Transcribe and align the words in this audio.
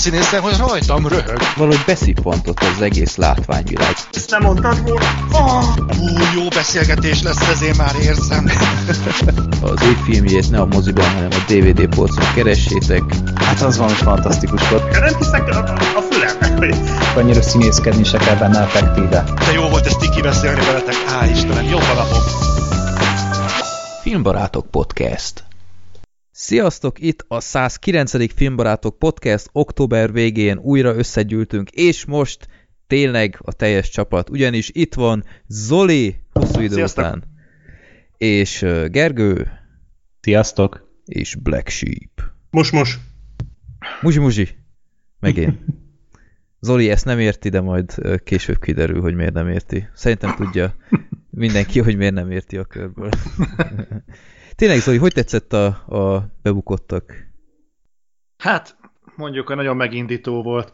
színészen, 0.00 0.40
hogy 0.40 0.56
rajtam 0.58 1.06
röhög. 1.06 1.38
Valahogy 1.56 1.82
beszippantott 1.86 2.60
az 2.60 2.82
egész 2.82 3.16
látványvilág. 3.16 3.94
Ezt 4.12 4.30
nem 4.30 4.42
mondtad 4.42 4.82
volna? 4.82 5.06
Oh, 5.32 5.64
ú, 5.98 6.06
jó 6.34 6.48
beszélgetés 6.48 7.22
lesz, 7.22 7.48
ezért 7.48 7.76
már 7.76 7.94
érzem. 8.02 8.50
az 9.62 9.80
filmjét 10.04 10.50
ne 10.50 10.60
a 10.60 10.66
moziban, 10.66 11.04
hanem 11.04 11.28
a 11.30 11.52
DVD 11.52 11.94
polcon 11.94 12.24
keressétek. 12.34 13.02
Hát 13.34 13.60
az 13.60 13.76
valami 13.76 13.96
fantasztikus 13.96 14.68
volt. 14.68 15.00
Nem 15.00 15.16
hiszek 15.18 15.48
a, 15.48 15.58
a 15.96 16.02
fülemnek, 16.10 16.58
hogy... 16.58 16.74
Annyira 17.16 17.42
színészkedni 17.42 18.04
se 18.04 18.18
kell 18.18 18.36
benne 18.36 18.60
effektíve. 18.60 19.24
De 19.46 19.52
jó 19.52 19.68
volt 19.68 19.86
ezt 19.86 19.98
tiki 19.98 20.20
beszélni 20.20 20.60
veletek. 20.64 20.94
Á, 21.20 21.26
Istenem, 21.26 21.64
jó 21.64 21.78
napom. 21.78 22.22
Filmbarátok 24.02 24.66
Podcast 24.70 25.49
Sziasztok, 26.42 27.00
itt 27.00 27.24
a 27.28 27.40
109. 27.40 28.34
Filmbarátok 28.34 28.98
Podcast, 28.98 29.48
október 29.52 30.12
végén 30.12 30.58
újra 30.58 30.94
összegyűltünk, 30.94 31.70
és 31.70 32.04
most 32.04 32.48
tényleg 32.86 33.38
a 33.42 33.52
teljes 33.52 33.88
csapat, 33.88 34.30
ugyanis 34.30 34.70
itt 34.72 34.94
van 34.94 35.24
Zoli, 35.46 36.16
hosszú 36.32 36.60
idő 36.60 36.74
Sziasztok. 36.74 37.04
után, 37.04 37.24
és 38.16 38.66
Gergő, 38.86 39.48
Sziasztok, 40.20 40.88
és 41.04 41.34
Black 41.34 41.68
Sheep. 41.68 42.22
Most, 42.50 42.72
most. 42.72 42.98
Muzsi, 44.00 44.18
muzsi. 44.18 44.48
Meg 45.18 45.36
én. 45.36 45.64
Zoli 46.60 46.90
ezt 46.90 47.04
nem 47.04 47.18
érti, 47.18 47.48
de 47.48 47.60
majd 47.60 47.94
később 48.24 48.58
kiderül, 48.58 49.00
hogy 49.00 49.14
miért 49.14 49.32
nem 49.34 49.48
érti. 49.48 49.88
Szerintem 49.94 50.34
tudja 50.34 50.74
mindenki, 51.30 51.80
hogy 51.80 51.96
miért 51.96 52.14
nem 52.14 52.30
érti 52.30 52.56
a 52.56 52.64
körből. 52.64 53.10
Tényleg, 54.60 54.78
Zoli, 54.78 54.96
hogy 54.96 55.12
tetszett 55.12 55.52
a, 55.52 55.66
a 55.66 56.30
bebukottak? 56.42 57.12
Hát, 58.38 58.76
mondjuk, 59.16 59.46
hogy 59.46 59.56
nagyon 59.56 59.76
megindító 59.76 60.42
volt. 60.42 60.72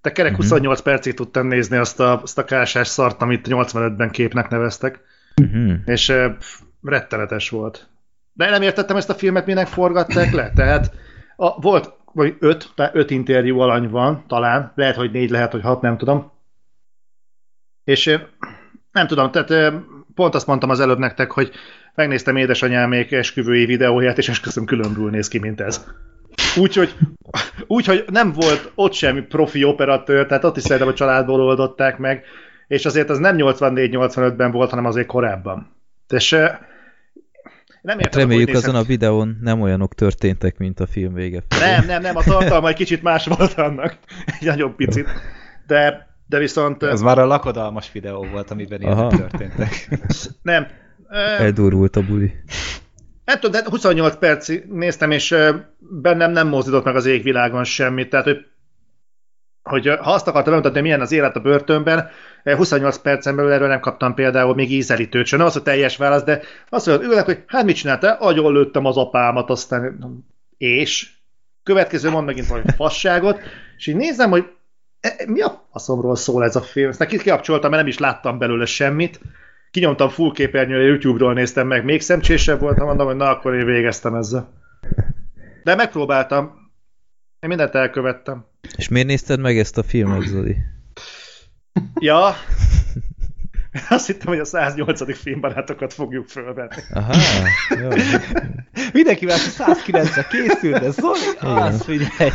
Te 0.00 0.12
kerek 0.12 0.30
uh-huh. 0.30 0.46
28 0.46 0.80
percig 0.80 1.14
tudtam 1.14 1.46
nézni 1.46 1.76
azt 1.76 2.00
a, 2.00 2.22
azt 2.22 2.38
a 2.38 2.44
kásás 2.44 2.88
szart, 2.88 3.22
amit 3.22 3.46
85-ben 3.50 4.10
képnek 4.10 4.48
neveztek. 4.48 5.00
Uh-huh. 5.42 5.72
És 5.84 6.12
pff, 6.38 6.60
rettenetes 6.82 7.50
volt. 7.50 7.88
De 8.32 8.50
nem 8.50 8.62
értettem 8.62 8.96
ezt 8.96 9.10
a 9.10 9.14
filmet, 9.14 9.46
minek 9.46 9.66
forgatták 9.66 10.32
le. 10.32 10.50
Tehát 10.50 10.94
a, 11.36 11.60
volt 11.60 11.92
vagy 12.12 12.36
öt, 12.38 12.72
tehát 12.74 12.94
öt 12.94 13.10
interjú 13.10 13.58
alany 13.58 13.88
van, 13.88 14.24
talán. 14.26 14.72
Lehet, 14.74 14.96
hogy 14.96 15.10
négy, 15.10 15.30
lehet, 15.30 15.52
hogy 15.52 15.62
hat, 15.62 15.80
nem 15.80 15.96
tudom. 15.96 16.32
És 17.84 18.18
nem 18.92 19.06
tudom, 19.06 19.30
tehát 19.30 19.74
pont 20.16 20.34
azt 20.34 20.46
mondtam 20.46 20.70
az 20.70 20.80
előbb 20.80 20.98
nektek, 20.98 21.30
hogy 21.30 21.50
megnéztem 21.94 22.36
édesanyámék 22.36 23.12
esküvői 23.12 23.64
videóját, 23.64 24.18
és 24.18 24.28
esküszöm 24.28 24.64
különbül 24.64 25.10
néz 25.10 25.28
ki, 25.28 25.38
mint 25.38 25.60
ez. 25.60 25.84
Úgyhogy 26.56 26.94
úgy, 27.66 27.86
hogy 27.86 28.04
nem 28.10 28.32
volt 28.32 28.72
ott 28.74 28.92
semmi 28.92 29.20
profi 29.20 29.64
operatőr, 29.64 30.26
tehát 30.26 30.44
ott 30.44 30.56
is 30.56 30.62
szerintem 30.62 30.88
a 30.88 30.94
családból 30.94 31.40
oldották 31.40 31.98
meg, 31.98 32.24
és 32.66 32.84
azért 32.84 33.10
az 33.10 33.18
nem 33.18 33.36
84-85-ben 33.38 34.50
volt, 34.50 34.70
hanem 34.70 34.84
azért 34.84 35.06
korábban. 35.06 35.74
És 36.08 36.30
nem 37.82 37.98
értem, 37.98 38.20
reméljük 38.20 38.54
azon 38.54 38.74
a 38.74 38.82
videón 38.82 39.38
nem 39.40 39.60
olyanok 39.60 39.94
történtek, 39.94 40.58
mint 40.58 40.80
a 40.80 40.86
film 40.86 41.14
vége. 41.14 41.42
Felé. 41.48 41.70
Nem, 41.70 41.86
nem, 41.86 42.02
nem, 42.02 42.16
a 42.16 42.22
tartalma 42.22 42.68
egy 42.68 42.74
kicsit 42.74 43.02
más 43.02 43.26
volt 43.26 43.58
annak. 43.58 43.96
Egy 44.40 44.46
nagyon 44.46 44.76
picit. 44.76 45.08
De, 45.66 46.06
de 46.26 46.38
viszont... 46.38 46.82
Ez 46.82 47.00
már 47.00 47.18
a 47.18 47.26
lakodalmas 47.26 47.92
videó 47.92 48.26
volt, 48.32 48.50
amiben 48.50 48.80
ilyen 48.80 49.08
történtek. 49.08 49.88
Nem. 50.42 50.66
Eldurult 51.38 51.96
a 51.96 52.02
buli. 52.02 52.32
Nem 53.24 53.40
tudom, 53.40 53.60
de 53.60 53.70
28 53.70 54.16
percig 54.16 54.64
néztem, 54.64 55.10
és 55.10 55.34
bennem 55.78 56.30
nem 56.30 56.48
mozdított 56.48 56.84
meg 56.84 56.96
az 56.96 57.06
égvilágon 57.06 57.64
semmit. 57.64 58.10
Tehát, 58.10 58.24
hogy, 58.24 58.46
hogy 59.62 59.86
ha 59.86 60.12
azt 60.12 60.28
akartam 60.28 60.52
bemutatni, 60.52 60.80
milyen 60.80 61.00
az 61.00 61.12
élet 61.12 61.36
a 61.36 61.40
börtönben, 61.40 62.10
28 62.54 62.98
percen 62.98 63.36
belül 63.36 63.52
erről 63.52 63.68
nem 63.68 63.80
kaptam 63.80 64.14
például 64.14 64.54
még 64.54 64.72
ízelítőt 64.72 65.26
sem. 65.26 65.38
Nem 65.38 65.46
az, 65.46 65.52
hogy 65.52 65.62
teljes 65.62 65.96
válasz, 65.96 66.22
de 66.22 66.40
azt 66.68 66.86
mondja, 66.86 67.08
ülnek, 67.08 67.24
hogy 67.24 67.42
hát 67.46 67.64
mit 67.64 67.76
csináltál? 67.76 68.16
Agyon 68.20 68.52
lőttem 68.52 68.84
az 68.84 68.96
apámat, 68.96 69.50
aztán 69.50 69.98
és? 70.56 71.14
Következő 71.62 72.10
mond 72.10 72.26
megint 72.26 72.46
valami 72.46 72.66
fasságot, 72.76 73.40
és 73.76 73.86
így 73.86 73.96
nézem, 73.96 74.30
hogy 74.30 74.55
mi 75.26 75.40
a 75.40 75.66
faszomról 75.72 76.16
szól 76.16 76.44
ez 76.44 76.56
a 76.56 76.60
film? 76.60 76.88
Ezt 76.88 76.98
neki 76.98 77.18
kikapcsoltam, 77.18 77.70
mert 77.70 77.82
nem 77.82 77.90
is 77.90 77.98
láttam 77.98 78.38
belőle 78.38 78.64
semmit. 78.64 79.20
Kinyomtam 79.70 80.08
full 80.08 80.32
képernyőre, 80.32 80.82
YouTube-ról 80.82 81.32
néztem 81.32 81.66
meg, 81.66 81.84
még 81.84 82.00
szemcsésebb 82.00 82.60
voltam, 82.60 82.86
mondom, 82.86 83.06
hogy 83.06 83.16
na, 83.16 83.28
akkor 83.28 83.54
én 83.54 83.64
végeztem 83.64 84.14
ezzel. 84.14 84.52
De 85.64 85.74
megpróbáltam. 85.74 86.44
Én 87.40 87.48
mindent 87.48 87.74
elkövettem. 87.74 88.46
És 88.76 88.88
miért 88.88 89.08
nézted 89.08 89.40
meg 89.40 89.58
ezt 89.58 89.78
a 89.78 89.82
filmet, 89.82 90.22
Zoli? 90.22 90.56
Ja, 92.00 92.34
azt 93.88 94.06
hittem, 94.06 94.26
hogy 94.26 94.38
a 94.38 94.44
108. 94.44 95.18
filmbarátokat 95.18 95.92
fogjuk 95.92 96.28
fölvenni. 96.28 96.82
Aha, 96.92 97.12
jó. 97.80 97.88
Mindenki 98.92 99.24
már 99.24 99.38
109-re 99.38 100.26
készült, 100.30 100.80
de 100.80 100.90
Zoli, 100.90 101.18
az 101.40 101.84
figyelj. 101.84 102.30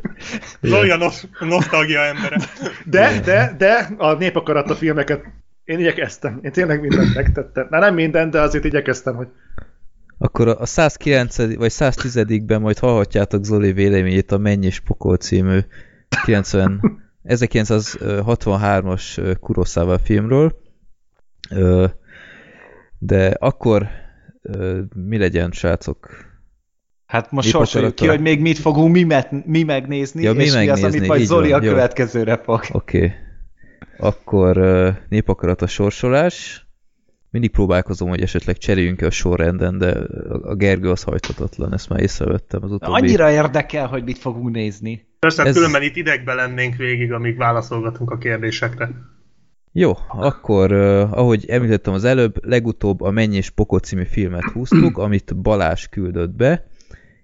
Zoli 0.60 0.90
a 0.90 0.96
nos- 0.96 1.26
nosztalgia 1.40 2.00
embere. 2.00 2.36
De, 2.84 3.20
de, 3.24 3.54
de 3.58 3.88
a 3.96 4.12
népakarat 4.12 4.70
a 4.70 4.74
filmeket 4.74 5.24
én 5.64 5.78
igyekeztem. 5.78 6.38
Én 6.42 6.52
tényleg 6.52 6.80
mindent 6.80 7.14
megtettem. 7.14 7.66
Na 7.70 7.78
nem 7.78 7.94
minden, 7.94 8.30
de 8.30 8.40
azért 8.40 8.64
igyekeztem, 8.64 9.14
hogy 9.14 9.28
akkor 10.18 10.48
a 10.48 10.66
109 10.66 11.36
vagy 11.36 11.72
110-ben 11.74 12.60
majd 12.60 12.78
hallhatjátok 12.78 13.44
Zoli 13.44 13.72
véleményét 13.72 14.32
a 14.32 14.38
Menny 14.38 14.64
és 14.64 14.80
Pokol 14.80 15.16
című 15.16 15.58
90 16.24 17.02
1963-as 17.24 19.36
Kurosawa 19.40 19.98
filmről, 19.98 20.62
de 22.98 23.36
akkor 23.38 23.86
mi 24.94 25.18
legyen, 25.18 25.50
srácok? 25.50 26.32
Hát 27.06 27.30
most 27.30 27.48
sorsoljuk 27.48 27.94
ki, 27.94 28.06
hogy 28.06 28.20
még 28.20 28.40
mit 28.40 28.58
fogunk 28.58 28.92
mi, 28.92 29.02
met, 29.02 29.46
mi 29.46 29.62
megnézni, 29.62 30.22
ja, 30.22 30.32
mi 30.32 30.42
és 30.42 30.52
megnézni, 30.52 30.80
mi 30.80 30.86
az, 30.86 30.94
amit 30.94 31.08
majd 31.08 31.22
Zoli 31.22 31.50
van, 31.50 31.60
a 31.60 31.62
következőre 31.62 32.36
fog. 32.36 32.64
Oké. 32.72 32.96
Okay. 32.96 33.12
Akkor 33.98 34.56
népakarat 35.08 35.62
a 35.62 35.66
sorsolás. 35.66 36.66
Mindig 37.30 37.50
próbálkozom, 37.50 38.08
hogy 38.08 38.20
esetleg 38.20 38.58
cseréljünk 38.58 39.00
a 39.00 39.10
sorrenden, 39.10 39.78
de 39.78 39.90
a 40.42 40.54
Gergő 40.54 40.90
az 40.90 41.02
hajthatatlan, 41.02 41.72
ezt 41.72 41.88
már 41.88 42.00
észrevettem 42.00 42.62
az 42.62 42.70
utóbbi. 42.70 43.00
Annyira 43.00 43.30
érdekel, 43.30 43.86
hogy 43.86 44.04
mit 44.04 44.18
fogunk 44.18 44.50
nézni. 44.50 45.06
Persze, 45.18 45.42
Ez... 45.42 45.54
különben 45.54 45.82
itt 45.82 45.96
idegbe 45.96 46.34
lennénk 46.34 46.76
végig, 46.76 47.12
amíg 47.12 47.36
válaszolgatunk 47.36 48.10
a 48.10 48.18
kérdésekre. 48.18 48.90
Jó, 49.76 49.92
akkor, 50.08 50.72
uh, 50.72 51.18
ahogy 51.18 51.44
említettem 51.48 51.92
az 51.92 52.04
előbb, 52.04 52.46
legutóbb 52.46 53.00
a 53.00 53.10
Menny 53.10 53.32
és 53.32 53.50
Pokot 53.50 53.84
című 53.84 54.04
filmet 54.04 54.50
húztuk, 54.52 54.98
amit 55.04 55.36
Balás 55.36 55.88
küldött 55.88 56.30
be, 56.30 56.66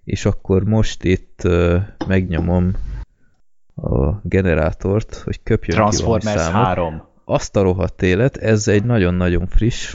és 0.05 0.25
akkor 0.25 0.65
most 0.65 1.05
itt 1.05 1.41
uh, 1.45 1.77
megnyomom 2.07 2.73
a 3.75 4.21
generátort, 4.23 5.15
hogy 5.15 5.43
köpjön 5.43 5.77
Transformers 5.77 6.37
ki 6.37 6.39
számot. 6.39 6.67
3. 6.67 7.03
Azt 7.25 7.57
a 7.57 7.63
rohadt 7.63 8.03
élet, 8.03 8.37
ez 8.37 8.69
egy 8.69 8.85
nagyon-nagyon 8.85 9.47
friss. 9.47 9.95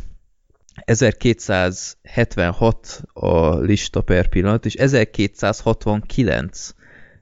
1276 0.75 3.03
a 3.13 3.55
lista 3.55 4.01
per 4.01 4.27
pillanat, 4.27 4.65
és 4.65 4.73
1269 4.73 6.69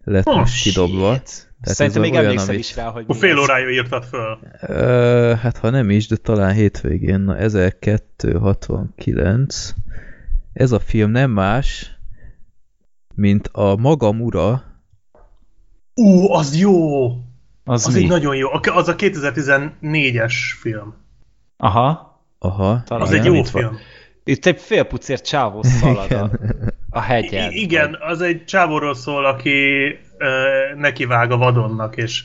lett 0.03 0.27
oh, 0.27 0.37
most 0.37 0.63
kidobva. 0.63 1.21
Tehát 1.63 1.77
Szerintem 1.77 2.01
még 2.01 2.11
olyan, 2.11 2.23
emlékszem 2.23 2.49
amit... 2.49 2.59
is 2.59 2.75
rá, 2.75 2.89
hogy... 2.89 3.05
A 3.07 3.13
fél 3.13 3.39
órája 3.39 3.69
írtad 3.69 4.03
föl. 4.03 4.39
Ö, 4.61 5.33
hát 5.41 5.57
ha 5.57 5.69
nem 5.69 5.89
is, 5.89 6.07
de 6.07 6.15
talán 6.15 6.53
hétvégén. 6.53 7.19
Na 7.19 7.37
1269. 7.37 9.73
Ez 10.53 10.71
a 10.71 10.79
film 10.79 11.11
nem 11.11 11.31
más, 11.31 11.97
mint 13.15 13.49
a 13.51 13.75
Magam 13.75 14.21
ura. 14.21 14.63
Ú, 15.93 16.31
az 16.31 16.57
jó! 16.57 17.07
Az, 17.63 17.87
az 17.87 17.95
egy 17.95 18.07
nagyon 18.07 18.35
jó. 18.35 18.49
Az 18.51 18.87
a 18.87 18.95
2014-es 18.95 20.33
film. 20.59 20.93
Aha. 21.57 22.21
Aha. 22.39 22.83
Talán 22.85 23.03
az 23.03 23.11
egy 23.11 23.25
jó 23.25 23.43
film. 23.43 23.65
Van. 23.65 23.77
Itt 24.23 24.45
egy 24.45 24.59
félpucér 24.59 25.21
csávó 25.21 25.63
szalad 25.63 26.11
a, 26.11 26.29
a 26.89 26.99
hegyen. 26.99 27.51
I- 27.51 27.61
igen, 27.61 27.97
az 27.99 28.21
egy 28.21 28.45
csávóról 28.45 28.95
szól, 28.95 29.25
aki 29.25 29.49
ö, 30.17 30.27
nekivág 30.75 31.31
a 31.31 31.37
vadonnak, 31.37 31.95
és 31.97 32.23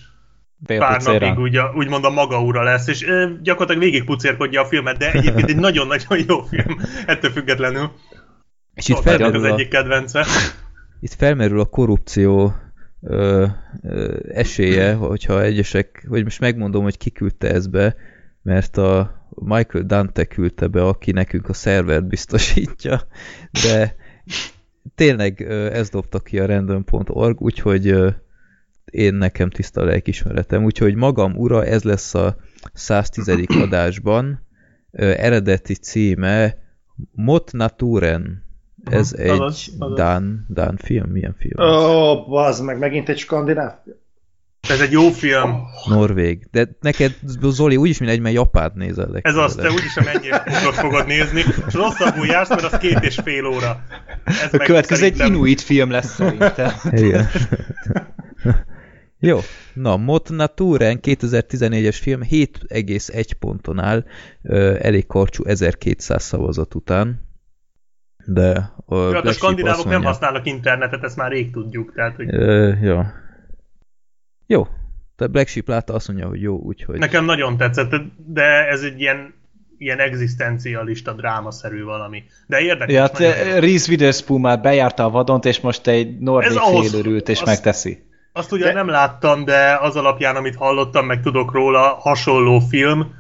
pár 0.66 1.02
napig 1.02 1.38
úgy, 1.38 1.58
úgymond 1.74 2.04
a 2.04 2.10
maga 2.10 2.42
ura 2.42 2.62
lesz, 2.62 2.86
és 2.86 3.06
ö, 3.06 3.30
gyakorlatilag 3.42 3.82
végig 3.82 4.04
pucérkodja 4.04 4.62
a 4.62 4.64
filmet, 4.64 4.96
de 4.96 5.12
egyébként 5.12 5.48
egy 5.48 5.56
nagyon-nagyon 5.56 6.18
jó 6.28 6.40
film, 6.42 6.80
ettől 7.06 7.30
függetlenül. 7.30 7.90
És 8.74 8.88
itt 8.88 8.98
felmerül 8.98 9.44
az 9.44 9.52
egyik 9.52 9.68
kedvence. 9.68 10.24
Itt 11.00 11.14
felmerül 11.14 11.60
a 11.60 11.64
korrupció 11.64 12.54
ö, 13.02 13.46
ö, 13.82 14.16
esélye, 14.32 14.94
hogyha 14.94 15.42
egyesek, 15.42 16.04
vagy 16.08 16.24
most 16.24 16.40
megmondom, 16.40 16.82
hogy 16.82 16.96
ki 16.98 17.10
küldte 17.10 17.50
ezt 17.50 17.70
be, 17.70 17.96
mert 18.42 18.76
a 18.76 19.17
Michael 19.34 19.84
Dante 19.84 20.24
küldte 20.24 20.66
be, 20.66 20.84
aki 20.84 21.12
nekünk 21.12 21.48
a 21.48 21.52
szervert 21.52 22.06
biztosítja, 22.06 23.00
de 23.62 23.96
tényleg 24.94 25.40
ez 25.72 25.88
dobta 25.88 26.18
ki 26.18 26.38
a 26.38 26.46
random.org, 26.46 27.40
úgyhogy 27.40 28.14
én 28.90 29.14
nekem 29.14 29.50
tiszta 29.50 29.84
lelkismeretem, 29.84 30.64
úgyhogy 30.64 30.94
magam 30.94 31.36
ura, 31.36 31.64
ez 31.64 31.82
lesz 31.82 32.14
a 32.14 32.36
110. 32.72 33.28
adásban. 33.62 34.46
Eredeti 34.92 35.74
címe 35.74 36.56
Mot 37.12 37.52
Naturen. 37.52 38.46
Ez 38.84 39.12
uh 39.12 39.18
-huh. 39.18 39.26
egy 39.26 39.40
azaz, 39.40 39.70
azaz. 39.78 39.96
Dán, 39.96 40.46
Dán 40.48 40.76
film? 40.76 41.10
Milyen 41.10 41.34
film? 41.38 41.68
Ó, 41.68 42.10
oh, 42.10 42.28
bazd 42.28 42.64
meg, 42.64 42.78
megint 42.78 43.08
egy 43.08 43.18
skandináv 43.18 43.72
ez 44.70 44.80
egy 44.80 44.92
jó 44.92 45.10
film. 45.10 45.62
Norvég. 45.86 46.48
De 46.50 46.68
neked, 46.80 47.14
Zoli, 47.42 47.76
úgyis 47.76 47.98
mint 47.98 48.10
egy, 48.10 48.20
mert 48.20 48.34
Japánt 48.34 48.74
nézel. 48.74 49.18
Ez 49.22 49.36
az, 49.36 49.54
te 49.54 49.70
úgyis 49.70 49.96
a 49.96 50.02
mennyi 50.04 50.28
fogod 50.72 51.06
nézni, 51.06 51.44
és 51.66 51.74
rosszabbul 51.74 52.26
jársz, 52.26 52.48
mert 52.48 52.62
az 52.72 52.78
két 52.78 52.98
és 53.00 53.18
fél 53.24 53.46
óra. 53.46 53.82
Ez 54.24 54.54
a 54.54 54.58
következő 54.58 55.00
szerintem... 55.00 55.26
egy 55.26 55.32
inuit 55.32 55.60
film 55.60 55.90
lesz 55.90 56.14
szerintem. 56.14 56.72
Igen. 56.90 57.28
Jó, 59.20 59.38
na, 59.72 59.96
Mot 59.96 60.28
Naturen 60.30 60.98
2014-es 61.02 61.98
film 62.00 62.20
7,1 62.30 63.30
ponton 63.38 63.78
áll, 63.78 64.04
elég 64.78 65.06
karcsú 65.06 65.44
1200 65.44 66.22
szavazat 66.22 66.74
után. 66.74 67.26
De 68.26 68.72
a, 68.86 68.96
ja, 68.96 69.20
a 69.20 69.32
skandinávok 69.32 69.84
nem 69.84 70.02
használnak 70.02 70.46
internetet, 70.46 71.04
ezt 71.04 71.16
már 71.16 71.30
rég 71.30 71.50
tudjuk. 71.50 71.92
Tehát, 71.94 72.16
hogy... 72.16 72.34
Ö, 72.34 72.72
jó. 72.82 73.00
Jó. 74.50 74.66
Tehát 75.16 75.32
Black 75.32 75.48
Sheep 75.48 75.68
látta, 75.68 75.94
azt 75.94 76.08
mondja, 76.08 76.26
hogy 76.26 76.42
jó, 76.42 76.56
úgyhogy... 76.56 76.98
Nekem 76.98 77.24
nagyon 77.24 77.56
tetszett, 77.56 77.94
de 78.26 78.68
ez 78.68 78.82
egy 78.82 79.00
ilyen 79.00 79.34
ilyen 79.78 79.98
egzisztencialista 79.98 81.12
drámaszerű 81.12 81.84
valami. 81.84 82.22
De 82.46 82.60
érdekes. 82.60 82.94
Ja, 83.18 83.32
Reese 83.60 83.90
Witherspoon 83.90 84.40
már 84.40 84.60
bejárta 84.60 85.04
a 85.04 85.10
vadont, 85.10 85.44
és 85.44 85.60
most 85.60 85.86
egy 85.86 86.18
norvég 86.18 86.58
félőrült, 86.58 87.28
és 87.28 87.38
azt, 87.38 87.46
megteszi. 87.46 88.02
Azt 88.32 88.52
ugye 88.52 88.64
de... 88.64 88.72
nem 88.72 88.88
láttam, 88.88 89.44
de 89.44 89.78
az 89.80 89.96
alapján, 89.96 90.36
amit 90.36 90.56
hallottam, 90.56 91.06
meg 91.06 91.22
tudok 91.22 91.52
róla, 91.52 91.80
hasonló 91.80 92.58
film, 92.58 93.14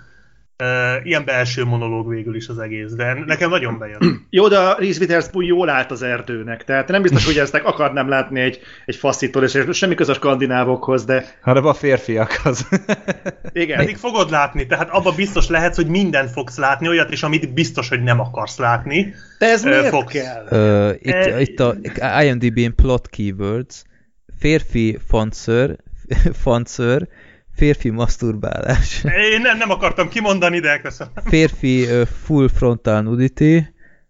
Uh, 0.64 1.06
ilyen 1.06 1.24
belső 1.24 1.64
monológ 1.64 2.08
végül 2.08 2.34
is 2.34 2.48
az 2.48 2.58
egész, 2.58 2.92
de 2.92 3.22
nekem 3.26 3.50
nagyon 3.50 3.78
bejön. 3.78 3.98
Jó, 4.30 4.48
de 4.48 4.58
a 4.58 4.76
Reese 4.78 5.00
Witherspoon 5.00 5.44
jól 5.44 5.68
állt 5.68 5.90
az 5.90 6.02
erdőnek, 6.02 6.64
tehát 6.64 6.88
nem 6.88 7.02
biztos, 7.02 7.24
hogy 7.24 7.38
ezt 7.38 7.54
akarnám 7.54 8.08
látni 8.08 8.40
egy, 8.40 8.60
egy 8.86 8.96
faszítól, 8.96 9.44
és 9.44 9.58
semmi 9.72 9.94
köz 9.94 10.08
a 10.08 10.14
skandinávokhoz, 10.14 11.04
de... 11.04 11.24
Hanem 11.40 11.66
a 11.66 11.74
férfiakhoz. 11.74 12.68
Igen. 13.52 13.76
Pedig 13.76 13.96
fogod 13.96 14.30
látni, 14.30 14.66
tehát 14.66 14.90
abban 14.90 15.14
biztos 15.14 15.48
lehetsz, 15.48 15.76
hogy 15.76 15.88
mindent 15.88 16.30
fogsz 16.30 16.56
látni, 16.56 16.88
olyat 16.88 17.12
is, 17.12 17.22
amit 17.22 17.52
biztos, 17.52 17.88
hogy 17.88 18.02
nem 18.02 18.20
akarsz 18.20 18.58
látni. 18.58 19.14
De 19.38 19.46
ez 19.46 19.64
uh, 19.64 19.70
miért 19.70 19.88
fogsz. 19.88 20.12
kell? 20.12 20.46
Uh, 20.50 20.94
itt, 20.98 21.12
e... 21.12 21.40
itt 21.40 21.60
a 21.60 21.76
IMDb-n 22.22 22.74
plot 22.74 23.08
keywords, 23.08 23.82
férfi 24.38 24.98
fontször, 25.08 25.76
fontször, 26.42 27.08
Férfi 27.58 27.90
masturbálás. 27.90 29.04
Én 29.32 29.40
nem, 29.40 29.58
nem 29.58 29.70
akartam 29.70 30.08
kimondani, 30.08 30.58
de 30.58 30.80
köszönöm. 30.80 31.12
Férfi 31.24 31.82
uh, 31.82 32.06
full 32.24 32.48
frontal 32.48 33.00
nudity, 33.00 33.58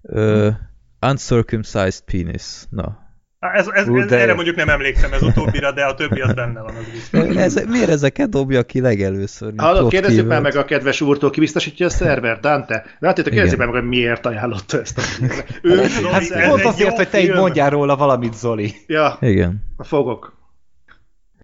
uh, 0.03 0.53
uncircumcised 1.01 2.01
penis. 2.01 2.45
Na. 2.71 3.07
Ez, 3.39 3.67
ez, 3.69 3.89
ez, 3.89 4.13
erre 4.13 4.35
mondjuk 4.35 4.57
nem 4.57 4.69
emlékszem 4.69 5.13
ez 5.13 5.23
utóbbira, 5.23 5.73
de 5.73 5.85
a 5.85 5.95
többi 5.95 6.21
az 6.21 6.33
benne 6.33 6.61
van. 6.61 6.75
Az 7.13 7.37
ez, 7.37 7.65
miért 7.67 7.89
ezeket 7.89 8.29
dobja 8.29 8.63
ki 8.63 8.81
legelőször? 8.81 9.53
Hallod, 9.57 9.91
kérdezzük 9.91 10.27
már 10.27 10.41
meg 10.41 10.57
a 10.57 10.65
kedves 10.65 11.01
úrtól, 11.01 11.31
ki 11.31 11.41
biztosítja 11.41 11.87
a 11.87 11.91
szerver, 11.91 12.41
Dante? 12.41 12.85
Látjátok, 12.99 13.33
kérdezzük 13.33 13.59
már 13.59 13.69
meg, 13.69 13.81
hogy 13.81 13.89
miért 13.89 14.27
ajánlotta 14.27 14.81
ezt 14.81 14.99
a 14.99 15.01
filmet. 15.01 15.61
Ő, 15.63 15.77
hát, 16.13 16.21
ez 16.21 16.49
pont 16.49 16.65
azért, 16.65 16.97
hogy 16.97 17.09
te 17.09 17.21
így 17.21 17.35
mondjál 17.35 17.71
róla 17.71 17.97
valamit, 17.97 18.35
Zoli. 18.35 18.75
Ja, 18.87 19.17
Igen. 19.21 19.65
fogok. 19.79 20.38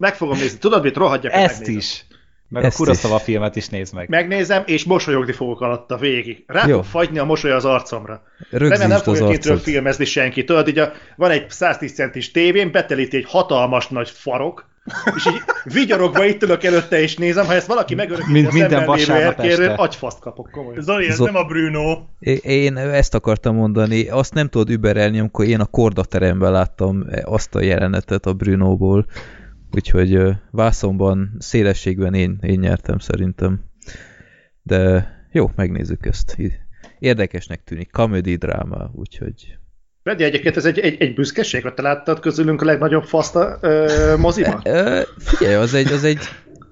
Meg 0.05 0.15
fogom 0.15 0.39
nézni. 0.39 0.59
Tudod 0.59 0.83
mit? 0.83 0.97
Rohadjak, 0.97 1.33
Ezt 1.33 1.59
megnézem. 1.59 1.77
is. 1.77 2.05
Meg 2.49 2.65
Ezt 2.65 2.75
a 2.75 2.79
Kuroszava 2.79 3.19
filmet 3.19 3.57
is 3.57 3.69
nézd 3.69 3.95
meg. 3.95 4.09
Megnézem, 4.09 4.63
és 4.67 4.85
mosolyogni 4.85 5.33
fogok 5.33 5.61
alatta 5.61 5.97
végig. 5.97 6.45
Rá 6.47 6.67
Jó. 6.67 6.75
fog 6.75 6.85
fagyni 6.85 7.19
a 7.19 7.25
mosoly 7.25 7.51
az 7.51 7.65
arcomra. 7.65 8.23
Remélem 8.51 8.89
nem 8.89 8.99
fogja 8.99 9.27
kintről 9.27 9.59
filmezni 9.59 10.05
senki. 10.05 10.45
Tudod, 10.45 10.69
így 10.69 10.79
a, 10.79 10.93
van 11.17 11.31
egy 11.31 11.51
110 11.51 11.95
centis 11.95 12.31
tévén, 12.31 12.73
betelíti 12.73 13.17
egy 13.17 13.25
hatalmas 13.27 13.89
nagy 13.89 14.11
farok, 14.11 14.69
és 15.17 15.27
így 15.27 15.43
vigyorogva 15.65 16.25
itt 16.25 16.43
ülök 16.43 16.65
előtte 16.65 17.01
és 17.01 17.17
nézem, 17.17 17.47
ha 17.47 17.55
ezt 17.55 17.67
valaki 17.67 17.95
megörökíti 17.95 18.33
Mind, 18.33 18.47
a 18.47 18.53
minden 18.53 19.35
lévő 19.37 19.73
agyfaszt 19.77 20.19
kapok 20.19 20.51
komolyan. 20.51 20.83
Zoli, 20.83 21.09
ez 21.09 21.15
Zol... 21.15 21.27
nem 21.27 21.37
a 21.37 21.45
Bruno. 21.45 21.99
Én 22.43 22.77
ezt 22.77 23.15
akartam 23.15 23.55
mondani, 23.55 24.09
azt 24.09 24.35
nem 24.35 24.49
tudod 24.49 24.71
überelni, 24.71 25.19
amikor 25.19 25.47
én 25.47 25.61
a 25.61 25.67
kordateremben 25.67 26.53
láttam 26.53 27.07
azt 27.23 27.55
a 27.55 27.63
jelenetet 27.63 28.27
a 28.27 28.33
Brunóból. 28.33 29.07
Úgyhogy 29.75 30.19
vászonban, 30.51 31.37
szélességben 31.39 32.15
én, 32.15 32.39
én 32.43 32.59
nyertem 32.59 32.99
szerintem. 32.99 33.61
De 34.63 35.09
jó, 35.33 35.51
megnézzük 35.57 36.07
ezt. 36.07 36.37
Érdekesnek 36.99 37.65
tűnik, 37.65 37.91
comedy 37.91 38.37
dráma, 38.37 38.91
úgyhogy... 38.95 39.59
Freddy, 40.03 40.25
egyébként 40.25 40.57
ez 40.57 40.65
egy, 40.65 40.79
egy, 40.79 40.97
egy 41.03 41.15
büszkeség, 41.15 41.63
hogy 41.63 41.75
te 41.75 41.83
láttad 41.83 42.21
közülünk 42.21 42.63
a 42.63 42.65
legnagyobb 42.65 43.05
faszta 43.05 43.59
ö, 43.61 44.15
moziba? 44.19 44.61
figyelj, 45.19 45.55
az 45.55 45.75
egy, 45.75 45.93
az 45.93 46.05
egy 46.05 46.19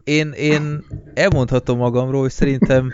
én, 0.05 0.33
én 0.33 0.85
elmondhatom 1.15 1.79
magamról, 1.79 2.21
hogy 2.21 2.31
szerintem 2.31 2.93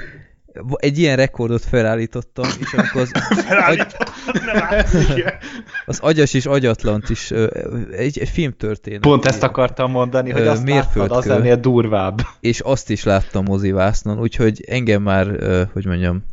egy 0.77 0.99
ilyen 0.99 1.17
rekordot 1.17 1.65
felállítottam, 1.65 2.49
és 2.61 2.73
amikor 2.73 3.01
az, 3.01 3.13
agy... 3.69 3.87
az 5.87 5.99
agyas 5.99 6.35
és 6.35 6.47
agyatlant 6.47 7.11
is 7.11 7.31
egy, 7.91 8.19
egy 8.19 8.29
film 8.29 8.53
történet. 8.53 9.01
Pont 9.01 9.25
ezt 9.25 9.43
akartam 9.43 9.91
mondani, 9.91 10.31
hogy 10.31 10.47
azt 10.47 10.69
láttad, 10.69 11.11
az 11.11 11.29
ennél 11.29 11.57
durvább. 11.57 12.21
És 12.41 12.61
azt 12.61 12.91
is 12.91 13.05
láttam 13.05 13.45
mozivásznon, 13.45 14.21
úgyhogy 14.21 14.65
engem 14.67 15.03
már, 15.03 15.27
hogy 15.73 15.87
mondjam, 15.87 16.25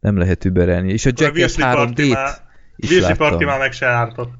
nem 0.00 0.18
lehet 0.18 0.44
überelni. 0.44 0.92
És 0.92 1.06
a 1.06 1.10
Jackass 1.14 1.56
3D-t 1.58 2.46
is 2.76 2.88
Virsi 2.88 3.02
láttam. 3.02 3.28
Party 3.28 3.44
már 3.44 3.58
meg 3.58 3.72
se 3.72 3.86
ártott. 3.86 4.32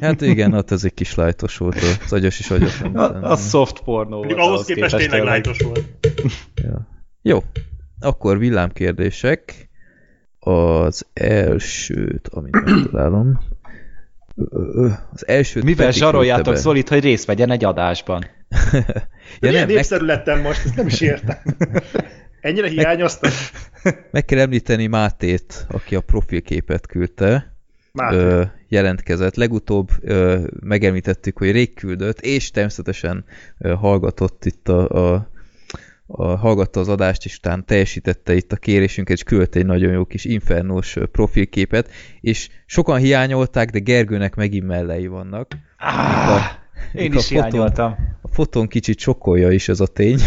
Hát 0.00 0.20
igen, 0.20 0.52
ott 0.52 0.70
ez 0.70 0.84
egy 0.84 0.94
kis 0.94 1.14
lájtos 1.14 1.56
volt, 1.56 1.76
az 2.04 2.12
agyas 2.12 2.38
is 2.38 2.50
agyatlan. 2.50 2.96
A, 2.96 3.30
a 3.30 3.36
soft 3.36 3.80
pornó 3.80 4.16
volt. 4.16 4.32
Ahhoz 4.32 4.64
képest 4.64 4.96
tényleg 4.96 5.22
lájtos 5.22 5.60
volt. 5.60 5.84
Ja. 6.54 6.88
Jó, 7.22 7.42
akkor 8.02 8.38
villámkérdések. 8.38 9.70
Az 10.38 11.06
elsőt, 11.12 12.28
amit 12.28 12.64
megtalálom. 12.64 13.40
Az 15.12 15.26
elsőt 15.26 15.64
Mivel 15.64 15.92
zsaroljátok 15.92 16.56
Zolit, 16.56 16.88
hogy 16.88 17.02
részt 17.02 17.24
vegyen 17.24 17.50
egy 17.50 17.64
adásban? 17.64 18.24
ja, 19.40 19.50
nem, 19.50 19.66
népszerű 19.66 20.04
meg... 20.04 20.16
lettem 20.16 20.40
most, 20.40 20.64
ezt 20.64 20.76
nem 20.76 20.86
is 20.86 21.00
értem. 21.00 21.36
Ennyire 22.40 22.68
hiányoztam? 22.68 23.30
Meg, 23.82 24.06
meg 24.12 24.24
kell 24.24 24.38
említeni 24.38 24.86
Mátét, 24.86 25.66
aki 25.68 25.94
a 25.94 26.00
profilképet 26.00 26.86
küldte. 26.86 27.56
Ö, 28.10 28.42
jelentkezett. 28.68 29.34
Legutóbb 29.34 29.88
ö, 30.00 30.40
megemlítettük, 30.60 31.38
hogy 31.38 31.50
rég 31.50 31.74
küldött, 31.74 32.20
és 32.20 32.50
természetesen 32.50 33.24
ö, 33.58 33.72
hallgatott 33.72 34.44
itt 34.44 34.68
a, 34.68 35.12
a 35.14 35.30
a, 36.12 36.36
hallgatta 36.36 36.80
az 36.80 36.88
adást, 36.88 37.24
és 37.24 37.36
utána 37.36 37.62
teljesítette 37.62 38.34
itt 38.34 38.52
a 38.52 38.56
kérésünket, 38.56 39.16
és 39.16 39.22
küldte 39.22 39.58
egy 39.58 39.66
nagyon 39.66 39.92
jó 39.92 40.04
kis 40.04 40.24
infernós 40.24 40.96
profilképet, 41.12 41.90
és 42.20 42.48
sokan 42.66 42.98
hiányolták, 42.98 43.70
de 43.70 43.78
Gergőnek 43.78 44.34
megint 44.34 44.66
mellei 44.66 45.06
vannak. 45.06 45.52
Ah, 45.78 46.36
a, 46.36 46.40
én 46.92 47.12
is 47.12 47.30
a 47.30 47.34
hiányoltam. 47.34 47.94
a 48.22 48.28
fotón 48.28 48.68
kicsit 48.68 48.98
sokkolja 48.98 49.50
is 49.50 49.68
ez 49.68 49.80
a 49.80 49.86
tény, 49.86 50.18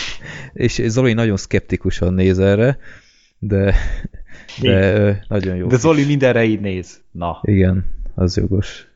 és 0.52 0.82
Zoli 0.86 1.12
nagyon 1.12 1.36
szkeptikusan 1.36 2.14
néz 2.14 2.38
erre, 2.38 2.78
de, 3.38 3.74
de 4.60 5.24
nagyon 5.28 5.56
jó. 5.56 5.66
De 5.66 5.76
Zoli 5.76 6.04
mindenre 6.04 6.44
így 6.44 6.60
néz. 6.60 7.00
Na. 7.10 7.40
Igen, 7.42 7.84
az 8.14 8.36
jogos. 8.36 8.91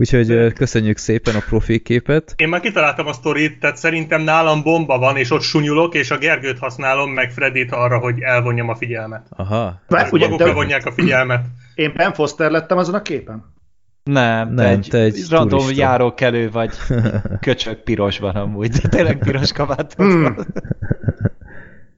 Úgyhogy 0.00 0.52
köszönjük 0.52 0.96
szépen 0.96 1.34
a 1.34 1.42
profilképet. 1.48 2.34
Én 2.36 2.48
már 2.48 2.60
kitaláltam 2.60 3.06
a 3.06 3.12
sztorit, 3.12 3.58
tehát 3.58 3.76
szerintem 3.76 4.22
nálam 4.22 4.62
bomba 4.62 4.98
van, 4.98 5.16
és 5.16 5.30
ott 5.30 5.40
sunyulok, 5.40 5.94
és 5.94 6.10
a 6.10 6.18
Gergőt 6.18 6.58
használom, 6.58 7.10
meg 7.10 7.30
Fredit 7.30 7.72
arra, 7.72 7.98
hogy 7.98 8.20
elvonjam 8.20 8.68
a 8.68 8.74
figyelmet. 8.74 9.26
Aha. 9.30 9.80
Bár, 9.88 10.08
ugye, 10.12 10.24
magukra 10.24 10.46
te... 10.46 10.52
vonják 10.52 10.86
a 10.86 10.92
figyelmet. 10.92 11.44
Én 11.74 11.92
Ben 11.96 12.12
Foster 12.12 12.50
lettem 12.50 12.78
azon 12.78 12.94
a 12.94 13.02
képen? 13.02 13.54
Nem, 14.02 14.54
nem 14.54 14.66
egy, 14.66 14.86
te 14.90 14.98
egy 14.98 15.24
random 15.30 15.58
turista. 15.58 15.82
járókelő 15.82 16.50
vagy 16.50 16.70
köcsök 17.46 17.82
pirosban 17.82 18.34
amúgy, 18.34 18.70
de 18.70 18.88
tényleg 18.96 19.18
piros 19.18 19.52
kabátod 19.52 20.06
hmm. 20.06 20.36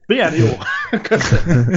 Milyen 0.05 0.33
jó. 0.33 0.47
Köszönöm. 1.09 1.67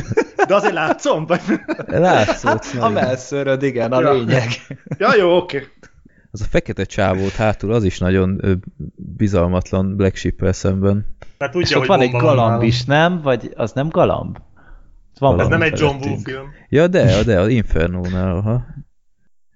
De 0.46 0.54
azért 0.54 0.74
látszom? 0.74 1.26
Vagy? 1.26 1.40
Látszott. 1.86 2.64
Hát, 2.64 2.82
a 2.82 2.88
melszöröd, 2.88 3.62
igen, 3.62 3.92
a 3.92 4.00
ja. 4.00 4.12
lényeg. 4.12 4.48
Ja, 4.98 5.16
jó, 5.16 5.36
oké. 5.36 5.56
Okay 5.56 5.74
az 6.36 6.42
a 6.42 6.48
fekete 6.50 6.84
csávót 6.84 7.32
hátul, 7.32 7.72
az 7.72 7.84
is 7.84 7.98
nagyon 7.98 8.38
ö, 8.42 8.52
bizalmatlan 8.94 9.96
Black 9.96 10.16
sheep 10.16 10.54
szemben. 10.54 11.16
Mert 11.38 11.52
tudja, 11.52 11.68
És 11.68 11.74
ott 11.74 11.78
hogy 11.78 11.88
van 11.88 12.00
egy 12.00 12.10
galamb 12.10 12.62
is, 12.62 12.84
nem? 12.84 13.20
Vagy 13.22 13.52
az 13.54 13.72
nem 13.72 13.88
galamb? 13.88 14.38
Van 15.18 15.40
Ez 15.40 15.48
nem 15.48 15.62
egy 15.62 15.78
John 15.78 16.04
Woo 16.04 16.16
film. 16.16 16.46
Ja, 16.68 16.86
de, 16.86 17.22
de, 17.22 17.40
az 17.40 17.48
Inferno-nál, 17.48 18.36
aha. 18.36 18.64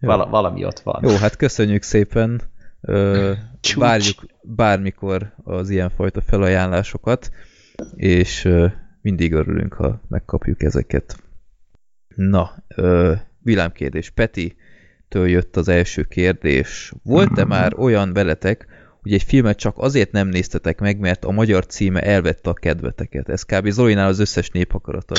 Val 0.01 0.29
valami 0.29 0.65
ott 0.65 0.81
van. 0.81 1.01
Jó, 1.03 1.17
hát 1.17 1.37
köszönjük 1.37 1.83
szépen 1.83 2.43
Ö, 2.81 3.33
várjuk 3.77 4.25
bármikor 4.43 5.35
az 5.45 5.71
ilyenfajta 5.71 6.21
felajánlásokat, 6.21 7.31
és 7.95 8.45
ö, 8.45 8.67
mindig 9.01 9.33
örülünk, 9.33 9.73
ha 9.73 10.01
megkapjuk 10.09 10.63
ezeket. 10.63 11.23
Na, 12.15 12.51
ö, 12.69 13.15
villámkérdés. 13.39 14.11
Peti, 14.11 14.57
től 15.11 15.29
jött 15.29 15.57
az 15.57 15.69
első 15.69 16.03
kérdés. 16.03 16.93
Volt-e 17.03 17.45
már 17.45 17.73
olyan 17.77 18.13
veletek, 18.13 18.67
hogy 19.03 19.13
egy 19.13 19.23
filmet 19.23 19.59
csak 19.59 19.75
azért 19.79 20.13
nem 20.13 20.29
néztetek 20.29 20.81
meg, 20.81 20.99
mert 20.99 21.25
a 21.25 21.31
magyar 21.31 21.67
címe 21.67 22.01
elvette 22.01 22.51
a 22.51 22.53
kedveteket. 22.53 23.29
Ez 23.29 23.43
kb. 23.43 23.69
Zolinál 23.69 24.09
az 24.09 24.19
összes 24.19 24.51
néphakarata 24.51 25.15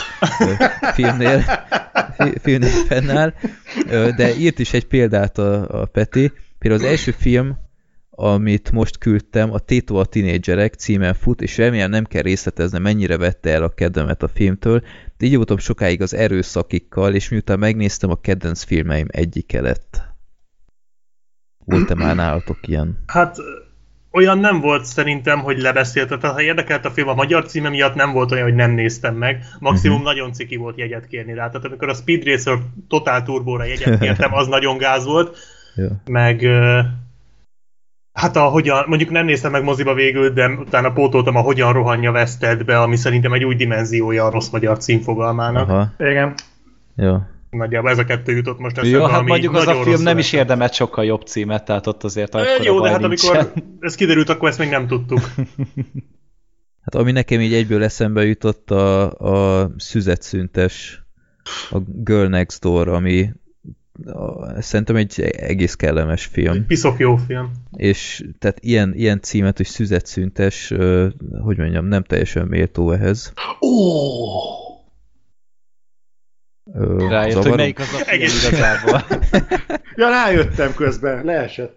filmnél, 0.96 1.44
filmnél 2.42 2.70
fennáll. 2.70 3.34
De 4.16 4.36
írt 4.36 4.60
is 4.60 4.74
egy 4.74 4.88
példát 4.88 5.38
a, 5.38 5.82
a 5.82 5.86
Peti. 5.86 6.32
Például 6.60 6.84
az 6.84 6.90
első 6.90 7.12
film, 7.12 7.58
amit 8.22 8.72
most 8.72 8.98
küldtem, 8.98 9.54
a 9.54 9.60
Této 9.60 9.96
a 9.96 10.06
tinédzserek 10.06 10.74
címen 10.74 11.14
fut, 11.14 11.42
és 11.42 11.58
remélem 11.58 11.90
nem 11.90 12.04
kell 12.04 12.22
részletezni, 12.22 12.80
mennyire 12.80 13.18
vette 13.18 13.50
el 13.50 13.64
a 13.64 13.70
kedvemet 13.70 14.24
a 14.24 14.28
filmtől, 14.28 14.84
de 15.18 15.26
így 15.26 15.36
voltam 15.36 15.58
sokáig 15.58 16.02
az 16.02 16.14
erőszakikkal, 16.14 17.14
és 17.14 17.30
miután 17.30 17.60
megnéztem, 17.60 18.10
a 18.10 18.22
kedvenc 18.22 18.64
filmeim 18.64 19.08
egyike 19.10 19.62
lett. 19.62 20.02
Volt-e 21.66 21.96
már 21.96 22.16
nálatok 22.16 22.68
ilyen? 22.68 23.04
Hát 23.08 23.38
olyan 24.12 24.38
nem 24.38 24.60
volt 24.60 24.86
szerintem, 24.86 25.40
hogy 25.40 25.60
lebeszélte. 25.60 26.18
Tehát 26.18 26.36
ha 26.36 26.42
érdekelt 26.42 26.86
a 26.86 26.92
film 26.92 27.08
a 27.08 27.14
magyar 27.14 27.46
címe 27.46 27.70
miatt, 27.70 27.96
nem 27.96 28.12
volt 28.12 28.32
olyan, 28.32 28.44
hogy 28.44 28.56
nem 28.56 28.72
néztem 28.72 29.16
meg. 29.16 29.44
Maximum 29.60 29.98
uh-huh. 29.98 30.14
nagyon 30.14 30.34
ciki 30.34 30.56
volt 30.56 30.78
jegyet 30.78 31.08
kérni 31.08 31.34
rá. 31.34 31.50
Tehát 31.50 31.66
amikor 31.66 31.90
a 31.90 31.94
Speed 31.94 32.24
Racer 32.24 32.58
Total 32.88 33.24
Turbo-ra 33.24 33.64
jegyet 33.64 34.00
kértem, 34.00 34.34
az 34.34 34.48
nagyon 34.48 34.78
gáz 34.78 35.06
volt. 35.06 35.38
Ja. 35.76 36.02
Meg 36.06 36.48
Hát 38.14 38.36
a 38.36 38.42
hogyan, 38.42 38.84
mondjuk 38.88 39.10
nem 39.10 39.26
néztem 39.26 39.52
meg 39.52 39.64
moziba 39.64 39.94
végül, 39.94 40.30
de 40.30 40.48
utána 40.48 40.92
pótoltam 40.92 41.36
a 41.36 41.42
Hogyan 41.42 41.74
rohanja 41.74 42.12
Westedbe, 42.12 42.82
ami 42.82 42.96
szerintem 42.96 43.34
egy 43.34 43.44
új 43.44 43.56
dimenziója 43.56 44.26
a 44.26 44.30
rossz 44.30 44.50
magyar 44.50 44.78
címfogalmának. 44.78 45.70
Aha. 45.70 45.94
Igen. 46.00 46.34
Jó. 46.96 47.18
Nagyjából 47.50 47.90
ez 47.90 47.98
a 47.98 48.04
kettő 48.04 48.36
jutott 48.36 48.60
most 48.60 48.78
eszembe, 48.78 48.98
Jó, 48.98 49.06
hát 49.06 49.26
mondjuk 49.26 49.56
az 49.56 49.68
a 49.68 49.84
film 49.84 50.02
nem 50.02 50.18
is 50.18 50.34
érdemelt 50.34 50.74
sokkal 50.74 51.06
jobb 51.06 51.22
címet, 51.22 51.66
tehát 51.66 51.88
ott 51.88 52.04
azért 52.04 52.36
akkor 52.36 52.66
Jó, 52.66 52.82
de 52.82 52.90
hát 52.90 53.00
nincsen. 53.00 53.36
amikor 53.36 53.64
ez 53.80 53.96
kiderült, 53.96 54.30
akkor 54.30 54.50
ezt 54.50 54.60
még 54.60 54.70
nem 54.70 54.88
tudtuk. 54.88 55.20
hát 56.84 56.96
ami 56.96 57.12
nekem 57.12 57.40
így 57.40 57.54
egyből 57.54 57.84
eszembe 57.84 58.26
jutott 58.26 58.72
a, 58.72 59.12
a 59.12 59.70
szüzetszüntes, 59.78 61.02
a 61.70 61.78
Girl 62.04 62.28
Next 62.28 62.62
Door, 62.62 62.88
ami 62.88 63.30
szerintem 64.60 64.96
egy 64.96 65.22
egész 65.22 65.76
kellemes 65.76 66.26
film. 66.26 66.54
Egy 66.54 66.66
piszok 66.66 67.00
jó 67.00 67.16
film. 67.16 67.52
És 67.72 68.26
tehát 68.40 68.60
ilyen, 68.60 68.94
ilyen 68.94 69.22
címet, 69.22 69.58
hogy 69.58 69.66
szüzetszüntes, 69.66 70.74
hogy 71.42 71.58
mondjam, 71.58 71.86
nem 71.86 72.04
teljesen 72.04 72.48
méltó 72.48 72.92
ehhez. 72.92 73.34
Ó! 73.62 74.70
Rájött, 77.08 77.44
hogy 77.44 77.56
melyik 77.56 77.80
az 77.80 77.94
a 77.94 77.98
film 77.98 78.22
igazából. 78.22 79.06
ja, 79.96 80.10
rájöttem 80.10 80.74
közben, 80.74 81.26
leesett. 81.26 81.76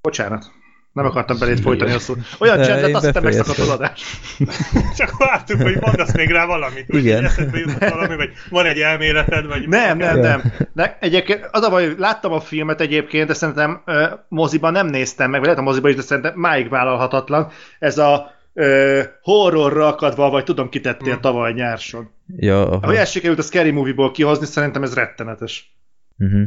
Bocsánat. 0.00 0.59
Nem 1.00 1.10
akartam 1.10 1.38
belét 1.38 1.60
folytani 1.60 1.92
a 1.92 1.98
szót. 1.98 2.18
Olyan 2.38 2.62
csendet, 2.62 2.94
azt 2.94 3.04
hiszem 3.04 3.22
megszakadt 3.22 3.58
az 3.58 3.68
adás. 3.68 4.20
Csak 4.98 5.18
vártuk, 5.18 5.62
hogy 5.62 5.76
mondasz 5.80 6.14
még 6.14 6.30
rá 6.30 6.46
valamit. 6.46 6.88
Igen. 6.88 7.30
valami, 7.78 8.16
vagy 8.16 8.30
van 8.50 8.66
egy 8.66 8.78
elméleted, 8.78 9.46
vagy... 9.46 9.68
Nem, 9.68 9.98
nem, 9.98 10.18
nem. 10.18 10.42
Ne, 10.72 10.96
egyébként 10.98 11.48
az 11.50 11.62
a 11.62 11.70
baj, 11.70 11.86
hogy 11.86 11.98
láttam 11.98 12.32
a 12.32 12.40
filmet 12.40 12.80
egyébként, 12.80 13.26
de 13.26 13.34
szerintem 13.34 13.82
uh, 13.86 14.02
moziban 14.28 14.72
nem 14.72 14.86
néztem 14.86 15.30
meg, 15.30 15.38
vagy 15.38 15.48
lehet 15.48 15.62
a 15.62 15.66
moziban 15.66 15.90
is, 15.90 15.96
de 15.96 16.02
szerintem 16.02 16.32
máig 16.36 16.68
vállalhatatlan. 16.68 17.48
Ez 17.78 17.98
a 17.98 18.32
uh, 18.52 19.02
horrorra 19.22 19.86
akadva, 19.86 20.30
vagy 20.30 20.44
tudom, 20.44 20.68
kitettél 20.68 21.12
hmm. 21.12 21.20
tavaly 21.20 21.52
nyárson. 21.52 22.10
Ja, 22.36 22.66
aha. 22.66 22.78
Ahogy 22.82 22.96
ezt 22.96 23.12
sikerült 23.12 23.38
a 23.38 23.42
Scary 23.42 23.70
Movie-ból 23.70 24.10
kihozni, 24.10 24.46
szerintem 24.46 24.82
ez 24.82 24.94
rettenetes. 24.94 25.74
Uh-huh. 26.18 26.42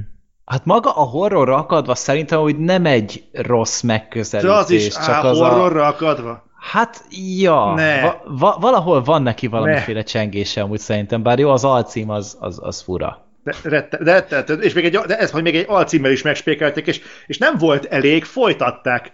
Hát 0.46 0.66
maga 0.66 0.92
a 0.92 1.04
horrorra 1.04 1.56
akadva 1.56 1.96
szerintem, 1.96 2.40
hogy 2.40 2.58
nem 2.58 2.86
egy 2.86 3.24
rossz 3.32 3.82
megközelítés. 3.82 4.52
De 4.52 4.58
az 4.58 4.70
is 4.70 4.88
csak 4.88 5.10
á, 5.10 5.24
az 5.24 5.38
horrorra 5.38 5.84
a... 5.84 5.88
akadva? 5.88 6.44
Hát, 6.72 7.06
ja, 7.38 7.74
ne. 7.74 8.02
va, 8.02 8.24
va, 8.26 8.58
valahol 8.60 9.04
van 9.04 9.24
neki 9.24 9.48
valamiféle 9.48 10.00
ne. 10.00 10.04
csengése 10.06 10.62
amúgy 10.62 10.80
szerintem, 10.80 11.24
bár 11.24 11.40
jó, 11.40 11.50
az 11.50 11.64
alcím 11.64 12.10
az, 12.10 12.38
az, 12.40 12.60
az 12.62 12.82
fura. 12.82 13.28
De, 13.44 13.56
rette, 13.62 14.44
de, 14.44 14.54
és 14.54 14.74
még 14.74 14.86
egy, 14.86 14.98
de 14.98 15.18
ez, 15.18 15.32
hogy 15.32 15.44
még 15.44 15.56
egy 15.56 15.66
alcímmel 15.68 16.12
is 16.12 16.22
megspékelték, 16.22 16.88
és, 16.88 17.02
és 17.28 17.38
nem 17.38 17.58
volt 17.58 17.86
elég, 17.86 18.24
folytatták. 18.24 19.12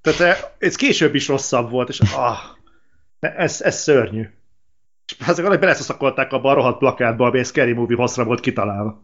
Tehát 0.00 0.20
eh, 0.20 0.44
ez 0.58 0.76
később 0.76 1.14
is 1.14 1.28
rosszabb 1.28 1.70
volt, 1.70 1.88
és 1.88 2.00
ah, 2.00 2.38
ez, 3.20 3.60
ez 3.60 3.76
szörnyű. 3.76 4.28
És 5.06 5.26
azok, 5.26 5.46
hogy 5.46 5.58
beleszaszakolták 5.58 6.32
abba 6.32 6.50
a 6.50 6.54
rohadt 6.54 6.78
plakátba, 6.78 7.26
ami 7.26 7.38
egy 7.38 7.46
Scary 7.46 7.72
Movie 7.72 7.96
haszra 7.96 8.24
volt 8.24 8.40
kitalálva. 8.40 9.00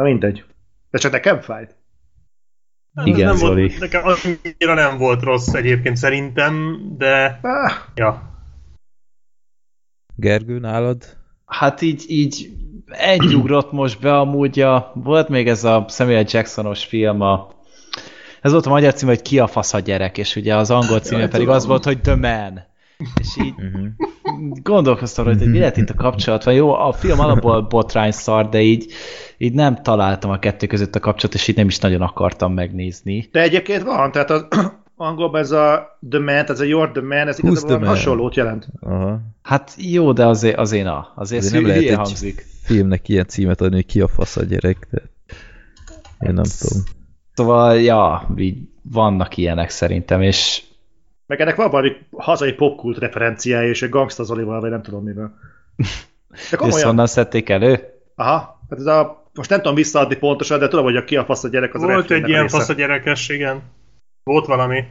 Na 0.00 0.06
mindegy. 0.06 0.44
De 0.90 0.98
csak 0.98 1.12
nekem 1.12 1.40
fájt. 1.40 1.76
Igen, 3.04 3.26
nem 3.26 3.36
volt, 3.36 3.78
nekem 3.78 4.02
annyira 4.04 4.74
nem 4.74 4.98
volt 4.98 5.22
rossz 5.22 5.52
egyébként 5.52 5.96
szerintem, 5.96 6.82
de... 6.96 7.38
Ah. 7.42 7.72
Ja. 7.94 8.22
Gergő, 10.16 10.58
nálad? 10.58 11.16
Hát 11.46 11.80
így, 11.80 12.04
így 12.08 12.50
egy 12.86 13.34
ugrott 13.34 13.72
most 13.72 14.00
be 14.00 14.18
amúgy 14.18 14.60
a... 14.60 14.92
Volt 14.94 15.28
még 15.28 15.48
ez 15.48 15.64
a 15.64 15.86
Samuel 15.88 16.24
Jacksonos 16.28 16.84
film, 16.84 17.20
a, 17.20 17.50
ez 18.40 18.52
volt 18.52 18.66
a 18.66 18.70
magyar 18.70 18.94
cím, 18.94 19.08
hogy 19.08 19.22
Ki 19.22 19.38
a 19.38 19.46
fasz 19.46 19.74
a 19.74 19.78
gyerek, 19.78 20.18
és 20.18 20.36
ugye 20.36 20.56
az 20.56 20.70
angol 20.70 21.00
címe 21.00 21.28
pedig 21.28 21.48
az 21.48 21.66
volt, 21.66 21.84
hogy 21.84 22.00
The 22.00 22.16
Man. 22.16 22.60
És 23.20 23.36
így 23.44 23.54
uh-huh. 23.56 23.88
Gondolkoztam, 24.62 25.24
hogy 25.24 25.50
mi 25.50 25.58
lehet 25.58 25.76
itt 25.76 25.90
a 25.90 25.94
kapcsolat, 25.94 26.44
vagy 26.44 26.56
jó, 26.56 26.72
a 26.72 26.92
film 26.92 27.20
alapból 27.20 27.62
botrány 27.62 28.10
szar, 28.10 28.48
de 28.48 28.60
így, 28.60 28.92
így 29.38 29.52
nem 29.52 29.82
találtam 29.82 30.30
a 30.30 30.38
kettő 30.38 30.66
között 30.66 30.94
a 30.94 31.00
kapcsolat, 31.00 31.34
és 31.34 31.48
így 31.48 31.56
nem 31.56 31.66
is 31.66 31.78
nagyon 31.78 32.00
akartam 32.00 32.52
megnézni. 32.52 33.28
De 33.32 33.40
egyébként 33.40 33.82
van, 33.82 34.12
tehát 34.12 34.30
az 34.30 34.46
angolban 34.96 35.40
ez 35.40 35.50
a 35.50 35.98
The 36.10 36.18
Man, 36.18 36.44
ez 36.46 36.60
a 36.60 36.64
You're 36.64 36.92
the 36.92 37.02
Man, 37.02 37.28
ez 37.28 37.38
igazából 37.38 37.86
hasonlót 37.86 38.34
jelent. 38.34 38.68
Aha. 38.80 39.20
Hát 39.42 39.74
jó, 39.76 40.12
de 40.12 40.26
azért, 40.26 40.56
azért 40.56 40.84
na, 40.84 41.12
azért, 41.14 41.42
azért 41.42 41.62
nem 41.62 41.70
lehet 41.70 41.88
egy 41.88 41.94
hangzik. 41.94 42.46
filmnek 42.62 43.08
ilyen 43.08 43.26
címet 43.26 43.60
adni, 43.60 43.74
hogy 43.74 43.86
ki 43.86 44.00
a 44.00 44.08
fasz 44.08 44.36
a 44.36 44.44
gyerek, 44.44 44.86
de 44.90 45.02
én 46.26 46.34
nem 46.34 46.44
tudom. 46.58 46.82
Szóval, 47.34 47.80
ja, 47.80 48.28
így 48.36 48.58
vannak 48.82 49.36
ilyenek 49.36 49.70
szerintem, 49.70 50.22
és 50.22 50.62
meg 51.30 51.40
ennek 51.40 51.56
van 51.56 51.70
valami 51.70 51.96
hazai 52.16 52.52
popkult 52.52 52.98
referenciája, 52.98 53.68
és 53.68 53.82
egy 53.82 53.88
gangsta 53.88 54.22
Zolival, 54.22 54.60
vagy 54.60 54.70
nem 54.70 54.82
tudom 54.82 55.04
mivel. 55.04 55.38
De 56.50 56.56
komolyan. 56.56 56.86
honnan 56.86 57.06
szedték 57.06 57.48
elő? 57.48 58.00
Aha, 58.14 58.60
hát 58.70 58.78
ez 58.78 58.86
a, 58.86 59.28
most 59.34 59.50
nem 59.50 59.58
tudom 59.58 59.74
visszaadni 59.74 60.16
pontosan, 60.16 60.58
de 60.58 60.68
tudom, 60.68 60.84
hogy 60.84 60.96
a 60.96 61.04
ki 61.04 61.16
a 61.16 61.24
fasz 61.24 61.44
a 61.44 61.48
gyerek 61.48 61.74
az 61.74 61.82
Volt 61.82 62.10
egy 62.10 62.28
ilyen 62.28 62.48
fasz 62.48 62.68
a 62.68 62.72
gyerekes, 62.72 63.28
igen. 63.28 63.62
Volt 64.22 64.46
valami. 64.46 64.84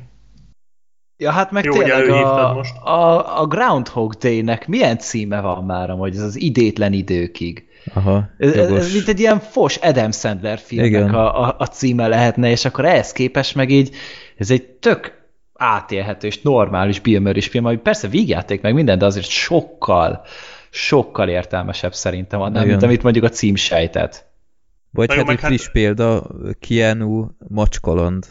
Ja, 1.17 1.31
hát 1.31 1.51
meg 1.51 1.63
Jó, 1.63 1.71
tényleg 1.71 2.09
a, 2.09 2.53
most. 2.53 2.77
A, 2.77 3.41
a 3.41 3.45
Groundhog 3.45 4.13
Day-nek 4.13 4.67
milyen 4.67 4.97
címe 4.97 5.41
van 5.41 5.63
már, 5.63 5.89
hogy 5.89 6.15
ez 6.15 6.21
az 6.21 6.41
idétlen 6.41 6.93
időkig. 6.93 7.67
Aha, 7.93 8.29
ez, 8.37 8.53
ez 8.55 8.93
mint 8.93 9.07
egy 9.07 9.19
ilyen 9.19 9.39
fos 9.39 9.75
Adam 9.75 10.11
Sandler 10.11 10.59
filmnek 10.59 11.13
a, 11.13 11.47
a, 11.47 11.55
a 11.57 11.65
címe 11.65 12.07
lehetne, 12.07 12.49
és 12.49 12.65
akkor 12.65 12.85
ehhez 12.85 13.11
képest 13.11 13.55
meg 13.55 13.69
így, 13.69 13.95
ez 14.37 14.51
egy 14.51 14.63
tök 14.63 15.18
átélhető 15.59 16.27
és 16.27 16.41
normális 16.41 16.99
Bill 16.99 17.19
Murray 17.19 17.41
film, 17.41 17.65
ami 17.65 17.77
persze 17.77 18.07
vígjáték 18.07 18.61
meg 18.61 18.73
minden, 18.73 18.97
de 18.97 19.05
azért 19.05 19.27
sokkal, 19.27 20.25
sokkal 20.69 21.29
értelmesebb 21.29 21.93
szerintem 21.93 22.41
annál, 22.41 22.65
mint 22.65 22.83
amit 22.83 23.03
mondjuk 23.03 23.25
a 23.25 23.29
cím 23.29 23.55
sejtett. 23.55 24.27
Vagy 24.91 25.13
hát 25.13 25.29
egy 25.29 25.39
friss 25.39 25.63
hát... 25.63 25.71
példa, 25.71 26.27
Keanu 26.59 27.27
Macskaland. 27.47 28.25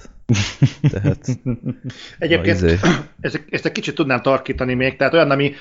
Tehát, 0.90 1.26
Egyébként 2.18 2.56
izé. 2.56 2.78
ezt, 3.20 3.44
ezt 3.50 3.66
egy 3.66 3.72
kicsit 3.72 3.94
tudnám 3.94 4.22
tarkítani 4.22 4.74
még, 4.74 4.96
tehát 4.96 5.12
olyan, 5.12 5.30
ami 5.30 5.52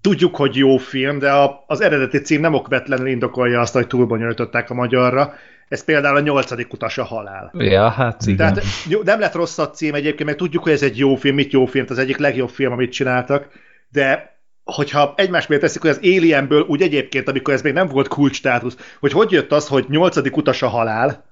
tudjuk, 0.00 0.36
hogy 0.36 0.56
jó 0.56 0.76
film, 0.76 1.18
de 1.18 1.32
a, 1.32 1.64
az 1.66 1.80
eredeti 1.80 2.18
cím 2.18 2.40
nem 2.40 2.54
okvetlenül 2.54 3.06
indokolja 3.06 3.60
azt, 3.60 3.72
hogy 3.72 3.86
túlbonyolították 3.86 4.70
a 4.70 4.74
magyarra. 4.74 5.34
Ez 5.70 5.84
például 5.84 6.16
a 6.16 6.20
nyolcadik 6.20 6.72
utas 6.72 6.98
a 6.98 7.04
halál. 7.04 7.52
Ja, 7.54 7.88
hát 7.88 8.26
igen. 8.26 8.36
Tehát 8.36 8.64
nem 9.04 9.20
lett 9.20 9.34
rossz 9.34 9.58
a 9.58 9.70
cím 9.70 9.94
egyébként, 9.94 10.24
mert 10.24 10.38
tudjuk, 10.38 10.62
hogy 10.62 10.72
ez 10.72 10.82
egy 10.82 10.98
jó 10.98 11.14
film, 11.14 11.34
mit 11.34 11.52
jó 11.52 11.66
film, 11.66 11.86
az 11.88 11.98
egyik 11.98 12.16
legjobb 12.16 12.48
film, 12.48 12.72
amit 12.72 12.92
csináltak, 12.92 13.48
de 13.88 14.38
hogyha 14.64 15.14
egymás 15.16 15.46
miatt 15.46 15.60
teszik, 15.60 15.80
hogy 15.80 15.90
az 15.90 16.00
Alienből 16.02 16.62
úgy 16.62 16.82
egyébként, 16.82 17.28
amikor 17.28 17.54
ez 17.54 17.62
még 17.62 17.72
nem 17.72 17.88
volt 17.88 18.08
kulcs 18.08 18.36
státusz, 18.36 18.76
hogy 19.00 19.12
hogy 19.12 19.30
jött 19.30 19.52
az, 19.52 19.68
hogy 19.68 19.84
nyolcadik 19.88 20.36
utas 20.36 20.62
a 20.62 20.68
halál, 20.68 21.24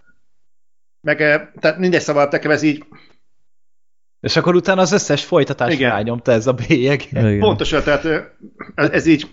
meg 1.00 1.20
eh, 1.20 1.42
tehát 1.60 1.78
mindegy 1.78 2.00
szóval 2.00 2.28
nekem 2.30 2.50
ez 2.50 2.62
így 2.62 2.84
és 4.20 4.36
akkor 4.36 4.54
utána 4.54 4.80
az 4.80 4.92
összes 4.92 5.24
folytatás 5.24 5.78
rányomta 5.78 6.32
ez 6.32 6.46
a 6.46 6.52
bélyeg. 6.52 7.08
Pontosan, 7.38 7.82
tehát 7.82 8.04
ez, 8.74 8.90
ez 8.90 9.06
így 9.06 9.28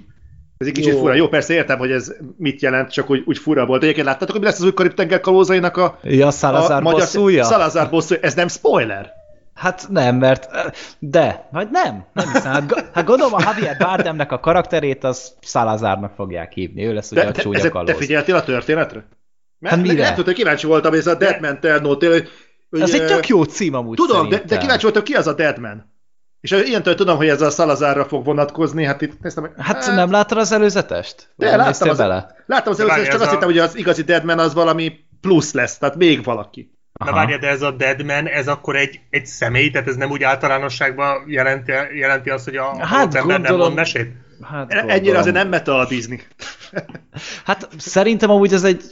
Ez 0.58 0.68
egy 0.68 0.74
kicsit 0.74 0.94
jó. 0.94 1.00
fura. 1.00 1.14
Jó, 1.14 1.28
persze 1.28 1.54
értem, 1.54 1.78
hogy 1.78 1.92
ez 1.92 2.14
mit 2.38 2.62
jelent, 2.62 2.92
csak 2.92 3.10
úgy, 3.10 3.24
úgy 3.26 3.38
fura 3.38 3.66
volt. 3.66 3.84
Egyébként 3.84 4.06
láttátok, 4.06 4.32
hogy 4.32 4.40
mi 4.40 4.46
lesz 4.46 4.60
az 4.60 4.66
új 4.66 4.74
Karib-tenger 4.74 5.20
kalózainak 5.20 5.78
a, 5.78 6.00
ja, 6.04 6.32
Salazar 6.32 6.72
a 6.72 6.82
magyar 6.82 7.00
bosszúja? 7.00 7.44
Salazar 7.44 7.90
bosszúja. 7.90 8.20
Ez 8.20 8.34
nem 8.34 8.48
spoiler? 8.48 9.12
Hát 9.54 9.88
nem, 9.90 10.16
mert 10.16 10.48
de, 11.00 11.48
vagy 11.52 11.68
nem, 11.72 12.06
nem 12.14 12.32
hiszem. 12.34 12.52
Hát, 12.52 12.90
hát 12.94 13.06
gondolom 13.06 13.34
a 13.34 13.42
Javier 13.46 13.78
Bardemnek 13.78 14.32
a 14.32 14.40
karakterét 14.40 15.04
az 15.04 15.34
Salazarnak 15.42 16.14
fogják 16.16 16.52
hívni, 16.52 16.86
ő 16.86 16.94
lesz 16.94 17.12
ugye 17.12 17.22
de, 17.22 17.28
a 17.28 17.32
csúnya 17.32 17.70
kalóz. 17.70 17.88
Te 17.88 17.96
figyeltél 17.96 18.36
a 18.36 18.44
történetre? 18.44 19.06
Mert 19.60 19.76
hát 19.76 19.84
mire? 19.84 20.04
Nem 20.04 20.16
tudom, 20.16 20.34
kíváncsi 20.34 20.68
voltam, 20.68 20.90
hogy 20.90 21.00
ez 21.00 21.08
a 21.08 21.16
Deadman 21.16 21.60
hogy, 22.00 22.30
Ez 22.70 22.94
egy 22.94 23.06
tök 23.06 23.28
jó 23.28 23.44
cím 23.44 23.74
amúgy 23.74 23.96
Tudom, 23.96 24.30
de, 24.30 24.44
de 24.46 24.58
kíváncsi 24.58 24.84
voltam, 24.84 25.04
ki 25.04 25.14
az 25.14 25.28
a 25.28 25.34
Deadman. 25.34 25.94
És 26.46 26.52
ilyentől 26.66 26.96
tudom, 26.96 27.18
hogy 27.18 27.28
ez 27.28 27.42
a 27.42 27.50
Salazarra 27.50 28.06
fog 28.06 28.26
vonatkozni, 28.26 28.84
hát 28.86 29.02
itt 29.02 29.22
néztem, 29.22 29.44
hogy... 29.44 29.52
Hát, 29.58 29.86
hát 29.86 29.96
nem 29.96 30.12
láttad 30.12 30.38
az 30.38 30.52
előzetest? 30.52 31.30
De, 31.36 31.56
láttam 31.56 31.90
az, 31.90 31.98
bele? 31.98 32.36
láttam 32.46 32.74
az 32.74 32.80
előzetest, 32.80 33.12
csak 33.12 33.22
azt 33.22 33.30
a... 33.30 33.34
hittem, 33.34 33.48
hogy 33.48 33.58
az 33.58 33.78
igazi 33.78 34.04
Deadman 34.04 34.40
az 34.40 34.54
valami 34.54 34.94
plusz 35.22 35.54
lesz, 35.54 35.78
tehát 35.78 35.96
még 35.96 36.24
valaki. 36.24 36.72
Aha. 36.94 37.10
Na 37.10 37.16
várja, 37.16 37.38
de 37.38 37.48
ez 37.48 37.62
a 37.62 37.72
Deadman, 37.72 38.28
ez 38.28 38.48
akkor 38.48 38.76
egy, 38.76 39.00
egy 39.10 39.26
személy, 39.26 39.70
tehát 39.70 39.88
ez 39.88 39.96
nem 39.96 40.12
úgy 40.12 40.24
általánosságban 40.24 41.24
jelenti, 41.28 41.72
jelenti 41.98 42.30
azt, 42.30 42.44
hogy 42.44 42.56
a 42.56 42.86
hát, 42.86 43.16
ember 43.16 43.40
nem 43.40 43.56
mond 43.56 43.76
mesét? 43.76 44.12
Hát 44.42 44.74
e- 44.74 44.86
Ennyire 44.88 45.18
azért 45.18 45.36
nem 45.36 45.48
meta 45.48 45.78
a 45.78 45.86
Disney. 45.86 46.22
hát 47.46 47.68
szerintem 47.78 48.30
amúgy 48.30 48.54
ez 48.54 48.64
egy 48.64 48.84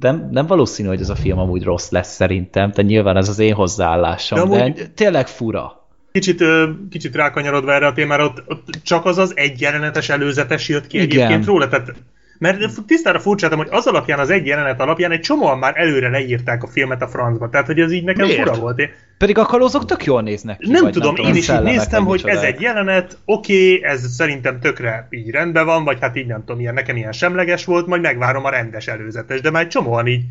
nem, 0.00 0.28
nem 0.30 0.46
valószínű, 0.46 0.88
hogy 0.88 1.00
ez 1.00 1.08
a 1.08 1.14
film 1.14 1.38
amúgy 1.38 1.62
rossz 1.62 1.90
lesz 1.90 2.14
szerintem, 2.14 2.70
de 2.70 2.82
nyilván 2.82 3.16
ez 3.16 3.28
az 3.28 3.38
én 3.38 3.54
hozzáállásom, 3.54 4.38
de, 4.38 4.44
amúgy... 4.44 4.72
de 4.72 4.86
tényleg 4.86 5.26
fura. 5.26 5.85
Kicsit, 6.16 6.44
kicsit 6.90 7.14
rákanyarodva 7.14 7.72
erre 7.72 7.86
a 7.86 7.92
témára, 7.92 8.24
ott, 8.24 8.42
ott 8.46 8.78
csak 8.82 9.04
az 9.04 9.18
az 9.18 9.32
egy 9.36 9.60
jelenetes 9.60 10.08
előzetes 10.08 10.68
jött 10.68 10.86
ki 10.86 10.96
Igen. 10.96 11.08
egyébként 11.08 11.44
róla, 11.44 11.68
tehát 11.68 11.92
mert 12.38 12.84
tisztára 12.86 13.20
furcsáltam, 13.20 13.58
hogy 13.58 13.68
az 13.70 13.86
alapján, 13.86 14.18
az 14.18 14.30
egy 14.30 14.46
jelenet 14.46 14.80
alapján 14.80 15.10
egy 15.10 15.20
csomóan 15.20 15.58
már 15.58 15.72
előre 15.76 16.08
leírták 16.08 16.62
a 16.62 16.66
filmet 16.66 17.02
a 17.02 17.08
francba. 17.08 17.48
Tehát, 17.48 17.66
hogy 17.66 17.80
ez 17.80 17.92
így 17.92 18.04
nekem 18.04 18.26
Miért? 18.26 18.42
fura 18.42 18.60
volt. 18.60 18.78
Én... 18.78 18.90
Pedig 19.18 19.38
a 19.38 19.44
kalózok 19.44 19.84
tök 19.84 20.04
jól 20.04 20.22
néznek 20.22 20.58
ki. 20.58 20.70
Nem 20.70 20.90
tudom, 20.90 21.14
nem 21.14 21.24
én 21.24 21.34
is 21.34 21.48
így 21.48 21.62
néztem, 21.62 22.04
hogy 22.04 22.22
ez 22.24 22.40
egy 22.40 22.60
jelenet, 22.60 23.18
oké, 23.24 23.74
okay, 23.74 23.90
ez 23.90 24.14
szerintem 24.14 24.60
tökre 24.60 25.06
így 25.10 25.30
rendben 25.30 25.64
van, 25.64 25.84
vagy 25.84 25.98
hát 26.00 26.16
így 26.16 26.26
nem 26.26 26.44
tudom, 26.44 26.60
ilyen, 26.60 26.74
nekem 26.74 26.96
ilyen 26.96 27.12
semleges 27.12 27.64
volt, 27.64 27.86
majd 27.86 28.00
megvárom 28.00 28.44
a 28.44 28.50
rendes 28.50 28.86
előzetes, 28.86 29.40
de 29.40 29.50
már 29.50 29.62
egy 29.62 29.68
csomóan 29.68 30.06
így 30.06 30.22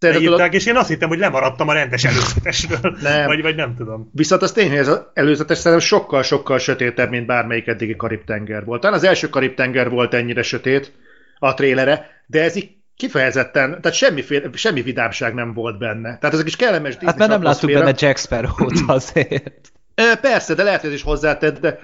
leírták, 0.00 0.54
és 0.54 0.66
én 0.66 0.76
azt 0.76 0.88
hittem, 0.88 1.08
hogy 1.08 1.18
lemaradtam 1.18 1.68
a 1.68 1.72
rendes 1.72 2.04
előzetesről, 2.04 2.96
nem. 3.02 3.26
Vagy, 3.26 3.42
vagy 3.42 3.54
nem 3.54 3.74
tudom. 3.74 4.10
Viszont 4.12 4.42
az 4.42 4.52
tény, 4.52 4.68
hogy 4.68 4.78
ez 4.78 4.88
az 4.88 5.02
előzetes 5.14 5.58
szerintem 5.58 5.86
sokkal-sokkal 5.86 6.58
sötétebb, 6.58 7.10
mint 7.10 7.26
bármelyik 7.26 7.66
eddigi 7.66 7.96
Karib-tenger 7.96 8.64
volt. 8.64 8.80
Talán 8.80 8.96
az 8.96 9.04
első 9.04 9.28
Karib-tenger 9.28 9.90
volt 9.90 10.14
ennyire 10.14 10.42
sötét, 10.42 10.92
a 11.38 11.54
trélere, 11.54 12.22
de 12.26 12.42
ez 12.42 12.56
így 12.56 12.70
kifejezetten, 12.96 13.80
tehát 13.80 13.96
semmi, 13.96 14.24
semmi 14.52 14.82
vidámság 14.82 15.34
nem 15.34 15.52
volt 15.52 15.78
benne. 15.78 16.18
Tehát 16.18 16.34
ez 16.34 16.38
a 16.38 16.42
kis 16.42 16.56
kellemes 16.56 16.96
Hát 17.04 17.18
mert 17.18 17.30
nem 17.30 17.42
láttuk 17.42 17.72
benne 17.72 17.94
Jack 17.96 18.18
Sparrow-t 18.18 18.82
azért. 18.86 19.72
Persze, 20.20 20.54
de 20.54 20.62
lehet, 20.62 20.80
hogy 20.80 20.88
ez 20.88 20.96
is 20.96 21.02
hozzátett, 21.02 21.60
de 21.60 21.78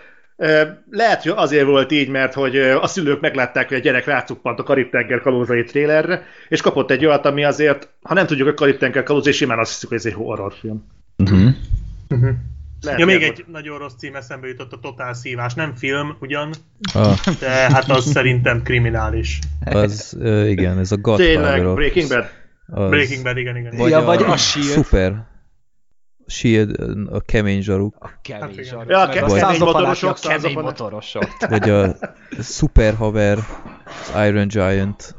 lehet, 0.90 1.22
hogy 1.22 1.32
azért 1.36 1.66
volt 1.66 1.92
így, 1.92 2.08
mert 2.08 2.34
hogy 2.34 2.56
a 2.56 2.86
szülők 2.86 3.20
meglátták, 3.20 3.68
hogy 3.68 3.76
a 3.76 3.80
gyerek 3.80 4.04
rácuppant 4.04 4.58
a 4.58 4.62
Karib-tenger 4.62 5.20
kalózai 5.20 5.64
trélerre, 5.64 6.22
és 6.48 6.60
kapott 6.60 6.90
egy 6.90 7.06
olyat, 7.06 7.26
ami 7.26 7.44
azért, 7.44 7.88
ha 8.02 8.14
nem 8.14 8.26
tudjuk, 8.26 8.48
a 8.48 8.54
Karib-tenger 8.54 9.02
kalózai, 9.02 9.32
simán 9.32 9.58
azt 9.58 9.72
hiszük, 9.72 9.88
hogy 9.88 9.98
ez 9.98 10.06
egy 10.06 10.12
horrorfilm. 10.12 10.86
Uh-huh. 11.16 11.48
Uh-huh. 12.08 12.30
Lehet, 12.80 13.00
ja, 13.00 13.06
még 13.06 13.22
egy 13.22 13.44
nagyon 13.52 13.78
rossz 13.78 13.94
cím 13.98 14.14
eszembe 14.14 14.46
jutott 14.46 14.72
a 14.72 14.78
Totál 14.82 15.14
Szívás. 15.14 15.54
Nem 15.54 15.74
film 15.74 16.16
ugyan, 16.20 16.50
ah. 16.94 17.16
de 17.40 17.48
hát 17.48 17.90
az 17.90 18.04
szerintem 18.04 18.62
kriminális. 18.62 19.38
Az, 19.64 20.16
igen, 20.46 20.78
ez 20.78 20.92
a 20.92 20.96
Godfather. 20.96 21.32
Tényleg, 21.32 21.74
Breaking 21.74 22.08
Bad? 22.08 22.24
Az... 22.66 22.88
Breaking 22.90 23.22
Bad, 23.22 23.36
igen, 23.36 23.56
igen. 23.56 23.76
Vagy 23.76 23.90
ja, 23.90 23.98
a, 23.98 24.04
vagy 24.04 24.22
a 24.22 24.36
Shield. 24.36 24.72
Super. 24.72 25.26
Shield, 26.26 26.80
a 27.10 27.20
kemény 27.20 27.62
zsaruk. 27.62 27.96
A 28.00 28.10
kemény 28.22 28.56
hát 28.56 28.64
zsaruk. 28.64 28.90
Ja, 28.90 29.00
a 29.00 29.08
kemény 29.08 29.58
motorosok. 29.58 30.18
Kemény 30.20 30.58
motorosok. 30.68 31.26
Vagy 31.48 31.70
a 31.70 31.96
Super 32.40 32.94
Haver, 32.94 33.38
az 33.84 34.26
Iron 34.26 34.48
Giant. 34.48 35.14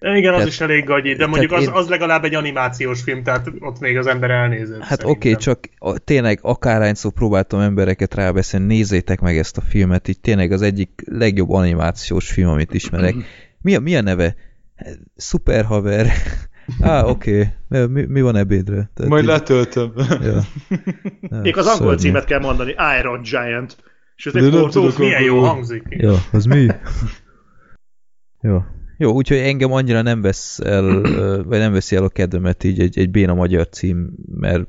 Igen, 0.00 0.32
az 0.32 0.38
tehát, 0.38 0.52
is 0.52 0.60
elég 0.60 0.84
gagyi, 0.84 1.14
de 1.14 1.26
mondjuk 1.26 1.52
az, 1.52 1.62
én... 1.62 1.68
az 1.68 1.88
legalább 1.88 2.24
egy 2.24 2.34
animációs 2.34 3.02
film, 3.02 3.22
tehát 3.22 3.50
ott 3.60 3.78
még 3.78 3.96
az 3.96 4.06
ember 4.06 4.30
elnézett. 4.30 4.82
Hát 4.82 5.02
oké, 5.02 5.10
okay, 5.10 5.34
csak 5.34 5.58
a, 5.78 5.98
tényleg 5.98 6.38
akárhányszor 6.42 7.12
próbáltam 7.12 7.60
embereket 7.60 8.14
rábeszélni, 8.14 8.66
nézzétek 8.66 9.20
meg 9.20 9.38
ezt 9.38 9.56
a 9.56 9.60
filmet, 9.60 10.08
így 10.08 10.20
tényleg 10.20 10.52
az 10.52 10.62
egyik 10.62 11.02
legjobb 11.04 11.50
animációs 11.50 12.30
film, 12.30 12.48
amit 12.48 12.74
ismerek. 12.74 13.14
Mi 13.62 13.74
a, 13.74 13.80
mi 13.80 13.96
a 13.96 14.02
neve? 14.02 14.34
Super 15.16 15.64
haver. 15.64 16.06
Á, 16.80 17.04
oké. 17.04 17.52
Okay. 17.68 17.86
Mi, 17.86 18.04
mi 18.04 18.20
van 18.20 18.36
ebédre? 18.36 18.90
Tehát 18.94 19.10
Majd 19.10 19.22
így... 19.22 19.28
letöltöm. 19.28 19.92
Ja. 20.22 20.40
Még 21.42 21.56
az 21.56 21.66
angol 21.66 21.96
címet 21.96 22.24
kell 22.24 22.40
mondani, 22.40 22.74
Iron 23.00 23.22
Giant. 23.22 23.76
És 24.16 24.26
ez 24.26 24.34
egy 24.34 24.98
milyen 24.98 25.22
jó 25.22 25.38
hangzik. 25.38 25.82
Ja, 25.88 26.14
az 26.32 26.44
mi? 26.44 26.66
Jó. 28.40 28.62
Jó, 28.98 29.12
úgyhogy 29.12 29.36
engem 29.36 29.72
annyira 29.72 30.02
nem 30.02 30.20
vesz 30.20 30.58
el, 30.58 31.00
vagy 31.42 31.58
nem 31.58 31.72
veszi 31.72 31.96
el 31.96 32.04
a 32.04 32.08
kedvemet 32.08 32.64
így 32.64 32.80
egy, 32.80 32.98
egy 32.98 33.10
béna 33.10 33.34
magyar 33.34 33.68
cím, 33.68 34.10
mert 34.34 34.68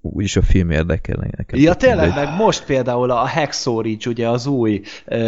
úgyis 0.00 0.36
a 0.36 0.42
film 0.42 0.70
érdekel 0.70 1.28
nekem. 1.36 1.60
Ja, 1.60 1.74
tényleg, 1.74 2.14
meg 2.14 2.36
most 2.36 2.64
például 2.64 3.10
a 3.10 3.28
Hacksaw 3.28 3.80
Ridge, 3.80 4.10
ugye 4.10 4.28
az 4.28 4.46
új 4.46 4.82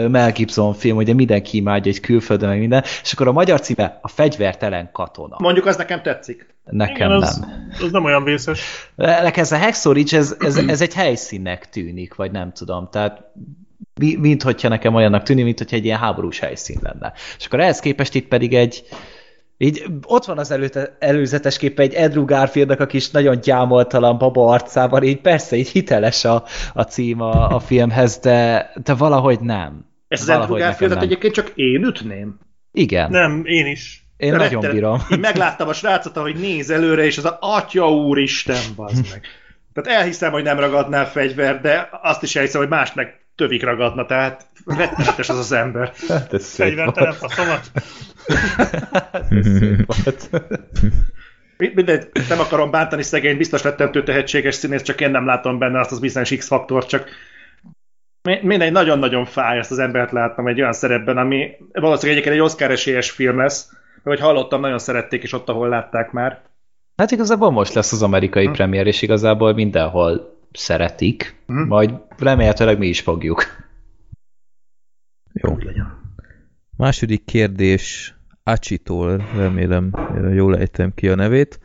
Mel 0.08 0.32
Gibson 0.32 0.74
film, 0.74 0.96
ugye 0.96 1.14
mindenki 1.14 1.56
imádja 1.56 1.92
egy 1.92 2.00
külföldön, 2.00 2.48
meg 2.48 2.58
minden, 2.58 2.82
és 3.02 3.12
akkor 3.12 3.28
a 3.28 3.32
magyar 3.32 3.61
címe 3.61 3.98
a 4.02 4.08
fegyvertelen 4.08 4.90
katona. 4.92 5.37
Mondjuk 5.38 5.66
az 5.66 5.76
nekem 5.76 6.02
tetszik. 6.02 6.54
Nekem 6.64 6.94
Igen, 6.94 7.11
az, 7.11 7.37
nem. 7.37 7.72
Az 7.80 7.90
nem 7.90 8.04
olyan 8.04 8.24
vészes. 8.24 8.90
Nekem 8.96 9.42
ez 9.42 9.52
a 9.52 9.58
Hacksaw 9.58 9.92
Ridge, 9.92 10.16
ez, 10.16 10.37
ez, 10.38 10.56
ez 10.56 10.80
egy 10.80 10.94
helyszínnek 10.94 11.68
tűnik, 11.68 12.14
vagy 12.14 12.30
nem 12.30 12.52
tudom, 12.52 12.88
tehát 12.90 13.22
mint 14.18 14.42
hogyha 14.42 14.68
nekem 14.68 14.94
olyannak 14.94 15.22
tűnik, 15.22 15.44
mint 15.44 15.58
hogyha 15.58 15.76
egy 15.76 15.85
ilyen 15.85 15.98
háborús 15.98 16.38
helyszín 16.38 16.78
lenne. 16.82 17.12
És 17.38 17.46
akkor 17.46 17.61
ehhez 17.61 17.80
képest 17.80 18.14
itt 18.14 18.28
pedig 18.28 18.54
egy, 18.54 18.85
így 19.62 19.85
ott 20.07 20.25
van 20.25 20.38
az 20.38 20.51
előte, 20.51 20.96
előzetes 20.98 21.59
képe 21.59 21.83
egy 21.83 21.96
Andrew 21.96 22.25
Garfieldnak 22.25 22.81
a 22.81 22.87
kis 22.87 23.11
nagyon 23.11 23.40
gyámoltalan 23.40 24.18
baba 24.18 24.46
arcával, 24.46 25.03
így 25.03 25.20
persze, 25.20 25.57
így 25.57 25.68
hiteles 25.68 26.25
a, 26.25 26.44
a 26.72 26.83
cím 26.83 27.20
a, 27.20 27.55
a 27.55 27.59
filmhez, 27.59 28.18
de, 28.18 28.70
de 28.85 28.94
valahogy 28.94 29.40
nem. 29.40 29.87
Ez 30.09 30.20
az 30.20 30.29
Andrew 30.29 30.57
Garfieldet 30.57 31.03
egyébként 31.03 31.35
csak 31.35 31.53
én 31.55 31.85
ütném? 31.85 32.38
Igen. 32.72 33.11
Nem, 33.11 33.42
én 33.44 33.66
is. 33.66 34.07
Én 34.16 34.31
de 34.31 34.37
nagyon 34.37 34.61
rettel, 34.61 34.72
bírom. 34.72 35.01
Így 35.11 35.18
megláttam 35.18 35.68
a 35.68 35.72
srácot, 35.72 36.16
ahogy 36.16 36.37
néz 36.37 36.70
előre, 36.70 37.05
és 37.05 37.18
az 37.18 37.25
a 37.25 37.38
atya 37.40 37.90
úristen, 37.90 38.62
bazd 38.77 39.07
meg. 39.11 39.27
Tehát 39.72 40.01
elhiszem, 40.01 40.33
hogy 40.33 40.42
nem 40.42 40.59
ragadnál 40.59 41.07
fegyver, 41.07 41.61
de 41.61 41.88
azt 42.03 42.22
is 42.22 42.37
elhiszem, 42.37 42.61
hogy 42.61 42.70
más 42.70 42.92
meg 42.92 43.20
tövik 43.34 43.62
ragadna, 43.62 44.06
tehát 44.06 44.46
rettenetes 44.64 45.28
az 45.28 45.38
az 45.38 45.52
ember. 45.52 45.92
Hát 46.08 46.32
ez 46.32 46.44
szép 46.44 46.66
Fegyvertelen 46.66 47.12
faszomat. 47.12 47.70
Mindegy, 51.56 52.08
nem 52.28 52.40
akarom 52.40 52.70
bántani 52.70 53.02
szegény, 53.02 53.36
biztos 53.36 53.62
rettentő 53.62 54.02
tehetséges 54.02 54.54
színész, 54.54 54.82
csak 54.82 55.00
én 55.00 55.10
nem 55.10 55.26
látom 55.26 55.58
benne 55.58 55.80
azt 55.80 55.92
az 55.92 55.98
bizonyos 55.98 56.36
X-faktort, 56.36 56.88
csak 56.88 57.08
mindegy, 58.42 58.72
nagyon-nagyon 58.72 59.24
fáj 59.24 59.58
ezt 59.58 59.70
az 59.70 59.78
embert 59.78 60.12
látnom 60.12 60.48
egy 60.48 60.60
olyan 60.60 60.72
szerepben, 60.72 61.16
ami 61.16 61.50
valószínűleg 61.72 62.12
egyébként 62.12 62.34
egy 62.34 62.50
Oscar 62.50 62.70
esélyes 62.70 63.10
film 63.10 63.38
lesz, 63.38 63.70
hogy 64.02 64.20
hallottam, 64.20 64.60
nagyon 64.60 64.78
szerették 64.78 65.22
is 65.22 65.32
ott, 65.32 65.48
ahol 65.48 65.68
látták 65.68 66.12
már. 66.12 66.40
Hát 66.96 67.10
igazából 67.10 67.50
most 67.50 67.74
lesz 67.74 67.92
az 67.92 68.02
amerikai 68.02 68.46
hm. 68.46 68.52
premier, 68.52 68.86
és 68.86 69.02
igazából 69.02 69.54
mindenhol 69.54 70.40
szeretik, 70.52 71.42
hm. 71.46 71.66
majd 71.66 71.94
remélhetőleg 72.18 72.78
mi 72.78 72.86
is 72.86 73.00
fogjuk. 73.00 73.44
Jó. 75.32 75.58
Második 76.76 77.24
kérdés 77.24 78.14
Acitól, 78.44 79.24
remélem 79.36 79.92
jól 80.34 80.58
ejtem 80.58 80.94
ki 80.94 81.08
a 81.08 81.14
nevét. 81.14 81.60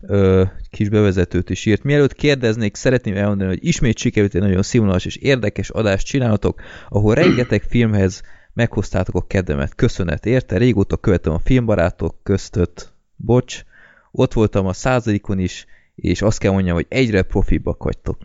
Ö, 0.00 0.44
kis 0.70 0.88
bevezetőt 0.88 1.50
is 1.50 1.66
írt. 1.66 1.82
Mielőtt 1.82 2.12
kérdeznék, 2.12 2.76
szeretném 2.76 3.16
elmondani, 3.16 3.48
hogy 3.48 3.64
ismét 3.64 3.98
sikerült 3.98 4.34
egy 4.34 4.40
nagyon 4.40 4.62
színvonalas 4.62 5.04
és 5.04 5.16
érdekes 5.16 5.70
adást 5.70 6.06
csináltok, 6.06 6.60
ahol 6.88 7.14
rengeteg 7.14 7.62
filmhez 7.62 8.22
meghoztátok 8.52 9.14
a 9.14 9.26
kedvemet. 9.26 9.74
Köszönet 9.74 10.26
érte, 10.26 10.56
régóta 10.56 10.96
követem 10.96 11.32
a 11.32 11.38
filmbarátok 11.38 12.16
köztött. 12.22 12.92
Bocs, 13.16 13.62
ott 14.10 14.32
voltam 14.32 14.66
a 14.66 14.72
századikon 14.72 15.38
is, 15.38 15.66
és 16.00 16.22
azt 16.22 16.38
kell 16.38 16.52
mondjam, 16.52 16.74
hogy 16.74 16.86
egyre 16.88 17.22
profibbak 17.22 17.82
vagytok. 17.82 18.18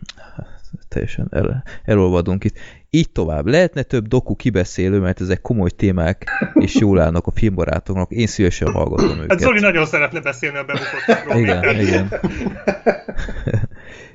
Teljesen 0.88 1.28
el, 1.30 1.62
elolvadunk 1.84 2.44
itt. 2.44 2.58
Így 2.90 3.10
tovább. 3.10 3.46
Lehetne 3.46 3.82
több 3.82 4.08
doku 4.08 4.36
kibeszélő, 4.36 4.98
mert 4.98 5.20
ezek 5.20 5.40
komoly 5.40 5.70
témák, 5.70 6.30
és 6.54 6.74
jól 6.74 7.00
állnak 7.00 7.26
a 7.26 7.30
filmbarátoknak. 7.30 8.10
Én 8.10 8.26
szívesen 8.26 8.72
hallgatom 8.72 9.08
hát 9.08 9.16
őket. 9.16 9.30
Hát 9.30 9.38
Zoli 9.38 9.60
nagyon 9.60 9.86
szeretne 9.86 10.20
beszélni 10.20 10.56
a 10.56 10.64
bebukottakról. 10.64 11.38
igen, 11.40 11.80
igen. 11.80 12.12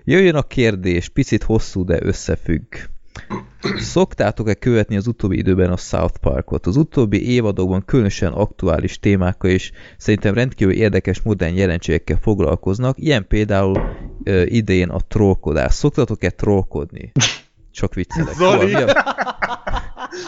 Jöjjön 0.03 0.35
a 0.35 0.41
kérdés, 0.41 1.09
picit 1.09 1.43
hosszú, 1.43 1.83
de 1.85 1.97
összefügg. 2.01 2.75
Szoktátok-e 3.77 4.53
követni 4.53 4.95
az 4.95 5.07
utóbbi 5.07 5.37
időben 5.37 5.71
a 5.71 5.77
South 5.77 6.17
Parkot? 6.17 6.65
Az 6.65 6.75
utóbbi 6.75 7.31
évadokban 7.31 7.85
különösen 7.85 8.31
aktuális 8.31 8.99
témákkal 8.99 9.49
és 9.49 9.71
szerintem 9.97 10.33
rendkívül 10.33 10.73
érdekes 10.73 11.21
modern 11.21 11.55
jelenségekkel 11.55 12.17
foglalkoznak, 12.21 12.99
ilyen 12.99 13.27
például 13.27 13.79
ö, 14.23 14.41
idén 14.45 14.89
a 14.89 14.99
trollkodás. 15.07 15.73
Szoktatok-e 15.73 16.29
trollkodni? 16.29 17.11
Csak 17.71 17.93
viccelek. 17.93 18.33
Zoli! 18.33 18.65
Mi 18.65 18.73
a, 18.73 18.93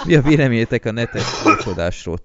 mi 0.06 0.15
a 0.15 0.22
véleményetek 0.22 0.86
a 0.86 0.91
netes 0.91 1.39
trollkodásról? 1.41 2.17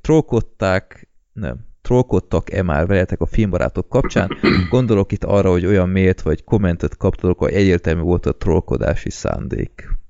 Trollkodták, 0.00 1.08
nem, 1.32 1.56
trollkodtak-e 1.82 2.62
már 2.62 2.86
veletek 2.86 3.20
a 3.20 3.26
filmbarátok 3.26 3.88
kapcsán? 3.88 4.38
Gondolok 4.70 5.12
itt 5.12 5.24
arra, 5.24 5.50
hogy 5.50 5.66
olyan 5.66 5.88
mailt 5.88 6.22
vagy 6.22 6.44
kommentet 6.44 6.96
kaptatok, 6.96 7.38
hogy 7.38 7.52
egyértelmű 7.52 8.00
volt 8.00 8.26
a 8.26 8.36
trollkodási 8.36 9.10
szándék. 9.10 10.00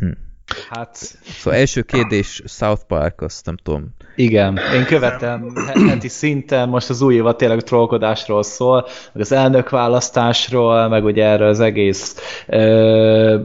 Hm. 0.00 0.23
Hát 0.70 0.96
Szóval 1.38 1.58
első 1.58 1.82
kérdés, 1.82 2.42
South 2.46 2.82
Park, 2.88 3.20
azt 3.20 3.46
nem 3.46 3.56
tudom. 3.62 3.94
igen, 4.16 4.58
én 4.74 4.84
követem 4.84 5.52
he- 5.66 5.88
heti 5.88 6.08
szinten, 6.08 6.68
most 6.68 6.90
az 6.90 7.02
új 7.02 7.14
évad 7.14 7.36
tényleg 7.36 7.62
trollkodásról 7.62 8.42
szól, 8.42 8.86
meg 9.12 9.22
az 9.22 9.32
elnökválasztásról, 9.32 10.88
meg 10.88 11.04
ugye 11.04 11.24
erről 11.24 11.48
az 11.48 11.60
egész 11.60 12.16
ö, 12.46 13.38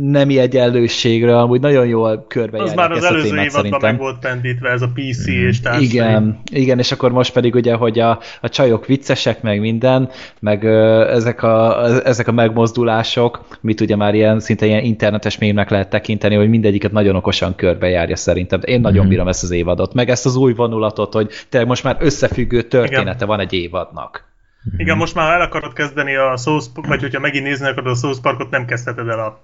nemi 0.00 0.38
egyenlőségről, 0.38 1.36
amúgy 1.36 1.60
nagyon 1.60 1.86
jól 1.86 2.24
körbe 2.28 2.62
Az 2.62 2.74
már 2.74 2.92
az 2.92 3.04
előző 3.04 3.28
témát 3.28 3.44
évadban 3.44 3.62
szerintem. 3.62 3.90
meg 3.90 3.98
volt 3.98 4.18
pendítve 4.18 4.70
ez 4.70 4.82
a 4.82 4.90
PC 4.94 5.26
és 5.26 5.60
társai. 5.60 5.84
Igen, 5.84 6.40
igen, 6.52 6.78
és 6.78 6.92
akkor 6.92 7.12
most 7.12 7.32
pedig 7.32 7.54
ugye, 7.54 7.74
hogy 7.74 7.98
a, 7.98 8.18
a 8.40 8.48
csajok 8.48 8.86
viccesek, 8.86 9.42
meg 9.42 9.60
minden, 9.60 10.10
meg 10.40 10.64
ö, 10.64 11.08
ezek, 11.10 11.42
a, 11.42 11.84
ezek 12.06 12.28
a 12.28 12.32
megmozdulások, 12.32 13.40
mit 13.60 13.80
ugye 13.80 13.96
már 13.96 14.14
ilyen, 14.14 14.40
szinte 14.40 14.66
ilyen 14.66 14.84
internetes 14.84 15.38
mémnek 15.38 15.70
lehet 15.70 15.90
tekinteni, 15.90 16.36
hogy 16.42 16.50
mindegyiket 16.50 16.92
nagyon 16.92 17.16
okosan 17.16 17.54
körbejárja 17.54 18.16
szerintem. 18.16 18.60
Én 18.64 18.80
nagyon 18.80 19.08
bírom 19.08 19.28
ezt 19.28 19.42
az 19.42 19.50
évadot, 19.50 19.94
meg 19.94 20.08
ezt 20.08 20.26
az 20.26 20.36
új 20.36 20.52
vonulatot, 20.54 21.12
hogy 21.12 21.30
tényleg 21.48 21.68
most 21.68 21.84
már 21.84 21.96
összefüggő 22.00 22.62
története 22.62 23.14
Igen. 23.14 23.26
van 23.26 23.40
egy 23.40 23.52
évadnak. 23.52 24.24
Igen, 24.76 24.96
most 24.96 25.14
már 25.14 25.32
el 25.32 25.40
akarod 25.40 25.72
kezdeni 25.72 26.14
a 26.14 26.36
South 26.36 26.66
vagy 26.88 27.00
hogyha 27.00 27.20
megint 27.20 27.44
nézni 27.44 27.66
akarod 27.68 27.92
a 27.92 27.94
South 27.94 28.20
Parkot, 28.20 28.50
nem 28.50 28.64
kezdheted 28.66 29.08
el 29.08 29.18
a 29.18 29.40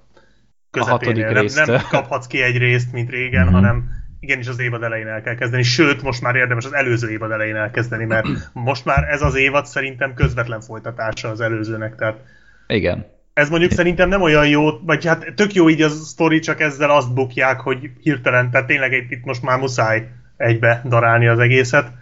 közepénél. 0.71 0.99
hatodik 0.99 1.25
nem, 1.25 1.43
résztől. 1.43 1.75
nem 1.77 1.85
kaphatsz 1.91 2.27
ki 2.27 2.43
egy 2.43 2.57
részt, 2.57 2.93
mint 2.93 3.11
régen, 3.11 3.45
Mhm. 3.45 3.55
hanem 3.55 3.89
igenis 4.21 4.49
az 4.49 4.61
évad 4.61 4.83
elején 4.83 5.07
el 5.07 5.23
kell 5.23 5.35
kezdeni. 5.35 5.63
Sőt, 5.63 6.03
most 6.03 6.23
már 6.23 6.35
érdemes 6.35 6.65
az 6.65 6.75
előző 6.75 7.11
évad 7.11 7.31
elején 7.31 7.57
elkezdeni, 7.57 8.05
mert 8.05 8.27
most 8.53 8.85
már 8.85 9.05
ez 9.11 9.23
az 9.23 9.35
évad 9.35 9.67
szerintem 9.67 10.15
közvetlen 10.15 10.61
folytatása 10.61 11.29
az 11.29 11.41
előzőnek. 11.41 11.95
Tehát 11.97 12.17
Igen. 12.67 13.07
Ez 13.39 13.49
mondjuk 13.49 13.73
szerintem 13.73 14.09
nem 14.09 14.23
olyan 14.23 14.49
jó, 14.49 14.79
vagy 14.79 15.07
hát 15.07 15.33
tök 15.35 15.55
jó 15.55 15.69
így 15.69 15.83
a 15.83 15.89
sztori, 15.89 16.39
csak 16.39 16.61
ezzel 16.61 16.91
azt 16.91 17.15
bukják, 17.15 17.61
hogy 17.61 17.91
hirtelen, 18.01 18.51
tehát 18.51 18.67
tényleg 18.67 18.93
itt 18.93 19.11
itt 19.11 19.25
most 19.25 19.43
már 19.43 19.59
muszáj 19.59 20.09
egybe 20.37 20.83
darálni 20.89 21.27
az 21.27 21.39
egészet, 21.39 21.93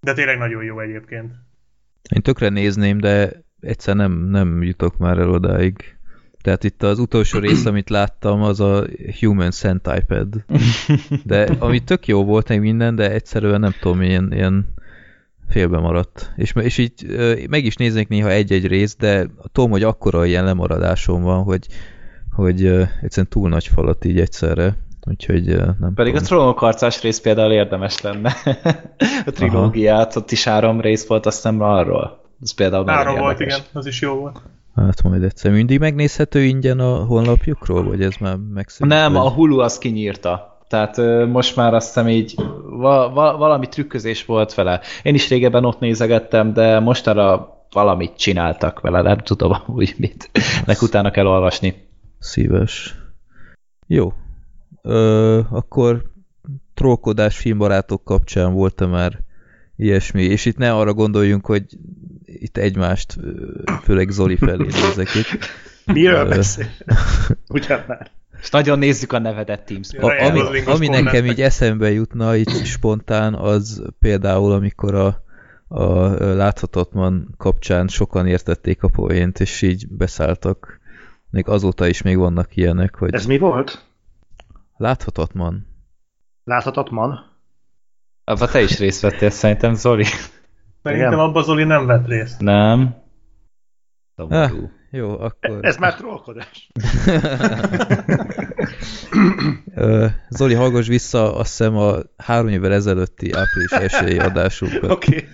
de 0.00 0.12
tényleg 0.12 0.38
nagyon 0.38 0.64
jó 0.64 0.80
egyébként. 0.80 1.32
Én 2.14 2.22
tökre 2.22 2.48
nézném, 2.48 2.98
de 2.98 3.32
egyszer 3.60 3.96
nem, 3.96 4.12
nem 4.12 4.62
jutok 4.62 4.98
már 4.98 5.18
el 5.18 5.30
odáig. 5.30 5.96
Tehát 6.42 6.64
itt 6.64 6.82
az 6.82 6.98
utolsó 6.98 7.38
rész, 7.38 7.64
amit 7.70 7.90
láttam, 7.90 8.42
az 8.42 8.60
a 8.60 8.84
Human 9.20 9.50
Centipede. 9.50 10.44
De 11.24 11.48
ami 11.58 11.80
tök 11.80 12.06
jó 12.06 12.24
volt 12.24 12.48
meg 12.48 12.60
minden, 12.60 12.94
de 12.94 13.10
egyszerűen 13.10 13.60
nem 13.60 13.74
tudom, 13.80 14.02
ilyen, 14.02 14.32
ilyen 14.32 14.73
félbe 15.48 15.78
maradt. 15.78 16.32
És, 16.36 16.52
és 16.60 16.78
így 16.78 16.92
meg 17.48 17.64
is 17.64 17.76
néznék 17.76 18.08
néha 18.08 18.30
egy-egy 18.30 18.66
részt, 18.66 18.98
de 18.98 19.26
tudom, 19.52 19.70
hogy 19.70 19.82
akkora 19.82 20.24
ilyen 20.24 20.44
lemaradásom 20.44 21.22
van, 21.22 21.42
hogy, 21.42 21.66
hogy 22.32 22.66
egyszerűen 23.02 23.28
túl 23.28 23.48
nagy 23.48 23.66
falat 23.66 24.04
így 24.04 24.20
egyszerre. 24.20 24.76
Úgyhogy 25.06 25.44
nem 25.80 25.92
Pedig 25.94 26.14
a 26.14 26.18
tudom. 26.18 26.22
trónok 26.38 26.58
harcás 26.58 27.02
rész 27.02 27.20
például 27.20 27.52
érdemes 27.52 28.00
lenne. 28.00 28.32
a 29.26 29.30
trilógiát, 29.30 30.16
ott 30.16 30.30
is 30.30 30.44
három 30.44 30.80
rész 30.80 31.06
volt, 31.06 31.26
azt 31.26 31.44
nem 31.44 31.60
arról. 31.60 32.22
Ez 32.42 32.54
például 32.54 32.86
Három 32.86 33.18
volt, 33.18 33.40
érdekes. 33.40 33.56
igen, 33.56 33.68
az 33.72 33.86
is 33.86 34.00
jó 34.00 34.14
volt. 34.14 34.42
Hát 34.74 35.02
majd 35.02 35.22
egyszer 35.22 35.52
mindig 35.52 35.78
megnézhető 35.78 36.42
ingyen 36.42 36.78
a 36.78 36.94
honlapjukról, 37.04 37.84
vagy 37.84 38.02
ez 38.02 38.14
már 38.20 38.36
megszűnt? 38.54 38.90
Nem, 38.90 39.12
vagy? 39.12 39.26
a 39.26 39.30
Hulu 39.30 39.58
azt 39.58 39.78
kinyírta. 39.78 40.53
Tehát 40.68 40.96
most 41.26 41.56
már 41.56 41.74
azt 41.74 41.86
hiszem 41.86 42.08
így 42.08 42.34
va- 42.62 43.12
va- 43.14 43.36
valami 43.36 43.68
trükközés 43.68 44.24
volt 44.24 44.54
vele. 44.54 44.80
Én 45.02 45.14
is 45.14 45.28
régebben 45.28 45.64
ott 45.64 45.80
nézegettem, 45.80 46.52
de 46.52 46.80
mostanra 46.80 47.54
valamit 47.72 48.16
csináltak 48.16 48.80
vele, 48.80 49.02
nem 49.02 49.18
tudom 49.18 49.56
úgy 49.66 49.94
mit. 49.96 50.30
Nek 50.66 50.82
utána 50.82 51.10
kell 51.10 51.26
olvasni. 51.26 51.88
Szíves. 52.18 52.94
Jó. 53.86 54.12
Ö, 54.82 55.40
akkor 55.50 56.02
trollkodás 56.74 57.36
filmbarátok 57.36 58.04
kapcsán 58.04 58.52
volt-e 58.52 58.86
már 58.86 59.18
ilyesmi, 59.76 60.22
és 60.22 60.44
itt 60.44 60.56
ne 60.56 60.72
arra 60.72 60.92
gondoljunk, 60.94 61.46
hogy 61.46 61.64
itt 62.24 62.56
egymást, 62.56 63.16
főleg 63.82 64.10
Zoli 64.10 64.36
felé 64.36 64.64
nézek 64.64 65.14
itt. 65.14 65.38
Miről 65.94 66.28
beszél? 66.28 66.66
Ugyan 67.48 67.84
már. 67.88 68.10
És 68.44 68.50
nagyon 68.50 68.78
nézzük 68.78 69.12
a 69.12 69.18
nevedet 69.18 69.64
Teams. 69.64 69.92
A, 69.92 70.24
ami, 70.24 70.60
ami 70.64 70.86
nekem 70.88 71.24
így 71.24 71.42
eszembe 71.42 71.90
jutna, 71.90 72.36
így 72.36 72.64
spontán, 72.64 73.34
az 73.34 73.82
például, 73.98 74.52
amikor 74.52 74.94
a, 74.94 75.22
a 75.68 76.08
láthatatlan 76.34 77.34
kapcsán 77.36 77.88
sokan 77.88 78.26
értették 78.26 78.82
a 78.82 78.88
poént, 78.88 79.40
és 79.40 79.62
így 79.62 79.88
beszálltak. 79.88 80.80
Még 81.30 81.48
azóta 81.48 81.86
is 81.86 82.02
még 82.02 82.16
vannak 82.16 82.56
ilyenek, 82.56 82.94
hogy 82.94 83.14
Ez 83.14 83.26
mi 83.26 83.38
volt? 83.38 83.84
láthatatlan. 84.76 85.66
Láthatatlan? 86.44 87.32
Abba 88.24 88.46
te 88.46 88.62
is 88.62 88.78
részt 88.78 89.00
vettél 89.00 89.30
szerintem, 89.30 89.74
Zoli. 89.74 90.04
Szerintem 90.82 91.18
abban 91.18 91.42
Zoli 91.42 91.64
nem 91.64 91.86
vett 91.86 92.06
részt. 92.06 92.40
Nem. 92.40 92.94
Ah, 94.14 94.50
jó, 94.94 95.20
akkor... 95.20 95.58
Ez 95.60 95.76
már 95.76 95.94
trollkodás. 95.94 96.70
Zoli, 100.28 100.54
hallgass 100.54 100.86
vissza, 100.86 101.34
azt 101.36 101.48
hiszem 101.48 101.76
a 101.76 101.96
három 102.16 102.48
évvel 102.48 102.72
ezelőtti 102.72 103.32
április 103.32 103.70
esélyi 103.70 104.18
adásunkat. 104.18 104.90
Oké. 104.90 105.16
Okay. 105.16 105.28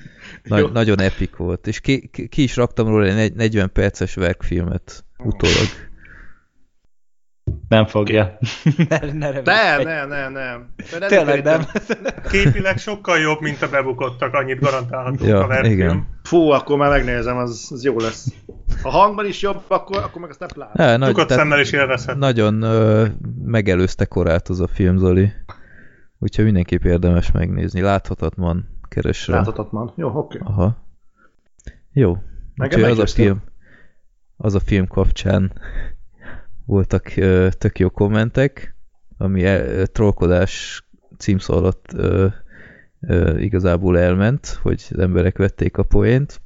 Jó. 0.45 0.57
Nagy, 0.57 0.73
nagyon 0.73 1.01
epik 1.01 1.37
volt, 1.37 1.67
és 1.67 1.81
ki, 1.81 2.11
ki, 2.29 2.43
is 2.43 2.57
raktam 2.57 2.87
róla 2.87 3.07
egy 3.07 3.15
negy- 3.15 3.35
40 3.35 3.73
perces 3.73 4.15
verkfilmet 4.15 5.05
utólag. 5.19 5.67
Nem 7.71 7.87
fogja. 7.87 8.39
ne, 8.89 8.99
ne 8.99 9.11
Ne, 9.13 9.31
reménykedj. 9.31 9.85
ne, 9.85 10.05
ne, 10.05 10.29
nem. 10.29 10.69
De 10.99 11.07
Tényleg 11.07 11.45
nem. 11.45 11.65
Képileg 12.31 12.79
sokkal 12.79 13.19
jobb, 13.19 13.41
mint 13.41 13.63
a 13.63 13.69
bebukottak, 13.69 14.35
annyit 14.35 14.61
garantálhatunk 14.61 15.31
Ja, 15.31 15.45
a 15.45 15.47
verfilm. 15.47 15.73
igen. 15.73 16.07
Fú, 16.23 16.49
akkor 16.51 16.77
már 16.77 16.91
megnézem, 16.91 17.37
az, 17.37 17.69
az 17.71 17.85
jó 17.85 17.99
lesz. 17.99 18.27
Ha 18.83 18.91
hangban 18.91 19.27
is 19.27 19.43
jobb, 19.43 19.63
akkor, 19.69 19.97
akkor 19.97 20.21
meg 20.21 20.31
azt 20.31 20.39
nem 20.39 20.49
pláne. 20.49 20.73
Há, 20.85 20.97
nagy, 20.97 21.15
tehát 21.15 21.31
szemmel 21.31 21.61
is 21.61 21.73
élvezhet. 21.73 22.17
nagyon 22.17 22.63
ö, 22.63 23.07
megelőzte 23.45 24.05
korát 24.05 24.49
az 24.49 24.61
a 24.61 24.67
film, 24.67 24.97
Zoli. 24.97 25.33
Úgyhogy 26.19 26.45
mindenképp 26.45 26.85
érdemes 26.85 27.33
megnézni. 27.33 27.81
Láthatatlan, 27.81 28.69
keres 28.89 29.29
rá. 29.29 29.37
Láthatatlan. 29.37 29.93
Jó, 29.97 30.09
oké. 30.09 30.39
Okay. 30.39 30.53
Aha. 30.53 30.77
Jó. 31.93 32.17
Nekem 32.55 32.79
Úgyhogy 32.81 32.99
az 32.99 33.11
a 33.11 33.15
film, 33.15 33.43
az 34.37 34.55
a 34.55 34.61
film 34.61 34.87
kapcsán 34.87 35.53
voltak 36.71 37.13
ö, 37.17 37.49
tök 37.59 37.79
jó 37.79 37.89
kommentek, 37.89 38.77
ami 39.19 39.45
el, 39.45 39.87
trollkodás 39.87 40.85
címszó 41.19 41.55
alatt 41.55 41.85
ö, 41.95 42.27
ö, 43.01 43.39
igazából 43.39 43.99
elment, 43.99 44.59
hogy 44.63 44.87
az 44.91 44.99
emberek 44.99 45.39
vették 45.39 45.77
a 45.77 45.83
poént. 45.83 46.41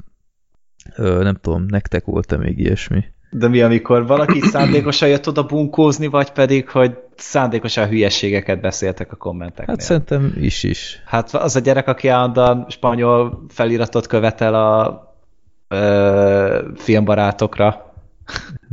Ö, 0.96 1.22
nem 1.22 1.34
tudom, 1.34 1.64
nektek 1.68 2.04
volt-e 2.04 2.37
még 2.37 2.58
ilyesmi? 2.58 3.04
De 3.30 3.48
mi, 3.48 3.62
amikor 3.62 4.06
valaki 4.06 4.40
szándékosan 4.52 5.08
jött 5.08 5.28
oda 5.28 5.42
bunkózni, 5.42 6.06
vagy 6.06 6.30
pedig, 6.30 6.68
hogy 6.68 6.98
szándékosan 7.16 7.88
hülyeségeket 7.88 8.60
beszéltek 8.60 9.12
a 9.12 9.16
kommenteknél? 9.16 9.76
Hát 9.76 9.80
szerintem 9.80 10.32
is 10.40 10.62
is. 10.62 11.02
Hát 11.04 11.34
az 11.34 11.56
a 11.56 11.60
gyerek, 11.60 11.88
aki 11.88 12.08
állandóan 12.08 12.66
spanyol 12.68 13.44
feliratot 13.48 14.06
követel 14.06 14.54
a 14.54 15.02
ö, 15.68 16.68
filmbarátokra. 16.76 17.92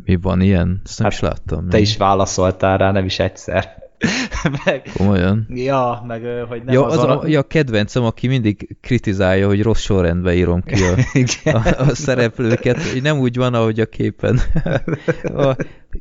Mi 0.06 0.16
van 0.22 0.42
ilyen? 0.42 0.82
Ezt 0.86 1.00
nem 1.00 1.08
Hát 1.08 1.16
is 1.18 1.24
láttam. 1.24 1.70
Te 1.70 1.80
is 1.80 1.98
válaszoltál 1.98 2.78
rá, 2.78 2.92
nem 2.92 3.06
is 3.06 3.20
egyszer. 3.20 3.80
meg, 4.66 4.90
Komolyan? 4.98 5.48
ja, 5.50 6.04
meg 6.08 6.22
hogy 6.48 6.64
nem 6.64 6.74
Ja, 6.74 6.86
az 6.86 6.98
azon 6.98 7.10
a, 7.10 7.28
ja, 7.28 7.40
a 7.40 7.44
kedvencem, 7.44 8.04
aki 8.04 8.28
mindig 8.28 8.78
kritizálja, 8.82 9.48
hogy 9.48 9.62
rossz 9.62 9.82
sorrendben 9.82 10.34
írom 10.34 10.64
ki 10.64 10.84
a, 10.84 10.96
a, 11.58 11.80
a 11.80 11.96
szereplőket, 11.96 12.84
hogy 12.92 13.02
nem 13.02 13.20
úgy 13.20 13.36
van, 13.36 13.54
ahogy 13.54 13.80
a 13.80 13.86
képen. 13.86 14.40
A 15.24 15.56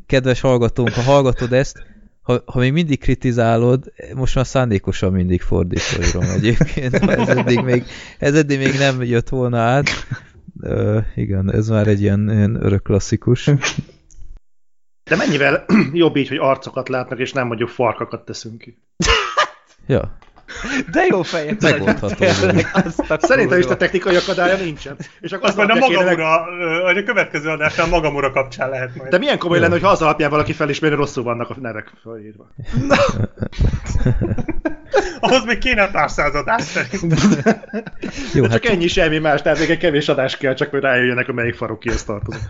kedves 0.06 0.40
hallgatónk, 0.40 0.90
ha 0.90 1.02
hallgatod 1.02 1.52
ezt, 1.52 1.84
ha, 2.22 2.42
ha 2.46 2.58
még 2.58 2.72
mindig 2.72 3.00
kritizálod, 3.00 3.92
most 4.14 4.34
már 4.34 4.46
szándékosan 4.46 5.12
mindig 5.12 5.40
fordítva 5.40 6.04
írom 6.04 6.30
egyébként. 6.30 6.98
Ha 6.98 7.12
Ez 7.12 7.28
eddig 7.28 7.60
még, 7.60 7.84
ez 8.18 8.34
eddig 8.34 8.58
még 8.58 8.78
nem 8.78 9.02
jött 9.02 9.28
volna 9.28 9.58
át. 9.58 9.88
Uh, 10.62 11.04
igen, 11.14 11.52
ez 11.52 11.68
már 11.68 11.86
egy 11.86 12.00
ilyen, 12.00 12.30
ilyen 12.30 12.64
örök 12.64 12.82
klasszikus. 12.82 13.50
De 15.10 15.16
mennyivel 15.16 15.64
jobb 15.92 16.16
így, 16.16 16.28
hogy 16.28 16.38
arcokat 16.38 16.88
látnak, 16.88 17.18
és 17.18 17.32
nem 17.32 17.46
mondjuk 17.46 17.68
farkakat 17.68 18.24
teszünk 18.24 18.58
ki. 18.58 18.78
Ja. 19.86 20.18
De 20.92 21.04
jó 21.08 21.22
fejek 21.22 21.60
Megoldható. 21.60 22.24
Szerintem 23.18 23.58
is 23.58 23.66
a 23.66 23.76
technikai 23.76 24.16
akadálya 24.16 24.56
nincsen. 24.56 24.96
És 25.20 25.32
akkor 25.32 25.48
Azt 25.48 25.56
majd 25.56 25.70
a 25.70 25.74
magamura, 25.74 26.44
vagy 26.82 26.96
a 26.96 27.02
következő 27.02 27.48
adásnál 27.48 27.86
magamura 27.86 28.32
kapcsán 28.32 28.70
lehet 28.70 28.96
majd. 28.96 29.10
De 29.10 29.18
milyen 29.18 29.38
komoly 29.38 29.58
lenne, 29.58 29.72
hogy 29.72 29.84
az 29.84 30.02
alapján 30.02 30.30
valaki 30.30 30.52
felismeri, 30.52 30.94
rosszul 30.94 31.22
vannak 31.22 31.50
a 31.50 31.56
nevek 31.60 31.92
felírva. 32.02 32.50
Ahhoz 35.20 35.44
még 35.44 35.58
kéne 35.58 35.82
a 35.82 35.90
társzázadás 35.90 36.62
szerint. 36.62 37.14
Jó, 38.34 38.42
De 38.42 38.48
hát 38.48 38.62
csak 38.62 38.72
ennyi 38.72 38.86
semmi 38.86 39.18
más, 39.18 39.42
tehát 39.42 39.58
még 39.58 39.70
egy 39.70 39.78
kevés 39.78 40.08
adás 40.08 40.36
kell, 40.36 40.54
csak 40.54 40.70
hogy 40.70 40.80
rájöjjenek, 40.80 41.26
hogy 41.26 41.34
melyik 41.34 41.54
farok 41.54 41.80
kihez 41.80 42.04
tartozik. 42.04 42.40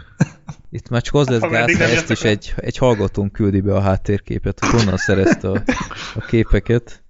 itt 0.70 0.88
már 0.88 1.02
csak 1.02 1.14
az 1.14 1.28
lesz 1.28 1.40
Ha 1.40 1.48
gáz, 1.48 1.76
ha 1.76 1.84
ezt 1.84 2.10
is 2.10 2.22
egy, 2.22 2.54
egy 2.56 2.76
hallgatónk 2.76 3.32
küldi 3.32 3.60
be 3.60 3.74
a 3.74 3.80
háttérképet, 3.80 4.58
hogy 4.60 4.80
honnan 4.80 4.96
szerezte 4.96 5.48
a, 5.48 5.62
a 6.14 6.20
képeket. 6.20 7.02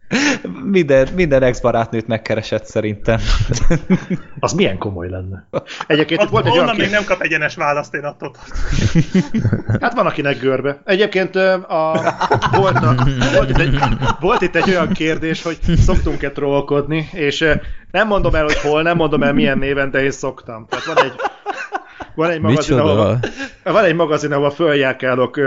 Minden, 0.65 1.09
minden 1.15 1.43
ex-barátnőt 1.43 2.07
megkeresett 2.07 2.65
szerintem. 2.65 3.19
Az 4.41 4.53
milyen 4.53 4.79
komoly 4.79 5.09
lenne. 5.09 5.49
Egyébként 5.87 6.21
itt 6.21 6.27
Ott, 6.27 6.33
volt 6.33 6.47
egy 6.47 6.59
olyan 6.59 6.77
még 6.77 6.91
nem 6.91 7.05
kap 7.05 7.21
egyenes 7.21 7.55
választ, 7.55 7.95
én 7.95 8.05
attól. 8.05 8.35
Hát 9.81 9.95
van 9.95 10.07
akinek 10.07 10.41
görbe. 10.41 10.81
Egyébként 10.85 11.37
a, 11.37 12.15
volt, 12.53 12.77
a, 12.77 12.95
volt, 13.35 13.51
itt 13.51 13.59
egy, 13.59 13.79
volt 14.21 14.41
itt 14.41 14.57
egy 14.57 14.69
olyan 14.69 14.93
kérdés, 14.93 15.43
hogy 15.43 15.59
szoktunk-e 15.77 16.31
trollkodni, 16.31 17.09
és 17.13 17.45
nem 17.91 18.07
mondom 18.07 18.35
el, 18.35 18.45
hogy 18.45 18.59
hol, 18.59 18.83
nem 18.83 18.97
mondom 18.97 19.23
el 19.23 19.33
milyen 19.33 19.59
néven, 19.59 19.91
de 19.91 20.03
én 20.03 20.11
szoktam. 20.11 20.67
Tehát 20.69 20.85
van 20.85 21.05
egy, 21.05 21.15
van 22.15 22.31
egy 22.31 22.41
magazin, 22.41 22.77
Micsoda? 22.77 23.01
ahol, 23.01 23.19
van 23.63 23.85
egy 23.85 23.95
magazin, 23.95 24.33
ahol 24.33 24.51
följárkálok 24.51 25.41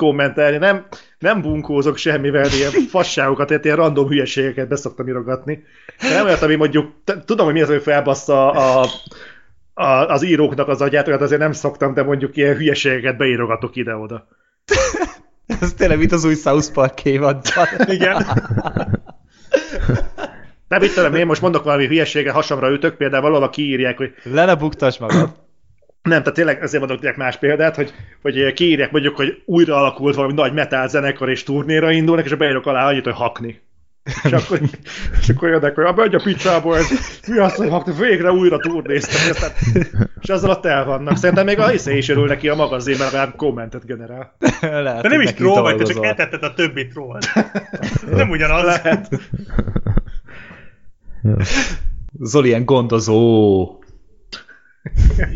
kommentelni, 0.00 0.56
nem, 0.56 0.86
nem 1.18 1.40
bunkózok 1.40 1.96
semmivel, 1.96 2.48
de 2.48 2.56
ilyen 2.56 2.70
fasságokat, 2.94 3.46
tehát 3.46 3.64
ilyen 3.64 3.76
random 3.76 4.08
hülyeségeket 4.08 4.68
beszoktam 4.68 5.08
írogatni. 5.08 5.64
De 6.00 6.14
nem 6.14 6.24
olyat, 6.24 6.42
ami 6.42 6.54
mondjuk, 6.54 6.92
tudom, 7.24 7.44
hogy 7.44 7.54
mi 7.54 7.62
az, 7.62 7.68
hogy 7.68 7.82
felbassza 7.82 8.50
a, 8.50 8.86
a, 9.74 9.86
az 9.86 10.22
íróknak 10.22 10.68
az 10.68 10.80
agyát, 10.80 11.08
olyat 11.08 11.20
azért 11.20 11.40
nem 11.40 11.52
szoktam, 11.52 11.94
de 11.94 12.02
mondjuk 12.02 12.36
ilyen 12.36 12.56
hülyeségeket 12.56 13.16
beírogatok 13.16 13.76
ide-oda. 13.76 14.28
Ez 15.60 15.72
tényleg 15.72 15.98
mint 15.98 16.12
az 16.12 16.24
új 16.24 16.34
South 16.34 16.72
Park 16.72 17.04
évadban. 17.04 17.66
Igen. 17.86 18.26
Nem 20.68 20.80
mit 20.80 20.94
tudom, 20.94 21.14
én 21.14 21.26
most 21.26 21.40
mondok 21.40 21.64
valami 21.64 21.86
hülyeséget, 21.86 22.34
hasamra 22.34 22.70
ütök, 22.70 22.96
például 22.96 23.22
valahol 23.22 23.50
kiírják, 23.50 23.96
hogy 23.96 24.14
Le 24.22 24.44
ne 24.44 24.54
buktass 24.54 24.98
magad. 24.98 25.28
Nem, 26.02 26.18
tehát 26.18 26.34
tényleg 26.34 26.62
ezért 26.62 26.86
mondok 26.86 27.16
más 27.16 27.36
példát, 27.36 27.76
hogy, 27.76 27.92
hogy 28.22 28.52
kiírják 28.52 28.90
mondjuk, 28.90 29.16
hogy 29.16 29.42
újra 29.44 29.76
alakult 29.76 30.14
valami 30.14 30.32
nagy 30.32 30.52
metal 30.52 30.88
zenekar 30.88 31.30
és 31.30 31.42
turnéra 31.42 31.90
indulnak, 31.90 32.24
és 32.24 32.34
beírok 32.34 32.66
alá 32.66 32.86
annyit, 32.86 33.04
hogy 33.04 33.14
hakni. 33.14 33.60
És 34.24 34.32
akkor, 34.32 34.60
és 35.20 35.28
akkor 35.28 35.48
jönnek, 35.48 35.74
hogy 35.74 35.84
abba 35.84 36.02
a 36.02 36.20
picsából, 36.22 36.76
ez, 36.76 36.88
mi 37.28 37.38
az, 37.38 37.54
hogy 37.54 37.68
hakni, 37.68 37.92
végre 37.98 38.32
újra 38.32 38.58
turnéztek, 38.58 39.30
aztán, 39.30 39.50
és 40.20 40.28
azzal 40.28 40.50
ott 40.50 40.66
el 40.66 40.84
vannak. 40.84 41.16
Szerintem 41.16 41.44
még 41.44 41.58
a 41.58 41.68
hiszé 41.68 41.96
is 41.96 42.08
örül 42.08 42.26
neki 42.26 42.48
a 42.48 42.54
magazin, 42.54 42.96
mert 42.98 43.12
legalább 43.12 43.36
kommentet 43.36 43.86
generál. 43.86 44.36
Lehet, 44.60 45.02
De 45.02 45.08
nem 45.08 45.20
is 45.20 45.32
troll 45.32 45.62
vagy, 45.62 45.76
te 45.76 45.84
csak 45.84 46.04
eltetted 46.04 46.42
a 46.42 46.54
többi 46.54 46.86
troll. 46.86 47.18
Nem 48.10 48.30
ugyanaz. 48.30 48.64
Lehet. 48.64 49.08
Zoli 52.20 52.48
ilyen 52.48 52.64
gondozó. 52.64 53.79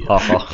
Haha. 0.06 0.46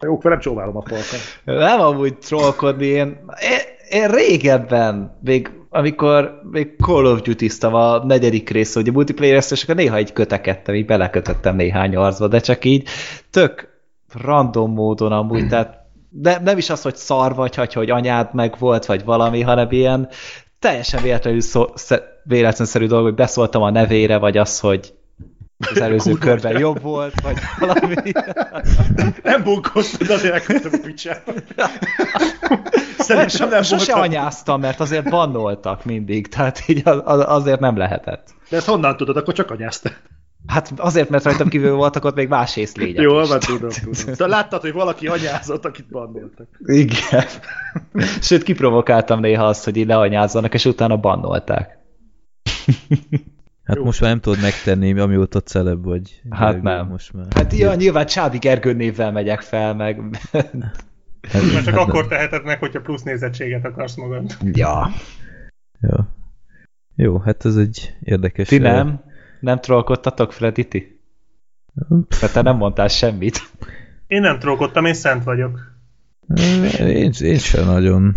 Jó, 0.00 0.18
nem 0.22 0.38
csóválom 0.38 0.76
a 0.76 0.82
falkat. 0.82 1.18
Nem 1.44 1.80
amúgy 1.80 2.18
trollkodni, 2.18 2.86
én, 2.86 3.18
én, 3.40 3.58
én 4.00 4.08
régebben, 4.08 5.18
még 5.22 5.50
amikor 5.74 6.40
még 6.50 6.74
Call 6.78 7.04
of 7.04 7.20
duty 7.20 7.50
a 7.60 8.04
negyedik 8.04 8.50
rész, 8.50 8.74
hogy 8.74 8.88
a 8.88 8.92
multiplayer 8.92 9.42
és 9.50 9.62
akkor 9.62 9.74
néha 9.74 10.00
így 10.00 10.12
kötekedtem, 10.12 10.74
így 10.74 10.86
belekötöttem 10.86 11.56
néhány 11.56 11.96
arcba, 11.96 12.28
de 12.28 12.40
csak 12.40 12.64
így 12.64 12.88
tök 13.30 13.68
random 14.22 14.72
módon 14.72 15.12
amúgy, 15.12 15.48
tehát 15.48 15.80
de 16.08 16.40
nem 16.44 16.58
is 16.58 16.70
az, 16.70 16.82
hogy 16.82 16.96
szar 16.96 17.34
vagy, 17.34 17.54
hogy, 17.54 17.72
hogy 17.72 17.90
anyád 17.90 18.34
meg 18.34 18.54
volt, 18.58 18.86
vagy 18.86 19.04
valami, 19.04 19.40
hanem 19.40 19.70
ilyen 19.70 20.08
teljesen 20.58 21.02
véletlenül 21.02 21.40
szó, 21.40 21.66
sze, 21.74 22.20
véletlenszerű 22.24 22.86
dolog, 22.86 23.04
hogy 23.04 23.14
beszóltam 23.14 23.62
a 23.62 23.70
nevére, 23.70 24.18
vagy 24.18 24.36
az, 24.36 24.60
hogy 24.60 24.94
az 25.70 25.80
előző 25.80 26.10
Kurva 26.10 26.24
körben 26.26 26.58
jobb 26.58 26.80
volt, 26.80 27.20
vagy 27.20 27.36
valami. 27.60 27.94
Nem 29.22 29.42
bunkóztad, 29.42 30.10
azért 30.10 30.32
elküldtem 30.34 30.70
a 30.74 30.78
picsába. 30.86 31.32
Szerintem 32.98 33.48
nem 33.48 33.62
Sose 33.62 33.84
voltam. 33.94 34.00
anyáztam, 34.10 34.60
mert 34.60 34.80
azért 34.80 35.10
bannoltak 35.10 35.84
mindig, 35.84 36.28
tehát 36.28 36.62
így 36.66 36.80
az, 36.84 37.00
az- 37.04 37.24
azért 37.28 37.60
nem 37.60 37.76
lehetett. 37.76 38.28
De 38.48 38.56
ezt 38.56 38.66
honnan 38.68 38.96
tudod, 38.96 39.16
akkor 39.16 39.34
csak 39.34 39.50
anyáztál. 39.50 39.92
Hát 40.46 40.72
azért, 40.76 41.08
mert 41.08 41.24
rajtam 41.24 41.48
kívül 41.48 41.74
voltak 41.74 42.04
ott 42.04 42.14
még 42.14 42.28
más 42.28 42.56
észlények 42.56 43.02
Jó, 43.02 43.20
is. 43.20 43.28
van, 43.28 43.40
tudom, 43.40 43.70
tudom. 43.70 43.92
Szóval 43.92 44.28
láttad, 44.28 44.60
hogy 44.60 44.72
valaki 44.72 45.06
anyázott, 45.06 45.64
akit 45.64 45.88
bannoltak. 45.90 46.48
Igen. 46.64 47.24
Sőt, 48.20 48.42
kiprovokáltam 48.42 49.20
néha 49.20 49.44
azt, 49.46 49.64
hogy 49.64 49.76
így 49.76 49.86
leanyázzanak, 49.86 50.54
és 50.54 50.64
utána 50.64 50.96
bannolták. 50.96 51.78
Hát 53.72 53.80
Jó. 53.80 53.86
most 53.86 54.00
már 54.00 54.10
nem 54.10 54.20
tudod 54.20 54.40
megtenni, 54.40 54.98
amióta 54.98 55.40
celeb 55.40 55.84
vagy. 55.84 56.22
Hát 56.30 56.52
Gergő, 56.52 56.68
nem. 56.68 56.86
Most 56.86 57.12
már. 57.12 57.26
Hát 57.34 57.52
ja, 57.52 57.74
nyilván 57.74 58.06
Csábi 58.06 58.38
Gergő 58.38 58.72
névvel 58.72 59.12
megyek 59.12 59.40
fel, 59.40 59.74
meg... 59.74 60.00
Mert 61.32 61.64
csak 61.64 61.76
akkor 61.76 62.06
teheted 62.06 62.44
meg, 62.44 62.58
hogyha 62.58 62.80
plusz 62.80 63.02
nézettséget 63.02 63.64
akarsz 63.64 63.96
magad. 63.96 64.36
ja. 64.52 64.88
Jó. 65.80 65.96
Jó, 66.96 67.18
hát 67.18 67.44
ez 67.44 67.56
egy 67.56 67.94
érdekes... 68.00 68.48
Ti 68.48 68.58
nem? 68.58 69.00
Nem 69.40 69.60
trollkodtatok, 69.60 70.32
Freddy, 70.32 70.68
ti? 70.68 71.00
Mert 72.20 72.32
te 72.32 72.42
nem 72.42 72.56
mondtál 72.56 72.88
semmit. 72.88 73.50
Én 74.06 74.20
nem 74.20 74.38
trókodtam, 74.38 74.84
én 74.84 74.94
szent 74.94 75.24
vagyok. 75.24 75.60
Én, 76.78 77.12
én 77.20 77.38
sem 77.38 77.64
nagyon 77.64 78.16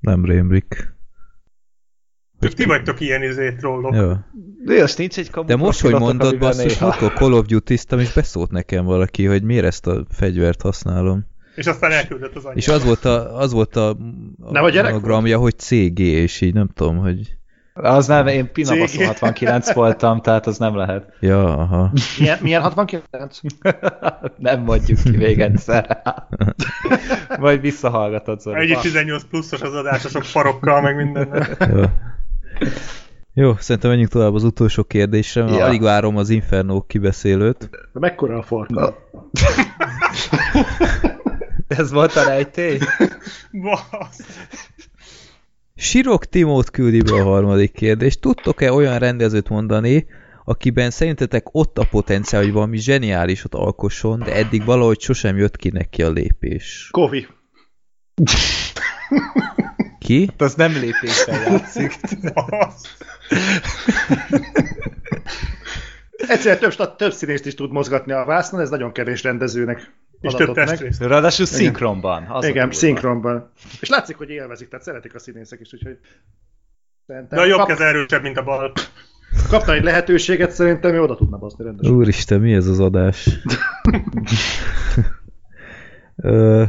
nem 0.00 0.24
rémlik. 0.24 0.94
Ti 2.40 2.64
vagytok 2.64 3.00
ilyen 3.00 3.22
izé 3.22 3.52
trollok. 3.52 3.94
Jó. 3.94 4.12
De 4.64 4.80
most 4.80 4.98
nincs 4.98 5.18
egy 5.18 5.30
kamu 5.30 5.46
De 5.46 5.56
most, 5.56 5.80
hogy 5.80 5.94
mondod, 5.94 6.38
basszus, 6.38 6.78
múltkor 6.78 7.12
Call 7.12 7.32
of 7.32 7.46
Duty-ztam, 7.46 7.98
és 7.98 8.12
beszólt 8.12 8.50
nekem 8.50 8.84
valaki, 8.84 9.24
hogy 9.24 9.42
miért 9.42 9.64
ezt 9.64 9.86
a 9.86 10.04
fegyvert 10.10 10.62
használom. 10.62 11.26
És 11.54 11.66
aztán 11.66 11.92
elküldött 11.92 12.36
az 12.36 12.44
anyjába. 12.44 12.58
És 12.58 12.68
az 12.68 12.84
volt 12.84 13.04
a, 13.04 13.38
az 13.38 13.52
volt 13.52 13.76
a, 13.76 13.88
a 13.88 13.96
Nem 14.50 14.64
a 14.64 14.70
monogramja, 14.82 15.38
hogy 15.38 15.58
CG, 15.58 15.98
és 15.98 16.40
így 16.40 16.54
nem 16.54 16.68
tudom, 16.74 16.96
hogy... 16.96 17.38
Az 17.74 18.06
nem, 18.06 18.26
én 18.26 18.52
Pinabaszó 18.52 18.98
Cég. 18.98 19.06
69 19.06 19.72
voltam, 19.72 20.20
tehát 20.20 20.46
az 20.46 20.58
nem 20.58 20.76
lehet. 20.76 21.12
Ja, 21.20 21.58
aha. 21.58 21.92
Milyen, 22.18 22.38
milyen 22.40 22.62
69? 22.62 23.40
nem 24.36 24.60
mondjuk 24.62 24.98
ki 25.02 25.16
még 25.16 25.40
egyszer. 25.40 26.02
Vagy 27.38 27.60
visszahallgatod, 27.60 28.40
Zoli. 28.40 28.70
Egy 28.70 28.78
18 28.78 29.22
pluszos 29.24 29.60
az 29.60 29.74
adás, 29.74 30.04
a 30.04 30.08
sok 30.08 30.24
farokkal, 30.24 30.80
meg 30.80 30.96
minden. 30.96 31.46
Jó, 33.34 33.54
szerintem 33.58 33.90
menjünk 33.90 34.10
tovább 34.10 34.34
az 34.34 34.44
utolsó 34.44 34.84
kérdésre, 34.84 35.42
mert 35.44 35.56
Ja. 35.56 35.64
alig 35.64 35.82
várom 35.82 36.16
az 36.16 36.30
Inferno 36.30 36.80
kibeszélőt. 36.82 37.70
De 37.70 37.98
mekkora 38.00 38.38
a 38.38 38.42
farka? 38.42 38.96
Ez 41.68 41.90
volt 41.92 42.16
a 42.16 42.24
rejtély? 42.24 42.78
Basz. 43.62 44.48
Sirok 45.76 46.24
Timót 46.26 46.70
küldi 46.70 47.02
be 47.02 47.12
a 47.12 47.22
harmadik 47.22 47.72
kérdést. 47.72 48.20
Tudtok-e 48.20 48.72
olyan 48.72 48.98
rendezőt 48.98 49.48
mondani, 49.48 50.06
akiben 50.44 50.90
szerintetek 50.90 51.46
ott 51.54 51.78
a 51.78 51.86
potenciál, 51.90 52.42
hogy 52.42 52.52
valami 52.52 52.76
zseniálisat 52.76 53.54
alkosson, 53.54 54.18
de 54.18 54.34
eddig 54.34 54.64
valahogy 54.64 55.00
sosem 55.00 55.36
jött 55.36 55.56
ki 55.56 55.68
neki 55.70 56.02
a 56.02 56.10
lépés? 56.10 56.88
Kovi. 56.90 57.26
Ki? 60.00 60.30
Az 60.36 60.54
nem 60.54 60.72
lépésben 60.72 61.40
játszik. 61.40 61.96
Basz. 62.34 62.96
Egyszerűen 66.28 66.58
több, 66.58 66.96
több 66.96 67.12
színészt 67.12 67.46
is 67.46 67.54
tud 67.54 67.72
mozgatni 67.72 68.12
a 68.12 68.24
vásznon, 68.24 68.60
ez 68.60 68.70
nagyon 68.70 68.92
kevés 68.92 69.22
rendezőnek 69.22 69.92
És 70.20 70.32
több 70.32 70.56
meg. 70.56 70.94
Ráadásul 70.98 71.46
szinkronban. 71.46 72.26
Az 72.28 72.44
Igen, 72.44 72.72
szinkronban. 72.72 73.52
És 73.80 73.88
látszik, 73.88 74.16
hogy 74.16 74.30
élvezik, 74.30 74.68
tehát 74.68 74.84
szeretik 74.84 75.14
a 75.14 75.18
színészek 75.18 75.60
is, 75.60 75.72
úgyhogy... 75.72 75.98
Szerintem 77.06 77.38
De 77.38 77.44
a 77.44 77.48
jobb 77.48 77.58
kap, 77.58 77.68
kez 77.68 77.80
erősebb, 77.80 78.22
mint 78.22 78.36
a 78.36 78.42
bal. 78.42 78.72
kapna 79.48 79.72
egy 79.72 79.82
lehetőséget, 79.82 80.50
szerintem 80.50 80.94
ő 80.94 81.02
oda 81.02 81.16
tudna 81.16 81.38
baszni 81.38 81.64
rendesen. 81.64 81.94
Úristen, 81.94 82.40
mi 82.40 82.52
ez 82.52 82.66
az 82.66 82.80
adás? 82.80 83.26
Ö, 86.16 86.64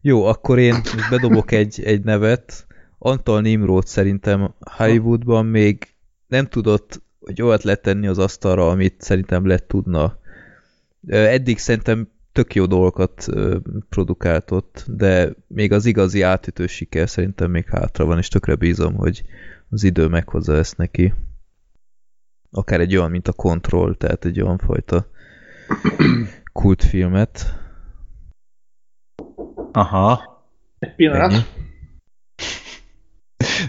jó, 0.00 0.24
akkor 0.24 0.58
én 0.58 0.74
most 0.74 1.10
bedobok 1.10 1.50
egy, 1.50 1.82
egy 1.84 2.02
nevet. 2.02 2.66
Antal 2.98 3.40
Nimrod 3.40 3.86
szerintem 3.86 4.54
Hollywoodban 4.60 5.46
még 5.46 5.94
nem 6.26 6.46
tudott, 6.46 7.02
hogy 7.20 7.42
olyat 7.42 7.62
letenni 7.62 8.06
az 8.06 8.18
asztalra, 8.18 8.68
amit 8.68 9.02
szerintem 9.02 9.46
lett 9.46 9.68
tudna. 9.68 10.18
Eddig 11.08 11.58
szerintem 11.58 12.08
tök 12.32 12.54
jó 12.54 12.66
dolgokat 12.66 13.26
produkáltott, 13.88 14.84
de 14.86 15.34
még 15.46 15.72
az 15.72 15.86
igazi 15.86 16.22
átütő 16.22 16.66
siker 16.66 17.08
szerintem 17.08 17.50
még 17.50 17.68
hátra 17.68 18.04
van, 18.04 18.18
és 18.18 18.28
tökre 18.28 18.54
bízom, 18.54 18.94
hogy 18.94 19.22
az 19.70 19.82
idő 19.82 20.06
meghozza 20.06 20.56
ezt 20.56 20.76
neki. 20.76 21.14
Akár 22.50 22.80
egy 22.80 22.96
olyan, 22.96 23.10
mint 23.10 23.28
a 23.28 23.32
Control, 23.32 23.96
tehát 23.96 24.24
egy 24.24 24.40
olyan 24.40 24.58
fajta 24.58 25.06
kultfilmet. 26.52 27.58
Aha. 29.72 30.42
Egy 30.78 30.94
pillanat. 30.94 31.32
Ennyi. 31.32 31.42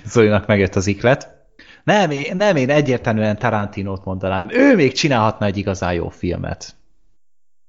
Zolinak 0.06 0.48
megjött 0.48 0.76
az 0.76 0.88
iklet. 0.88 1.38
Nem, 1.84 2.12
én, 2.12 2.36
nem, 2.36 2.56
én 2.56 2.70
egyértelműen 2.70 3.38
Tarantinót 3.38 4.06
mondanám. 4.06 4.48
Ő 4.50 4.76
még 4.76 4.92
csinálhatna 4.92 5.46
egy 5.46 5.58
igazán 5.58 5.94
jó 5.94 6.10
filmet. 6.10 6.76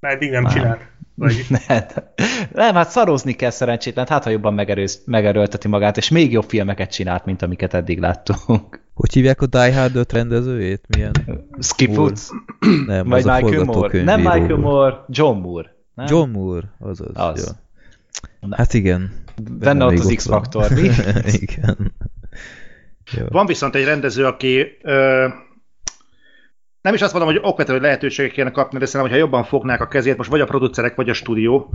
Már 0.00 0.12
eddig 0.12 0.30
nem 0.30 0.46
csinált. 0.46 0.88
Vagy... 1.14 1.46
nem, 1.68 1.84
nem, 2.52 2.74
hát 2.74 2.90
szarozni 2.90 3.32
kell 3.32 3.50
szerencsétlen, 3.50 4.06
hát 4.08 4.24
ha 4.24 4.30
jobban 4.30 4.54
megerőz, 4.54 5.02
megerőlteti 5.06 5.68
magát, 5.68 5.96
és 5.96 6.08
még 6.08 6.32
jobb 6.32 6.44
filmeket 6.48 6.92
csinált, 6.92 7.24
mint 7.24 7.42
amiket 7.42 7.74
eddig 7.74 7.98
láttunk. 7.98 8.80
Hogy 8.94 9.12
hívják 9.12 9.40
a 9.40 9.46
Die 9.46 9.74
Hard 9.74 9.96
5 9.96 10.12
rendezőjét? 10.12 10.84
Milyen? 10.88 11.12
Skip 11.58 11.96
Woods? 11.96 12.30
Nem, 12.86 13.08
Vagy 13.08 13.28
az 13.28 13.40
Michael 13.40 13.60
a 13.60 13.64
Moore. 13.64 14.02
Nem 14.02 14.20
Michael 14.20 14.56
Moore, 14.56 15.04
John 15.08 15.38
Moore. 15.38 15.74
Nem? 15.94 16.06
John 16.08 16.30
Moore, 16.30 16.74
azaz. 16.78 17.10
Az. 17.14 17.56
Jó. 18.40 18.49
Hát 18.51 18.75
igen. 18.75 19.12
Benne 19.51 19.85
ott 19.85 19.99
az 19.99 20.12
X-faktor, 20.16 20.70
mi? 20.70 20.90
igen. 21.40 21.92
Jó. 23.16 23.25
Van 23.29 23.46
viszont 23.46 23.75
egy 23.75 23.85
rendező, 23.85 24.27
aki 24.27 24.79
ö, 24.83 25.29
nem 26.81 26.94
is 26.94 27.03
azt 27.03 27.12
mondom, 27.12 27.33
hogy 27.33 27.40
okvető 27.42 27.81
lehetőségek 27.81 28.33
kéne 28.33 28.51
kapni, 28.51 28.79
de 28.79 28.87
szerintem, 28.87 29.11
hogyha 29.11 29.27
jobban 29.27 29.44
fognák 29.44 29.81
a 29.81 29.88
kezét, 29.88 30.16
most 30.16 30.31
vagy 30.31 30.40
a 30.40 30.46
producerek, 30.46 30.94
vagy 30.94 31.09
a 31.09 31.12
stúdió, 31.12 31.75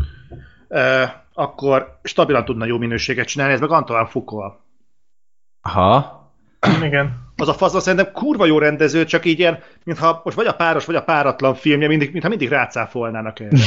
ö, 0.67 1.03
akkor 1.33 1.99
stabilan 2.03 2.45
tudna 2.45 2.65
jó 2.65 2.77
minőséget 2.77 3.27
csinálni, 3.27 3.53
ez 3.53 3.59
meg 3.59 3.71
Antoine 3.71 4.07
Foucault. 4.07 4.53
Aha. 5.61 6.23
Igen. 6.81 7.23
Az 7.37 7.47
a 7.47 7.53
fazon 7.53 7.81
szerintem 7.81 8.11
kurva 8.11 8.45
jó 8.45 8.57
rendező, 8.57 9.05
csak 9.05 9.25
így 9.25 9.39
ilyen, 9.39 9.59
mintha 9.83 10.21
most 10.23 10.35
vagy 10.35 10.45
a 10.45 10.55
páros, 10.55 10.85
vagy 10.85 10.95
a 10.95 11.03
páratlan 11.03 11.55
filmje, 11.55 11.87
mindig, 11.87 12.11
mintha 12.11 12.29
mindig 12.29 12.49
rácáfolnának 12.49 13.39
erre. 13.39 13.57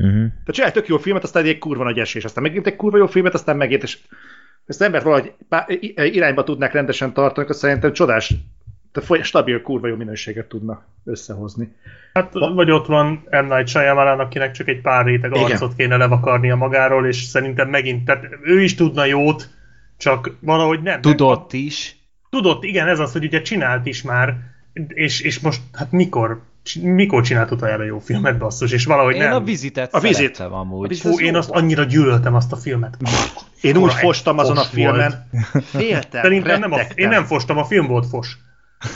Uh-huh. 0.00 0.12
Tehát 0.12 0.52
csinálj 0.52 0.72
tök 0.72 0.88
jó 0.88 0.98
filmet, 0.98 1.22
aztán 1.22 1.44
egy 1.44 1.58
kurva 1.58 1.84
nagy 1.84 1.98
esés, 1.98 2.24
aztán 2.24 2.42
megint 2.42 2.66
egy 2.66 2.76
kurva 2.76 2.96
jó 2.96 3.06
filmet, 3.06 3.34
aztán 3.34 3.56
megint, 3.56 3.82
és 3.82 3.98
ezt 4.66 4.82
embert 4.82 5.04
valahogy 5.04 5.34
irányba 5.94 6.44
tudnák 6.44 6.72
rendesen 6.72 7.12
tartani, 7.12 7.44
akkor 7.44 7.56
szerintem 7.56 7.92
csodás, 7.92 8.34
tehát 8.92 9.24
stabil, 9.24 9.62
kurva 9.62 9.86
jó 9.86 9.96
minőséget 9.96 10.46
tudna 10.46 10.84
összehozni. 11.04 11.74
Hát, 12.12 12.32
vagy 12.32 12.70
ott 12.70 12.86
van 12.86 13.06
M. 13.30 13.44
Night 13.44 13.68
Shyamalan, 13.68 14.20
akinek 14.20 14.50
csak 14.50 14.68
egy 14.68 14.80
pár 14.80 15.04
réteg 15.04 15.30
Igen. 15.34 15.44
arcot 15.44 15.74
kéne 15.76 15.96
levakarnia 15.96 16.56
magáról, 16.56 17.06
és 17.06 17.16
szerintem 17.22 17.68
megint, 17.68 18.04
tehát 18.04 18.26
ő 18.42 18.62
is 18.62 18.74
tudna 18.74 19.04
jót, 19.04 19.48
csak 19.96 20.36
valahogy 20.40 20.82
nem. 20.82 21.00
Tudott 21.00 21.52
nem, 21.52 21.60
is. 21.60 21.96
Tudott, 22.30 22.64
igen, 22.64 22.88
ez 22.88 22.98
az, 22.98 23.12
hogy 23.12 23.24
ugye 23.24 23.42
csinált 23.42 23.86
is 23.86 24.02
már, 24.02 24.36
és, 24.88 25.20
és 25.20 25.40
most, 25.40 25.60
hát 25.72 25.92
mikor 25.92 26.42
mikor 26.82 27.22
csinált 27.22 27.50
utoljára 27.50 27.84
jó 27.84 27.98
filmet, 27.98 28.38
basszus, 28.38 28.72
és 28.72 28.84
valahogy 28.84 29.14
én 29.14 29.22
nem. 29.22 29.32
a 29.32 29.40
vizitet 29.40 29.94
a 29.94 30.00
vizit. 30.00 30.38
amúgy. 30.38 30.84
A 30.84 30.88
vizit 30.88 31.06
Fú, 31.06 31.20
én 31.20 31.36
azt 31.36 31.50
annyira 31.50 31.84
gyűlöltem 31.84 32.34
azt 32.34 32.52
a 32.52 32.56
filmet. 32.56 32.96
Én 33.60 33.76
úgy 33.76 33.92
fostam 33.92 34.38
azon 34.38 34.56
a 34.56 34.62
filmen. 34.62 35.28
Féltem, 35.62 36.22
Szerintem 36.22 36.60
nem 36.60 36.72
a, 36.72 36.80
én 36.94 37.08
nem 37.08 37.24
fostam, 37.24 37.58
a 37.58 37.64
film 37.64 37.86
volt 37.86 38.06
fos. 38.06 38.38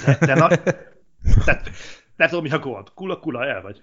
De, 0.04 0.18
de 0.20 0.34
na, 0.34 0.48
tehát, 1.44 1.70
nem 2.16 2.28
tudom, 2.28 2.44
mi 2.44 2.50
a 2.50 2.58
gond. 2.58 2.86
Kula, 2.94 3.18
kula, 3.18 3.46
el 3.46 3.62
vagy. 3.62 3.82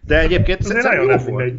De 0.00 0.18
egyébként 0.18 0.62
szerintem 0.62 0.92
jó 0.92 1.06
volt. 1.06 1.54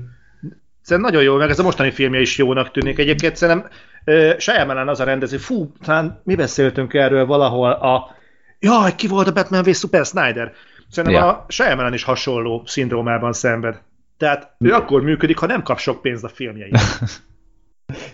Szerintem 0.82 1.12
nagyon 1.12 1.24
jó, 1.24 1.38
meg 1.38 1.50
ez 1.50 1.60
a 1.60 1.64
mostani 1.64 1.92
filmje 1.92 2.20
is 2.20 2.38
jónak 2.38 2.72
tűnik. 2.72 2.98
Egyébként 2.98 3.36
szerintem 3.36 3.70
uh, 4.06 4.38
Shyamalan 4.38 4.88
az 4.88 5.00
a 5.00 5.04
rendező, 5.04 5.38
fú, 5.38 5.72
talán 5.84 6.22
mi 6.24 6.36
beszéltünk 6.36 6.94
erről 6.94 7.26
valahol 7.26 7.72
a 7.72 8.18
Jaj, 8.60 8.96
ki 8.96 9.08
volt 9.08 9.28
a 9.28 9.32
Batman 9.32 9.64
v 9.64 9.74
Super 9.74 10.06
Snyder? 10.06 10.54
Szerintem 10.90 11.22
ja. 11.22 11.30
a 11.30 11.46
Shyamalan 11.48 11.94
is 11.94 12.04
hasonló 12.04 12.64
szindrómában 12.66 13.34
szenved. 13.34 13.82
Tehát 14.18 14.56
ő 14.60 14.74
akkor 14.74 15.02
működik, 15.02 15.38
ha 15.38 15.46
nem 15.46 15.64
kap 15.64 15.78
sok 15.78 16.02
pénzt 16.02 16.24
a 16.24 16.30
filmjeire. 16.30 16.80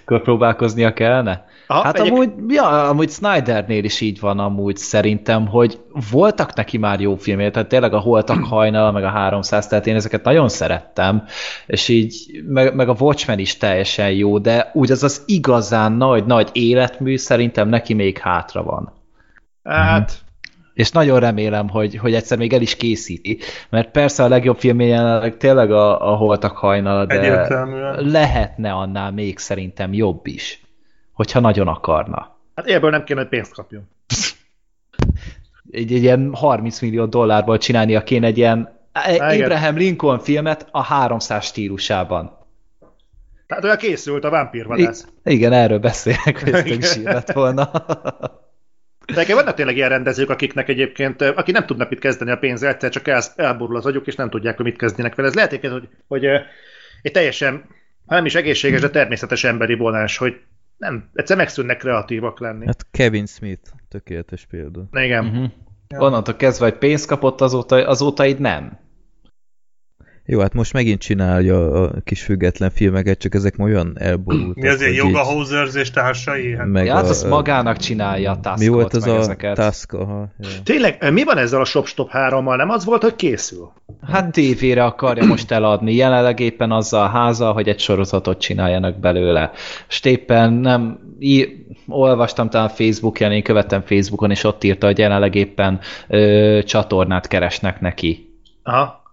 Akkor 0.01 0.21
próbálkoznia 0.21 0.93
kellene? 0.93 1.45
Aha, 1.67 1.83
hát 1.83 1.99
egyek... 1.99 2.11
amúgy, 2.11 2.31
ja, 2.47 2.89
amúgy 2.89 3.09
Snydernél 3.09 3.83
is 3.83 4.01
így 4.01 4.19
van 4.19 4.39
amúgy 4.39 4.77
szerintem, 4.77 5.47
hogy 5.47 5.79
voltak 6.11 6.53
neki 6.53 6.77
már 6.77 6.99
jó 6.99 7.15
filmjei, 7.15 7.51
tehát 7.51 7.67
tényleg 7.67 7.93
a 7.93 7.99
Holtak 7.99 8.43
hajnal, 8.53 8.91
meg 8.91 9.03
a 9.03 9.09
300, 9.09 9.67
tehát 9.67 9.87
én 9.87 9.95
ezeket 9.95 10.23
nagyon 10.23 10.49
szerettem, 10.49 11.23
és 11.65 11.87
így, 11.87 12.41
meg, 12.47 12.75
meg 12.75 12.89
a 12.89 12.95
Watchmen 12.99 13.39
is 13.39 13.57
teljesen 13.57 14.11
jó, 14.11 14.37
de 14.39 14.71
úgy 14.73 14.91
az 14.91 15.03
az 15.03 15.23
igazán 15.25 15.91
nagy-nagy 15.91 16.49
életmű 16.53 17.17
szerintem 17.17 17.69
neki 17.69 17.93
még 17.93 18.17
hátra 18.17 18.63
van. 18.63 18.93
Hát, 19.63 20.24
és 20.75 20.91
nagyon 20.91 21.19
remélem, 21.19 21.69
hogy, 21.69 21.95
hogy 21.95 22.13
egyszer 22.13 22.37
még 22.37 22.53
el 22.53 22.61
is 22.61 22.75
készíti, 22.75 23.39
mert 23.69 23.91
persze 23.91 24.23
a 24.23 24.27
legjobb 24.27 24.57
film 24.57 24.79
jelenleg 24.79 25.37
tényleg 25.37 25.71
a, 25.71 26.11
a 26.11 26.15
Holtak 26.15 26.57
hajnala, 26.57 27.05
de 27.05 27.47
lehetne 27.97 28.71
annál 28.71 29.11
még 29.11 29.37
szerintem 29.37 29.93
jobb 29.93 30.27
is, 30.27 30.61
hogyha 31.11 31.39
nagyon 31.39 31.67
akarna. 31.67 32.37
Hát 32.55 32.67
ebből 32.67 32.89
nem 32.89 33.03
kéne, 33.03 33.19
hogy 33.19 33.29
pénzt 33.29 33.53
kapjon. 33.53 33.89
egy, 35.71 35.93
egy 35.93 36.03
ilyen 36.03 36.33
30 36.33 36.81
millió 36.81 37.05
dollárból 37.05 37.57
csinálnia 37.57 38.03
kéne 38.03 38.27
egy 38.27 38.37
ilyen 38.37 38.73
Há, 38.93 39.33
Abraham 39.33 39.75
Lincoln 39.75 40.19
filmet 40.19 40.67
a 40.71 40.81
300 40.81 41.45
stílusában. 41.45 42.37
Tehát 43.47 43.63
olyan 43.63 43.77
készült 43.77 44.23
a 44.23 44.29
vámpírvadász. 44.29 45.07
igen, 45.23 45.53
erről 45.53 45.79
beszélek, 45.79 46.43
hogy 46.43 46.53
ez 46.53 47.03
lett 47.03 47.31
volna. 47.31 47.71
De 49.13 49.33
vannak 49.35 49.53
tényleg 49.55 49.75
ilyen 49.75 49.89
rendezők, 49.89 50.29
akiknek 50.29 50.69
egyébként, 50.69 51.21
aki 51.21 51.51
nem 51.51 51.65
tudnak 51.65 51.89
mit 51.89 51.99
kezdeni 51.99 52.31
a 52.31 52.37
pénzzel, 52.37 52.69
egyszer 52.69 52.89
csak 52.89 53.07
el, 53.07 53.21
elborul 53.35 53.77
az 53.77 53.85
agyuk, 53.85 54.07
és 54.07 54.15
nem 54.15 54.29
tudják, 54.29 54.55
hogy 54.55 54.65
mit 54.65 54.77
kezdjenek 54.77 55.15
vele. 55.15 55.27
Ez 55.27 55.35
lehet, 55.35 55.59
hogy, 55.67 55.87
hogy 56.07 56.25
egy 57.01 57.11
teljesen, 57.11 57.65
ha 58.05 58.15
nem 58.15 58.25
is 58.25 58.35
egészséges, 58.35 58.81
de 58.81 58.89
természetes 58.89 59.43
emberi 59.43 59.73
vonás, 59.75 60.17
hogy 60.17 60.41
nem, 60.77 61.09
egyszer 61.13 61.37
megszűnnek 61.37 61.77
kreatívak 61.77 62.39
lenni. 62.39 62.65
Hát 62.65 62.85
Kevin 62.91 63.25
Smith, 63.25 63.69
tökéletes 63.89 64.45
példa. 64.45 64.87
Igen. 64.91 65.25
Uh-huh. 65.25 65.51
Ja. 65.87 65.99
Onnantól 65.99 66.35
kezdve, 66.35 66.65
hogy 66.65 66.77
pénzt 66.77 67.07
kapott, 67.07 67.41
azóta, 67.41 67.87
azóta 67.87 68.25
így 68.25 68.39
nem. 68.39 68.79
Jó, 70.27 70.39
hát 70.39 70.53
most 70.53 70.73
megint 70.73 70.99
csinálja 70.99 71.71
a 71.71 71.91
kis 72.03 72.21
független 72.23 72.69
filmeket, 72.69 73.19
csak 73.19 73.35
ezek 73.35 73.53
olyan 73.59 73.95
elborultak. 73.99 74.55
Mi 74.55 74.67
azért 74.67 74.95
Yoga 74.95 75.23
Hosers 75.23 75.75
és 75.75 75.91
társai? 75.91 76.55
Hát, 76.55 76.67
meg 76.67 76.87
hát 76.87 77.05
a, 77.05 77.09
azt 77.09 77.29
magának 77.29 77.77
csinálja 77.77 78.31
a 78.31 78.39
taskot, 78.39 78.59
Mi 78.59 78.67
volt 78.67 78.93
az 78.93 79.07
a 79.07 79.17
ezeket. 79.17 79.55
task? 79.55 79.93
Aha, 79.93 80.27
ja. 80.39 80.47
Tényleg, 80.63 81.11
mi 81.11 81.23
van 81.23 81.37
ezzel 81.37 81.61
a 81.61 81.65
ShopStop 81.65 82.09
3-mal? 82.13 82.55
Nem 82.57 82.69
az 82.69 82.85
volt, 82.85 83.01
hogy 83.01 83.15
készül? 83.15 83.71
Hát 84.11 84.31
tévére 84.31 84.83
akarja 84.83 85.25
most 85.25 85.51
eladni. 85.51 85.95
Jelenleg 85.95 86.39
éppen 86.39 86.71
azzal 86.71 87.03
a 87.03 87.07
háza, 87.09 87.51
hogy 87.51 87.67
egy 87.67 87.79
sorozatot 87.79 88.39
csináljanak 88.39 88.99
belőle. 88.99 89.51
És 89.89 90.01
éppen 90.03 90.53
nem, 90.53 90.99
í- 91.19 91.65
olvastam 91.87 92.49
talán 92.49 92.69
Facebookon, 92.69 93.31
én 93.31 93.43
követtem 93.43 93.81
Facebookon, 93.81 94.31
és 94.31 94.43
ott 94.43 94.63
írta, 94.63 94.85
hogy 94.85 94.97
jelenleg 94.97 95.35
éppen 95.35 95.79
ö, 96.07 96.59
csatornát 96.65 97.27
keresnek 97.27 97.79
neki. 97.81 98.33
Aha. 98.63 99.03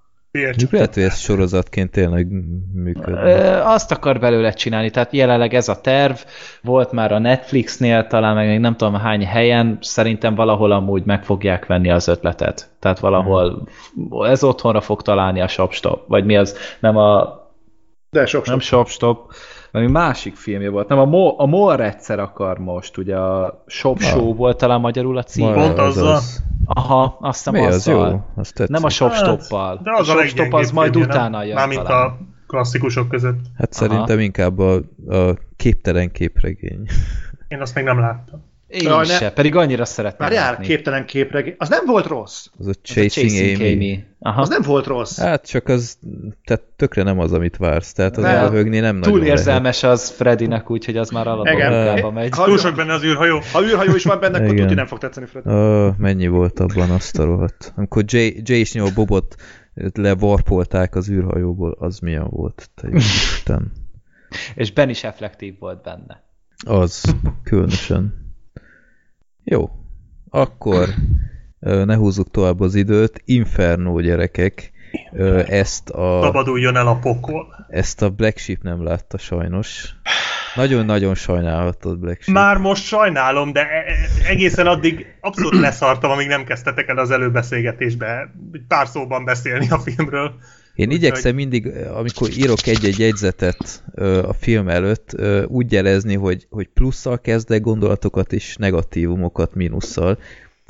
Lehet, 0.70 0.94
hogy 0.94 1.02
ez 1.02 1.18
sorozatként 1.18 1.90
tényleg 1.90 2.26
működik. 2.74 3.18
Azt 3.64 3.90
akar 3.90 4.20
belőle 4.20 4.52
csinálni, 4.52 4.90
tehát 4.90 5.12
jelenleg 5.12 5.54
ez 5.54 5.68
a 5.68 5.80
terv, 5.80 6.16
volt 6.62 6.92
már 6.92 7.12
a 7.12 7.18
Netflixnél, 7.18 8.06
talán 8.06 8.34
meg 8.34 8.60
nem 8.60 8.76
tudom 8.76 8.94
hány 8.94 9.26
helyen, 9.26 9.78
szerintem 9.80 10.34
valahol 10.34 10.72
amúgy 10.72 11.04
meg 11.04 11.24
fogják 11.24 11.66
venni 11.66 11.90
az 11.90 12.08
ötletet. 12.08 12.70
Tehát 12.78 12.98
valahol 12.98 13.68
ez 14.20 14.44
otthonra 14.44 14.80
fog 14.80 15.02
találni 15.02 15.40
a 15.40 15.48
Shopstop, 15.48 16.08
vagy 16.08 16.24
mi 16.24 16.36
az, 16.36 16.56
nem 16.80 16.96
a... 16.96 17.40
De 18.10 18.26
Shopstop. 18.26 18.46
Nem 18.46 18.60
Shopstop, 18.60 19.32
ami 19.72 19.86
másik 19.86 20.36
filmje 20.36 20.70
volt. 20.70 20.88
Nem, 20.88 20.98
a, 20.98 21.04
Mo, 21.04 21.34
a 21.38 21.46
More 21.46 21.84
egyszer 21.84 22.18
akar 22.18 22.58
most, 22.58 22.96
ugye 22.96 23.16
a 23.16 23.62
Shop 23.66 23.96
ah. 23.96 24.02
Show 24.02 24.34
volt 24.34 24.56
talán 24.56 24.80
magyarul 24.80 25.16
a 25.16 25.22
cím. 25.22 25.52
Pont 25.52 25.78
azzal. 25.78 26.14
Az. 26.14 26.42
Aha, 26.64 27.16
azt 27.20 27.36
hiszem 27.36 27.60
Mi 27.60 27.66
az 27.66 27.86
jó? 27.86 28.24
Azt 28.34 28.68
nem 28.68 28.84
a 28.84 28.88
shopstoppal. 28.88 29.68
Hát, 29.68 29.82
de 29.82 29.90
az 29.96 30.08
a, 30.08 30.12
a 30.12 30.16
shopstop 30.16 30.52
az 30.54 30.70
majd 30.70 30.92
filmje, 30.92 31.08
utána 31.08 31.42
jön 31.42 31.54
Mármint 31.54 31.82
talán. 31.82 32.06
a 32.06 32.16
klasszikusok 32.46 33.08
között. 33.08 33.40
Hát 33.56 33.74
Aha. 33.74 33.88
szerintem 33.88 34.18
inkább 34.18 34.58
a, 34.58 34.74
a 35.08 35.36
képtelen 35.56 36.10
képregény. 36.10 36.86
Én 37.48 37.60
azt 37.60 37.74
még 37.74 37.84
nem 37.84 37.98
láttam. 37.98 38.51
Én 38.72 38.88
Jaj, 38.88 39.04
se, 39.04 39.30
pedig 39.30 39.56
annyira 39.56 39.84
szeretném 39.84 40.28
Várjál, 40.28 40.58
képtelen 40.58 41.06
képregény. 41.06 41.54
Az 41.58 41.68
nem 41.68 41.84
volt 41.86 42.06
rossz. 42.06 42.46
Az 42.58 42.66
a 42.66 42.72
Chasing, 42.82 43.26
az 43.26 43.32
a 43.32 43.38
Chasing 43.38 43.60
Amy. 43.60 43.72
Amy. 43.72 44.04
Aha. 44.18 44.40
Az 44.40 44.48
nem 44.48 44.62
volt 44.62 44.86
rossz. 44.86 45.18
Hát 45.18 45.46
csak 45.46 45.68
az, 45.68 45.98
tehát 46.44 46.62
tökre 46.76 47.02
nem 47.02 47.18
az, 47.18 47.32
amit 47.32 47.56
vársz. 47.56 47.92
Tehát 47.92 48.16
az 48.16 48.24
elhögni 48.24 48.78
nem 48.78 49.00
Túl 49.00 49.12
nagyon 49.12 49.26
érzelmes 49.26 49.80
lehet. 49.80 49.96
az 49.96 50.10
Freddynek, 50.10 50.70
úgyhogy 50.70 50.96
az 50.96 51.10
már 51.10 51.26
alapban 51.26 52.12
megy. 52.12 52.30
Túl 52.30 52.58
sok 52.58 52.74
benne 52.74 52.92
az 52.92 53.04
űrhajó. 53.04 53.40
Ha 53.52 53.62
űrhajó 53.62 53.94
is 53.94 54.04
van 54.04 54.20
benne, 54.20 54.38
akkor 54.38 54.54
tudni 54.54 54.74
nem 54.74 54.86
fog 54.86 54.98
tetszeni 54.98 55.26
Freddy. 55.26 55.48
Oh, 55.48 55.96
mennyi 55.96 56.26
volt 56.26 56.60
abban 56.60 56.90
azt 56.90 57.18
a 57.18 57.24
rohadt. 57.24 57.72
Amikor 57.76 58.04
Jay, 58.06 58.40
Jay 58.44 58.60
és 58.60 58.72
nyolc 58.72 58.92
Bobot 58.92 59.34
levarpolták 59.94 60.94
az 60.94 61.10
űrhajóból, 61.10 61.76
az 61.78 61.98
milyen 61.98 62.26
volt? 62.30 62.70
Te 62.74 62.88
Isten. 62.92 63.72
és 64.54 64.72
Ben 64.72 64.88
is 64.88 65.04
effektív 65.04 65.58
volt 65.58 65.82
benne. 65.82 66.22
Az, 66.66 67.14
különösen. 67.44 68.21
Jó, 69.44 69.70
akkor 70.30 70.88
ne 71.60 71.96
húzzuk 71.96 72.30
tovább 72.30 72.60
az 72.60 72.74
időt. 72.74 73.22
Inferno 73.24 74.00
gyerekek. 74.00 74.72
Ezt 75.46 75.90
a... 75.90 76.20
Szabaduljon 76.22 76.76
el 76.76 76.86
a 76.86 76.96
pokol. 76.96 77.66
Ezt 77.68 78.02
a 78.02 78.10
Black 78.10 78.38
Sheep 78.38 78.62
nem 78.62 78.84
látta 78.84 79.18
sajnos. 79.18 79.94
Nagyon-nagyon 80.54 81.14
sajnálhatod 81.14 81.98
Black 81.98 82.22
Sheep. 82.22 82.36
Már 82.36 82.56
most 82.56 82.84
sajnálom, 82.84 83.52
de 83.52 83.60
e- 83.60 83.84
e- 83.86 84.28
egészen 84.28 84.66
addig 84.66 85.06
abszolút 85.20 85.60
leszartam, 85.60 86.10
amíg 86.10 86.26
nem 86.26 86.44
kezdtetek 86.44 86.88
el 86.88 86.98
az 86.98 87.10
előbeszélgetésbe 87.10 88.32
pár 88.68 88.86
szóban 88.86 89.24
beszélni 89.24 89.70
a 89.70 89.78
filmről. 89.78 90.34
Én 90.74 90.88
Úgy 90.88 90.94
igyekszem 90.94 91.34
mindig, 91.34 91.66
amikor 91.94 92.30
írok 92.30 92.66
egy-egy 92.66 92.98
jegyzetet 92.98 93.84
a 94.26 94.32
film 94.32 94.68
előtt, 94.68 95.16
úgy 95.46 95.72
jelezni, 95.72 96.14
hogy, 96.14 96.46
hogy 96.50 96.66
plusszal 96.66 97.20
kezdek 97.20 97.60
gondolatokat 97.60 98.32
és 98.32 98.56
negatívumokat 98.56 99.54
mínusszal. 99.54 100.18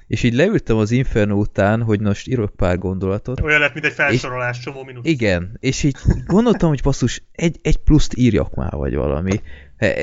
És 0.07 0.23
így 0.23 0.35
leültem 0.35 0.77
az 0.77 0.91
Inferno 0.91 1.35
után, 1.35 1.83
hogy 1.83 2.01
most 2.01 2.29
írok 2.29 2.57
pár 2.57 2.79
gondolatot. 2.79 3.41
Olyan 3.41 3.61
lett, 3.61 3.73
mint 3.73 3.85
egy 3.85 3.93
felsorolás, 3.93 4.57
és, 4.59 4.65
csomó 4.65 4.85
mínusz. 4.85 5.07
Igen, 5.07 5.57
és 5.61 5.83
így 5.83 5.97
gondoltam, 6.27 6.69
hogy 6.69 6.81
basszus, 6.83 7.23
egy, 7.33 7.59
egy 7.63 7.77
pluszt 7.77 8.17
írjak 8.17 8.55
már, 8.55 8.73
vagy 8.73 8.95
valami. 8.95 9.41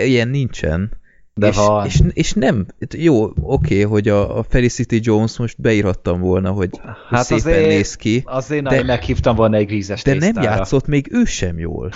Ilyen 0.06 0.28
nincsen. 0.28 0.99
De 1.40 1.48
és, 1.48 1.56
van. 1.56 1.86
És, 1.86 2.02
és 2.14 2.34
nem, 2.34 2.66
jó, 2.98 3.24
oké, 3.24 3.34
okay, 3.42 3.82
hogy 3.82 4.08
a, 4.08 4.38
a 4.38 4.44
Felicity 4.50 5.00
Jones 5.02 5.38
most 5.38 5.62
beírhattam 5.62 6.20
volna, 6.20 6.52
hogy 6.52 6.70
hát 7.10 7.26
szépen 7.26 7.54
azért, 7.54 7.68
néz 7.68 7.96
ki. 7.96 8.22
Azért 8.26 8.64
de, 8.64 8.84
meghívtam 8.84 9.36
volna 9.36 9.58
egy 9.58 9.66
grízes 9.66 10.04
De 10.04 10.12
tésztára. 10.12 10.34
nem 10.34 10.44
játszott 10.44 10.88
még 10.88 11.08
ő 11.12 11.24
sem 11.26 11.60
jól, 11.60 11.92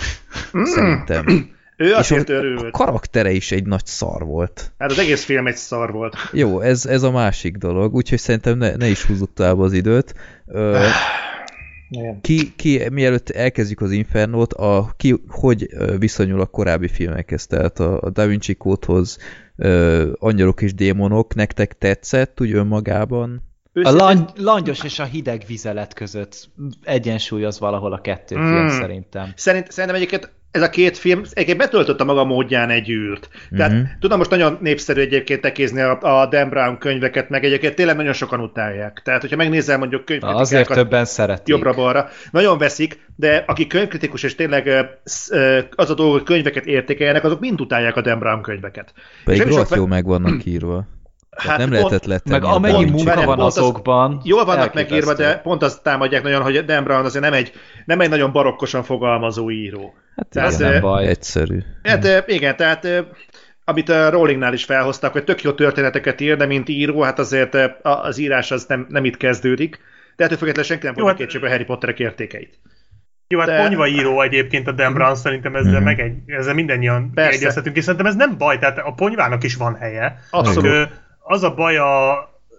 mm. 0.58 0.62
szerintem. 0.62 1.24
Ő 1.76 1.92
azért 1.92 2.28
és 2.28 2.34
örült. 2.34 2.62
A 2.62 2.70
karaktere 2.70 3.30
is 3.30 3.52
egy 3.52 3.66
nagy 3.66 3.86
szar 3.86 4.24
volt. 4.24 4.72
Hát 4.78 4.90
az 4.90 4.98
egész 4.98 5.24
film 5.24 5.46
egy 5.46 5.56
szar 5.56 5.92
volt. 5.92 6.16
Jó, 6.32 6.60
ez, 6.60 6.86
ez 6.86 7.02
a 7.02 7.10
másik 7.10 7.56
dolog, 7.56 7.94
úgyhogy 7.94 8.18
szerintem 8.18 8.58
ne, 8.58 8.76
ne 8.76 8.88
is 8.88 9.04
húzzuk 9.04 9.32
tovább 9.34 9.58
az 9.58 9.72
időt. 9.72 10.14
Ö, 10.46 10.78
ki, 12.20 12.54
ki, 12.56 12.82
mielőtt 12.90 13.30
elkezdjük 13.30 13.80
az 13.80 13.90
Infernót, 13.90 14.52
a, 14.52 14.92
ki 14.96 15.14
hogy 15.28 15.66
viszonyul 15.98 16.40
a 16.40 16.46
korábbi 16.46 16.88
filmekhez, 16.88 17.46
tehát 17.46 17.78
a, 17.78 18.00
a 18.00 18.10
Da 18.10 18.26
Vinci 18.26 18.54
Kódhoz, 18.54 19.18
Angyalok 20.18 20.62
és 20.62 20.74
Démonok, 20.74 21.34
nektek 21.34 21.78
tetszett 21.78 22.40
úgy 22.40 22.52
önmagában? 22.52 23.42
A 23.82 23.90
lang 23.90 24.28
langyos 24.36 24.84
és 24.84 24.98
a 24.98 25.04
hideg 25.04 25.44
vizelet 25.46 25.94
között 25.94 26.50
egyensúly 26.82 27.44
az 27.44 27.58
valahol 27.58 27.92
a 27.92 28.00
kettő 28.00 28.36
mm. 28.38 28.50
film 28.50 28.68
szerintem. 28.68 29.32
Szerint, 29.36 29.70
szerintem 29.70 29.94
egyébként 29.94 30.32
ez 30.54 30.62
a 30.62 30.70
két 30.70 30.98
film 30.98 31.22
egyébként 31.30 31.58
betöltött 31.58 32.00
a 32.00 32.04
maga 32.04 32.24
módján 32.24 32.70
egy 32.70 32.90
űrt. 32.90 33.28
Tehát 33.56 33.72
uh-huh. 33.72 33.88
tudom, 34.00 34.18
most 34.18 34.30
nagyon 34.30 34.58
népszerű 34.60 35.00
egyébként 35.00 35.40
tekézni 35.40 35.80
a, 35.80 35.98
a 36.00 36.26
Dan 36.26 36.48
Brown 36.48 36.78
könyveket, 36.78 37.28
meg 37.28 37.44
egyébként 37.44 37.74
tényleg 37.74 37.96
nagyon 37.96 38.12
sokan 38.12 38.40
utálják. 38.40 39.00
Tehát, 39.04 39.20
hogyha 39.20 39.36
megnézel 39.36 39.78
mondjuk 39.78 40.04
könyvkritikákat... 40.04 40.46
Azért 40.46 40.72
többen 40.72 41.04
szeretik. 41.04 41.46
Jobbra-balra. 41.46 42.08
Nagyon 42.30 42.58
veszik, 42.58 43.00
de 43.16 43.44
aki 43.46 43.66
könyvkritikus 43.66 44.22
és 44.22 44.34
tényleg 44.34 44.88
az 45.74 45.90
a 45.90 45.94
dolog, 45.94 46.12
hogy 46.12 46.22
könyveket 46.22 46.66
értékeljenek, 46.66 47.24
azok 47.24 47.40
mind 47.40 47.60
utálják 47.60 47.96
a 47.96 48.00
Dan 48.00 48.18
Brown 48.18 48.42
könyveket. 48.42 48.92
Pedig 49.24 49.42
rohadt 49.42 49.74
jó 49.74 49.86
meg 49.86 50.04
vannak 50.04 50.44
írva. 50.54 50.86
Hát 51.36 51.58
nem 51.58 51.72
lehetett 51.72 52.04
letenni. 52.04 52.38
Meg 52.38 52.44
amennyi 52.54 52.90
munka 52.90 53.24
van 53.24 53.40
azokban. 53.40 54.16
Az, 54.16 54.26
jól 54.26 54.44
vannak 54.44 54.74
megírva, 54.74 55.14
de 55.14 55.38
pont 55.38 55.62
azt 55.62 55.82
támadják 55.82 56.22
nagyon, 56.22 56.42
hogy 56.42 56.64
Dan 56.64 56.84
Brown 56.84 57.04
azért 57.04 57.24
nem 57.24 57.32
egy, 57.32 57.52
nem 57.84 58.00
egy 58.00 58.08
nagyon 58.08 58.32
barokkosan 58.32 58.82
fogalmazó 58.82 59.50
író. 59.50 59.94
Hát 60.16 60.28
tehát, 60.28 60.48
ez 60.48 60.58
nem 60.58 60.80
baj. 60.80 61.06
Egyszerű. 61.06 61.58
Hát 61.82 62.28
igen, 62.28 62.56
tehát 62.56 62.88
amit 63.64 63.88
a 63.88 64.10
Rollingnál 64.10 64.52
is 64.52 64.64
felhoztak, 64.64 65.12
hogy 65.12 65.24
tök 65.24 65.42
jó 65.42 65.52
történeteket 65.52 66.20
ír, 66.20 66.36
de 66.36 66.46
mint 66.46 66.68
író, 66.68 67.00
hát 67.00 67.18
azért 67.18 67.56
az 67.82 68.18
írás 68.18 68.50
az 68.50 68.64
nem, 68.64 68.86
nem 68.88 69.04
itt 69.04 69.16
kezdődik. 69.16 69.78
De 70.16 70.24
ettől 70.24 70.38
függetlenül 70.38 70.70
senki 70.70 70.86
nem 70.86 70.94
fogja 70.94 71.14
kétségbe 71.14 71.50
Harry 71.50 71.64
Potterek 71.64 71.98
értékeit. 71.98 72.60
Jó, 73.28 73.38
hát 73.38 73.48
de... 73.48 73.62
ponyva 73.62 73.86
író 73.86 74.20
egyébként 74.20 74.68
a 74.68 74.72
Dan 74.72 74.92
Brown, 74.92 75.10
mm. 75.10 75.14
szerintem 75.14 75.56
ezzel, 75.56 75.72
mm-hmm. 75.72 75.84
meg 75.84 76.00
egy, 76.00 76.16
ezzel 76.26 76.54
mindannyian 76.54 77.10
egyeztetünk, 77.14 77.76
és 77.76 77.82
szerintem 77.84 78.06
ez 78.06 78.14
nem 78.14 78.38
baj, 78.38 78.58
tehát 78.58 78.78
a 78.78 78.92
ponyvának 78.92 79.44
is 79.44 79.56
van 79.56 79.76
helye. 79.76 80.18
Abszolút. 80.30 80.88
Az 81.18 81.42
a 81.42 81.54
baj 81.54 81.76
a, 81.76 82.12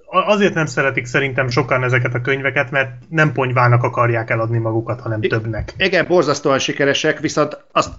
azért 0.08 0.54
nem 0.54 0.66
szeretik 0.66 1.06
szerintem 1.06 1.48
sokan 1.48 1.84
ezeket 1.84 2.14
a 2.14 2.22
könyveket, 2.22 2.72
mert 2.72 2.90
nem 3.10 3.32
ponyvának 3.32 3.84
akarják 3.84 4.30
eladni 4.30 4.58
magukat, 4.58 5.02
hanem 5.02 5.22
I- 5.22 5.28
többnek. 5.28 5.74
Igen, 5.78 6.06
borzasztóan 6.08 6.60
sikeresek, 6.60 7.20
viszont 7.20 7.66
azt, 7.72 7.94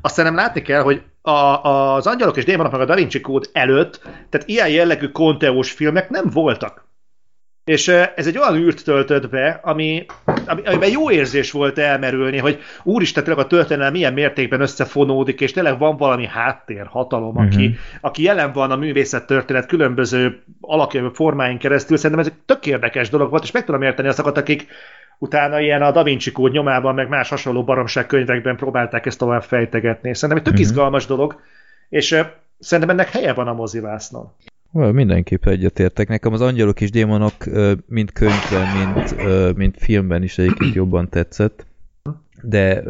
azt 0.00 0.14
szerintem 0.14 0.40
látni 0.40 0.62
kell, 0.62 0.82
hogy 0.82 1.02
a, 1.22 1.30
az 1.64 2.06
Angyalok 2.06 2.36
és 2.36 2.44
Démonok 2.44 2.72
meg 2.72 2.80
a 2.80 2.84
Da 2.84 2.94
Vinci 2.94 3.20
Code 3.20 3.48
előtt, 3.52 4.00
tehát 4.02 4.48
ilyen 4.48 4.68
jellegű 4.68 5.08
konteós 5.08 5.72
filmek 5.72 6.10
nem 6.10 6.24
voltak. 6.32 6.88
És 7.64 7.88
ez 7.88 8.26
egy 8.26 8.38
olyan 8.38 8.56
űrt 8.56 8.84
töltött 8.84 9.28
be, 9.28 9.60
ami, 9.62 10.06
ami, 10.46 10.62
amiben 10.64 10.90
jó 10.90 11.10
érzés 11.10 11.50
volt 11.50 11.78
elmerülni, 11.78 12.38
hogy 12.38 12.58
úristen, 12.82 13.24
tényleg 13.24 13.44
a 13.44 13.48
történelem 13.48 13.92
milyen 13.92 14.12
mértékben 14.12 14.60
összefonódik, 14.60 15.40
és 15.40 15.52
tényleg 15.52 15.78
van 15.78 15.96
valami 15.96 16.26
háttér, 16.26 16.86
hatalom, 16.86 17.36
uh-huh. 17.36 17.44
aki, 17.44 17.66
mhm. 17.66 17.76
aki 18.00 18.22
jelen 18.22 18.52
van 18.52 18.70
a 18.70 18.76
művészet 18.76 19.26
történet 19.26 19.66
különböző 19.66 20.42
alakjövő 20.60 21.08
formáin 21.08 21.58
keresztül. 21.58 21.96
Szerintem 21.96 22.20
ez 22.20 22.32
egy 22.32 22.40
tök 22.46 22.66
érdekes 22.66 23.08
dolog 23.08 23.30
volt, 23.30 23.42
és 23.42 23.50
meg 23.50 23.64
tudom 23.64 23.82
érteni 23.82 24.08
azokat, 24.08 24.38
akik 24.38 24.66
utána 25.18 25.60
ilyen 25.60 25.82
a 25.82 25.90
Da 25.90 26.02
Vinci 26.02 26.32
kód 26.32 26.52
nyomában, 26.52 26.94
meg 26.94 27.08
más 27.08 27.28
hasonló 27.28 27.64
baromság 27.64 28.06
könyvekben 28.06 28.56
próbálták 28.56 29.06
ezt 29.06 29.18
tovább 29.18 29.42
fejtegetni. 29.42 30.14
Szerintem 30.14 30.36
egy 30.36 30.44
tök 30.44 30.52
uh-huh. 30.52 30.68
izgalmas 30.68 31.06
dolog, 31.06 31.40
és 31.88 32.16
szerintem 32.58 32.96
ennek 32.96 33.10
helye 33.10 33.32
van 33.32 33.48
a 33.48 33.52
mozivásznon. 33.52 34.32
Well, 34.72 34.92
mindenképp 34.92 35.46
egyetértek. 35.46 36.08
Nekem 36.08 36.32
az 36.32 36.40
Angyalok 36.40 36.80
és 36.80 36.90
Démonok 36.90 37.34
mind 37.86 38.12
könyvben, 38.12 38.66
mind, 38.76 39.16
mind 39.56 39.74
filmben 39.78 40.22
is 40.22 40.38
egyébként 40.38 40.74
jobban 40.74 41.08
tetszett. 41.08 41.66
De, 42.42 42.82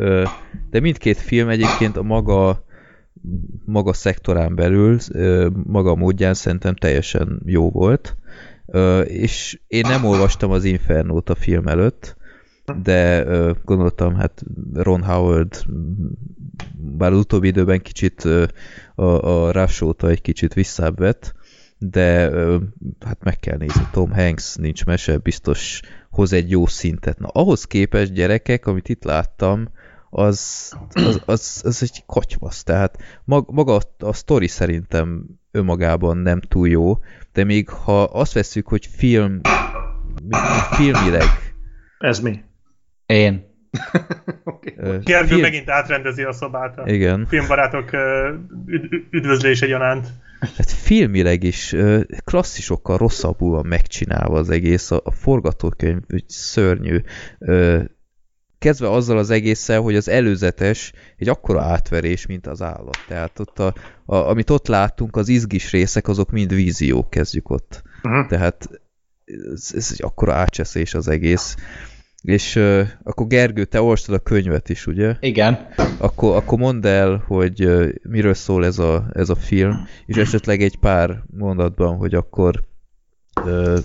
de 0.71 0.81
mindkét 0.81 1.19
film 1.19 1.49
egyébként 1.49 1.97
a 1.97 2.03
maga 2.03 2.65
maga 3.65 3.93
szektorán 3.93 4.55
belül, 4.55 4.99
maga 5.67 5.95
módján 5.95 6.35
szerintem 6.35 6.75
teljesen 6.75 7.43
jó 7.45 7.71
volt. 7.71 8.17
És 9.05 9.61
én 9.67 9.85
nem 9.89 10.05
olvastam 10.05 10.51
az 10.51 10.65
Infernót 10.65 11.31
a 11.31 11.35
film 11.35 11.67
előtt, 11.67 12.17
de 12.83 13.25
gondoltam, 13.65 14.15
hát 14.15 14.43
Ron 14.75 15.03
Howard 15.03 15.65
bár 16.77 17.13
az 17.13 17.19
utóbbi 17.19 17.47
időben 17.47 17.81
kicsit 17.83 18.29
a, 18.95 19.03
a 19.05 19.51
Rush 19.51 19.85
egy 19.99 20.23
kicsit 20.23 20.55
visszább 20.55 20.99
vett, 20.99 21.35
de 21.83 22.31
hát 23.05 23.23
meg 23.25 23.39
kell 23.39 23.57
nézni, 23.57 23.89
Tom 23.91 24.13
Hanks 24.13 24.57
nincs 24.57 24.85
mese, 24.85 25.19
biztos 25.19 25.81
hoz 26.11 26.33
egy 26.33 26.51
jó 26.51 26.67
szintet. 26.67 27.19
Na, 27.19 27.29
ahhoz 27.29 27.65
képest 27.65 28.13
gyerekek, 28.13 28.67
amit 28.67 28.89
itt 28.89 29.05
láttam, 29.05 29.69
az, 30.11 30.73
az, 30.93 31.23
az, 31.25 31.63
az 31.65 31.83
egy 31.83 32.03
kotyvasz, 32.07 32.63
tehát 32.63 32.99
maga 33.25 33.75
a, 33.75 34.05
a 34.07 34.13
sztori 34.13 34.47
szerintem 34.47 35.27
önmagában 35.51 36.17
nem 36.17 36.41
túl 36.41 36.69
jó, 36.69 36.99
de 37.33 37.45
még 37.45 37.69
ha 37.69 38.03
azt 38.03 38.33
veszük, 38.33 38.69
hogy 38.69 38.87
film 38.87 39.41
filmileg... 40.71 41.29
Ez 41.99 42.21
mi? 42.21 42.45
Én. 43.07 43.50
okay. 44.45 44.99
Gergő 45.05 45.27
film... 45.27 45.41
megint 45.41 45.71
átrendezi 45.71 46.23
a 46.23 46.33
szobát 46.33 46.79
a 46.79 46.91
Igen. 46.91 47.27
filmbarátok 47.27 47.91
üdvözlése 49.11 49.67
gyanánt. 49.67 50.07
Hát 50.41 50.71
filmileg 50.71 51.43
is 51.43 51.75
klasszisokkal 52.25 52.97
rosszabbul 52.97 53.51
van 53.51 53.67
megcsinálva 53.67 54.39
az 54.39 54.51
egész, 54.51 54.91
a, 54.91 55.01
a 55.05 55.11
forgatókönyv 55.11 56.01
úgy 56.09 56.25
szörnyű. 56.29 57.03
Kezdve 58.59 58.91
azzal 58.91 59.19
az 59.19 59.31
egésszel, 59.31 59.81
hogy 59.81 59.97
az 59.97 60.09
előzetes 60.09 60.93
egy 61.17 61.29
akkora 61.29 61.63
átverés, 61.63 62.27
mint 62.27 62.47
az 62.47 62.63
állat. 62.63 62.99
Tehát 63.09 63.39
ott 63.39 63.59
a, 63.59 63.75
a, 64.05 64.15
amit 64.17 64.51
ott 64.51 64.67
láttunk, 64.67 65.17
az 65.17 65.29
izgis 65.29 65.71
részek, 65.71 66.09
azok 66.09 66.31
mind 66.31 66.55
víziók 66.55 67.11
kezdjük 67.11 67.51
ott. 67.51 67.83
Uh-huh. 68.03 68.27
Tehát 68.27 68.69
ez, 69.25 69.71
ez 69.75 69.89
egy 69.93 70.03
akkora 70.03 70.35
átcseszés 70.35 70.95
az 70.95 71.09
egész. 71.09 71.57
És 72.23 72.57
uh, 72.57 72.89
akkor 73.03 73.27
Gergő, 73.27 73.65
te 73.65 73.81
olvastad 73.83 74.15
a 74.15 74.19
könyvet 74.19 74.69
is, 74.69 74.87
ugye? 74.87 75.17
Igen. 75.21 75.69
Akkor, 75.99 76.37
akkor 76.37 76.59
mondd 76.59 76.87
el, 76.87 77.25
hogy 77.27 77.65
uh, 77.65 77.89
miről 78.03 78.35
szól 78.35 78.65
ez 78.65 78.79
a, 78.79 79.11
ez 79.13 79.29
a 79.29 79.35
film, 79.35 79.87
és 80.07 80.17
esetleg 80.17 80.63
egy 80.63 80.77
pár 80.77 81.23
mondatban, 81.37 81.97
hogy 81.97 82.15
akkor 82.15 82.63
uh, 83.45 83.79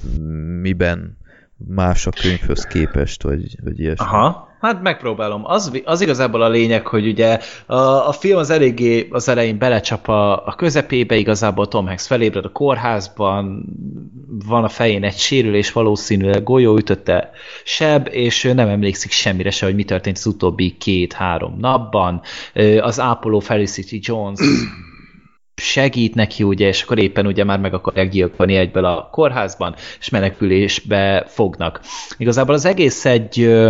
miben 0.61 1.17
más 1.57 2.07
a 2.07 2.11
könyvhöz 2.21 2.63
képest, 2.65 3.23
vagy, 3.23 3.57
vagy 3.63 3.79
ilyesmi. 3.79 4.05
Aha. 4.05 4.49
Hát 4.65 4.81
megpróbálom. 4.81 5.41
Az, 5.45 5.81
az 5.83 6.01
igazából 6.01 6.41
a 6.41 6.49
lényeg, 6.49 6.87
hogy 6.87 7.07
ugye 7.07 7.39
a, 7.65 7.75
a 8.07 8.11
film 8.11 8.37
az 8.37 8.49
eléggé 8.49 9.07
az 9.11 9.27
elején 9.27 9.57
belecsap 9.57 10.07
a, 10.07 10.45
a 10.45 10.55
közepébe, 10.55 11.15
igazából 11.15 11.67
Tom 11.67 11.87
Hanks 11.87 12.07
felébred 12.07 12.45
a 12.45 12.51
kórházban, 12.51 13.65
van 14.45 14.63
a 14.63 14.69
fején 14.69 15.03
egy 15.03 15.17
sérülés, 15.17 15.71
valószínűleg 15.71 16.43
golyó 16.43 16.77
ütötte 16.77 17.31
seb, 17.63 18.07
és 18.11 18.43
ő 18.43 18.53
nem 18.53 18.67
emlékszik 18.67 19.11
semmire 19.11 19.51
se, 19.51 19.65
hogy 19.65 19.75
mi 19.75 19.83
történt 19.83 20.17
az 20.17 20.25
utóbbi 20.25 20.77
két-három 20.77 21.55
napban. 21.59 22.21
Az 22.79 22.99
ápoló 22.99 23.39
Felicity 23.39 23.99
Jones 24.01 24.39
segít 25.55 26.15
neki, 26.15 26.43
ugye, 26.43 26.67
és 26.67 26.81
akkor 26.81 26.99
éppen 26.99 27.25
ugye 27.25 27.43
már 27.43 27.59
meg 27.59 27.73
akarják 27.73 28.09
gyilkolni 28.09 28.55
egyből 28.55 28.85
a 28.85 29.09
kórházban, 29.11 29.75
és 29.99 30.09
menekülésbe 30.09 31.25
fognak. 31.27 31.79
Igazából 32.17 32.53
az 32.53 32.65
egész 32.65 33.05
egy 33.05 33.63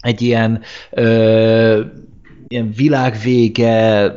egy 0.00 0.22
ilyen, 0.22 0.62
ö, 0.90 1.80
ilyen 2.48 2.72
világvége 2.76 4.12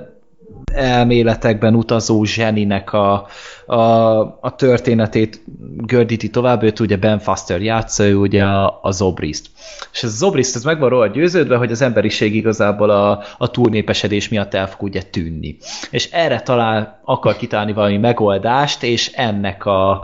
elméletekben 0.74 1.76
utazó 1.76 2.24
zseninek 2.24 2.94
a, 2.94 3.28
a, 3.70 4.20
a 4.42 4.56
történetét 4.56 5.44
gördíti 5.78 6.30
tovább, 6.30 6.64
őt 6.64 6.80
ugye 6.80 6.98
Ben 6.98 7.20
Foster 7.20 7.62
játsza, 7.62 8.04
ő 8.04 8.16
ugye 8.16 8.44
a, 8.44 8.80
a 8.82 8.92
Zobrist. 8.92 9.50
És 9.92 10.04
ez 10.04 10.10
a 10.10 10.16
Zobrist, 10.16 10.56
ez 10.56 10.64
meg 10.64 10.80
van 10.80 10.90
róla 10.90 11.08
győződve, 11.08 11.56
hogy 11.56 11.72
az 11.72 11.82
emberiség 11.82 12.36
igazából 12.36 12.90
a, 12.90 13.24
a 13.38 13.52
túlnépesedés 13.52 14.30
miatt 14.30 14.54
el 14.54 14.68
fog 14.68 14.82
ugye 14.82 15.02
tűnni. 15.02 15.58
És 15.92 16.12
erre 16.12 16.42
talál, 16.42 17.02
akar 17.04 17.36
kitálni 17.36 17.74
valami 17.74 17.98
megoldást, 17.98 18.84
és 18.84 19.12
ennek 19.14 19.66
a, 19.66 20.04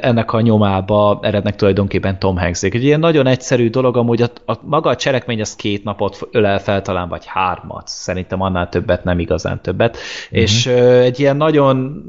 ennek 0.00 0.32
a 0.32 0.40
nyomába 0.40 1.18
erednek 1.22 1.56
tulajdonképpen 1.56 2.18
Tom 2.18 2.38
hanks 2.38 2.62
Egy 2.62 2.84
ilyen 2.84 3.00
nagyon 3.00 3.26
egyszerű 3.26 3.70
dolog, 3.70 3.96
amúgy 3.96 4.22
a, 4.22 4.30
a, 4.46 4.58
maga 4.62 4.90
a 4.90 4.96
cselekmény 4.96 5.40
az 5.40 5.56
két 5.56 5.84
napot 5.84 6.28
ölel 6.30 6.58
fel 6.58 6.82
talán, 6.82 7.08
vagy 7.08 7.24
hármat. 7.26 7.88
Szerintem 7.88 8.40
annál 8.40 8.68
többet, 8.68 9.04
nem 9.04 9.18
igazán 9.18 9.60
többet. 9.62 9.96
Mm-hmm. 9.96 10.42
És 10.42 10.66
egy 10.66 11.20
ilyen 11.20 11.36
nagyon 11.36 12.02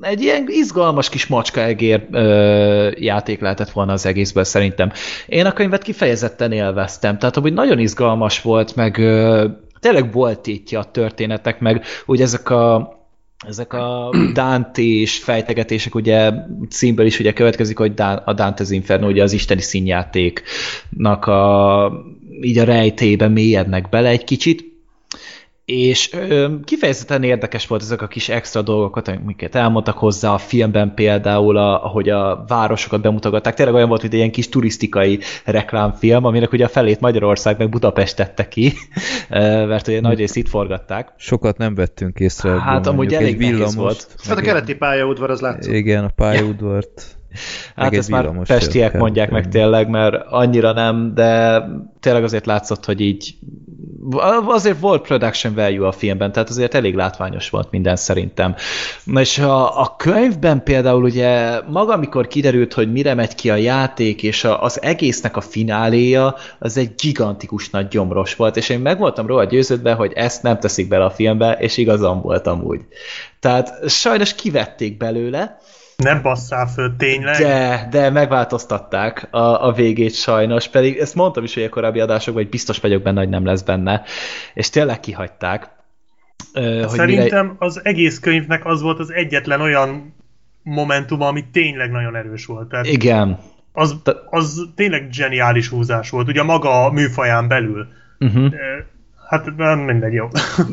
egy 0.00 0.22
ilyen 0.22 0.44
izgalmas 0.46 1.08
kis 1.08 1.26
macska 1.26 1.60
egér 1.60 2.06
ö, 2.10 2.90
játék 2.98 3.40
lehetett 3.40 3.70
volna 3.70 3.92
az 3.92 4.06
egészből 4.06 4.44
szerintem. 4.44 4.92
Én 5.26 5.46
a 5.46 5.52
könyvet 5.52 5.82
kifejezetten 5.82 6.52
élveztem, 6.52 7.18
tehát 7.18 7.36
hogy 7.36 7.52
nagyon 7.52 7.78
izgalmas 7.78 8.42
volt, 8.42 8.76
meg 8.76 8.98
ö, 8.98 9.46
tényleg 9.80 10.12
volt 10.12 10.46
itt 10.46 10.72
a 10.72 10.84
történetek, 10.84 11.60
meg 11.60 11.84
úgy 12.06 12.20
ezek 12.20 12.50
a 12.50 12.98
ezek 13.46 13.72
a 13.72 14.10
Dante 14.34 14.82
és 14.82 15.18
fejtegetések, 15.18 15.94
ugye 15.94 16.32
címből 16.68 17.06
is 17.06 17.18
ugye 17.18 17.32
következik, 17.32 17.78
hogy 17.78 17.92
a 18.24 18.34
Dante's 18.34 18.68
Inferno, 18.68 19.06
ugye 19.06 19.22
az 19.22 19.32
isteni 19.32 19.60
színjátéknak 19.60 21.26
a, 21.26 21.92
így 22.40 22.58
a 22.58 22.64
rejtébe 22.64 23.28
mélyednek 23.28 23.88
bele 23.88 24.08
egy 24.08 24.24
kicsit, 24.24 24.69
és 25.70 26.12
ö, 26.12 26.48
kifejezetten 26.64 27.22
érdekes 27.22 27.66
volt 27.66 27.82
ezek 27.82 28.02
a 28.02 28.06
kis 28.06 28.28
extra 28.28 28.62
dolgokat, 28.62 29.08
amiket 29.08 29.54
elmondtak 29.54 29.98
hozzá 29.98 30.32
a 30.32 30.38
filmben 30.38 30.94
például, 30.94 31.56
a, 31.56 31.84
ahogy 31.84 32.08
a 32.08 32.44
városokat 32.48 33.00
bemutogatták. 33.00 33.54
Tényleg 33.54 33.74
olyan 33.74 33.88
volt, 33.88 34.00
hogy 34.00 34.10
egy 34.10 34.16
ilyen 34.16 34.30
kis 34.30 34.48
turisztikai 34.48 35.18
reklámfilm, 35.44 36.24
aminek 36.24 36.52
ugye 36.52 36.64
a 36.64 36.68
felét 36.68 37.00
Magyarország 37.00 37.58
meg 37.58 37.68
Budapest 37.68 38.16
tette 38.16 38.48
ki, 38.48 38.72
mert 39.70 39.88
ugye 39.88 40.00
nagy 40.00 40.18
részt 40.18 40.36
itt 40.36 40.48
forgatták. 40.48 41.12
Sokat 41.16 41.58
nem 41.58 41.74
vettünk 41.74 42.18
észre. 42.18 42.60
Hát 42.60 42.86
amúgy 42.86 43.14
elég 43.14 43.36
villamos 43.36 43.74
volt. 43.74 44.06
Hát 44.28 44.38
a 44.38 44.40
keleti 44.40 44.74
pályaudvar 44.74 45.30
az 45.30 45.40
látszott. 45.40 45.74
Igen, 45.74 46.04
a 46.04 46.10
pályaudvart. 46.16 47.02
Hát 47.76 47.94
ezt 47.94 48.08
már 48.08 48.42
pestiek 48.46 48.98
mondják 48.98 49.30
meg 49.30 49.48
tényleg, 49.48 49.88
mert 49.88 50.14
annyira 50.30 50.72
nem, 50.72 51.14
de 51.14 51.62
tényleg 52.00 52.22
azért 52.22 52.46
látszott, 52.46 52.84
hogy 52.84 53.00
így 53.00 53.34
azért 54.46 54.80
volt 54.80 55.02
production 55.02 55.54
value 55.54 55.86
a 55.86 55.92
filmben, 55.92 56.32
tehát 56.32 56.48
azért 56.48 56.74
elég 56.74 56.94
látványos 56.94 57.50
volt 57.50 57.70
minden 57.70 57.96
szerintem. 57.96 58.54
Na 59.04 59.20
és 59.20 59.38
a, 59.38 59.80
a 59.80 59.96
könyvben 59.96 60.62
például 60.62 61.02
ugye 61.02 61.60
maga, 61.68 61.92
amikor 61.92 62.26
kiderült, 62.26 62.72
hogy 62.72 62.92
mire 62.92 63.14
megy 63.14 63.34
ki 63.34 63.50
a 63.50 63.54
játék, 63.54 64.22
és 64.22 64.44
a, 64.44 64.62
az 64.62 64.82
egésznek 64.82 65.36
a 65.36 65.40
fináléja, 65.40 66.34
az 66.58 66.76
egy 66.76 66.94
gigantikus 67.02 67.70
nagy 67.70 67.88
gyomros 67.88 68.36
volt, 68.36 68.56
és 68.56 68.68
én 68.68 68.80
meg 68.80 68.98
voltam 68.98 69.26
róla 69.26 69.44
győződve, 69.44 69.92
hogy 69.92 70.12
ezt 70.14 70.42
nem 70.42 70.58
teszik 70.58 70.88
bele 70.88 71.04
a 71.04 71.10
filmbe, 71.10 71.52
és 71.52 71.76
igazam 71.76 72.20
voltam 72.20 72.62
úgy. 72.62 72.80
Tehát 73.40 73.90
sajnos 73.90 74.34
kivették 74.34 74.96
belőle, 74.96 75.58
nem 76.02 76.22
basszál 76.22 76.66
föl, 76.66 76.96
tényleg? 76.96 77.36
De, 77.36 77.88
de 77.90 78.10
megváltoztatták 78.10 79.28
a, 79.30 79.66
a 79.66 79.72
végét 79.72 80.14
sajnos, 80.14 80.68
pedig 80.68 80.96
ezt 80.96 81.14
mondtam 81.14 81.44
is, 81.44 81.54
hogy 81.54 81.62
a 81.62 81.68
korábbi 81.68 82.00
adásokban, 82.00 82.42
hogy 82.42 82.50
biztos 82.50 82.78
vagyok 82.78 83.02
benne, 83.02 83.20
hogy 83.20 83.28
nem 83.28 83.44
lesz 83.44 83.62
benne, 83.62 84.02
és 84.54 84.70
tényleg 84.70 85.00
kihagyták. 85.00 85.70
Uh, 86.54 86.78
hogy 86.78 86.88
Szerintem 86.88 87.46
mire... 87.46 87.56
az 87.58 87.80
egész 87.84 88.18
könyvnek 88.18 88.66
az 88.66 88.82
volt 88.82 88.98
az 88.98 89.12
egyetlen 89.12 89.60
olyan 89.60 90.14
momentum, 90.62 91.20
ami 91.20 91.44
tényleg 91.52 91.90
nagyon 91.90 92.16
erős 92.16 92.46
volt. 92.46 92.68
Tehát 92.68 92.86
Igen. 92.86 93.38
Az, 93.72 93.96
az 94.30 94.68
tényleg 94.74 95.08
zseniális 95.12 95.68
húzás 95.68 96.10
volt, 96.10 96.28
ugye 96.28 96.42
maga 96.42 96.84
a 96.84 96.90
műfaján 96.90 97.48
belül. 97.48 97.86
Uh-huh. 98.18 98.54
Hát 99.30 99.56
nem 99.56 99.78
mindegy, 99.78 100.12
jó. 100.12 100.28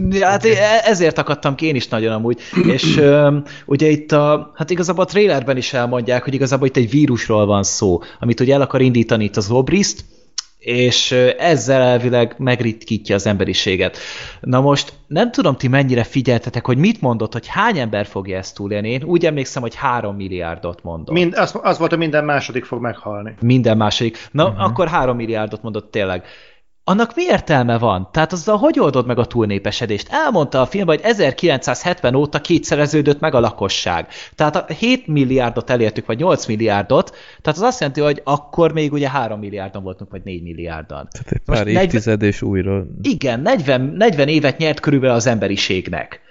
Ja, 0.09 0.27
hát 0.27 0.45
e- 0.45 0.81
ezért 0.83 1.17
akadtam 1.17 1.55
ki 1.55 1.65
én 1.65 1.75
is 1.75 1.87
nagyon 1.87 2.13
amúgy. 2.13 2.39
És 2.63 2.97
um, 2.97 3.43
ugye 3.65 3.87
itt 3.87 4.11
a, 4.11 4.51
hát 4.55 4.69
igazából 4.69 5.03
a 5.03 5.07
trailerben 5.07 5.57
is 5.57 5.73
elmondják, 5.73 6.23
hogy 6.23 6.33
igazából 6.33 6.67
itt 6.67 6.77
egy 6.77 6.89
vírusról 6.89 7.45
van 7.45 7.63
szó, 7.63 7.99
amit 8.19 8.39
ugye 8.39 8.53
el 8.53 8.61
akar 8.61 8.81
indítani 8.81 9.23
itt 9.23 9.35
az 9.35 9.51
Obriszt, 9.51 10.03
és 10.59 11.11
ezzel 11.37 11.81
elvileg 11.81 12.35
megritkítja 12.37 13.15
az 13.15 13.25
emberiséget. 13.25 13.97
Na 14.41 14.61
most 14.61 14.93
nem 15.07 15.31
tudom, 15.31 15.55
ti 15.55 15.67
mennyire 15.67 16.03
figyeltetek, 16.03 16.65
hogy 16.65 16.77
mit 16.77 17.01
mondott, 17.01 17.33
hogy 17.33 17.47
hány 17.47 17.77
ember 17.79 18.05
fogja 18.05 18.37
ezt 18.37 18.55
túlélni. 18.55 18.89
Én 18.89 19.03
úgy 19.03 19.25
emlékszem, 19.25 19.61
hogy 19.61 19.75
három 19.75 20.15
milliárdot 20.15 20.83
mondott. 20.83 21.13
Mind, 21.15 21.33
az, 21.35 21.59
az 21.61 21.77
volt, 21.77 21.89
hogy 21.89 21.99
minden 21.99 22.25
második 22.25 22.65
fog 22.65 22.81
meghalni. 22.81 23.35
Minden 23.39 23.77
második. 23.77 24.27
Na, 24.31 24.47
uh-huh. 24.47 24.63
akkor 24.63 24.87
három 24.87 25.15
milliárdot 25.15 25.61
mondott 25.61 25.91
tényleg 25.91 26.23
annak 26.89 27.15
mi 27.15 27.23
értelme 27.23 27.77
van? 27.77 28.09
Tehát 28.11 28.31
azzal 28.31 28.57
hogy 28.57 28.79
oldod 28.79 29.05
meg 29.05 29.17
a 29.17 29.25
túlnépesedést? 29.25 30.07
Elmondta 30.11 30.61
a 30.61 30.65
filmben, 30.65 30.95
hogy 30.95 31.05
1970 31.05 32.15
óta 32.15 32.41
kétszereződött 32.41 33.19
meg 33.19 33.33
a 33.33 33.39
lakosság. 33.39 34.07
Tehát 34.35 34.55
a 34.55 34.65
7 34.73 35.07
milliárdot 35.07 35.69
elértük, 35.69 36.05
vagy 36.05 36.17
8 36.17 36.45
milliárdot, 36.45 37.09
tehát 37.41 37.59
az 37.59 37.61
azt 37.61 37.79
jelenti, 37.79 38.01
hogy 38.01 38.21
akkor 38.23 38.73
még 38.73 38.93
ugye 38.93 39.09
3 39.09 39.39
milliárdan 39.39 39.83
voltunk, 39.83 40.11
vagy 40.11 40.21
4 40.23 40.43
milliárdan. 40.43 41.07
Tehát 41.11 41.31
egy 41.31 41.41
pár 41.45 41.65
Most 41.65 41.83
évtized 41.83 42.19
40... 42.19 42.29
és 42.29 42.41
újra... 42.41 42.85
Igen, 43.01 43.39
40, 43.39 43.81
40 43.81 44.27
évet 44.27 44.57
nyert 44.57 44.79
körülbelül 44.79 45.15
az 45.15 45.27
emberiségnek. 45.27 46.21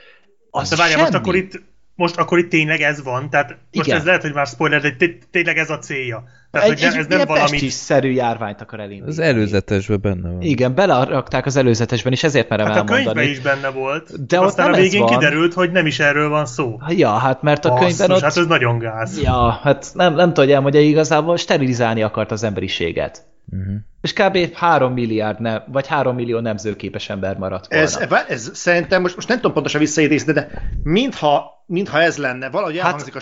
Az 0.51 0.69
De 0.69 0.77
várjál, 0.77 1.01
most 1.01 1.15
akkor 1.15 1.37
itt 1.37 1.63
most 1.97 2.17
akkor 2.17 2.39
itt 2.39 2.51
tényleg 2.51 2.81
ez 2.81 3.03
van, 3.03 3.31
tehát 3.31 3.57
most 3.73 3.87
Igen. 3.87 3.99
ez 3.99 4.05
lehet, 4.05 4.23
hogy 4.23 4.33
már 4.33 4.47
spoiler, 4.47 4.81
de 4.81 5.07
tényleg 5.31 5.59
ez 5.59 5.71
a 5.71 5.79
célja. 5.79 6.25
Tehát, 6.51 6.69
egy, 6.69 6.83
hogy 6.83 6.93
ne, 6.93 6.99
ez 6.99 7.07
nem 7.07 7.27
valami... 7.27 7.69
szerű 7.69 8.11
járványt 8.11 8.61
akar 8.61 8.81
elindítani. 8.81 9.11
Az 9.11 9.19
előzetesben 9.19 10.01
benne 10.01 10.29
van. 10.29 10.43
Igen, 10.43 10.75
belerakták 10.75 11.47
az 11.47 11.57
előzetesben, 11.57 12.13
és 12.13 12.25
ezért 12.25 12.49
merem 12.49 12.67
hát 12.67 12.77
elmondani. 12.77 13.03
a 13.03 13.13
könyvben 13.13 13.31
is 13.31 13.41
benne 13.41 13.69
volt, 13.69 14.27
de 14.27 14.41
aztán 14.41 14.73
a 14.73 14.77
végén 14.77 15.07
kiderült, 15.07 15.55
hogy 15.55 15.71
nem 15.71 15.87
is 15.87 15.99
erről 15.99 16.29
van 16.29 16.47
szó. 16.47 16.79
Ja, 16.89 17.11
hát 17.11 17.43
mert 17.43 17.65
a 17.65 17.69
Basszus, 17.69 17.87
könyvben 17.87 18.17
ott... 18.17 18.23
hát 18.23 18.37
ez 18.37 18.47
nagyon 18.47 18.79
gáz. 18.79 19.23
Ja, 19.23 19.61
hát 19.63 19.91
nem, 19.95 20.15
nem 20.15 20.33
tudja, 20.33 20.61
hogy 20.61 20.75
igazából 20.75 21.37
sterilizálni 21.37 22.03
akart 22.03 22.31
az 22.31 22.43
emberiséget. 22.43 23.27
Uh-huh. 23.53 23.75
És 24.01 24.13
kb. 24.13 24.55
3 24.55 24.93
milliárd, 24.93 25.41
ne, 25.41 25.63
vagy 25.67 25.87
3 25.87 26.15
millió 26.15 26.39
nemzőképes 26.39 27.09
ember 27.09 27.37
maradt 27.37 27.67
volna. 27.67 27.85
Ez, 27.85 28.09
ez 28.29 28.51
szerintem, 28.55 29.03
most, 29.03 29.15
most 29.15 29.29
nem 29.29 29.37
tudom 29.37 29.53
pontosan 29.53 29.81
visszaidézni, 29.81 30.33
de 30.33 30.49
mintha 30.83 31.57
mintha 31.67 32.01
ez 32.01 32.17
lenne, 32.17 32.51
valahogy 32.51 32.77
hát, 32.77 32.85
elhangzik 32.85 33.17
a 33.17 33.21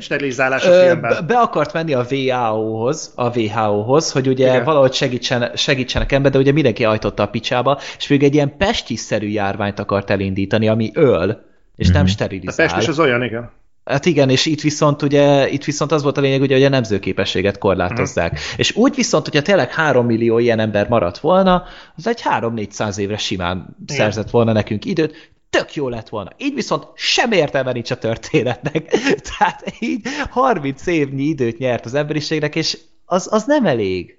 sterilizálás 0.00 0.64
a 0.64 0.72
filmben. 0.72 1.26
Be 1.26 1.38
akart 1.38 1.72
menni 1.72 1.94
a 1.94 2.06
WHO-hoz, 2.10 3.12
a 3.14 3.38
WHO-hoz, 3.38 4.12
hogy 4.12 4.28
ugye 4.28 4.48
Igen. 4.48 4.64
valahogy 4.64 4.92
segítsen, 4.92 5.56
segítsenek 5.56 6.12
ember, 6.12 6.30
de 6.30 6.38
ugye 6.38 6.52
mindenki 6.52 6.84
ajtotta 6.84 7.22
a 7.22 7.28
picsába, 7.28 7.78
és 7.96 8.08
még 8.08 8.22
egy 8.22 8.34
ilyen 8.34 8.56
pestis-szerű 8.56 9.28
járványt 9.28 9.78
akart 9.78 10.10
elindítani, 10.10 10.68
ami 10.68 10.90
öl, 10.94 11.42
és 11.76 11.86
mm-hmm. 11.86 11.96
nem 11.96 12.06
sterilizál. 12.06 12.66
A 12.66 12.70
pestis 12.70 12.88
az 12.88 12.98
olyan, 12.98 13.22
igen. 13.22 13.50
Hát 13.90 14.06
igen, 14.06 14.30
és 14.30 14.46
itt 14.46 14.60
viszont 14.60 15.02
ugye, 15.02 15.48
itt 15.48 15.64
viszont 15.64 15.92
az 15.92 16.02
volt 16.02 16.18
a 16.18 16.20
lényeg, 16.20 16.40
ugye, 16.40 16.54
hogy 16.54 16.64
a 16.64 16.68
nemzőképességet 16.68 17.58
korlátozzák. 17.58 18.32
Uh-huh. 18.32 18.48
És 18.56 18.76
úgy 18.76 18.94
viszont, 18.94 19.24
hogyha 19.24 19.42
tényleg 19.42 19.72
3 19.72 20.06
millió 20.06 20.38
ilyen 20.38 20.58
ember 20.58 20.88
maradt 20.88 21.18
volna, 21.18 21.64
az 21.96 22.06
egy 22.06 22.22
3-400 22.40 22.96
évre 22.96 23.16
simán 23.16 23.76
igen. 23.82 23.96
szerzett 23.96 24.30
volna 24.30 24.52
nekünk 24.52 24.84
időt, 24.84 25.32
tök 25.50 25.74
jó 25.74 25.88
lett 25.88 26.08
volna. 26.08 26.30
Így 26.36 26.54
viszont 26.54 26.86
sem 26.94 27.32
értelme 27.32 27.72
nincs 27.72 27.90
a 27.90 27.98
történetnek. 27.98 28.88
Tehát 29.38 29.74
így 29.78 30.06
30 30.30 30.86
évnyi 30.86 31.22
időt 31.22 31.58
nyert 31.58 31.84
az 31.84 31.94
emberiségnek, 31.94 32.54
és 32.56 32.78
az, 33.04 33.28
az 33.30 33.44
nem 33.44 33.66
elég. 33.66 34.18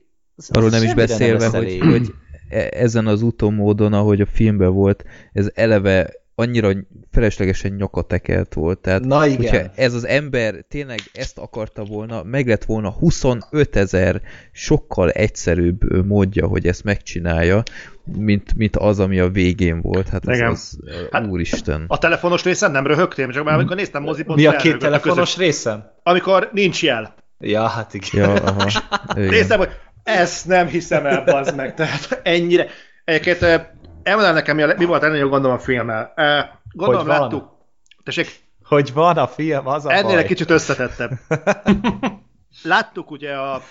Arról 0.50 0.70
nem 0.70 0.84
is 0.84 0.94
beszélve, 0.94 1.48
hogy, 1.48 1.78
hogy 1.80 2.14
e- 2.50 2.70
ezen 2.72 3.08
az 3.08 3.22
utómódon, 3.22 3.94
ahogy 3.94 4.22
a 4.22 4.26
filmben 4.26 4.74
volt, 4.74 5.04
ez 5.34 5.52
eleve 5.54 6.21
annyira 6.36 6.72
feleslegesen 7.12 7.72
nyakatekelt 7.72 8.54
volt. 8.54 8.80
Tehát, 8.80 9.04
Na 9.04 9.26
igen. 9.28 9.38
hogyha 9.38 9.72
ez 9.76 9.94
az 9.94 10.08
ember 10.08 10.56
tényleg 10.70 11.00
ezt 11.14 11.38
akarta 11.38 11.84
volna, 11.84 12.24
meg 12.24 12.48
lett 12.48 12.66
volna 12.66 12.90
25 12.90 13.76
ezer 13.76 14.22
sokkal 14.52 15.10
egyszerűbb 15.10 16.06
módja, 16.06 16.48
hogy 16.48 16.68
ezt 16.68 16.84
megcsinálja, 16.84 17.64
mint, 18.18 18.56
mint 18.56 18.76
az, 18.76 19.00
ami 19.00 19.20
a 19.20 19.30
végén 19.30 19.82
volt. 19.82 20.10
Hát 20.10 20.28
az, 20.28 20.36
Igen. 20.38 20.50
az 20.50 20.78
Hát, 21.12 21.28
úristen. 21.28 21.86
A 21.88 21.98
telefonos 21.98 22.44
részen 22.44 22.72
nem 22.72 22.88
röhögtem, 22.88 23.30
csak 23.32 23.44
már 23.44 23.56
amikor 23.56 23.76
néztem 23.76 24.02
mozipont, 24.02 24.40
Mi 24.40 24.46
a 24.46 24.56
két 24.56 24.78
telefonos 24.78 25.34
között. 25.34 25.46
részem? 25.46 25.84
Amikor 26.04 26.50
nincs 26.54 26.84
jel. 26.84 27.16
Ja, 27.40 27.68
hát 27.68 27.94
igen. 27.94 28.30
Ja, 28.30 28.34
aha. 28.34 28.68
Igen. 29.16 29.30
Néztem, 29.30 29.58
hogy 29.58 29.70
ezt 30.04 30.48
nem 30.48 30.68
hiszem 30.68 31.06
el, 31.06 31.24
bazd 31.24 31.56
meg. 31.56 31.74
Tehát 31.74 32.20
ennyire. 32.24 32.68
Egyébként 33.04 33.70
elmondanám 34.04 34.36
nekem, 34.36 34.56
mi, 34.56 34.62
a, 34.62 34.74
mi 34.78 34.86
volt 34.86 35.04
ennél 35.04 35.28
gondom 35.28 35.52
a 35.52 35.60
filmmel. 35.60 36.14
Gondolom 36.72 37.02
Hogy 37.02 37.12
van? 37.12 37.20
láttuk. 37.22 37.50
Tessék, 38.04 38.40
Hogy 38.64 38.94
van 38.94 39.18
a 39.18 39.28
film, 39.28 39.68
az 39.68 39.86
a 39.86 39.92
ennél 39.92 40.04
baj. 40.04 40.18
egy 40.18 40.26
kicsit 40.26 40.50
összetettebb. 40.50 41.12
Láttuk 42.64 43.12
ugye 43.12 43.34
a, 43.36 43.54
a 43.54 43.62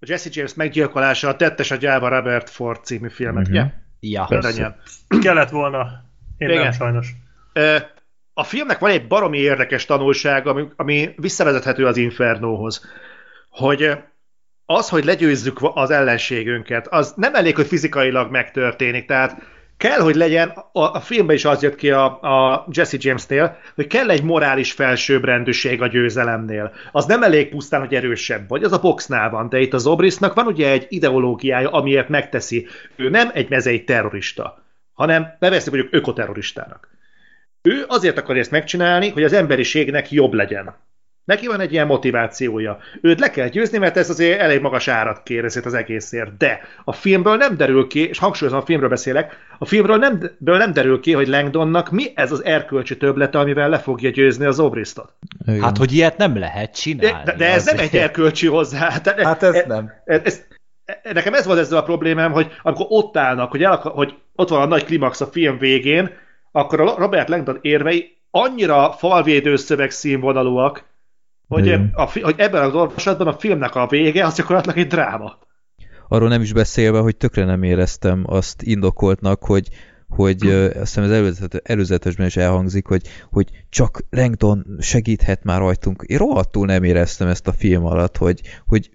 Jesse 0.00 0.28
James 0.32 0.54
meggyilkolása, 0.54 1.28
a 1.28 1.36
Tettes 1.36 1.70
a 1.70 1.76
gyáva 1.76 2.08
Robert 2.08 2.50
Ford 2.50 2.84
című 2.84 3.08
filmet, 3.08 3.42
Mhm. 3.48 3.50
ugye? 3.52 3.64
Ja. 4.00 4.28
Kellett 5.20 5.50
volna. 5.50 5.86
Én 6.38 6.48
Igen. 6.48 6.62
nem 6.62 6.72
sajnos. 6.72 7.12
A 8.34 8.44
filmnek 8.44 8.78
van 8.78 8.90
egy 8.90 9.06
baromi 9.06 9.38
érdekes 9.38 9.84
tanulsága, 9.84 10.50
ami, 10.50 10.68
ami 10.76 11.14
visszavezethető 11.16 11.86
az 11.86 11.96
Infernóhoz, 11.96 12.86
hogy 13.50 13.98
az, 14.70 14.88
hogy 14.88 15.04
legyőzzük 15.04 15.58
az 15.74 15.90
ellenségünket, 15.90 16.86
az 16.88 17.12
nem 17.16 17.34
elég, 17.34 17.56
hogy 17.56 17.66
fizikailag 17.66 18.30
megtörténik, 18.30 19.06
tehát 19.06 19.42
kell, 19.76 20.00
hogy 20.00 20.14
legyen, 20.14 20.48
a, 20.72 20.80
a 20.80 21.00
filmben 21.00 21.36
is 21.36 21.44
az 21.44 21.62
jött 21.62 21.74
ki 21.74 21.90
a, 21.90 22.04
a 22.22 22.66
Jesse 22.70 22.96
James-nél, 23.00 23.58
hogy 23.74 23.86
kell 23.86 24.10
egy 24.10 24.22
morális 24.22 24.72
felsőbbrendűség 24.72 25.82
a 25.82 25.86
győzelemnél. 25.86 26.72
Az 26.92 27.06
nem 27.06 27.22
elég 27.22 27.48
pusztán, 27.48 27.80
hogy 27.80 27.94
erősebb 27.94 28.48
vagy, 28.48 28.62
az 28.62 28.72
a 28.72 28.80
boxnál 28.80 29.30
van, 29.30 29.48
de 29.48 29.60
itt 29.60 29.72
az 29.72 29.86
Obrisnak 29.86 30.34
van 30.34 30.46
ugye 30.46 30.70
egy 30.70 30.86
ideológiája, 30.88 31.70
amiért 31.70 32.08
megteszi. 32.08 32.66
Ő 32.96 33.08
nem 33.08 33.30
egy 33.32 33.48
mezei 33.48 33.84
terrorista, 33.84 34.64
hanem 34.92 35.36
nevezzük 35.38 35.72
mondjuk 35.72 35.94
ökoterroristának. 35.94 36.88
Ő 37.62 37.84
azért 37.86 38.18
akarja 38.18 38.40
ezt 38.40 38.50
megcsinálni, 38.50 39.08
hogy 39.08 39.24
az 39.24 39.32
emberiségnek 39.32 40.10
jobb 40.10 40.32
legyen. 40.32 40.74
Neki 41.28 41.46
van 41.46 41.60
egy 41.60 41.72
ilyen 41.72 41.86
motivációja. 41.86 42.78
Őt 43.00 43.20
le 43.20 43.30
kell 43.30 43.48
győzni, 43.48 43.78
mert 43.78 43.96
ez 43.96 44.10
azért 44.10 44.40
elég 44.40 44.60
magas 44.60 44.88
árat 44.88 45.22
kér 45.22 45.44
ezért 45.44 45.66
az 45.66 45.74
egészért. 45.74 46.36
De 46.36 46.60
a 46.84 46.92
filmből 46.92 47.36
nem 47.36 47.56
derül 47.56 47.86
ki, 47.86 48.08
és 48.08 48.18
hangsúlyozom, 48.18 48.60
a 48.60 48.64
filmről 48.64 48.88
beszélek, 48.88 49.36
a 49.58 49.64
filmről 49.64 49.96
nem, 49.96 50.20
ből 50.38 50.56
nem 50.56 50.72
derül 50.72 51.00
ki, 51.00 51.12
hogy 51.12 51.28
Langdonnak 51.28 51.90
mi 51.90 52.12
ez 52.14 52.32
az 52.32 52.44
erkölcsi 52.44 52.96
töblete, 52.96 53.38
amivel 53.38 53.68
le 53.68 53.78
fogja 53.78 54.10
győzni 54.10 54.44
az 54.44 54.60
Obristot. 54.60 55.12
Hát, 55.60 55.76
hogy 55.76 55.92
ilyet 55.92 56.16
nem 56.16 56.38
lehet 56.38 56.80
csinálni. 56.80 57.24
De, 57.24 57.34
de 57.36 57.52
ez 57.52 57.64
nem 57.64 57.74
azért. 57.74 57.92
egy 57.92 58.00
erkölcsi 58.00 58.46
hozzá. 58.46 58.98
Tehát 58.98 59.22
Hát 59.22 59.42
ez 59.42 59.54
e- 59.54 59.64
nem. 59.66 59.92
ez, 60.04 60.20
ez, 60.24 60.44
e- 60.84 61.12
nekem 61.12 61.34
ez 61.34 61.46
volt 61.46 61.58
ezzel 61.58 61.78
a 61.78 61.82
problémám, 61.82 62.32
hogy 62.32 62.52
amikor 62.62 62.86
ott 62.88 63.16
állnak, 63.16 63.50
hogy, 63.50 63.62
el, 63.62 63.76
hogy 63.76 64.14
ott 64.34 64.48
van 64.48 64.60
a 64.60 64.66
nagy 64.66 64.84
klimax 64.84 65.20
a 65.20 65.26
film 65.26 65.58
végén, 65.58 66.10
akkor 66.52 66.80
a 66.80 66.94
Robert 66.98 67.28
Langdon 67.28 67.58
érvei 67.60 68.16
annyira 68.30 68.92
falvédő 68.92 69.56
szöveg 69.56 69.90
színvonalúak, 69.90 70.87
hogy, 71.48 71.66
Igen. 71.66 71.90
a, 71.94 72.10
hogy 72.20 72.34
ebben 72.38 72.62
az 72.62 72.74
olvasatban 72.74 73.26
a 73.26 73.38
filmnek 73.38 73.74
a 73.74 73.86
vége 73.86 74.24
az 74.26 74.34
gyakorlatilag 74.34 74.78
egy 74.78 74.86
dráma. 74.86 75.38
Arról 76.08 76.28
nem 76.28 76.42
is 76.42 76.52
beszélve, 76.52 76.98
hogy 76.98 77.16
tökre 77.16 77.44
nem 77.44 77.62
éreztem 77.62 78.24
azt 78.26 78.62
indokoltnak, 78.62 79.44
hogy 79.44 79.68
hogy 80.08 80.46
azt 80.50 80.78
hiszem 80.78 81.04
az 81.04 81.10
előzetes, 81.10 81.60
előzetesben 81.64 82.26
is 82.26 82.36
elhangzik, 82.36 82.86
hogy, 82.86 83.02
hogy 83.30 83.50
csak 83.68 84.00
Langdon 84.10 84.66
segíthet 84.78 85.44
már 85.44 85.58
rajtunk. 85.58 86.02
Én 86.06 86.18
rohadtul 86.18 86.66
nem 86.66 86.84
éreztem 86.84 87.28
ezt 87.28 87.48
a 87.48 87.52
film 87.52 87.84
alatt, 87.84 88.16
hogy, 88.16 88.40
hogy 88.66 88.90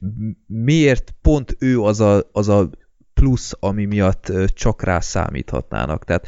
miért 0.48 1.16
pont 1.22 1.56
ő 1.60 1.82
az 1.82 2.00
a, 2.00 2.30
az 2.32 2.50
a 2.50 2.70
plusz, 3.14 3.54
ami 3.60 3.86
miatt 3.86 4.32
csak 4.54 4.84
rá 4.84 5.00
számíthatnának. 5.00 6.04
Tehát 6.06 6.28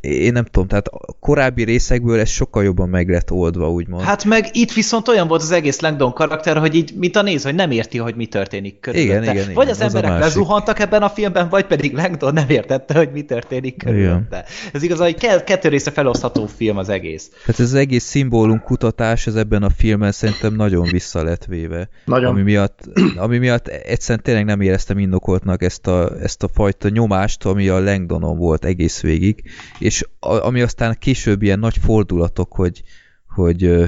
én 0.00 0.32
nem 0.32 0.44
tudom, 0.44 0.68
tehát 0.68 0.86
a 0.88 1.16
korábbi 1.20 1.64
részekből 1.64 2.20
ez 2.20 2.28
sokkal 2.28 2.64
jobban 2.64 2.88
meg 2.88 3.08
lett 3.08 3.30
oldva, 3.30 3.70
úgymond. 3.70 4.02
Hát 4.02 4.24
meg 4.24 4.48
itt 4.52 4.72
viszont 4.72 5.08
olyan 5.08 5.28
volt 5.28 5.42
az 5.42 5.50
egész 5.50 5.80
Langdon 5.80 6.12
karakter, 6.12 6.56
hogy 6.56 6.74
így, 6.74 6.92
mint 6.96 7.16
a 7.16 7.22
néz, 7.22 7.44
hogy 7.44 7.54
nem 7.54 7.70
érti, 7.70 7.98
hogy 7.98 8.14
mi 8.14 8.26
történik 8.26 8.80
körülötte. 8.80 9.10
Igen, 9.10 9.22
igen, 9.22 9.34
Vagy 9.34 9.64
igen, 9.64 9.68
az 9.68 9.80
az 9.80 9.94
a 9.94 9.96
emberek 9.96 10.20
lezuhantak 10.20 10.78
ebben 10.78 11.02
a 11.02 11.08
filmben, 11.08 11.48
vagy 11.48 11.66
pedig 11.66 11.94
Langdon 11.94 12.32
nem 12.32 12.48
értette, 12.48 12.96
hogy 12.96 13.10
mi 13.12 13.22
történik 13.22 13.76
körülötte. 13.76 14.44
Ez 14.72 14.82
igaz, 14.82 14.98
hogy 14.98 15.14
ke- 15.14 15.44
kettő 15.44 15.68
része 15.68 15.90
felosztható 15.90 16.46
film 16.46 16.76
az 16.76 16.88
egész. 16.88 17.28
Tehát 17.28 17.60
ez 17.60 17.66
az 17.66 17.74
egész 17.74 18.04
szimbólum 18.04 18.62
kutatás, 18.62 19.26
ez 19.26 19.34
ebben 19.34 19.62
a 19.62 19.70
filmben 19.70 20.12
szerintem 20.12 20.54
nagyon 20.54 20.88
vissza 20.90 21.22
lett 21.22 21.44
véve. 21.44 21.88
Nagyon. 22.04 22.30
Ami 22.30 22.42
miatt, 22.42 22.80
ami 23.16 23.38
miatt 23.38 23.68
egyszerűen 23.68 24.24
tényleg 24.24 24.44
nem 24.44 24.60
éreztem 24.60 24.98
indokoltnak 24.98 25.62
ezt 25.62 25.86
a, 25.86 26.10
ezt 26.22 26.42
a 26.42 26.48
fajta 26.54 26.88
nyomást, 26.88 27.44
ami 27.44 27.68
a 27.68 27.80
Langdonon 27.80 28.38
volt 28.38 28.64
egész 28.64 29.00
végig, 29.00 29.42
és 29.86 30.04
ami 30.20 30.60
aztán 30.60 30.96
később 30.98 31.42
ilyen 31.42 31.58
nagy 31.58 31.76
fordulatok, 31.76 32.52
hogy, 32.52 32.82
hogy 33.28 33.86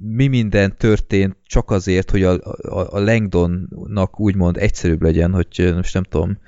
mi 0.00 0.26
minden 0.26 0.76
történt 0.76 1.36
csak 1.46 1.70
azért, 1.70 2.10
hogy 2.10 2.22
a, 2.22 2.32
a, 2.32 2.96
a 2.96 3.00
Langdonnak 3.00 4.20
úgymond 4.20 4.56
egyszerűbb 4.56 5.02
legyen, 5.02 5.32
hogy 5.32 5.72
most 5.74 5.94
nem 5.94 6.02
tudom, 6.02 6.38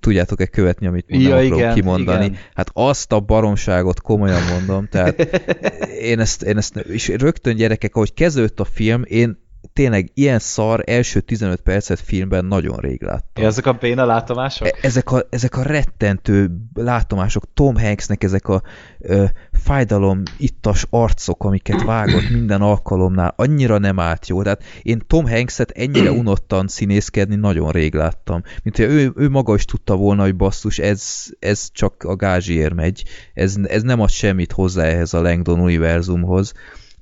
tudjátok-e 0.00 0.46
követni, 0.46 0.86
amit 0.86 1.04
Ja, 1.08 1.34
nem 1.34 1.44
igen, 1.44 1.74
kimondani. 1.74 2.24
igen. 2.24 2.38
Hát 2.54 2.70
azt 2.72 3.12
a 3.12 3.20
baromságot 3.20 4.00
komolyan 4.00 4.42
mondom, 4.52 4.88
tehát 4.88 5.20
én 6.10 6.18
ezt, 6.20 6.42
én 6.42 6.56
ezt, 6.56 6.76
és 6.76 7.08
rögtön 7.08 7.56
gyerekek, 7.56 7.94
ahogy 7.94 8.14
kezdődött 8.14 8.60
a 8.60 8.64
film, 8.64 9.02
én 9.04 9.47
tényleg 9.78 10.10
ilyen 10.14 10.38
szar 10.38 10.82
első 10.86 11.20
15 11.20 11.60
percet 11.60 12.00
filmben 12.00 12.44
nagyon 12.44 12.76
rég 12.76 13.02
láttam. 13.02 13.44
Ezek 13.44 13.66
a 13.66 13.72
béna 13.72 14.04
látomások? 14.04 14.66
E- 14.66 14.74
Ezek 14.82 15.12
a, 15.12 15.26
ezek 15.30 15.56
a 15.56 15.62
rettentő 15.62 16.50
látomások, 16.74 17.52
Tom 17.54 17.76
Hanksnek 17.76 18.24
ezek 18.24 18.48
a 18.48 18.62
ö, 18.98 19.24
fájdalom 19.52 20.22
ittas 20.38 20.86
arcok, 20.90 21.44
amiket 21.44 21.82
vágott 21.82 22.30
minden 22.30 22.60
alkalomnál, 22.60 23.32
annyira 23.36 23.78
nem 23.78 23.98
állt 23.98 24.28
jó. 24.28 24.42
Tehát 24.42 24.64
én 24.82 25.02
Tom 25.06 25.28
Hankset 25.28 25.70
ennyire 25.70 26.10
unottan 26.10 26.68
színészkedni 26.68 27.34
nagyon 27.34 27.70
rég 27.70 27.94
láttam. 27.94 28.42
Mint 28.62 28.76
hogy 28.76 28.86
ő, 28.86 29.12
ő 29.16 29.28
maga 29.28 29.54
is 29.54 29.64
tudta 29.64 29.96
volna, 29.96 30.22
hogy 30.22 30.36
basszus, 30.36 30.78
ez, 30.78 31.24
ez 31.38 31.68
csak 31.72 32.02
a 32.02 32.16
gázsiért 32.16 32.74
megy. 32.74 33.04
Ez, 33.34 33.54
ez 33.64 33.82
nem 33.82 34.00
ad 34.00 34.10
semmit 34.10 34.52
hozzá 34.52 34.84
ehhez 34.84 35.14
a 35.14 35.20
Langdon 35.20 35.60
univerzumhoz. 35.60 36.52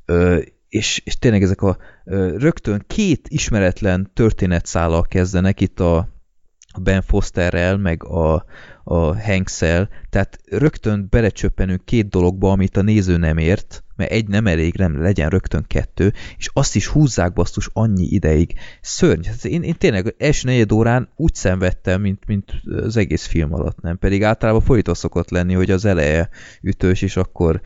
Ö, 0.04 0.38
és, 0.68 1.00
és 1.04 1.18
tényleg 1.18 1.42
ezek 1.42 1.62
a 1.62 1.76
rögtön 2.36 2.84
két 2.86 3.28
ismeretlen 3.28 4.10
történetszállal 4.14 5.02
kezdenek 5.02 5.60
itt 5.60 5.80
a, 5.80 6.08
Ben 6.82 7.02
Fosterrel, 7.02 7.76
meg 7.76 8.04
a, 8.04 8.44
a 8.88 9.20
Hanksel, 9.20 9.88
tehát 10.10 10.38
rögtön 10.50 11.06
belecsöppenünk 11.10 11.84
két 11.84 12.08
dologba, 12.08 12.50
amit 12.50 12.76
a 12.76 12.82
néző 12.82 13.16
nem 13.16 13.38
ért, 13.38 13.84
mert 13.96 14.10
egy 14.10 14.28
nem 14.28 14.46
elég, 14.46 14.74
nem 14.74 15.02
legyen 15.02 15.28
rögtön 15.28 15.64
kettő, 15.66 16.12
és 16.36 16.50
azt 16.52 16.76
is 16.76 16.86
húzzák 16.86 17.32
basszus 17.32 17.68
annyi 17.72 18.04
ideig. 18.04 18.54
Szörny. 18.80 19.26
Hát 19.26 19.44
Én, 19.44 19.62
én 19.62 19.74
tényleg 19.78 20.14
első 20.18 20.48
negyed 20.48 20.72
órán 20.72 21.08
úgy 21.16 21.34
szenvedtem, 21.34 22.00
mint, 22.00 22.26
mint 22.26 22.52
az 22.64 22.96
egész 22.96 23.26
film 23.26 23.54
alatt, 23.54 23.80
nem? 23.80 23.98
Pedig 23.98 24.24
általában 24.24 24.62
folyton 24.62 24.94
szokott 24.94 25.30
lenni, 25.30 25.54
hogy 25.54 25.70
az 25.70 25.84
eleje 25.84 26.28
ütős, 26.62 27.02
és 27.02 27.16
akkor 27.16 27.60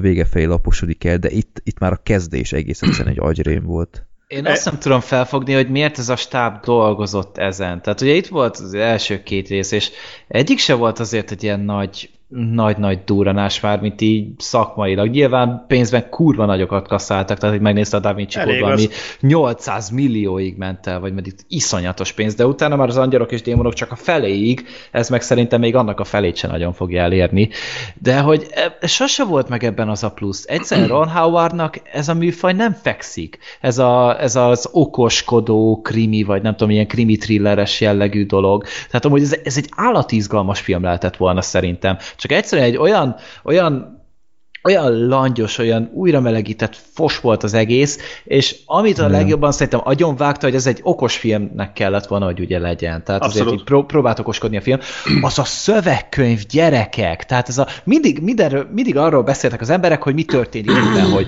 vége 0.00 0.24
felé 0.24 0.44
laposodik 0.44 1.04
el, 1.04 1.18
de 1.18 1.30
itt, 1.30 1.60
itt 1.64 1.78
már 1.78 1.92
a 1.92 2.00
kezdés 2.02 2.52
egész 2.52 2.82
egyszerűen 2.82 3.14
egy 3.14 3.20
agyrém 3.20 3.64
volt. 3.64 4.09
Én 4.30 4.46
azt 4.46 4.64
nem 4.64 4.78
tudom 4.78 5.00
felfogni, 5.00 5.52
hogy 5.52 5.70
miért 5.70 5.98
ez 5.98 6.08
a 6.08 6.16
stáb 6.16 6.64
dolgozott 6.64 7.38
ezen. 7.38 7.82
Tehát 7.82 8.00
ugye 8.00 8.12
itt 8.12 8.26
volt 8.26 8.56
az 8.56 8.74
első 8.74 9.22
két 9.22 9.48
rész, 9.48 9.72
és 9.72 9.90
egyik 10.28 10.58
se 10.58 10.74
volt 10.74 10.98
azért 10.98 11.30
egy 11.30 11.42
ilyen 11.42 11.60
nagy 11.60 12.10
nagy-nagy 12.30 13.04
durranás 13.04 13.60
már, 13.60 13.80
mint 13.80 14.00
így 14.00 14.28
szakmailag. 14.38 15.10
Nyilván 15.10 15.64
pénzben 15.68 16.08
kurva 16.10 16.44
nagyokat 16.44 16.88
kasszáltak, 16.88 17.38
tehát 17.38 17.54
hogy 17.54 17.64
megnézte 17.64 17.96
a 17.96 18.00
Da 18.00 18.14
Vinci 18.14 18.38
Elég 18.38 18.60
Code, 18.60 18.72
ami 18.72 18.84
az. 18.84 18.90
800 19.20 19.90
millióig 19.90 20.56
ment 20.56 20.86
el, 20.86 21.00
vagy 21.00 21.14
meddig 21.14 21.34
iszonyatos 21.48 22.12
pénz, 22.12 22.34
de 22.34 22.46
utána 22.46 22.76
már 22.76 22.88
az 22.88 22.96
angyalok 22.96 23.32
és 23.32 23.42
démonok 23.42 23.72
csak 23.72 23.92
a 23.92 23.96
feléig, 23.96 24.66
ez 24.90 25.08
meg 25.08 25.22
szerintem 25.22 25.60
még 25.60 25.74
annak 25.74 26.00
a 26.00 26.04
felét 26.04 26.36
sem 26.36 26.50
nagyon 26.50 26.72
fogja 26.72 27.02
elérni. 27.02 27.48
De 28.02 28.20
hogy 28.20 28.46
e- 28.50 28.86
sose 28.86 29.24
volt 29.24 29.48
meg 29.48 29.64
ebben 29.64 29.88
az 29.88 30.04
a 30.04 30.10
plusz. 30.10 30.44
Egyszerűen 30.48 30.88
Ron 30.98 31.08
Howardnak 31.08 31.80
ez 31.92 32.08
a 32.08 32.14
műfaj 32.14 32.52
nem 32.52 32.72
fekszik. 32.72 33.38
Ez, 33.60 33.78
a, 33.78 34.20
ez 34.20 34.36
az 34.36 34.68
okoskodó 34.72 35.80
krimi, 35.82 36.22
vagy 36.22 36.42
nem 36.42 36.52
tudom, 36.52 36.70
ilyen 36.70 36.86
krimi 36.86 37.16
thrilleres 37.16 37.80
jellegű 37.80 38.26
dolog. 38.26 38.64
Tehát 38.86 39.04
amúgy 39.04 39.22
ez, 39.22 39.36
ez 39.44 39.56
egy 39.56 39.68
állatizgalmas 39.76 40.60
film 40.60 40.82
lehetett 40.82 41.16
volna 41.16 41.42
szerintem. 41.42 41.98
Csak 42.20 42.32
egyszerűen 42.32 42.68
egy 42.68 42.76
olyan, 42.76 43.16
olyan 43.44 43.98
olyan 44.62 45.06
langyos, 45.06 45.58
olyan 45.58 45.90
újra 45.94 46.20
melegített 46.20 46.76
fos 46.92 47.20
volt 47.20 47.42
az 47.42 47.54
egész, 47.54 47.98
és 48.24 48.56
amit 48.66 48.98
a 48.98 49.08
legjobban 49.08 49.52
szerintem 49.52 49.80
agyon 49.84 50.16
vágta, 50.16 50.46
hogy 50.46 50.54
ez 50.54 50.66
egy 50.66 50.80
okos 50.82 51.16
filmnek 51.16 51.72
kellett 51.72 52.06
volna, 52.06 52.24
hogy 52.24 52.40
ugye 52.40 52.58
legyen. 52.58 53.04
Tehát 53.04 53.22
Abszolút. 53.22 53.46
azért 53.46 53.60
így 53.60 53.64
pró- 53.64 53.84
próbált 53.84 54.18
okoskodni 54.18 54.56
a 54.56 54.60
film. 54.60 54.78
Az 55.20 55.38
a 55.38 55.44
szövegkönyv 55.44 56.42
gyerekek, 56.46 57.26
tehát 57.26 57.48
ez 57.48 57.58
a, 57.58 57.66
mindig, 57.84 58.22
mindenről, 58.22 58.68
mindig 58.72 58.96
arról 58.96 59.22
beszéltek 59.22 59.60
az 59.60 59.70
emberek, 59.70 60.02
hogy 60.02 60.14
mi 60.14 60.24
történik 60.24 60.70
ebben, 60.70 61.10
hogy 61.10 61.26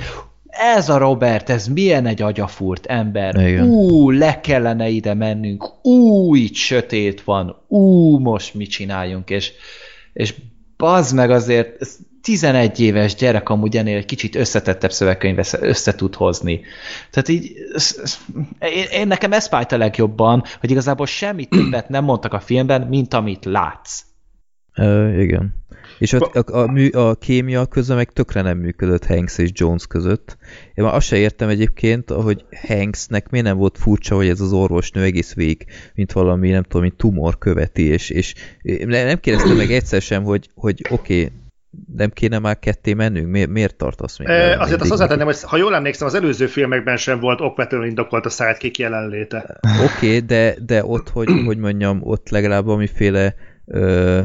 ez 0.53 0.89
a 0.89 0.99
Robert, 0.99 1.51
ez 1.51 1.67
milyen 1.67 2.07
egy 2.07 2.23
agyafúrt 2.23 2.87
ember. 2.87 3.35
Igen. 3.49 3.69
Ú, 3.69 4.11
le 4.11 4.41
kellene 4.41 4.89
ide 4.89 5.15
mennünk. 5.15 5.71
Ú, 5.83 6.35
itt 6.35 6.55
sötét 6.55 7.23
van. 7.23 7.65
Ú, 7.69 8.19
most 8.19 8.55
mit 8.55 8.71
csináljunk? 8.71 9.31
És, 9.31 9.53
és 10.13 10.35
bazd 10.83 11.15
meg 11.15 11.31
azért, 11.31 11.87
11 12.23 12.81
éves 12.81 13.15
gyerek 13.15 13.49
amúgy 13.49 13.77
ennél 13.77 13.97
egy 13.97 14.05
kicsit 14.05 14.35
összetettebb 14.35 14.93
szövegkönyvet 14.93 15.59
össze 15.61 15.95
tud 15.95 16.15
hozni. 16.15 16.61
Tehát 17.11 17.29
így, 17.29 17.53
én, 18.59 18.87
én 18.93 19.07
nekem 19.07 19.33
ez 19.33 19.49
fájt 19.49 19.73
a 19.73 19.77
legjobban, 19.77 20.43
hogy 20.61 20.71
igazából 20.71 21.07
semmit 21.07 21.49
többet 21.49 21.89
nem 21.89 22.05
mondtak 22.05 22.33
a 22.33 22.41
filmben, 22.41 22.83
mint 22.83 23.15
amit 23.15 23.45
látsz. 23.45 24.03
Uh, 24.77 25.19
igen. 25.19 25.62
És 26.03 26.13
a, 26.13 26.31
a, 26.33 26.59
a, 26.59 26.67
mű, 26.67 26.89
a 26.89 27.15
kémia 27.15 27.67
közben 27.67 27.97
meg 27.97 28.11
tökre 28.13 28.43
nem 28.43 28.59
működött 28.59 29.07
Hanks 29.07 29.39
és 29.39 29.51
Jones 29.53 29.87
között. 29.87 30.37
Én 30.75 30.85
már 30.85 30.95
azt 30.95 31.07
se 31.07 31.17
értem 31.17 31.49
egyébként, 31.49 32.11
hogy 32.11 32.45
Hanksnek 32.69 33.31
miért 33.31 33.47
nem 33.47 33.57
volt 33.57 33.79
furcsa, 33.79 34.15
hogy 34.15 34.29
ez 34.29 34.41
az 34.41 34.53
orvosnő 34.53 35.03
egész 35.03 35.35
végig, 35.35 35.65
mint 35.95 36.13
valami, 36.13 36.51
nem 36.51 36.63
tudom, 36.63 36.83
mint 36.83 36.97
tumor 36.97 37.39
követi, 37.39 37.83
és, 37.83 38.11
és 38.11 38.35
nem 38.87 39.21
kérdeztem 39.21 39.57
meg 39.57 39.71
egyszer 39.71 40.03
sem, 40.03 40.23
hogy, 40.23 40.51
hogy 40.55 40.83
oké, 40.91 41.25
okay, 41.25 41.33
nem 41.97 42.11
kéne 42.11 42.39
már 42.39 42.59
ketté 42.59 42.95
mennünk? 42.95 43.29
Miért, 43.29 43.51
miért 43.51 43.77
tartasz 43.77 44.19
még? 44.19 44.29
E, 44.29 44.61
azért 44.61 44.81
azt 44.81 44.91
hozzátenném, 44.91 45.27
hogy 45.27 45.43
ha 45.43 45.57
jól 45.57 45.75
emlékszem, 45.75 46.07
az 46.07 46.15
előző 46.15 46.47
filmekben 46.47 46.97
sem 46.97 47.21
volt 47.21 47.41
okvetően 47.41 47.89
indokolt 47.89 48.27
a 48.27 48.29
sidekick 48.29 48.79
jelenléte. 48.79 49.61
Oké, 49.85 50.07
okay, 50.07 50.21
de, 50.21 50.55
de 50.67 50.85
ott, 50.85 51.09
hogy, 51.09 51.29
hogy 51.47 51.59
mondjam, 51.59 52.01
ott 52.03 52.29
legalább 52.29 52.69
amiféle 52.69 53.35
ö, 53.67 54.21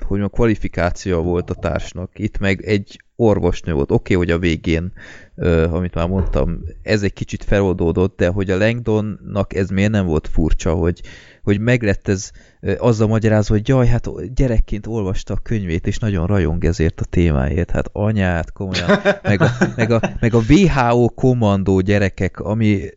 hogy 0.00 0.20
a 0.20 0.28
kvalifikáció 0.28 1.22
volt 1.22 1.50
a 1.50 1.54
társnak. 1.54 2.18
Itt 2.18 2.38
meg 2.38 2.64
egy 2.64 3.02
orvosnő 3.16 3.72
volt. 3.72 3.90
Oké, 3.90 4.14
okay, 4.14 4.26
hogy 4.26 4.34
a 4.34 4.38
végén, 4.38 4.92
uh, 5.34 5.74
amit 5.74 5.94
már 5.94 6.08
mondtam, 6.08 6.60
ez 6.82 7.02
egy 7.02 7.12
kicsit 7.12 7.44
feloldódott, 7.44 8.16
de 8.16 8.28
hogy 8.28 8.50
a 8.50 8.56
Langdonnak 8.56 9.54
ez 9.54 9.68
miért 9.68 9.90
nem 9.90 10.06
volt 10.06 10.28
furcsa, 10.28 10.74
hogy, 10.74 11.00
hogy 11.42 11.60
meglett 11.60 12.08
ez 12.08 12.30
uh, 12.60 12.74
azzal 12.78 13.08
magyarázva, 13.08 13.54
hogy 13.54 13.68
jaj, 13.68 13.86
hát 13.86 14.34
gyerekként 14.34 14.86
olvasta 14.86 15.34
a 15.34 15.40
könyvét, 15.42 15.86
és 15.86 15.98
nagyon 15.98 16.26
rajong 16.26 16.64
ezért 16.64 17.00
a 17.00 17.04
témáért. 17.04 17.70
Hát 17.70 17.88
anyát, 17.92 18.52
komolyan. 18.52 18.90
Meg 19.22 19.40
a, 19.40 19.48
meg 19.76 19.90
a, 19.90 20.00
meg 20.20 20.34
a 20.34 20.40
WHO 20.48 21.08
kommandó 21.08 21.80
gyerekek, 21.80 22.40
ami 22.40 22.90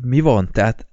mi 0.00 0.20
van? 0.20 0.48
Tehát 0.52 0.87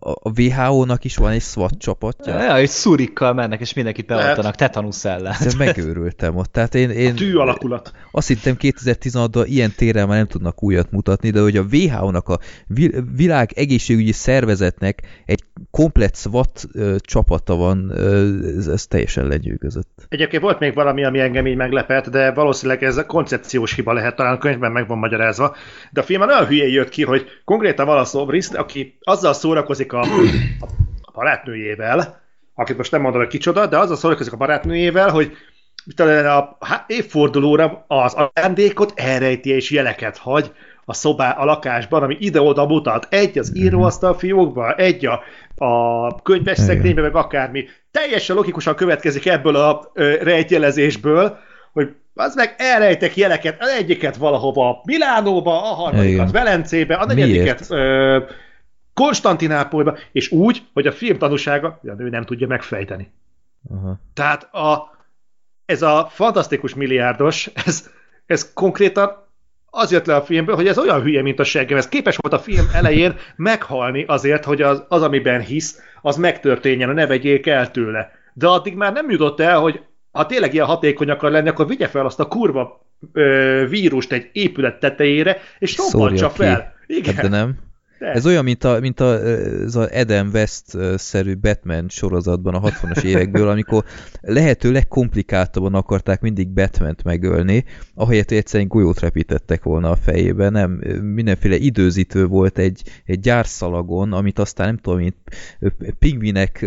a 0.00 0.40
WHO-nak 0.40 1.04
is 1.04 1.16
van 1.16 1.30
egy 1.30 1.42
SWAT 1.42 1.78
csapatja? 1.78 2.42
Ja, 2.42 2.56
egy 2.56 2.68
szurikkal 2.68 3.32
mennek, 3.32 3.60
és 3.60 3.72
mindenkit 3.72 4.06
beoltanak 4.06 4.54
tetanusz 4.54 5.04
ellen. 5.04 5.34
De 5.44 5.52
megőrültem 5.58 6.36
ott. 6.36 6.52
Tehát 6.52 6.74
én, 6.74 6.90
én 6.90 7.12
a 7.12 7.14
tű 7.14 7.34
alakulat. 7.34 7.92
Azt 8.10 8.28
hittem 8.28 8.56
2016-ban 8.60 9.44
ilyen 9.46 9.72
téren 9.76 10.08
már 10.08 10.16
nem 10.16 10.26
tudnak 10.26 10.62
újat 10.62 10.90
mutatni, 10.90 11.30
de 11.30 11.40
hogy 11.40 11.56
a 11.56 11.64
WHO-nak, 11.72 12.28
a 12.28 12.38
világ 13.16 13.52
egészségügyi 13.54 14.12
szervezetnek 14.12 15.02
egy 15.24 15.44
komplett 15.70 16.16
SWAT 16.16 16.66
csapata 17.00 17.56
van, 17.56 17.92
ez, 18.56 18.66
ez 18.66 18.86
teljesen 18.86 19.26
lenyűgözött. 19.26 20.06
Egyébként 20.08 20.42
volt 20.42 20.58
még 20.58 20.74
valami, 20.74 21.04
ami 21.04 21.20
engem 21.20 21.46
így 21.46 21.56
meglepett, 21.56 22.08
de 22.08 22.32
valószínűleg 22.32 22.82
ez 22.82 22.96
a 22.96 23.06
koncepciós 23.06 23.74
hiba 23.74 23.92
lehet, 23.92 24.16
talán 24.16 24.34
a 24.34 24.38
könyvben 24.38 24.72
meg 24.72 24.86
van 24.88 24.98
magyarázva. 24.98 25.56
De 25.90 26.00
a 26.00 26.04
filmen 26.04 26.28
olyan 26.28 26.46
hülyén 26.46 26.68
jött 26.68 26.88
ki, 26.88 27.04
hogy 27.04 27.26
konkrétan 27.44 27.86
van 27.86 27.98
a 27.98 28.04
aki 28.54 28.98
azzal 29.00 29.32
szórakozik, 29.32 29.85
szórakozik 29.92 30.60
a, 30.60 30.66
a 31.02 31.10
barátnőjével, 31.12 32.20
akit 32.54 32.76
most 32.76 32.90
nem 32.90 33.00
mondom, 33.00 33.20
hogy 33.20 33.30
kicsoda, 33.30 33.66
de 33.66 33.78
azzal 33.78 33.96
szórakozik 33.96 34.32
a 34.32 34.36
barátnőjével, 34.36 35.10
hogy 35.10 35.36
a 35.98 36.58
évfordulóra 36.86 37.84
az 37.88 38.14
ajándékot 38.14 38.92
elrejti 38.96 39.50
és 39.50 39.70
jeleket 39.70 40.16
hagy 40.16 40.52
a 40.84 40.94
szobá, 40.94 41.30
a 41.30 41.44
lakásban, 41.44 42.02
ami 42.02 42.16
ide-oda 42.20 42.66
mutat. 42.66 43.06
Egy 43.10 43.38
az 43.38 43.50
mhm. 43.50 43.64
íróasztal 43.64 44.14
fiókba, 44.14 44.74
egy 44.74 45.06
a, 45.06 45.22
a 45.64 46.22
könyves 46.22 46.58
szekrénybe, 46.58 47.00
meg 47.00 47.16
akármi. 47.16 47.64
Teljesen 47.90 48.36
logikusan 48.36 48.74
következik 48.74 49.26
ebből 49.26 49.56
a 49.56 49.90
ö, 49.94 50.14
rejtjelezésből, 50.22 51.38
hogy 51.72 51.94
az 52.14 52.34
meg 52.34 52.54
elrejtek 52.58 53.16
jeleket, 53.16 53.56
az 53.60 53.68
egyiket 53.68 54.16
valahova 54.16 54.80
Milánóba, 54.84 55.62
a 55.70 55.74
harmadikat 55.74 56.30
Velencébe, 56.30 56.94
a 56.94 57.06
negyediket 57.06 57.66
Konstantinápolyba, 58.96 59.96
és 60.12 60.30
úgy, 60.30 60.62
hogy 60.72 60.86
a 60.86 60.92
film 60.92 61.18
tanúsága, 61.18 61.80
a 61.82 61.92
nő 61.92 62.08
nem 62.08 62.24
tudja 62.24 62.46
megfejteni. 62.46 63.12
Aha. 63.70 63.98
Tehát 64.14 64.54
a, 64.54 64.96
ez 65.64 65.82
a 65.82 66.08
fantasztikus 66.10 66.74
milliárdos, 66.74 67.50
ez, 67.66 67.90
ez 68.26 68.52
konkrétan 68.52 69.24
az 69.70 69.92
jött 69.92 70.06
le 70.06 70.14
a 70.14 70.22
filmből, 70.22 70.54
hogy 70.54 70.66
ez 70.66 70.78
olyan 70.78 71.02
hülye, 71.02 71.22
mint 71.22 71.38
a 71.38 71.44
seggem. 71.44 71.78
Ez 71.78 71.88
képes 71.88 72.16
volt 72.16 72.34
a 72.34 72.38
film 72.38 72.66
elején 72.72 73.14
meghalni 73.36 74.04
azért, 74.04 74.44
hogy 74.44 74.62
az, 74.62 74.82
az 74.88 75.02
amiben 75.02 75.40
hisz, 75.40 75.80
az 76.02 76.16
megtörténjen, 76.16 76.94
ne 76.94 77.06
vegyék 77.06 77.46
el 77.46 77.70
tőle. 77.70 78.10
De 78.32 78.46
addig 78.46 78.74
már 78.74 78.92
nem 78.92 79.10
jutott 79.10 79.40
el, 79.40 79.58
hogy 79.58 79.80
ha 80.10 80.26
tényleg 80.26 80.54
ilyen 80.54 80.66
hatékony 80.66 81.10
akar 81.10 81.30
lenni, 81.30 81.48
akkor 81.48 81.66
vigye 81.66 81.88
fel 81.88 82.04
azt 82.04 82.20
a 82.20 82.28
kurva 82.28 82.86
ö, 83.12 83.66
vírust 83.68 84.12
egy 84.12 84.30
épület 84.32 84.80
tetejére, 84.80 85.40
és 85.58 85.76
robbantsa 85.76 86.30
fel. 86.30 86.74
Igen. 86.86 87.14
Hát 87.14 87.22
de 87.22 87.36
nem. 87.36 87.65
De. 87.98 88.06
Ez 88.06 88.26
olyan, 88.26 88.44
mint 88.44 88.64
a, 88.64 88.80
mint 88.80 89.00
a, 89.00 89.26
ez 89.64 89.74
a 89.74 89.88
Adam 89.92 90.28
West-szerű 90.32 91.36
Batman 91.36 91.88
sorozatban 91.88 92.54
a 92.54 92.60
60-as 92.60 93.02
évekből, 93.02 93.48
amikor 93.48 93.84
lehető 94.20 94.72
legkomplikáltabban 94.72 95.74
akarták 95.74 96.20
mindig 96.20 96.48
Batman-t 96.48 97.02
megölni, 97.02 97.64
ahelyett, 97.94 98.28
hogy 98.28 98.36
egyszerűen 98.36 98.68
golyót 98.68 99.00
repítettek 99.00 99.62
volna 99.62 99.90
a 99.90 99.96
fejébe, 99.96 100.48
nem, 100.48 100.70
mindenféle 101.02 101.56
időzítő 101.56 102.26
volt 102.26 102.58
egy, 102.58 102.82
egy 103.04 103.20
gyárszalagon, 103.20 104.12
amit 104.12 104.38
aztán 104.38 104.66
nem 104.66 104.76
tudom, 104.76 104.98
mint 104.98 105.16
pingvinek 105.98 106.66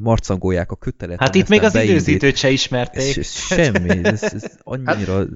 marcangolják 0.00 0.70
a 0.70 0.76
kötelet. 0.76 1.18
Hát 1.18 1.34
itt 1.34 1.48
még 1.48 1.62
az 1.62 1.74
időzítőt 1.74 2.36
se 2.36 2.50
ismerték. 2.50 3.16
Ez, 3.16 3.18
ez 3.18 3.30
semmi, 3.30 4.04
ez, 4.04 4.22
ez 4.22 4.44
annyira... 4.62 5.16
Hát, 5.16 5.28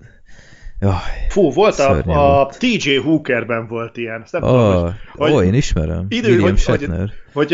Jaj, 0.80 1.26
Fú, 1.28 1.52
volt 1.52 1.78
a, 1.78 1.98
a 2.40 2.50
TJ 2.58 2.96
Hookerben 2.96 3.66
volt 3.66 3.96
ilyen. 3.96 4.24
nem 4.30 4.42
oh, 4.42 4.48
tudom, 4.48 4.94
hogy, 5.12 5.32
ó, 5.32 5.42
én 5.42 5.54
ismerem. 5.54 6.06
Idő, 6.08 6.28
William 6.28 6.48
hogy, 6.48 6.58
Shatner. 6.58 6.98
Hogy, 6.98 7.12
hogy, 7.32 7.52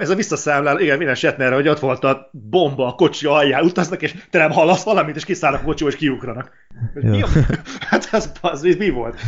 ez 0.00 0.10
a 0.10 0.14
visszaszámlál, 0.14 0.80
igen, 0.80 0.98
minden 0.98 1.14
Shatner, 1.14 1.52
hogy 1.52 1.68
ott 1.68 1.78
volt 1.78 2.04
a 2.04 2.30
bomba 2.50 2.86
a 2.86 2.92
kocsi 2.92 3.26
alján, 3.26 3.64
utaznak, 3.64 4.02
és 4.02 4.14
te 4.30 4.38
nem 4.38 4.50
hallasz 4.50 4.84
valamit, 4.84 5.16
és 5.16 5.24
kiszállnak 5.24 5.60
a 5.60 5.64
kocsiból, 5.64 5.92
és 5.92 5.98
kiugranak. 5.98 6.50
Mi, 6.94 7.20
hát 7.90 8.08
az, 8.12 8.32
az, 8.40 8.64
az, 8.64 8.76
mi 8.78 8.90
volt? 8.90 9.20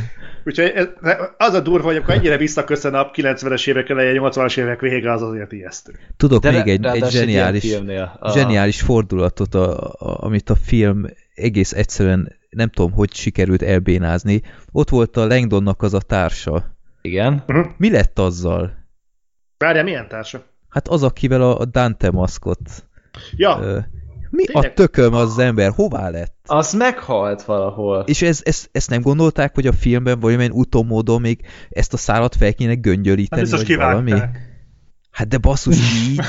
Úgyhogy 0.45 0.73
ez, 0.75 0.89
az 1.37 1.55
a 1.55 1.61
durva, 1.61 1.87
hogy 1.87 1.97
akkor 1.97 2.15
ennyire 2.15 2.37
visszaköszön 2.37 2.95
a 2.95 3.11
90-es 3.11 3.69
évek 3.69 3.89
eleje, 3.89 4.21
80-as 4.21 4.59
évek 4.59 4.81
vége, 4.81 5.13
az 5.13 5.23
azért 5.23 5.53
ijesztő. 5.53 5.93
Tudok 6.17 6.43
De 6.43 6.51
még 6.51 6.69
egy, 6.69 6.85
egy 6.85 7.11
zseniális, 7.11 7.77
zseniális 8.35 8.81
fordulatot, 8.81 9.55
a, 9.55 9.79
a, 9.79 10.25
amit 10.25 10.51
a 10.51 10.55
film 10.55 11.07
egész 11.35 11.73
egyszerűen 11.73 12.39
nem 12.51 12.69
tudom, 12.69 12.93
hogy 12.93 13.13
sikerült 13.15 13.63
elbénázni. 13.63 14.43
Ott 14.73 14.89
volt 14.89 15.17
a 15.17 15.27
Langdonnak 15.27 15.83
az 15.83 15.95
a 15.95 16.01
társa. 16.01 16.77
Igen. 17.03 17.45
Uh-huh. 17.49 17.67
Mi 17.77 17.91
lett 17.91 18.19
azzal? 18.19 18.73
Várja, 19.59 19.83
milyen 19.83 20.09
társa? 20.09 20.45
Hát 20.69 20.89
az, 20.89 21.03
akivel 21.03 21.43
a 21.43 21.65
Dante 21.65 22.11
maszkot. 22.11 22.89
Ja. 23.37 23.57
Uh, 23.57 23.85
mi 24.31 24.45
Tényleg? 24.45 24.71
a 24.71 24.75
tököm 24.75 25.15
az 25.15 25.39
ember? 25.39 25.71
Hová 25.71 26.09
lett? 26.09 26.35
Az 26.47 26.73
meghalt 26.73 27.43
valahol. 27.43 28.05
És 28.07 28.23
ez, 28.23 28.41
ez, 28.45 28.67
ezt 28.73 28.91
nem 28.91 29.01
gondolták, 29.01 29.55
hogy 29.55 29.67
a 29.67 29.73
filmben 29.73 30.21
valamilyen 30.21 30.51
utómódon 30.51 31.21
még 31.21 31.41
ezt 31.69 31.93
a 31.93 31.97
szálat 31.97 32.35
fel 32.35 32.55
kéne 32.55 32.75
göngyölíteni, 32.75 33.51
hát 33.51 33.51
vagy 33.51 33.77
valami? 33.77 34.13
Hát 35.11 35.29
de 35.29 35.39
basszus 35.39 35.77
így, 36.09 36.21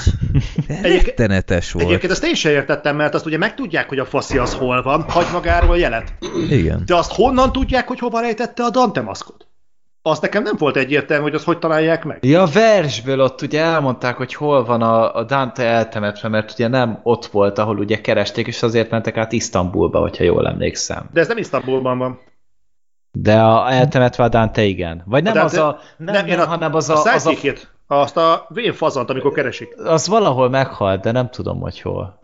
rettenetes 0.82 1.72
volt. 1.72 1.86
Egyébként 1.86 2.12
ezt 2.12 2.24
én 2.24 2.36
sem 2.36 2.52
értettem, 2.52 2.96
mert 2.96 3.14
azt 3.14 3.26
ugye 3.26 3.38
megtudják, 3.38 3.90
hogy 3.90 4.00
a 4.00 4.06
faszi 4.06 4.38
az 4.38 4.54
hol 4.54 4.82
van, 4.82 5.02
hagy 5.02 5.26
magáról 5.32 5.78
jelet. 5.78 6.14
Igen. 6.50 6.84
De 6.86 6.96
azt 6.96 7.12
honnan 7.12 7.52
tudják, 7.52 7.88
hogy 7.88 8.00
hova 8.00 8.20
rejtette 8.20 8.64
a 8.64 8.70
Dante 8.70 9.02
maszkot? 9.02 9.46
Azt 10.04 10.22
nekem 10.22 10.44
nem 10.44 10.56
volt 10.58 10.76
egyértelmű, 10.76 11.24
hogy 11.24 11.34
azt 11.34 11.46
hogy 11.46 11.60
találják 11.60 12.06
meg. 12.06 12.18
Ja, 12.22 12.42
a 12.42 12.48
versből 12.54 13.20
ott 13.20 13.42
ugye 13.42 13.62
elmondták, 13.62 14.18
hogy 14.18 14.34
hol 14.34 14.66
van 14.66 14.82
a, 14.82 15.16
a 15.16 15.24
Dante 15.24 15.64
eltemetve, 15.64 16.30
mert 16.30 16.52
ugye 16.52 16.68
nem 16.68 17.00
ott 17.04 17.26
volt, 17.26 17.58
ahol 17.58 17.78
ugye 17.78 18.02
keresték, 18.02 18.48
és 18.48 18.64
azért 18.64 18.90
mentek 18.90 19.18
át 19.18 19.32
Isztambulba, 19.32 20.00
hogyha 20.00 20.24
jól 20.24 20.48
emlékszem. 20.48 21.10
De 21.14 21.20
ez 21.20 21.28
nem 21.28 21.38
Isztambulban 21.38 21.98
van. 21.98 22.20
De 23.12 23.42
a 23.42 23.72
eltemetve 23.72 24.24
a 24.24 24.30
Dante 24.30 24.64
igen. 24.64 25.04
Vagy 25.06 25.24
nem 25.24 25.34
Dante, 25.34 25.64
az 25.64 25.68
a... 25.68 25.80
Nem, 25.98 26.14
nem, 26.14 26.26
nem, 26.26 26.48
hanem 26.48 26.76
az 26.76 26.90
a... 26.90 26.96
a, 26.96 27.14
az 27.14 27.26
a 27.26 27.34
azt 28.00 28.18
a 28.18 28.46
vén 28.50 28.74
fazant, 28.74 29.10
amikor 29.10 29.32
keresik. 29.32 29.76
Az 29.78 30.08
valahol 30.08 30.50
meghalt, 30.50 31.02
de 31.02 31.12
nem 31.12 31.30
tudom, 31.30 31.60
hogy 31.60 31.82
hol. 31.82 32.20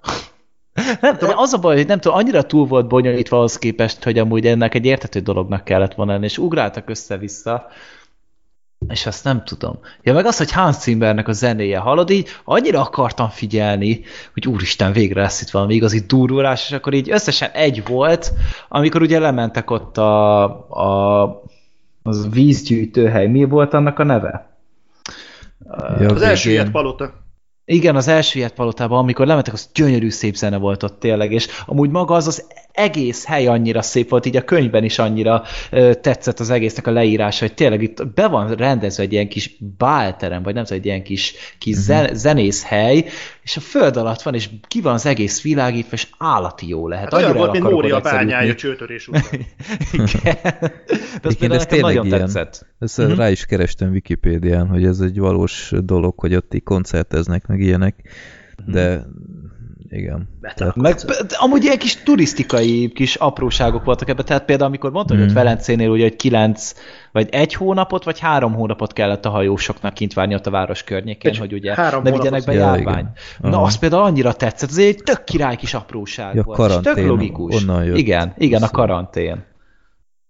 Nem, 1.02 1.18
az 1.36 1.54
a 1.54 1.58
baj, 1.58 1.76
hogy 1.76 1.88
nem 1.88 2.00
tudom, 2.00 2.18
annyira 2.18 2.44
túl 2.44 2.66
volt 2.68 2.88
bonyolítva 2.88 3.38
ahhoz 3.38 3.58
képest, 3.58 4.04
hogy 4.04 4.18
amúgy 4.18 4.46
ennek 4.46 4.74
egy 4.76 4.86
értető 4.86 5.20
dolognak 5.20 5.64
kellett 5.64 5.94
volna 5.94 6.12
lenni, 6.12 6.26
és 6.26 6.38
ugráltak 6.38 6.90
össze-vissza, 6.90 7.68
és 8.90 9.06
azt 9.06 9.24
nem 9.24 9.44
tudom. 9.44 9.80
Ja, 10.02 10.14
meg 10.14 10.26
az, 10.26 10.38
hogy 10.38 10.52
Hans 10.52 10.76
Zimmernek 10.76 11.28
a 11.28 11.32
zenéje, 11.32 11.78
hallod, 11.78 12.10
így 12.10 12.28
annyira 12.44 12.82
akartam 12.82 13.30
figyelni, 13.30 14.02
hogy 14.34 14.48
úristen, 14.48 14.92
végre 14.92 15.22
lesz 15.22 15.42
itt 15.42 15.50
valami 15.50 15.74
igazi 15.74 16.00
durulás, 16.00 16.70
és 16.70 16.76
akkor 16.76 16.94
így 16.94 17.12
összesen 17.12 17.50
egy 17.50 17.88
volt, 17.88 18.32
amikor 18.70 19.02
ugye 19.02 19.20
lementek 19.20 19.72
ott 19.72 19.98
a, 19.98 20.44
a 20.70 21.42
az 22.04 22.30
vízgyűjtőhely. 22.30 23.28
Mi 23.28 23.44
volt 23.44 23.74
annak 23.74 24.00
a 24.00 24.04
neve? 24.04 24.57
Ja, 26.00 26.10
az 26.10 26.22
első 26.22 26.50
ilyet 26.50 26.72
palota. 26.72 27.14
Igen, 27.70 27.96
az 27.96 28.08
első 28.08 28.40
ilyet 28.40 28.54
palotában, 28.54 29.00
amikor 29.00 29.26
lementek, 29.26 29.54
az 29.54 29.70
gyönyörű 29.74 30.10
szép 30.10 30.36
zene 30.36 30.58
volt 30.58 30.84
ott 30.84 31.00
tényleg, 31.00 31.32
és 31.32 31.48
amúgy 31.66 31.90
maga 31.90 32.16
az 32.16 32.28
az 32.28 32.48
egész 32.72 33.26
hely 33.26 33.48
annyira 33.48 33.82
szép 33.82 34.10
volt, 34.10 34.26
így 34.26 34.36
a 34.36 34.44
könyvben 34.44 34.84
is 34.84 35.00
annyira 35.00 35.44
ö, 35.72 35.94
tetszett 35.94 36.40
az 36.40 36.50
egésznek 36.50 36.88
a 36.88 36.92
leírása, 36.92 37.46
hogy 37.46 37.54
tényleg 37.54 37.82
itt 37.82 38.08
be 38.08 38.28
van 38.28 38.56
rendezve 38.56 39.04
egy 39.04 39.12
ilyen 39.12 39.28
kis 39.28 39.58
bálterem, 39.78 40.44
vagy 40.44 40.54
nem 40.54 40.64
tudom, 40.64 40.80
egy 40.80 40.86
ilyen 40.86 41.04
kis, 41.04 41.34
kis 41.58 41.78
uh-huh. 41.78 41.86
zen, 41.86 42.16
zenész 42.16 42.64
hely, 42.64 43.06
és 43.44 43.58
a 43.58 43.60
föld 43.60 43.98
alatt 43.98 44.22
van, 44.22 44.34
és 44.34 44.50
ki 44.68 44.82
van 44.82 44.94
az 44.94 45.06
egész 45.06 45.42
világítva, 45.42 45.92
és 45.92 46.08
állati 46.18 46.68
jó 46.68 46.88
lehet. 46.88 47.14
Hát 47.14 47.22
olyan 47.22 47.38
volt, 47.38 47.52
mint 47.52 47.64
Mória 47.64 48.00
bányája 48.00 48.56
csőtörés 48.56 49.08
után. 49.08 49.24
Igen. 49.94 50.38
De 51.22 51.28
az 51.28 51.36
például 51.38 51.60
nekem 51.60 51.80
nagyon 51.80 52.06
ilyen. 52.06 52.20
tetszett. 52.20 52.66
Ezt 52.80 53.00
uh-huh. 53.00 53.18
rá 53.18 53.30
is 53.30 53.46
kerestem 53.46 53.90
Wikipédián, 53.90 54.68
hogy 54.68 54.86
ez 54.86 55.00
egy 55.00 55.20
valós 55.20 55.74
dolog, 55.84 56.20
hogy 56.20 56.36
ott 56.36 56.54
így 56.54 56.64
koncerteznek, 56.64 57.48
meg 57.58 57.66
ilyenek, 57.66 57.96
de 58.66 59.06
igen. 59.90 60.30
Tehát... 60.56 60.76
Meg, 60.76 60.96
amúgy 61.38 61.64
ilyen 61.64 61.78
kis 61.78 61.96
turisztikai 61.96 62.92
kis 62.94 63.16
apróságok 63.16 63.84
voltak 63.84 64.10
ebben, 64.10 64.26
tehát 64.26 64.46
például 64.46 64.70
amikor 64.70 64.92
mondta, 64.92 65.14
mm. 65.14 65.18
hogy 65.18 65.26
ott 65.26 65.34
hmm. 65.34 65.44
Velencénél 65.44 65.90
ugye, 65.90 66.04
hogy 66.04 66.16
kilenc, 66.16 66.74
vagy 67.12 67.28
egy 67.32 67.54
hónapot, 67.54 68.04
vagy 68.04 68.20
három 68.20 68.54
hónapot 68.54 68.94
kellett 68.94 69.26
a 69.26 69.30
hajósoknak 69.30 69.94
kint 69.94 70.14
várni 70.14 70.34
ott 70.34 70.48
a 70.48 70.50
város 70.50 70.84
környékén, 70.84 71.32
egy 71.32 71.38
hogy 71.38 71.54
ugye 71.54 71.76
ne 72.04 72.12
vigyenek 72.12 72.44
be 72.44 72.54
járvány. 72.54 73.08
Ja, 73.44 73.50
Na, 73.50 73.62
az 73.62 73.78
például 73.78 74.04
annyira 74.04 74.34
tetszett, 74.34 74.70
ez 74.70 74.78
egy 74.78 75.04
tök 75.04 75.24
király 75.24 75.56
kis 75.56 75.74
apróság 75.74 76.36
ja, 76.36 76.44
volt, 76.44 76.58
karantén, 76.58 76.94
tök 76.94 77.06
logikus. 77.06 77.62
Onnan 77.62 77.84
jött. 77.84 77.98
Igen, 77.98 78.34
igen, 78.38 78.64
a 78.64 78.70
karantén. 78.70 79.44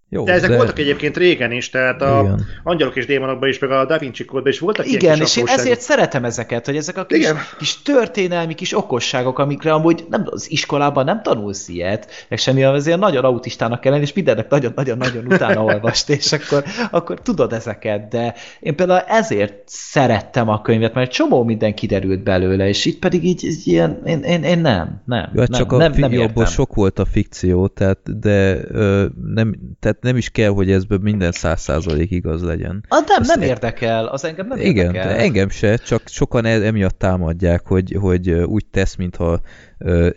Jó, 0.09 0.23
de 0.23 0.31
ezek 0.31 0.49
de... 0.49 0.55
voltak 0.55 0.79
egyébként 0.79 1.17
régen 1.17 1.51
is, 1.51 1.69
tehát 1.69 2.01
a 2.01 2.21
Igen. 2.23 2.45
Angyalok 2.63 2.95
és 2.95 3.05
Démonokban 3.05 3.49
is, 3.49 3.59
meg 3.59 3.71
a 3.71 3.85
Da 3.85 3.97
Vinci 3.97 4.25
Kódban 4.25 4.51
is 4.51 4.59
voltak 4.59 4.85
Igen, 4.85 5.01
ilyen 5.01 5.19
és 5.21 5.37
én 5.37 5.47
ezért 5.47 5.81
szeretem 5.81 6.25
ezeket, 6.25 6.65
hogy 6.65 6.75
ezek 6.75 6.97
a 6.97 7.05
kis, 7.05 7.17
Igen. 7.17 7.37
kis 7.57 7.81
történelmi 7.81 8.53
kis 8.53 8.77
okosságok, 8.77 9.39
amikre 9.39 9.73
amúgy 9.73 10.05
nem, 10.09 10.23
az 10.25 10.51
iskolában 10.51 11.05
nem 11.05 11.21
tanulsz 11.21 11.67
ilyet, 11.67 12.25
meg 12.29 12.39
semmi, 12.39 12.63
azért 12.63 12.99
nagyon 12.99 13.23
autistának 13.23 13.79
kell 13.79 13.91
lenni, 13.91 14.03
és 14.03 14.13
mindennek 14.13 14.49
nagyon-nagyon-nagyon 14.49 15.25
utána 15.25 15.63
olvast, 15.63 16.09
és 16.09 16.31
akkor, 16.31 16.63
akkor 16.91 17.21
tudod 17.21 17.53
ezeket, 17.53 18.07
de 18.07 18.35
én 18.59 18.75
például 18.75 18.99
ezért 19.07 19.61
szerettem 19.65 20.49
a 20.49 20.61
könyvet, 20.61 20.93
mert 20.93 21.11
csomó 21.11 21.43
minden 21.43 21.73
kiderült 21.73 22.23
belőle, 22.23 22.67
és 22.67 22.85
itt 22.85 22.99
pedig 22.99 23.23
így, 23.23 23.43
így 23.43 23.61
ilyen, 23.67 24.01
én, 24.05 24.19
én, 24.19 24.43
én 24.43 24.59
nem, 24.59 25.01
nem. 25.05 25.31
Ja, 25.33 25.45
nem, 25.47 25.59
csak 25.59 25.71
a 25.71 25.77
nem, 25.77 25.93
nem 26.33 26.45
sok 26.45 26.75
volt 26.75 26.99
a 26.99 27.05
fikció, 27.05 27.67
tehát, 27.67 28.19
de 28.19 28.57
ö, 28.71 29.05
nem, 29.33 29.55
tehát 29.79 29.96
tehát 29.99 30.15
nem 30.15 30.17
is 30.17 30.29
kell, 30.29 30.49
hogy 30.49 30.71
ez 30.71 30.83
minden 31.01 31.31
száz 31.31 31.61
százalék 31.61 32.11
igaz 32.11 32.43
legyen. 32.43 32.85
Ah, 32.87 33.03
nem, 33.07 33.17
Azt 33.19 33.35
nem 33.35 33.41
érdekel, 33.41 34.05
az 34.05 34.25
engem 34.25 34.47
nem 34.47 34.57
igen, 34.57 34.85
érdekel. 34.85 35.09
Igen, 35.11 35.23
engem 35.23 35.49
se, 35.49 35.77
csak 35.77 36.01
sokan 36.05 36.45
e- 36.45 36.65
emiatt 36.65 36.99
támadják, 36.99 37.67
hogy, 37.67 37.95
hogy 37.99 38.29
úgy 38.31 38.65
tesz, 38.65 38.95
mintha 38.95 39.41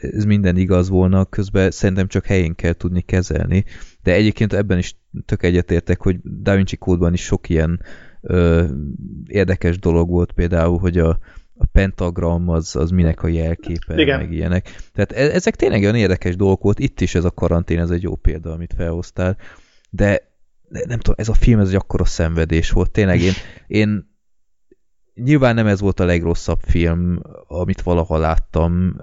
ez 0.00 0.24
minden 0.24 0.56
igaz 0.56 0.88
volna, 0.88 1.24
közben 1.24 1.70
szerintem 1.70 2.06
csak 2.06 2.26
helyén 2.26 2.54
kell 2.54 2.72
tudni 2.72 3.00
kezelni. 3.00 3.64
De 4.02 4.12
egyébként 4.12 4.52
ebben 4.52 4.78
is 4.78 4.96
tök 5.26 5.42
egyetértek, 5.42 6.00
hogy 6.00 6.16
Da 6.22 6.54
Vinci 6.54 6.76
kódban 6.76 7.12
is 7.12 7.22
sok 7.24 7.48
ilyen 7.48 7.80
ö, 8.20 8.64
érdekes 9.26 9.78
dolog 9.78 10.08
volt, 10.08 10.32
például, 10.32 10.78
hogy 10.78 10.98
a, 10.98 11.18
a 11.54 11.66
pentagram 11.72 12.48
az, 12.48 12.76
az 12.76 12.90
minek 12.90 13.22
a 13.22 13.28
jelképe, 13.28 13.94
Igen. 13.96 14.18
meg 14.18 14.32
ilyenek. 14.32 14.68
Tehát 14.92 15.12
e 15.12 15.34
ezek 15.34 15.56
tényleg 15.56 15.82
olyan 15.82 15.94
érdekes 15.94 16.36
dolgok 16.36 16.62
volt, 16.62 16.78
itt 16.78 17.00
is 17.00 17.14
ez 17.14 17.24
a 17.24 17.30
karantén, 17.30 17.78
ez 17.78 17.90
egy 17.90 18.02
jó 18.02 18.14
példa, 18.14 18.52
amit 18.52 18.74
felhoztál 18.76 19.36
de 19.90 20.28
nem 20.68 20.98
tudom, 20.98 21.14
ez 21.18 21.28
a 21.28 21.34
film 21.34 21.60
ez 21.60 21.68
egy 21.68 21.74
akkora 21.74 22.04
szenvedés 22.04 22.70
volt. 22.70 22.90
Tényleg 22.90 23.20
én, 23.20 23.32
én 23.66 24.08
nyilván 25.14 25.54
nem 25.54 25.66
ez 25.66 25.80
volt 25.80 26.00
a 26.00 26.04
legrosszabb 26.04 26.60
film, 26.60 27.20
amit 27.46 27.82
valaha 27.82 28.18
láttam, 28.18 28.96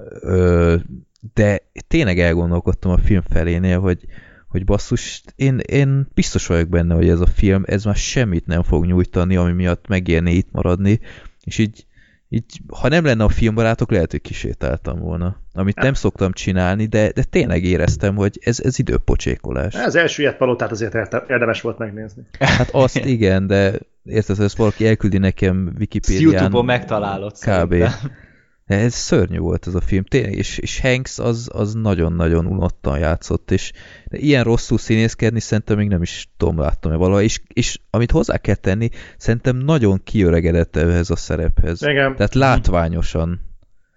de 1.34 1.62
tényleg 1.88 2.20
elgondolkodtam 2.20 2.92
a 2.92 2.98
film 2.98 3.22
felénél, 3.22 3.80
hogy, 3.80 4.06
hogy 4.48 4.66
basszus, 4.66 5.24
én, 5.36 5.60
én 5.60 6.08
biztos 6.14 6.48
vagyok 6.48 6.70
benne, 6.70 6.96
hogy 6.96 7.10
ez 7.10 7.20
a 7.20 7.26
film, 7.26 7.64
ez 7.66 7.84
már 7.84 7.96
semmit 7.96 8.46
nem 8.46 8.64
fog 8.64 8.86
nyújtani, 8.86 9.36
ami 9.36 9.52
miatt 9.52 9.88
megérné 9.88 10.34
itt 10.34 10.52
maradni, 10.52 11.00
és 11.44 11.58
így 11.58 11.86
így, 12.30 12.62
ha 12.68 12.88
nem 12.88 13.06
lenne 13.06 13.24
a 13.24 13.30
filmbarátok, 13.30 13.92
lehet, 13.92 14.12
hogy 14.12 14.22
kisétáltam 14.22 15.00
volna. 15.00 15.42
Amit 15.54 15.76
nem 15.76 15.94
szoktam 15.94 16.32
csinálni, 16.32 16.86
de, 16.86 17.12
de 17.12 17.24
tényleg 17.24 17.64
éreztem, 17.64 18.16
hogy 18.16 18.40
ez, 18.42 18.60
ez 18.60 18.80
időpocsékolás. 18.80 19.76
Az 19.76 19.96
első 19.96 20.22
ilyet 20.22 20.38
palotát 20.38 20.72
azért 20.72 20.94
érdemes 21.30 21.62
volt 21.62 21.78
megnézni. 21.78 22.24
Hát 22.40 22.70
azt 22.72 23.06
igen, 23.06 23.48
de 23.48 23.80
érted, 24.04 24.40
ezt 24.40 24.58
valaki 24.58 24.88
elküldi 24.88 25.18
nekem 25.18 25.74
Wikipédián. 25.80 26.32
Youtube-on 26.32 26.66
megtalálod 26.66 27.32
Kb. 27.32 27.44
Szerintem. 27.44 28.26
Ez 28.68 28.94
szörnyű 28.94 29.38
volt 29.38 29.68
ez 29.68 29.76
a 29.76 29.82
film, 29.82 30.04
tényleg, 30.04 30.34
és, 30.34 30.58
és 30.58 30.82
Hanks 30.82 31.20
az, 31.20 31.50
az 31.54 31.74
nagyon-nagyon 31.74 32.46
unottan 32.46 33.00
játszott, 33.00 33.52
és 33.52 33.72
ilyen 34.10 34.44
rosszul 34.44 34.78
színészkedni 34.78 35.40
szerintem 35.40 35.78
még 35.78 35.88
nem 35.88 36.02
is 36.02 36.28
tudom, 36.38 36.60
láttam-e 36.60 36.96
valaha, 36.96 37.22
és, 37.22 37.42
és 37.48 37.80
amit 37.90 38.12
hozzá 38.12 38.38
kell 38.38 38.56
tenni, 38.56 38.90
szerintem 39.18 39.58
nagyon 39.58 40.02
kiöregedett 40.04 40.76
ehhez 40.76 41.10
a 41.10 41.16
szerephez. 41.16 41.82
Igen. 41.82 42.16
Tehát 42.16 42.34
látványosan. 42.34 43.42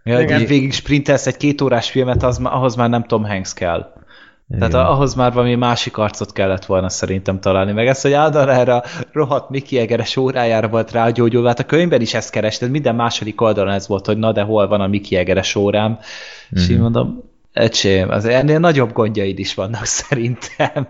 Ja, 0.04 0.20
Igen. 0.20 0.44
végig 0.46 0.72
sprintelsz 0.72 1.26
egy 1.26 1.36
két 1.36 1.60
órás 1.60 1.90
filmet, 1.90 2.22
az, 2.22 2.38
ahhoz 2.42 2.74
már 2.74 2.88
nem 2.88 3.04
Tom 3.04 3.24
Hanks 3.24 3.54
kell. 3.54 3.92
Tehát 4.58 4.68
Igen. 4.68 4.84
ahhoz 4.84 5.14
már 5.14 5.32
valami 5.32 5.54
másik 5.54 5.96
arcot 5.96 6.32
kellett 6.32 6.64
volna 6.64 6.88
szerintem 6.88 7.40
találni. 7.40 7.72
Meg 7.72 7.86
ezt, 7.86 8.02
hogy 8.02 8.12
Ádám 8.12 8.48
erre 8.48 8.74
a 8.74 8.84
rohadt 9.12 9.50
Miki 9.50 9.78
Egeres 9.78 10.16
órájára 10.16 10.68
volt 10.68 10.90
rágyógyulva, 10.90 11.48
hát 11.48 11.58
a 11.58 11.64
könyvben 11.64 12.00
is 12.00 12.14
ezt 12.14 12.30
kerested, 12.30 12.70
minden 12.70 12.94
második 12.94 13.40
oldalon 13.40 13.72
ez 13.72 13.88
volt, 13.88 14.06
hogy 14.06 14.18
na 14.18 14.32
de 14.32 14.42
hol 14.42 14.68
van 14.68 14.80
a 14.80 14.86
Miki 14.86 15.16
Egeres 15.16 15.54
órám. 15.54 15.90
Mm-hmm. 15.90 16.00
És 16.50 16.68
én 16.68 16.74
mhm. 16.74 16.82
mondom, 16.82 17.22
ecsém, 17.52 18.10
az 18.10 18.24
ennél 18.24 18.58
nagyobb 18.58 18.92
gondjaid 18.92 19.38
is 19.38 19.54
vannak 19.54 19.84
szerintem. 20.00 20.88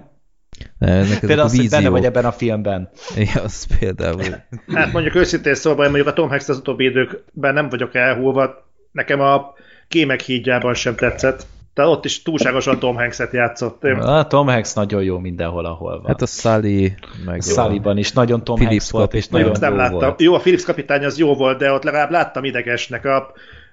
Ne, 0.79 1.19
például 1.19 1.41
az, 1.41 1.57
hogy 1.57 1.69
benne 1.69 1.89
vagy 1.89 2.05
ebben 2.05 2.25
a 2.25 2.33
filmben. 2.33 2.91
Ja, 3.17 3.43
az 3.43 3.79
például. 3.79 4.25
Hát 4.67 4.93
mondjuk 4.93 5.15
őszintén 5.15 5.55
szóval, 5.55 5.85
mondjuk 5.85 6.07
a 6.07 6.13
Tom 6.13 6.29
Hanks 6.29 6.49
az 6.49 6.57
utóbbi 6.57 6.85
időkben 6.85 7.55
nem 7.55 7.69
vagyok 7.69 7.95
elhúlva. 7.95 8.69
Nekem 8.93 9.21
a 9.21 9.53
kémek 9.89 10.21
hídjában 10.21 10.75
sem 10.75 10.95
tetszett. 10.95 11.47
Tehát 11.81 11.97
ott 11.97 12.05
is 12.05 12.23
túlságosan 12.23 12.79
Tom 12.79 12.97
Hanks-et 12.97 13.33
játszott. 13.33 13.85
A 13.85 14.27
Tom 14.27 14.47
Hanks 14.47 14.73
nagyon 14.75 15.03
jó 15.03 15.19
mindenhol, 15.19 15.65
ahol 15.65 16.01
van. 16.01 16.07
Hát 16.07 16.23
a 16.23 16.27
Sully, 16.27 16.95
meg 17.25 17.43
Sullyban 17.43 17.99
is 17.99 18.13
nagyon 18.13 18.45
Tom 18.45 18.57
Philips 18.57 18.91
Hanks 18.91 18.91
volt, 18.91 19.15
és 19.15 19.29
nagyon 19.29 19.57
nem 19.61 19.73
jó 19.73 19.77
láttam. 19.77 19.99
volt. 19.99 20.21
Jó, 20.21 20.35
a 20.35 20.39
Philips 20.39 20.65
kapitány 20.65 21.05
az 21.05 21.19
jó 21.19 21.35
volt, 21.35 21.59
de 21.59 21.73
ott 21.73 21.83
legalább 21.83 22.11
láttam 22.11 22.45
idegesnek. 22.45 23.05
A, 23.05 23.17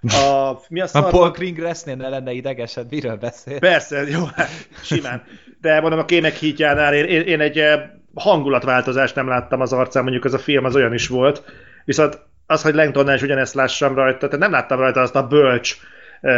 a, 0.02 0.60
mi 0.70 0.82
a, 0.82 0.88
a 0.92 1.02
Paul 1.02 1.30
Greengrassnél 1.32 1.96
ne 1.96 2.10
lenne 2.10 2.32
idegesed, 2.32 2.86
miről 2.90 3.16
beszél? 3.16 3.60
Persze, 3.60 4.04
jó, 4.10 4.24
hát, 4.36 4.50
simán. 4.84 5.24
De 5.62 5.82
mondom, 5.82 6.00
a 6.00 6.06
Kémek 6.06 6.36
hítjánál 6.36 6.94
én, 6.94 7.06
én, 7.06 7.22
én 7.22 7.42
egy 7.42 7.58
eh, 7.58 7.82
hangulatváltozást 8.14 9.16
nem 9.16 9.28
láttam 9.28 9.62
az 9.62 9.74
arcán, 9.74 10.04
mondjuk 10.04 10.26
az 10.26 10.34
a 10.34 10.40
film 10.40 10.66
az 10.66 10.76
olyan 10.76 10.94
is 10.94 11.08
volt. 11.08 11.44
Viszont 11.86 12.20
az, 12.46 12.62
hogy 12.62 12.76
Langtonnál 12.76 13.16
is 13.16 13.22
ugyanezt 13.22 13.54
lássam 13.54 13.96
rajta, 13.96 14.28
tehát 14.28 14.40
nem 14.40 14.52
láttam 14.52 14.80
rajta 14.80 15.02
azt 15.02 15.16
a 15.16 15.28
bölcs, 15.28 15.78
uh, 16.22 16.32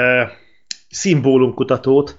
szimbólumkutatót, 0.89 2.17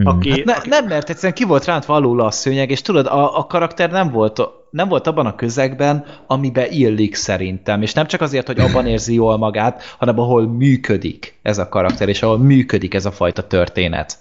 Mm. 0.00 0.06
Aki, 0.06 0.30
hát 0.30 0.44
ne, 0.44 0.52
aki... 0.52 0.68
Nem, 0.68 0.86
mert 0.86 1.08
egyszerűen 1.08 1.34
ki 1.34 1.44
volt 1.44 1.64
rántva 1.64 1.94
alul 1.94 2.20
a 2.20 2.30
szőnyeg, 2.30 2.70
és 2.70 2.82
tudod, 2.82 3.06
a, 3.06 3.38
a 3.38 3.46
karakter 3.46 3.90
nem 3.90 4.10
volt, 4.10 4.40
nem 4.70 4.88
volt 4.88 5.06
abban 5.06 5.26
a 5.26 5.34
közegben, 5.34 6.04
amiben 6.26 6.70
illik 6.70 7.14
szerintem, 7.14 7.82
és 7.82 7.92
nem 7.92 8.06
csak 8.06 8.20
azért, 8.20 8.46
hogy 8.46 8.60
abban 8.60 8.86
érzi 8.86 9.14
jól 9.14 9.36
magát, 9.36 9.82
hanem 9.98 10.18
ahol 10.18 10.48
működik 10.48 11.38
ez 11.42 11.58
a 11.58 11.68
karakter, 11.68 12.08
és 12.08 12.22
ahol 12.22 12.38
működik 12.38 12.94
ez 12.94 13.06
a 13.06 13.10
fajta 13.10 13.46
történet, 13.46 14.18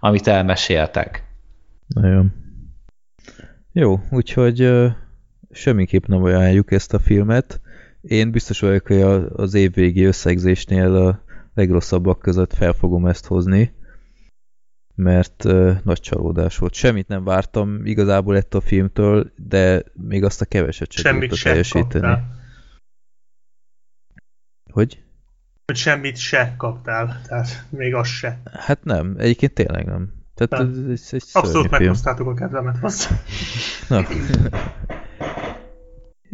amit 0.00 0.26
elmeséltek. 0.26 1.24
Nagyon. 1.86 2.32
Jó, 3.72 4.00
úgyhogy 4.10 4.62
uh, 4.62 4.90
semmiképp 5.50 6.06
nem 6.06 6.24
ajánljuk 6.24 6.72
ezt 6.72 6.94
a 6.94 6.98
filmet. 6.98 7.60
Én 8.00 8.30
biztos 8.30 8.60
vagyok, 8.60 8.86
hogy 8.86 9.02
az 9.36 9.54
évvégi 9.54 10.04
összegzésnél 10.04 10.96
a 10.96 11.23
legrosszabbak 11.54 12.18
között 12.18 12.54
fel 12.54 12.72
fogom 12.72 13.06
ezt 13.06 13.26
hozni, 13.26 13.74
mert 14.94 15.44
uh, 15.44 15.76
nagy 15.82 16.00
csalódás 16.00 16.58
volt. 16.58 16.74
Semmit 16.74 17.08
nem 17.08 17.24
vártam 17.24 17.86
igazából 17.86 18.36
ettől 18.36 18.60
a 18.60 18.64
filmtől, 18.64 19.32
de 19.36 19.82
még 19.92 20.24
azt 20.24 20.40
a 20.40 20.44
keveset 20.44 20.92
sem 20.92 21.12
Semmit 21.12 21.34
sem 21.34 21.52
teljesíteni. 21.52 22.22
Hogy? 24.72 25.02
Hogy 25.64 25.76
semmit 25.76 26.16
se 26.16 26.54
kaptál, 26.56 27.20
tehát 27.26 27.66
még 27.70 27.94
az 27.94 28.06
se. 28.06 28.40
Hát 28.52 28.84
nem, 28.84 29.14
egyébként 29.18 29.54
tényleg 29.54 29.86
nem. 29.86 30.12
Tehát 30.34 30.64
Nem. 30.64 30.90
ez, 30.90 31.00
ez 31.02 31.08
egy 31.12 31.22
Abszolút 31.32 31.70
meghoztátok 31.70 32.28
a 32.28 32.34
kedvemet. 32.34 32.76
Azt. 32.80 33.10
Na. 33.88 34.02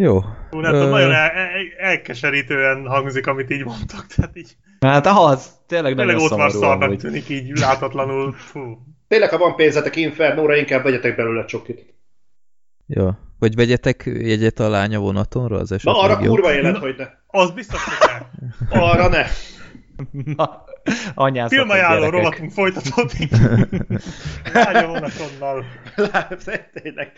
Jó. 0.01 0.17
Ú, 0.51 0.59
nem 0.59 0.73
tudom, 0.73 0.87
Ö, 0.87 0.91
nagyon 0.91 1.13
el, 1.13 1.31
el, 1.31 1.49
elkeserítően 1.79 2.87
hangzik, 2.87 3.27
amit 3.27 3.51
így 3.51 3.65
mondtak. 3.65 4.07
Tehát 4.07 4.37
így 4.37 4.57
Hát 4.81 5.07
az, 5.07 5.51
tényleg 5.67 5.95
tényleg 5.95 6.17
nagyon 6.17 6.31
ott 6.33 6.39
van 6.39 6.51
szarnak 6.51 6.97
tűnik 6.97 7.29
így 7.29 7.59
látatlanul. 7.59 8.33
Fú. 8.33 8.79
Tényleg, 9.09 9.31
ha 9.31 9.39
van 9.39 9.55
pénzetek 9.55 9.97
Infernóra, 9.97 10.57
inkább 10.57 10.83
vegyetek 10.83 11.17
belőle 11.17 11.45
csokit. 11.45 11.95
Jó. 12.87 13.11
Vagy 13.39 13.55
vegyetek 13.55 14.03
jegyet 14.05 14.59
a 14.59 14.69
lánya 14.69 14.99
vonatonra, 14.99 15.57
az 15.57 15.73
esetleg 15.73 15.95
Na, 15.95 16.01
arra 16.01 16.23
jobb. 16.23 16.29
kurva 16.35 16.53
élet, 16.53 16.77
hogy 16.77 16.95
ne. 16.99 17.07
Az 17.27 17.51
biztos, 17.51 17.85
hogy 17.85 18.11
ne. 18.71 18.81
Arra 18.81 19.09
ne. 19.09 19.25
Na, 20.37 20.65
anyázatok 21.15 21.59
Filmajánló 21.59 22.09
rovatunk 22.09 22.51
folytatódik. 22.51 23.31
Lánya 24.53 24.87
vonatonnal. 24.95 25.65
Tényleg. 26.83 27.13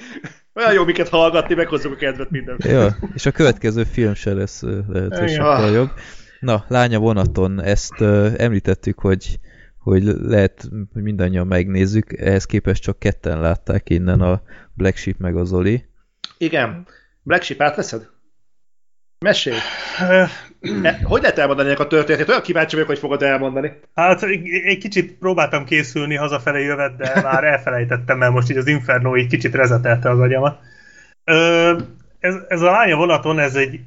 Olyan 0.54 0.72
jó 0.72 0.84
miket 0.84 1.08
hallgatni, 1.08 1.54
meghozzuk 1.54 1.92
a 1.92 1.96
kedvet 1.96 2.30
minden. 2.30 2.56
Jó, 2.64 2.86
és 3.14 3.26
a 3.26 3.30
következő 3.30 3.84
film 3.84 4.14
se 4.14 4.32
lesz 4.32 4.62
lehet, 4.88 5.18
hogy 5.18 5.30
sokkal 5.30 5.70
jobb. 5.70 5.90
Na, 6.40 6.64
Lánya 6.68 6.98
vonaton, 6.98 7.62
ezt 7.62 8.00
ö, 8.00 8.28
említettük, 8.36 8.98
hogy, 8.98 9.38
hogy 9.78 10.02
lehet, 10.02 10.68
hogy 10.92 11.02
mindannyian 11.02 11.46
megnézzük, 11.46 12.12
ehhez 12.18 12.44
képest 12.44 12.82
csak 12.82 12.98
ketten 12.98 13.40
látták 13.40 13.90
innen 13.90 14.20
a 14.20 14.42
Black 14.74 14.96
Sheep 14.96 15.18
meg 15.18 15.36
a 15.36 15.44
Zoli. 15.44 15.84
Igen. 16.38 16.86
Black 17.22 17.42
Sheep 17.42 17.60
átveszed? 17.60 18.11
Mesélj. 19.22 19.56
E, 20.82 20.98
hogy 21.04 21.20
lehet 21.22 21.38
elmondani 21.38 21.68
ennek 21.68 21.80
a 21.80 21.86
történetét? 21.86 22.28
Olyan 22.28 22.42
kíváncsi 22.42 22.74
vagyok, 22.74 22.88
hogy 22.90 22.98
fogod 22.98 23.22
elmondani. 23.22 23.72
Hát 23.94 24.22
egy 24.66 24.78
kicsit 24.80 25.12
próbáltam 25.18 25.64
készülni 25.64 26.14
hazafelé 26.14 26.64
jövet, 26.64 26.96
de 26.96 27.20
már 27.22 27.44
elfelejtettem, 27.44 28.18
mert 28.18 28.32
most 28.32 28.50
így 28.50 28.56
az 28.56 28.66
Inferno 28.66 29.16
így 29.16 29.28
kicsit 29.28 29.54
rezetelte 29.54 30.10
az 30.10 30.20
agyamat. 30.20 30.58
Ez, 32.20 32.34
ez 32.48 32.60
a 32.60 32.70
lánya 32.70 32.96
vonaton, 32.96 33.38
ez 33.38 33.54
egy 33.54 33.80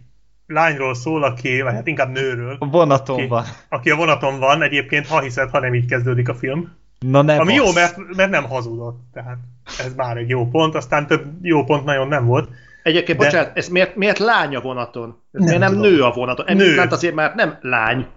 lányról 0.47 0.95
szól, 0.95 1.23
aki, 1.23 1.61
vagy 1.61 1.73
hát 1.73 1.87
inkább 1.87 2.11
nőről, 2.11 2.55
A 2.59 2.65
vonaton 2.69 3.17
Ki? 3.17 3.27
van. 3.27 3.43
aki 3.69 3.89
a 3.89 3.95
vonaton 3.95 4.39
van, 4.39 4.61
egyébként 4.61 5.07
ha 5.07 5.19
hiszed, 5.21 5.49
ha 5.49 5.59
nem 5.59 5.73
így 5.73 5.85
kezdődik 5.85 6.29
a 6.29 6.33
film. 6.35 6.71
Na 6.99 7.21
ne 7.21 7.35
Ami 7.37 7.53
jó, 7.53 7.63
bassz. 7.63 7.73
mert, 7.75 7.97
mert 8.15 8.29
nem 8.29 8.43
hazudott, 8.43 8.99
tehát 9.13 9.37
ez 9.79 9.93
már 9.95 10.17
egy 10.17 10.29
jó 10.29 10.47
pont, 10.47 10.75
aztán 10.75 11.07
több 11.07 11.25
jó 11.41 11.63
pont 11.63 11.85
nagyon 11.85 12.07
nem 12.07 12.25
volt. 12.25 12.49
Egyébként, 12.85 13.17
De- 13.17 13.25
bocsánat, 13.25 13.57
ez 13.57 13.67
miért, 13.67 13.95
miért 13.95 14.17
lány 14.17 14.55
a 14.55 14.61
vonaton? 14.61 15.09
Ez 15.09 15.15
Nem 15.31 15.43
miért 15.43 15.59
nem 15.59 15.73
tudom. 15.73 15.91
nő 15.91 16.03
a 16.03 16.11
vonaton? 16.11 16.55
Nő. 16.55 16.75
Nő. 16.75 16.87
azért 16.89 17.13
már 17.13 17.35
nem 17.35 17.57
lány. 17.61 18.07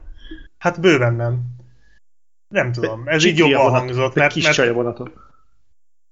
Hát 0.58 0.80
bőven 0.80 1.14
nem. 1.14 1.40
Nem 2.48 2.72
tudom, 2.72 3.02
ez 3.08 3.24
így 3.24 3.34
Csiki 3.34 3.42
a 3.42 3.48
jobban 3.48 3.70
hangzott, 3.70 4.14
mert, 4.14 4.32
kis 4.32 4.44
mert 4.44 4.56
csaj 4.56 4.68
a 4.68 4.72
vonaton. 4.72 5.12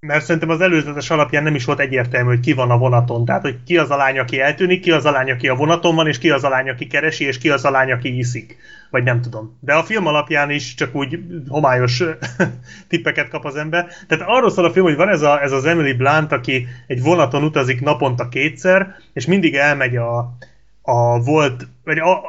Mert 0.07 0.24
szerintem 0.24 0.50
az 0.50 0.61
előzetes 0.61 1.11
alapján 1.11 1.42
nem 1.42 1.54
is 1.54 1.64
volt 1.64 1.80
egyértelmű, 1.80 2.28
hogy 2.28 2.40
ki 2.40 2.52
van 2.52 2.70
a 2.70 2.78
vonaton. 2.78 3.24
Tehát, 3.24 3.42
hogy 3.42 3.57
ki 3.66 3.78
az 3.78 3.90
a 3.90 3.96
lány, 3.96 4.18
aki 4.18 4.40
eltűnik, 4.40 4.80
ki 4.80 4.90
az 4.90 5.04
a 5.04 5.11
lány, 5.11 5.30
aki 5.30 5.48
a 5.48 5.54
vonaton 5.54 5.94
van, 5.94 6.07
és 6.07 6.18
ki 6.18 6.30
az 6.30 6.44
a 6.44 6.48
lány, 6.48 6.68
aki 6.68 6.86
keresi, 6.86 7.24
és 7.24 7.38
ki 7.38 7.50
az 7.50 7.64
a 7.64 7.70
lány, 7.70 7.92
aki 7.92 8.18
iszik. 8.18 8.57
Vagy 8.90 9.02
nem 9.02 9.20
tudom. 9.20 9.59
De 9.61 9.74
a 9.74 9.82
film 9.82 10.07
alapján 10.07 10.50
is 10.50 10.74
csak 10.74 10.94
úgy 10.94 11.18
homályos 11.48 12.02
tippeket 12.88 13.28
kap 13.28 13.44
az 13.44 13.57
ember. 13.57 13.86
Tehát 14.09 14.24
arról 14.28 14.50
szól 14.50 14.64
a 14.64 14.70
film, 14.70 14.84
hogy 14.84 14.96
van 14.96 15.09
ez, 15.09 15.22
a, 15.22 15.42
ez 15.42 15.52
az 15.52 15.64
Emily 15.64 15.92
Blunt, 15.92 16.32
aki 16.32 16.66
egy 16.86 17.02
vonaton 17.02 17.44
utazik 17.44 17.80
naponta 17.80 18.28
kétszer, 18.28 18.94
és 19.12 19.26
mindig 19.26 19.54
elmegy 19.54 19.96
a, 19.96 20.36
a 20.82 21.20
volt, 21.20 21.68
vagy 21.84 21.98
a, 21.98 22.20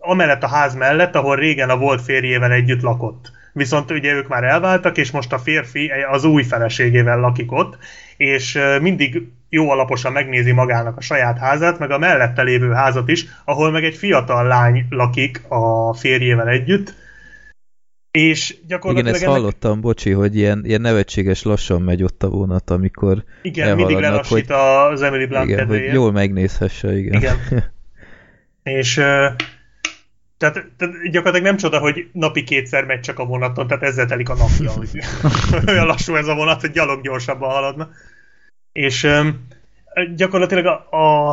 amellett 0.00 0.42
a 0.42 0.48
ház 0.48 0.74
mellett, 0.74 1.14
ahol 1.14 1.36
régen 1.36 1.70
a 1.70 1.76
volt 1.76 2.02
férjével 2.02 2.52
együtt 2.52 2.82
lakott. 2.82 3.38
Viszont 3.52 3.90
ugye 3.90 4.12
ők 4.12 4.28
már 4.28 4.44
elváltak, 4.44 4.96
és 4.96 5.10
most 5.10 5.32
a 5.32 5.38
férfi 5.38 5.90
az 6.10 6.24
új 6.24 6.42
feleségével 6.42 7.20
lakik 7.20 7.52
ott, 7.52 7.78
és 8.16 8.58
mindig 8.80 9.22
jó 9.48 9.70
alaposan 9.70 10.12
megnézi 10.12 10.52
magának 10.52 10.96
a 10.96 11.00
saját 11.00 11.38
házát, 11.38 11.78
meg 11.78 11.90
a 11.90 11.98
mellette 11.98 12.42
lévő 12.42 12.70
házat 12.72 13.08
is, 13.08 13.26
ahol 13.44 13.70
meg 13.70 13.84
egy 13.84 13.96
fiatal 13.96 14.46
lány 14.46 14.86
lakik 14.90 15.42
a 15.48 15.94
férjével 15.94 16.48
együtt, 16.48 16.94
és 18.10 18.50
Igen, 18.50 18.64
gyakorlatilag 18.66 19.14
ezt 19.14 19.22
ennek- 19.22 19.36
hallottam, 19.36 19.80
bocsi, 19.80 20.10
hogy 20.10 20.36
ilyen, 20.36 20.62
ilyen 20.64 20.80
nevetséges 20.80 21.42
lassan 21.42 21.82
megy 21.82 22.02
ott 22.02 22.22
a 22.22 22.28
vonat, 22.28 22.70
amikor 22.70 23.24
igen, 23.42 23.76
mindig 23.76 23.96
lelassít 23.96 24.50
az 24.50 25.02
Emily 25.02 25.26
Blunt 25.26 25.48
igen, 25.48 25.66
hogy 25.66 25.84
jól 25.92 26.12
megnézhesse, 26.12 26.98
igen. 26.98 27.20
Igen. 27.20 27.36
És 28.62 29.00
tehát, 30.40 30.70
tehát 30.76 31.10
gyakorlatilag 31.10 31.46
nem 31.46 31.56
csoda, 31.56 31.78
hogy 31.78 32.08
napi 32.12 32.44
kétszer 32.44 32.84
megy 32.84 33.00
csak 33.00 33.18
a 33.18 33.24
vonaton, 33.24 33.66
tehát 33.66 33.82
ezzel 33.82 34.06
telik 34.06 34.28
a 34.28 34.34
napja, 34.34 34.70
hogy 34.70 34.88
olyan 35.68 35.86
lassú 35.86 36.14
ez 36.14 36.26
a 36.26 36.34
vonat, 36.34 36.60
hogy 36.60 36.70
gyalog 36.70 37.02
gyorsabban 37.02 37.50
haladna. 37.50 37.90
És 38.72 39.04
ö, 39.04 39.28
gyakorlatilag 40.14 40.66
a, 40.66 40.96
a, 40.96 41.30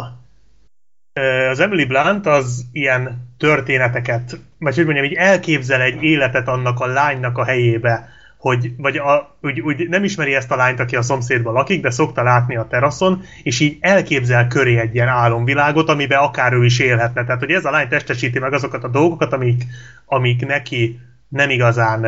az 1.50 1.60
Emily 1.60 1.86
Blunt 1.86 2.26
az 2.26 2.66
ilyen 2.72 3.34
történeteket, 3.38 4.40
vagy 4.58 4.76
hogy 4.76 4.86
mondjam, 4.86 5.06
így 5.06 5.14
elképzel 5.14 5.82
egy 5.82 6.04
életet 6.04 6.48
annak 6.48 6.80
a 6.80 6.86
lánynak 6.86 7.38
a 7.38 7.46
helyébe, 7.46 8.10
hogy, 8.38 8.72
vagy 8.78 8.98
a, 8.98 9.38
úgy, 9.42 9.60
úgy 9.60 9.90
nem 9.90 10.04
ismeri 10.04 10.36
ezt 10.36 10.52
a 10.52 10.56
lányt, 10.56 10.80
aki 10.80 10.96
a 10.96 11.02
szomszédban 11.02 11.54
lakik, 11.54 11.82
de 11.82 11.90
szokta 11.90 12.24
látni 12.24 12.56
a 12.56 12.68
teraszon, 12.70 13.24
és 13.44 13.60
így 13.60 13.78
elképzel 13.80 14.48
köré 14.48 14.78
egy 14.78 14.96
ilyen 14.96 15.08
álomvilágot, 15.08 15.90
amiben 15.90 16.20
akár 16.20 16.54
ő 16.54 16.66
is 16.66 16.80
élhetne. 16.80 17.24
Tehát, 17.26 17.40
hogy 17.40 17.52
ez 17.52 17.66
a 17.66 17.72
lány 17.72 17.88
testesíti 17.88 18.40
meg 18.40 18.54
azokat 18.54 18.84
a 18.84 18.88
dolgokat, 18.88 19.34
amik, 19.34 19.64
amik 20.06 20.46
neki 20.46 21.00
nem 21.28 21.50
igazán 21.50 22.06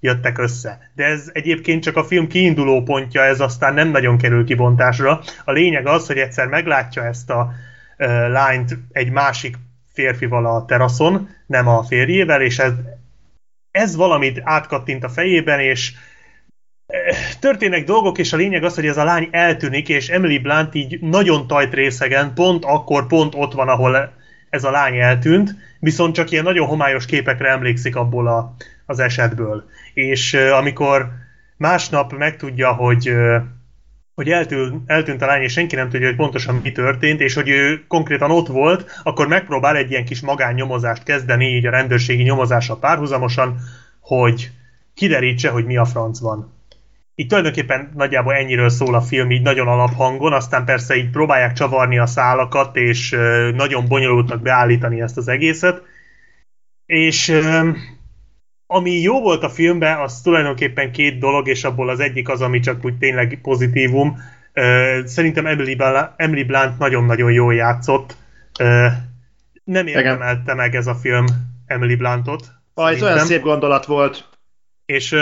jöttek 0.00 0.38
össze. 0.38 0.90
De 0.94 1.04
ez 1.04 1.30
egyébként 1.32 1.82
csak 1.82 1.96
a 1.96 2.04
film 2.04 2.26
kiinduló 2.26 2.82
pontja, 2.82 3.22
ez 3.22 3.40
aztán 3.40 3.74
nem 3.74 3.88
nagyon 3.88 4.18
kerül 4.18 4.44
kibontásra. 4.44 5.20
A 5.44 5.52
lényeg 5.52 5.86
az, 5.86 6.06
hogy 6.06 6.18
egyszer 6.18 6.46
meglátja 6.46 7.04
ezt 7.04 7.30
a 7.30 7.52
uh, 7.98 8.06
lányt 8.28 8.78
egy 8.92 9.10
másik 9.10 9.56
férfival 9.92 10.46
a 10.46 10.64
teraszon, 10.64 11.28
nem 11.46 11.68
a 11.68 11.82
férjével, 11.82 12.42
és 12.42 12.58
ez, 12.58 12.72
ez 13.76 13.96
valamit 13.96 14.40
átkattint 14.44 15.04
a 15.04 15.08
fejében, 15.08 15.60
és 15.60 15.92
eh, 16.86 17.16
történnek 17.40 17.84
dolgok, 17.84 18.18
és 18.18 18.32
a 18.32 18.36
lényeg 18.36 18.64
az, 18.64 18.74
hogy 18.74 18.86
ez 18.86 18.96
a 18.96 19.04
lány 19.04 19.28
eltűnik, 19.30 19.88
és 19.88 20.08
Emily 20.08 20.38
Blunt 20.38 20.74
így 20.74 21.00
nagyon 21.00 21.46
tajt 21.46 21.74
részegen, 21.74 22.34
pont 22.34 22.64
akkor, 22.64 23.06
pont 23.06 23.34
ott 23.34 23.52
van, 23.52 23.68
ahol 23.68 24.12
ez 24.50 24.64
a 24.64 24.70
lány 24.70 24.98
eltűnt, 24.98 25.54
viszont 25.80 26.14
csak 26.14 26.30
ilyen 26.30 26.44
nagyon 26.44 26.66
homályos 26.66 27.06
képekre 27.06 27.48
emlékszik 27.48 27.96
abból 27.96 28.28
a, 28.28 28.54
az 28.86 28.98
esetből. 28.98 29.64
És 29.94 30.32
uh, 30.32 30.56
amikor 30.56 31.08
másnap 31.56 32.12
megtudja, 32.12 32.72
hogy 32.72 33.10
uh, 33.10 33.36
hogy 34.16 34.28
eltűnt, 34.28 34.82
eltűnt 34.90 35.22
a 35.22 35.26
lány, 35.26 35.42
és 35.42 35.52
senki 35.52 35.74
nem 35.74 35.88
tudja, 35.88 36.06
hogy 36.06 36.16
pontosan 36.16 36.60
mi 36.62 36.72
történt, 36.72 37.20
és 37.20 37.34
hogy 37.34 37.48
ő 37.48 37.84
konkrétan 37.88 38.30
ott 38.30 38.46
volt, 38.46 39.00
akkor 39.02 39.26
megpróbál 39.26 39.76
egy 39.76 39.90
ilyen 39.90 40.04
kis 40.04 40.20
magánnyomozást 40.20 41.02
kezdeni, 41.02 41.46
így 41.46 41.66
a 41.66 41.70
rendőrségi 41.70 42.22
nyomozással 42.22 42.78
párhuzamosan, 42.78 43.56
hogy 44.00 44.50
kiderítse, 44.94 45.50
hogy 45.50 45.64
mi 45.64 45.76
a 45.76 45.84
franc 45.84 46.20
van. 46.20 46.54
Így 47.14 47.26
tulajdonképpen 47.26 47.92
nagyjából 47.94 48.34
ennyiről 48.34 48.68
szól 48.68 48.94
a 48.94 49.00
film, 49.00 49.30
így 49.30 49.42
nagyon 49.42 49.68
alaphangon, 49.68 50.32
aztán 50.32 50.64
persze 50.64 50.96
így 50.96 51.10
próbálják 51.10 51.52
csavarni 51.52 51.98
a 51.98 52.06
szálakat, 52.06 52.76
és 52.76 53.16
nagyon 53.54 53.88
bonyolultnak 53.88 54.42
beállítani 54.42 55.00
ezt 55.00 55.16
az 55.16 55.28
egészet. 55.28 55.82
És 56.86 57.40
ami 58.66 58.90
jó 58.90 59.20
volt 59.20 59.42
a 59.42 59.48
filmben, 59.48 59.98
az 59.98 60.20
tulajdonképpen 60.20 60.92
két 60.92 61.18
dolog, 61.18 61.48
és 61.48 61.64
abból 61.64 61.88
az 61.88 62.00
egyik 62.00 62.28
az, 62.28 62.40
ami 62.40 62.60
csak 62.60 62.84
úgy 62.84 62.98
tényleg 62.98 63.38
pozitívum. 63.42 64.18
Szerintem 65.04 65.46
Emily, 66.16 66.44
Blunt 66.44 66.78
nagyon-nagyon 66.78 67.32
jól 67.32 67.54
játszott. 67.54 68.16
Nem 69.64 69.86
érdemelte 69.86 70.54
meg 70.54 70.74
ez 70.74 70.86
a 70.86 70.94
film 70.94 71.24
Emily 71.66 71.94
Bluntot. 71.94 72.46
Ah, 72.74 72.90
ez 72.90 73.02
olyan 73.02 73.18
szép 73.18 73.42
gondolat 73.42 73.86
volt. 73.86 74.28
És 74.84 75.12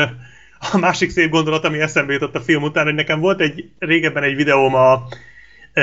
a 0.73 0.79
másik 0.79 1.11
szép 1.11 1.31
gondolat, 1.31 1.65
ami 1.65 1.81
eszembe 1.81 2.13
jutott 2.13 2.35
a 2.35 2.41
film 2.41 2.63
után, 2.63 2.85
hogy 2.85 2.95
nekem 2.95 3.21
volt 3.21 3.41
egy 3.41 3.71
régebben 3.79 4.23
egy 4.23 4.35
videóm 4.35 4.75
a 4.75 5.03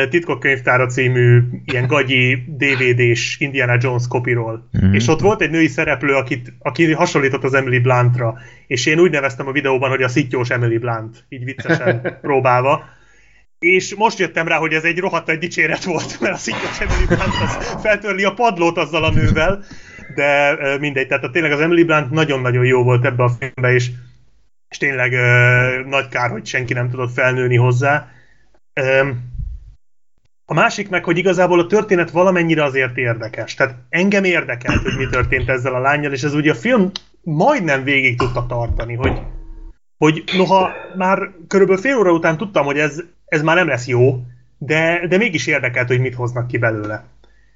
Titkok 0.10 0.40
könyvtára 0.40 0.86
című 0.86 1.42
ilyen 1.66 1.88
gagyi 1.88 2.34
DVD-s 2.48 3.40
Indiana 3.40 3.78
Jones 3.80 4.04
kopiról. 4.08 4.70
Mhm. 4.72 4.94
És 4.94 5.08
ott 5.08 5.20
volt 5.20 5.42
egy 5.42 5.50
női 5.50 5.68
szereplő, 5.68 6.14
akit, 6.14 6.54
aki 6.60 6.94
hasonlított 6.94 7.44
az 7.44 7.54
Emily 7.54 7.80
Bluntra. 7.80 8.38
És 8.68 8.86
én 8.86 9.00
úgy 9.00 9.12
neveztem 9.12 9.48
a 9.48 9.52
videóban, 9.52 9.90
hogy 9.90 10.02
a 10.02 10.08
szittyós 10.08 10.50
Emily 10.50 10.78
Blunt, 10.78 11.26
így 11.30 11.44
viccesen 11.44 12.02
próbálva. 12.22 12.84
És 13.60 13.96
most 13.96 14.20
jöttem 14.20 14.48
rá, 14.48 14.58
hogy 14.58 14.74
ez 14.74 14.84
egy 14.84 15.00
rohadt 15.00 15.30
egy 15.30 15.40
dicséret 15.40 15.84
volt, 15.84 16.20
mert 16.20 16.34
a 16.34 16.38
szittyós 16.38 16.80
Emily 16.80 17.06
Blunt 17.06 17.42
az 17.42 17.82
feltörli 17.82 18.24
a 18.24 18.34
padlót 18.34 18.78
azzal 18.78 19.04
a 19.04 19.12
nővel, 19.12 19.64
de 20.16 20.58
mindegy, 20.80 21.08
tehát 21.08 21.24
a, 21.24 21.30
tényleg 21.30 21.52
az 21.52 21.60
Emily 21.60 21.84
Blunt 21.84 22.10
nagyon-nagyon 22.10 22.66
jó 22.66 22.84
volt 22.84 23.06
ebbe 23.06 23.24
a 23.24 23.30
filmbe, 23.40 23.74
és, 23.74 23.90
és 24.70 24.78
tényleg 24.78 25.14
ö, 25.14 25.88
nagy 25.88 26.08
kár, 26.08 26.30
hogy 26.30 26.46
senki 26.46 26.74
nem 26.74 26.90
tudott 26.90 27.14
felnőni 27.14 27.56
hozzá. 27.56 28.12
Ö, 28.74 29.10
A 30.52 30.54
másik 30.54 30.90
meg, 30.90 31.04
hogy 31.04 31.18
igazából 31.18 31.60
a 31.60 31.68
történet 31.68 32.12
valamennyire 32.12 32.64
azért 32.64 32.98
érdekes. 32.98 33.54
Tehát 33.54 33.76
engem 33.90 34.24
érdekelt, 34.24 34.82
hogy 34.82 34.98
mi 34.98 35.08
történt 35.08 35.50
ezzel 35.50 35.76
a 35.76 35.80
lányjal, 35.80 36.12
és 36.12 36.24
ez 36.24 36.34
ugye 36.34 36.52
a 36.52 36.56
film 36.56 36.92
majdnem 37.22 37.84
végig 37.84 38.18
tudta 38.18 38.46
tartani, 38.46 38.94
hogy, 38.94 39.22
hogy 39.98 40.24
noha 40.38 40.70
már 40.98 41.20
körülbelül 41.48 41.82
fél 41.82 41.98
óra 41.98 42.12
után 42.12 42.38
tudtam, 42.38 42.66
hogy 42.66 42.78
ez, 42.78 43.02
ez 43.26 43.42
már 43.42 43.56
nem 43.56 43.68
lesz 43.68 43.88
jó, 43.88 44.24
de, 44.58 45.08
de 45.08 45.18
mégis 45.18 45.48
érdekelt, 45.48 45.88
hogy 45.88 46.00
mit 46.00 46.16
hoznak 46.16 46.48
ki 46.48 46.58
belőle. 46.58 47.06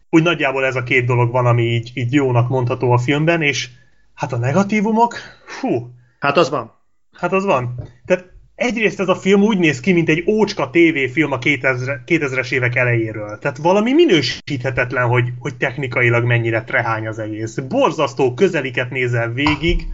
Úgy 0.09 0.23
nagyjából 0.23 0.65
ez 0.65 0.75
a 0.75 0.83
két 0.83 1.05
dolog 1.05 1.31
van, 1.31 1.45
ami 1.45 1.63
így, 1.63 1.91
így 1.93 2.13
jónak 2.13 2.49
mondható 2.49 2.91
a 2.91 2.97
filmben, 2.97 3.41
és 3.41 3.69
hát 4.13 4.33
a 4.33 4.37
negatívumok, 4.37 5.15
fú. 5.45 5.89
Hát 6.19 6.37
az 6.37 6.49
van. 6.49 6.71
Hát 7.17 7.33
az 7.33 7.45
van. 7.45 7.75
Tehát 8.05 8.33
egyrészt 8.55 8.99
ez 8.99 9.07
a 9.07 9.15
film 9.15 9.41
úgy 9.41 9.57
néz 9.57 9.79
ki, 9.79 9.93
mint 9.93 10.09
egy 10.09 10.23
ócska 10.27 10.69
tévéfilm 10.69 11.31
a 11.31 11.37
2000, 11.37 12.01
2000-es 12.07 12.51
évek 12.51 12.75
elejéről. 12.75 13.37
Tehát 13.39 13.57
valami 13.57 13.93
minősíthetetlen, 13.93 15.07
hogy, 15.07 15.29
hogy 15.39 15.55
technikailag 15.55 16.23
mennyire 16.23 16.63
trehány 16.63 17.07
az 17.07 17.19
egész. 17.19 17.57
Borzasztó 17.57 18.33
közeliket 18.33 18.89
nézel 18.89 19.31
végig, 19.31 19.87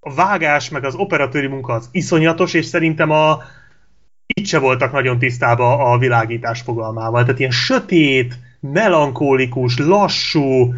a 0.00 0.14
vágás 0.14 0.70
meg 0.70 0.84
az 0.84 0.94
operatőri 0.94 1.46
munka 1.46 1.72
az 1.72 1.88
iszonyatos, 1.92 2.54
és 2.54 2.66
szerintem 2.66 3.10
a, 3.10 3.42
itt 4.26 4.46
se 4.46 4.58
voltak 4.58 4.92
nagyon 4.92 5.18
tisztában 5.18 5.80
a 5.80 5.98
világítás 5.98 6.60
fogalmával. 6.60 7.22
Tehát 7.22 7.38
ilyen 7.38 7.50
sötét, 7.50 8.38
melankólikus, 8.60 9.78
lassú, 9.78 10.74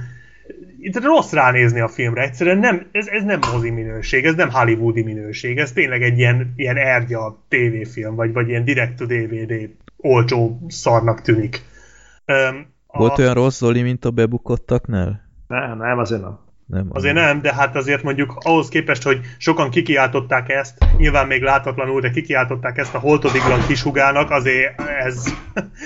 itt 0.87 1.05
rossz 1.05 1.33
ránézni 1.33 1.81
a 1.81 1.89
filmre, 1.89 2.23
egyszerűen 2.23 2.59
nem, 2.59 2.87
ez, 2.93 3.07
ez 3.07 3.23
nem 3.25 3.39
mozi 3.53 3.71
minőség, 3.71 4.25
ez 4.25 4.35
nem 4.35 4.51
hollywoodi 4.51 5.03
minőség, 5.03 5.59
ez 5.59 5.73
tényleg 5.73 6.03
egy 6.03 6.19
ilyen, 6.19 6.53
ilyen 6.57 6.77
ergya 6.77 7.45
tévéfilm, 7.49 8.15
vagy, 8.15 8.33
vagy 8.33 8.49
ilyen 8.49 8.65
direct 8.65 8.97
to 8.97 9.05
DVD 9.05 9.71
olcsó 9.97 10.61
szarnak 10.69 11.21
tűnik. 11.21 11.63
Um, 12.27 12.67
Volt 12.87 13.19
a... 13.19 13.23
olyan 13.23 13.35
rossz 13.35 13.59
Zoli, 13.59 13.83
mint 13.83 14.05
a 14.05 14.11
bebukottaknál? 14.11 15.21
Nem, 15.47 15.79
nem, 15.79 15.99
azért 15.99 16.23
nem. 16.23 16.39
Nem, 16.67 16.87
azért 16.93 17.15
nem, 17.15 17.41
de 17.43 17.55
hát 17.55 17.77
azért 17.77 18.03
mondjuk 18.03 18.37
ahhoz 18.43 18.69
képest, 18.69 19.03
hogy 19.03 19.21
sokan 19.39 19.71
kikiáltották 19.71 20.49
ezt, 20.49 20.79
nyilván 20.97 21.27
még 21.27 21.43
látatlanul, 21.43 22.01
de 22.01 22.11
kikiáltották 22.11 22.79
ezt 22.79 22.95
a 22.95 22.99
holtodiglan 22.99 23.67
kishugának, 23.67 24.31
azért 24.31 24.81
ez... 24.81 25.35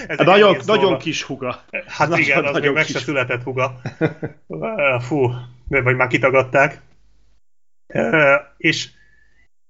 ez 0.08 0.16
hát 0.16 0.24
nagyon, 0.24 0.56
nagyon 0.66 0.98
kis 0.98 1.22
huga. 1.22 1.64
Hát 1.86 2.08
nagyon, 2.08 2.24
igen, 2.24 2.44
az 2.44 2.60
még 2.60 2.72
meg 2.72 2.86
se 2.86 2.98
született 2.98 3.42
huga. 3.42 3.80
Fú, 4.98 5.30
vagy 5.68 5.96
már 5.96 6.08
kitagadták. 6.08 6.80
És 8.56 8.88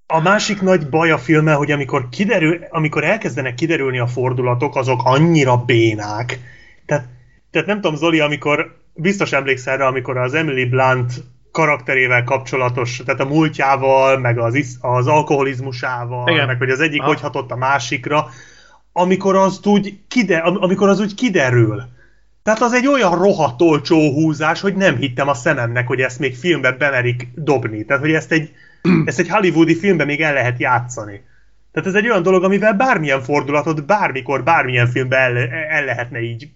a 0.06 0.20
másik 0.20 0.60
nagy 0.60 0.88
baj 0.88 1.10
a 1.10 1.18
filmmel, 1.18 1.56
hogy 1.56 1.70
amikor, 1.70 2.08
kiderül, 2.08 2.64
amikor 2.68 3.04
elkezdenek 3.04 3.54
kiderülni 3.54 3.98
a 3.98 4.06
fordulatok, 4.06 4.76
azok 4.76 5.00
annyira 5.04 5.56
bénák. 5.56 6.38
Tehát, 6.86 7.08
tehát 7.50 7.66
nem 7.66 7.80
tudom, 7.80 7.96
Zoli, 7.96 8.20
amikor 8.20 8.79
biztos 8.94 9.32
emlékszel 9.32 9.76
rá, 9.76 9.86
amikor 9.86 10.16
az 10.16 10.34
Emily 10.34 10.64
Blunt 10.64 11.12
karakterével 11.52 12.24
kapcsolatos, 12.24 13.02
tehát 13.04 13.20
a 13.20 13.24
múltjával, 13.24 14.18
meg 14.18 14.38
az, 14.38 14.54
isz, 14.54 14.76
az 14.80 15.06
alkoholizmusával, 15.06 16.28
Igen. 16.28 16.46
meg 16.46 16.58
hogy 16.58 16.70
az 16.70 16.80
egyik 16.80 17.00
ha. 17.00 17.06
hogy 17.06 17.20
hatott 17.20 17.50
a 17.50 17.56
másikra, 17.56 18.28
amikor 18.92 19.36
az 19.36 19.66
úgy, 19.66 19.98
kide, 20.08 20.36
amikor 20.38 20.88
az 20.88 21.00
úgy 21.00 21.14
kiderül. 21.14 21.82
Tehát 22.42 22.60
az 22.60 22.72
egy 22.72 22.86
olyan 22.86 23.18
rohadt 23.18 23.62
olcsó 23.62 24.12
húzás, 24.12 24.60
hogy 24.60 24.74
nem 24.74 24.96
hittem 24.96 25.28
a 25.28 25.34
szememnek, 25.34 25.86
hogy 25.86 26.00
ezt 26.00 26.18
még 26.18 26.36
filmbe 26.36 26.72
bemerik 26.72 27.28
dobni. 27.34 27.84
Tehát, 27.84 28.02
hogy 28.02 28.12
ezt 28.12 28.32
egy, 28.32 28.50
ezt 29.04 29.18
egy 29.18 29.28
hollywoodi 29.28 29.76
filmben 29.76 30.06
még 30.06 30.20
el 30.20 30.32
lehet 30.32 30.58
játszani. 30.58 31.22
Tehát 31.72 31.88
ez 31.88 31.94
egy 31.94 32.08
olyan 32.08 32.22
dolog, 32.22 32.44
amivel 32.44 32.74
bármilyen 32.74 33.22
fordulatot, 33.22 33.86
bármikor, 33.86 34.42
bármilyen 34.42 34.86
filmbe 34.86 35.16
el, 35.16 35.36
el 35.48 35.84
lehetne 35.84 36.20
így 36.20 36.48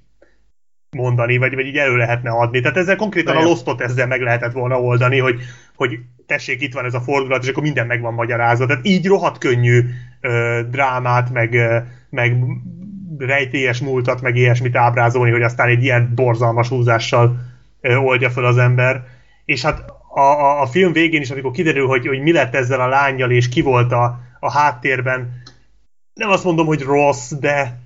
mondani, 0.94 1.36
vagy, 1.36 1.54
vagy 1.54 1.66
így 1.66 1.76
elő 1.76 1.96
lehetne 1.96 2.30
adni. 2.30 2.60
Tehát 2.60 2.76
ezzel 2.76 2.96
konkrétan 2.96 3.34
De 3.34 3.40
a 3.40 3.44
Lostot 3.44 3.80
ezzel 3.80 4.06
meg 4.06 4.20
lehetett 4.20 4.52
volna 4.52 4.80
oldani, 4.80 5.18
hogy, 5.18 5.40
hogy 5.76 5.98
tessék, 6.26 6.62
itt 6.62 6.72
van 6.72 6.84
ez 6.84 6.94
a 6.94 7.00
fordulat, 7.00 7.42
és 7.42 7.48
akkor 7.48 7.62
minden 7.62 7.86
meg 7.86 8.00
van 8.00 8.14
magyarázva. 8.14 8.66
Tehát 8.66 8.86
így 8.86 9.06
rohadt 9.06 9.38
könnyű 9.38 9.84
ö, 10.20 10.60
drámát, 10.70 11.32
meg, 11.32 11.54
ö, 11.54 11.76
meg 12.10 12.36
rejtélyes 13.18 13.80
múltat, 13.80 14.20
meg 14.20 14.36
ilyesmit 14.36 14.76
ábrázolni, 14.76 15.30
hogy 15.30 15.42
aztán 15.42 15.68
egy 15.68 15.82
ilyen 15.82 16.12
borzalmas 16.14 16.68
húzással 16.68 17.36
ö, 17.80 17.96
oldja 17.96 18.30
fel 18.30 18.44
az 18.44 18.58
ember. 18.58 19.02
És 19.44 19.62
hát 19.62 19.84
a, 20.14 20.20
a, 20.20 20.60
a 20.60 20.66
film 20.66 20.92
végén 20.92 21.20
is, 21.20 21.30
amikor 21.30 21.50
kiderül, 21.50 21.86
hogy, 21.86 22.06
hogy 22.06 22.20
mi 22.20 22.32
lett 22.32 22.54
ezzel 22.54 22.80
a 22.80 22.88
lányjal, 22.88 23.30
és 23.30 23.48
ki 23.48 23.60
volt 23.60 23.92
a, 23.92 24.20
a 24.40 24.52
háttérben, 24.52 25.42
nem 26.14 26.30
azt 26.30 26.44
mondom, 26.44 26.66
hogy 26.66 26.82
rossz, 26.82 27.32
de, 27.32 27.78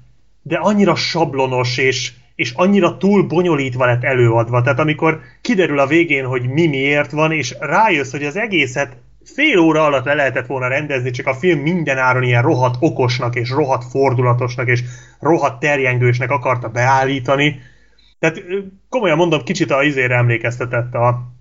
de 0.42 0.56
annyira 0.56 0.94
sablonos, 0.94 1.78
és, 1.78 2.12
és 2.38 2.52
annyira 2.54 2.96
túl 2.96 3.22
bonyolítva 3.22 3.86
lett 3.86 4.04
előadva. 4.04 4.62
Tehát 4.62 4.78
amikor 4.78 5.20
kiderül 5.40 5.78
a 5.78 5.86
végén, 5.86 6.24
hogy 6.24 6.48
mi 6.48 6.66
miért 6.66 7.10
van, 7.10 7.32
és 7.32 7.54
rájössz, 7.60 8.10
hogy 8.10 8.24
az 8.24 8.36
egészet 8.36 8.96
fél 9.24 9.58
óra 9.58 9.84
alatt 9.84 10.04
le 10.04 10.14
lehetett 10.14 10.46
volna 10.46 10.68
rendezni, 10.68 11.10
csak 11.10 11.26
a 11.26 11.34
film 11.34 11.60
mindenáron 11.60 12.22
ilyen 12.22 12.42
rohadt 12.42 12.76
okosnak, 12.80 13.34
és 13.34 13.50
rohadt 13.50 13.84
fordulatosnak, 13.90 14.68
és 14.68 14.82
rohadt 15.20 15.60
terjengősnek 15.60 16.30
akarta 16.30 16.68
beállítani. 16.68 17.60
Tehát 18.18 18.42
komolyan 18.88 19.16
mondom, 19.16 19.42
kicsit 19.42 19.70
a 19.70 19.82
izére 19.82 20.14
emlékeztetett 20.14 20.94
a 20.94 21.32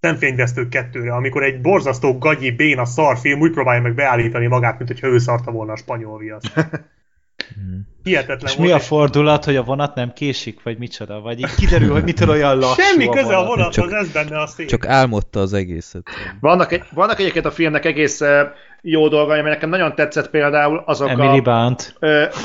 szemfényvesztők 0.00 0.68
kettőre, 0.68 1.14
amikor 1.14 1.42
egy 1.42 1.60
borzasztó 1.60 2.18
gagyi, 2.18 2.50
béna 2.50 2.84
szarfilm 2.84 3.40
úgy 3.40 3.52
próbálja 3.52 3.82
meg 3.82 3.94
beállítani 3.94 4.46
magát, 4.46 4.78
mint 4.78 4.90
hogyha 4.90 5.06
ő 5.06 5.18
szarta 5.18 5.50
volna 5.50 5.72
a 5.72 5.76
spanyol 5.76 6.18
viaszt. 6.18 6.52
Hihetetlen 8.02 8.50
És 8.50 8.56
volt. 8.56 8.68
mi 8.68 8.74
a 8.74 8.78
fordulat, 8.78 9.44
hogy 9.44 9.56
a 9.56 9.62
vonat 9.62 9.94
nem 9.94 10.12
késik, 10.12 10.62
vagy 10.62 10.78
micsoda? 10.78 11.20
Vagy 11.20 11.38
így 11.38 11.54
kiderül, 11.54 11.92
hogy 11.92 12.02
mitől 12.02 12.28
olyan 12.28 12.58
lassú 12.58 12.82
Semmi 12.82 13.06
a 13.06 13.10
köze 13.10 13.36
a 13.36 13.44
vonathoz, 13.44 13.74
csak, 13.74 13.92
ez 13.92 14.12
benne 14.12 14.40
a 14.40 14.46
szép. 14.46 14.68
Csak 14.68 14.86
álmodta 14.86 15.40
az 15.40 15.52
egészet. 15.52 16.02
Vannak, 16.40 16.72
egy, 16.72 16.82
vannak 16.90 17.18
egyébként 17.18 17.44
a 17.44 17.50
filmnek 17.50 17.84
egész 17.84 18.20
jó 18.80 19.08
dolgai, 19.08 19.38
ami 19.38 19.48
nekem 19.48 19.68
nagyon 19.68 19.94
tetszett 19.94 20.30
például 20.30 20.82
azok 20.86 21.08
Emily 21.08 21.38
a... 21.38 21.42
Blunt. 21.42 21.94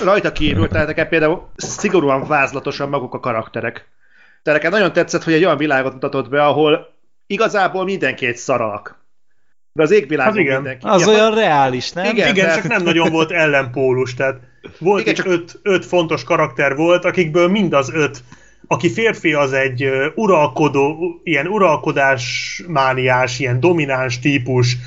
rajta 0.04 0.32
kívül, 0.32 0.68
tehát 0.68 0.88
nekem 0.88 1.08
például 1.08 1.50
szigorúan 1.56 2.28
vázlatosan 2.28 2.90
maguk 2.90 3.14
a 3.14 3.20
karakterek. 3.20 3.90
Tehát 4.44 4.62
nekem 4.62 4.78
nagyon 4.78 4.94
tetszett, 4.94 5.24
hogy 5.24 5.34
egy 5.34 5.46
olyan 5.46 5.58
világot 5.58 5.94
mutatott 5.94 6.30
be, 6.30 6.46
ahol 6.46 6.94
igazából 7.28 7.84
mindenki 7.84 8.26
egy 8.26 8.38
szaralak. 8.38 9.06
De 9.74 9.84
az 9.84 9.92
égvilágon 9.92 10.34
az 10.34 10.40
igen. 10.40 10.56
mindenki. 10.56 10.86
Az 10.88 11.02
ja, 11.02 11.08
olyan 11.08 11.34
reális, 11.36 11.92
nem? 11.92 12.06
Igen, 12.06 12.30
igen 12.30 12.48
de... 12.48 12.54
csak 12.54 12.68
nem 12.68 12.84
nagyon 12.84 13.12
volt 13.12 13.32
ellenpólus, 13.32 14.14
tehát 14.14 14.40
volt 14.80 15.01
Igen, 15.01 15.13
csak... 15.13 15.26
öt, 15.26 15.59
öt 15.63 15.86
fontos 15.86 16.24
karakter 16.24 16.76
volt, 16.76 17.05
akikből 17.05 17.47
mind 17.47 17.74
az 17.74 17.91
öt 17.93 18.24
aki 18.68 18.91
férfi, 18.91 19.34
az 19.34 19.53
egy 19.53 19.89
uralkodó, 20.15 21.20
ilyen 21.24 21.47
uralkodás 21.47 22.63
mániás, 22.68 23.39
ilyen 23.39 23.59
domináns 23.59 24.20
típus, 24.20 24.78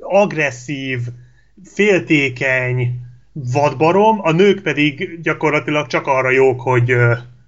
agresszív, 0.00 1.00
féltékeny 1.64 3.00
vadbarom, 3.32 4.18
a 4.22 4.32
nők 4.32 4.62
pedig 4.62 5.20
gyakorlatilag 5.22 5.86
csak 5.86 6.06
arra 6.06 6.30
jók, 6.30 6.60
hogy, 6.60 6.88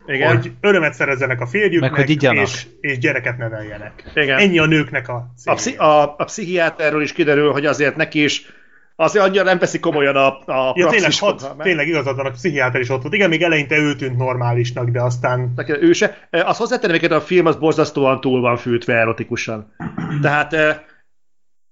Igen. 0.06 0.36
hogy 0.36 0.52
örömet 0.60 0.94
szerezzenek 0.94 1.40
a 1.40 1.46
férjüknek, 1.46 1.90
Meg, 1.90 2.06
hogy 2.06 2.22
és, 2.22 2.66
és 2.80 2.98
gyereket 2.98 3.38
neveljenek. 3.38 4.10
Igen. 4.14 4.38
Ennyi 4.38 4.58
a 4.58 4.66
nőknek 4.66 5.08
a 5.08 5.32
A, 5.44 5.54
pszi- 5.54 5.78
a, 5.78 6.02
a 6.02 6.24
pszichiáterről 6.24 7.02
is 7.02 7.12
kiderül, 7.12 7.52
hogy 7.52 7.66
azért 7.66 7.96
neki 7.96 8.22
is 8.22 8.46
azért 9.00 9.24
annyira 9.24 9.42
nem 9.42 9.58
veszi 9.58 9.78
komolyan 9.78 10.16
a, 10.16 10.26
a 10.26 10.72
ja, 10.74 10.86
tényleg, 10.86 11.12
hat, 11.18 11.54
tényleg 11.58 11.88
igazad 11.88 12.16
van, 12.16 12.26
a 12.26 12.30
pszichiáter 12.30 12.80
is 12.80 12.90
ott 12.90 13.02
volt. 13.02 13.14
Igen, 13.14 13.28
még 13.28 13.42
eleinte 13.42 13.76
ő 13.76 13.94
tűnt 13.96 14.16
normálisnak, 14.16 14.88
de 14.88 15.02
aztán... 15.02 15.52
Neki, 15.56 15.72
ő 15.72 15.92
se. 15.92 16.28
Az 16.30 16.56
hozzátenem, 16.56 16.98
hogy 17.00 17.12
a 17.12 17.20
film 17.20 17.46
az 17.46 17.56
borzasztóan 17.56 18.20
túl 18.20 18.40
van 18.40 18.56
fűtve 18.56 18.94
erotikusan. 18.94 19.74
Tehát 20.22 20.56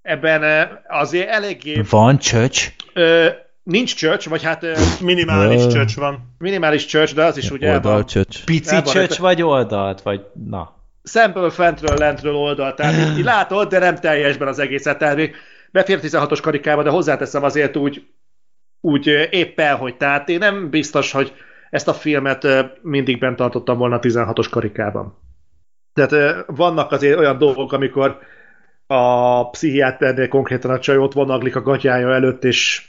ebben 0.03 0.69
azért 0.89 1.29
eléggé... 1.29 1.83
Van 1.91 2.19
csöcs? 2.19 2.73
Nincs 3.63 3.95
csöcs, 3.95 4.29
vagy 4.29 4.43
hát... 4.43 4.67
Minimális 5.01 5.67
csöcs 5.67 5.97
van. 5.97 6.35
Minimális 6.39 6.87
csöcs, 6.87 7.15
de 7.15 7.25
az 7.25 7.37
is 7.37 7.51
ugye... 7.51 7.73
Oldal 7.73 8.05
csöcs. 8.05 8.45
Pici 8.45 8.83
csöcs 8.83 9.19
vagy 9.19 9.43
oldalt, 9.43 10.03
vagy 10.03 10.21
na. 10.49 10.77
Szemből, 11.03 11.51
fentről, 11.51 11.97
lentről 11.97 12.35
oldalt. 12.35 12.77
Tehát 12.77 13.19
így 13.19 13.25
látod, 13.25 13.69
de 13.69 13.79
nem 13.79 13.95
teljesben 13.95 14.49
az 14.49 14.59
egészet. 14.59 14.99
Tehát 14.99 15.17
még 15.17 15.35
befér 15.79 16.01
16-os 16.03 16.39
karikába, 16.43 16.83
de 16.83 16.91
hozzáteszem 16.91 17.43
azért 17.43 17.77
úgy, 17.77 18.07
úgy 18.81 19.07
éppen, 19.31 19.77
hogy 19.77 19.97
tehát 19.97 20.29
én 20.29 20.39
nem 20.39 20.71
biztos, 20.71 21.13
hogy 21.13 21.33
ezt 21.71 21.89
a 21.89 21.95
filmet 21.95 22.47
mindig 22.83 23.19
bent 23.19 23.37
tartottam 23.37 23.79
volna 23.79 23.99
16-os 24.03 24.47
karikában. 24.51 25.19
Tehát 25.93 26.45
vannak 26.47 26.93
azért 26.93 27.19
olyan 27.19 27.39
dolgok, 27.39 27.73
amikor 27.73 28.19
a 28.87 29.51
pszichiáternél 29.51 30.29
konkrétan 30.29 30.71
a 30.71 30.79
csaj 30.79 30.97
ott 30.97 31.13
vonaglik 31.13 31.57
a 31.57 31.63
gatyája 31.63 32.15
előtt, 32.15 32.45
és 32.45 32.89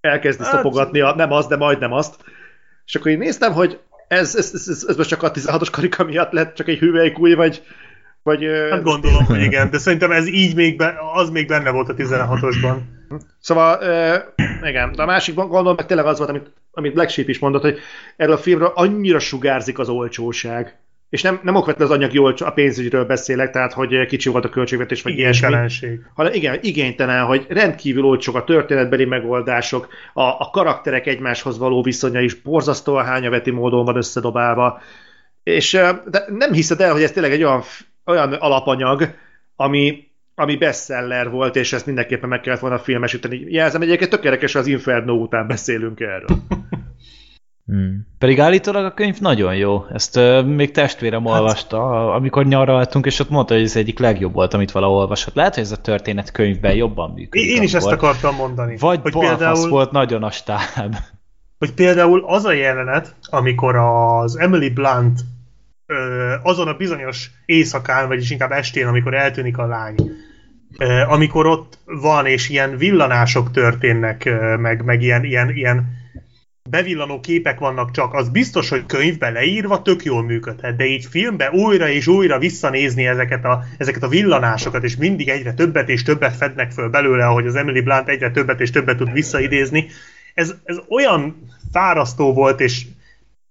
elkezdi 0.00 0.42
hát... 0.42 0.52
szopogatni 0.52 1.00
a 1.00 1.14
nem 1.14 1.32
az, 1.32 1.46
de 1.46 1.56
majdnem 1.56 1.92
azt. 1.92 2.24
És 2.84 2.94
akkor 2.94 3.10
én 3.10 3.18
néztem, 3.18 3.52
hogy 3.52 3.80
ez, 4.08 4.36
ez, 4.36 4.50
ez, 4.54 4.68
ez, 4.68 4.84
ez 4.88 4.96
most 4.96 5.08
csak 5.08 5.22
a 5.22 5.30
16-os 5.30 5.68
karika 5.70 6.04
miatt 6.04 6.32
lett 6.32 6.54
csak 6.54 6.68
egy 6.68 6.78
hüvelykúj, 6.78 7.34
vagy, 7.34 7.62
vagy, 8.22 8.44
hát 8.70 8.82
gondolom, 8.82 9.24
hogy 9.24 9.42
igen, 9.42 9.70
de 9.70 9.78
szerintem 9.78 10.10
ez 10.10 10.26
így 10.26 10.54
még, 10.54 10.76
be, 10.76 10.94
az 11.14 11.30
még 11.30 11.46
benne 11.46 11.70
volt 11.70 11.88
a 11.88 11.94
16-osban. 11.94 12.76
Szóval, 13.40 13.78
igen, 14.62 14.92
de 14.92 15.02
a 15.02 15.06
másik 15.06 15.34
gondolom 15.34 15.74
meg 15.76 15.86
tényleg 15.86 16.06
az 16.06 16.18
volt, 16.18 16.30
amit 16.30 16.50
amit 16.72 16.92
Black 16.92 17.10
Sheep 17.10 17.28
is 17.28 17.38
mondott, 17.38 17.62
hogy 17.62 17.78
erről 18.16 18.34
a 18.34 18.38
filmről 18.38 18.72
annyira 18.74 19.18
sugárzik 19.18 19.78
az 19.78 19.88
olcsóság. 19.88 20.76
És 21.08 21.22
nem, 21.22 21.40
nem 21.42 21.54
okvetlen 21.54 21.88
az 21.88 21.94
anyagi 21.94 22.18
olcsó, 22.18 22.46
a 22.46 22.50
pénzügyről 22.50 23.04
beszélek, 23.04 23.50
tehát 23.50 23.72
hogy 23.72 24.06
kicsi 24.06 24.28
volt 24.28 24.44
a 24.44 24.48
költségvetés, 24.48 25.02
vagy 25.02 25.18
ilyesmi. 25.18 25.46
Hanem 26.14 26.32
igen, 26.32 26.58
igénytelen, 26.62 27.24
hogy 27.24 27.46
rendkívül 27.48 28.04
olcsók 28.04 28.36
a 28.36 28.44
történetbeli 28.44 29.04
megoldások, 29.04 29.88
a, 30.14 30.22
a 30.22 30.48
karakterek 30.52 31.06
egymáshoz 31.06 31.58
való 31.58 31.82
viszonya 31.82 32.20
is 32.20 32.34
borzasztóan 32.34 33.04
hányaveti 33.04 33.50
módon 33.50 33.84
van 33.84 33.96
összedobálva. 33.96 34.80
És 35.42 35.72
de 36.10 36.24
nem 36.28 36.52
hiszed 36.52 36.80
el, 36.80 36.92
hogy 36.92 37.02
ez 37.02 37.12
tényleg 37.12 37.32
egy 37.32 37.42
olyan, 37.42 37.62
olyan 38.06 38.32
alapanyag, 38.32 39.14
ami, 39.56 40.10
ami 40.34 40.56
bestseller 40.56 41.30
volt, 41.30 41.56
és 41.56 41.72
ezt 41.72 41.86
mindenképpen 41.86 42.28
meg 42.28 42.40
kellett 42.40 42.60
volna 42.60 42.78
filmesíteni. 42.78 43.44
Jelzem, 43.48 43.82
egyébként 43.82 44.10
tökéletes, 44.10 44.54
az 44.54 44.66
Inferno 44.66 45.12
után 45.12 45.46
beszélünk 45.46 46.00
erről. 46.00 46.38
Hmm. 47.66 48.06
Pedig 48.18 48.40
állítólag 48.40 48.84
a 48.84 48.94
könyv 48.94 49.18
nagyon 49.18 49.56
jó. 49.56 49.84
Ezt 49.92 50.16
uh, 50.16 50.44
még 50.44 50.70
testvérem 50.70 51.24
hát... 51.24 51.34
olvasta, 51.34 52.12
amikor 52.14 52.46
nyaraltunk, 52.46 53.06
és 53.06 53.18
ott 53.18 53.30
mondta, 53.30 53.54
hogy 53.54 53.62
ez 53.62 53.76
egyik 53.76 53.98
legjobb 53.98 54.32
volt, 54.32 54.54
amit 54.54 54.70
valahol 54.70 54.96
olvasott. 54.96 55.34
Lehet, 55.34 55.54
hogy 55.54 55.62
ez 55.62 55.72
a 55.72 55.76
történet 55.76 56.32
könyvben 56.32 56.74
jobban 56.74 57.10
működik. 57.10 57.50
Én 57.50 57.62
is 57.62 57.74
ezt 57.74 57.90
akartam 57.90 58.34
mondani. 58.34 58.76
Vagy 58.76 59.00
hogy 59.02 59.18
például 59.18 59.68
volt 59.68 59.90
nagyon 59.90 60.22
a 60.22 60.30
stáb. 60.30 60.96
Hogy 61.58 61.72
például 61.72 62.24
az 62.26 62.44
a 62.44 62.52
jelenet, 62.52 63.14
amikor 63.30 63.76
az 63.76 64.38
Emily 64.38 64.70
Blunt 64.70 65.20
azon 66.42 66.68
a 66.68 66.76
bizonyos 66.76 67.30
éjszakán, 67.46 68.08
vagyis 68.08 68.30
inkább 68.30 68.50
estén, 68.50 68.86
amikor 68.86 69.14
eltűnik 69.14 69.58
a 69.58 69.66
lány, 69.66 69.94
amikor 71.08 71.46
ott 71.46 71.78
van, 71.84 72.26
és 72.26 72.48
ilyen 72.48 72.76
villanások 72.76 73.50
történnek, 73.50 74.30
meg, 74.58 74.84
meg 74.84 75.02
ilyen, 75.02 75.24
ilyen, 75.24 75.50
ilyen 75.50 76.00
bevillanó 76.70 77.20
képek 77.20 77.58
vannak 77.58 77.90
csak, 77.90 78.14
az 78.14 78.28
biztos, 78.28 78.68
hogy 78.68 78.86
könyvben 78.86 79.32
leírva 79.32 79.82
tök 79.82 80.04
jól 80.04 80.22
működhet, 80.22 80.76
de 80.76 80.84
így 80.84 81.04
filmben 81.04 81.52
újra 81.52 81.88
és 81.88 82.06
újra 82.06 82.38
visszanézni 82.38 83.06
ezeket 83.06 83.44
a, 83.44 83.64
ezeket 83.78 84.02
a 84.02 84.08
villanásokat, 84.08 84.84
és 84.84 84.96
mindig 84.96 85.28
egyre 85.28 85.54
többet 85.54 85.88
és 85.88 86.02
többet 86.02 86.36
fednek 86.36 86.70
föl 86.70 86.88
belőle, 86.88 87.26
ahogy 87.26 87.46
az 87.46 87.54
Emily 87.54 87.80
Blunt 87.80 88.08
egyre 88.08 88.30
többet 88.30 88.60
és 88.60 88.70
többet 88.70 88.96
tud 88.96 89.12
visszaidézni, 89.12 89.86
ez, 90.34 90.54
ez 90.64 90.76
olyan 90.88 91.48
fárasztó 91.72 92.32
volt, 92.32 92.60
és 92.60 92.84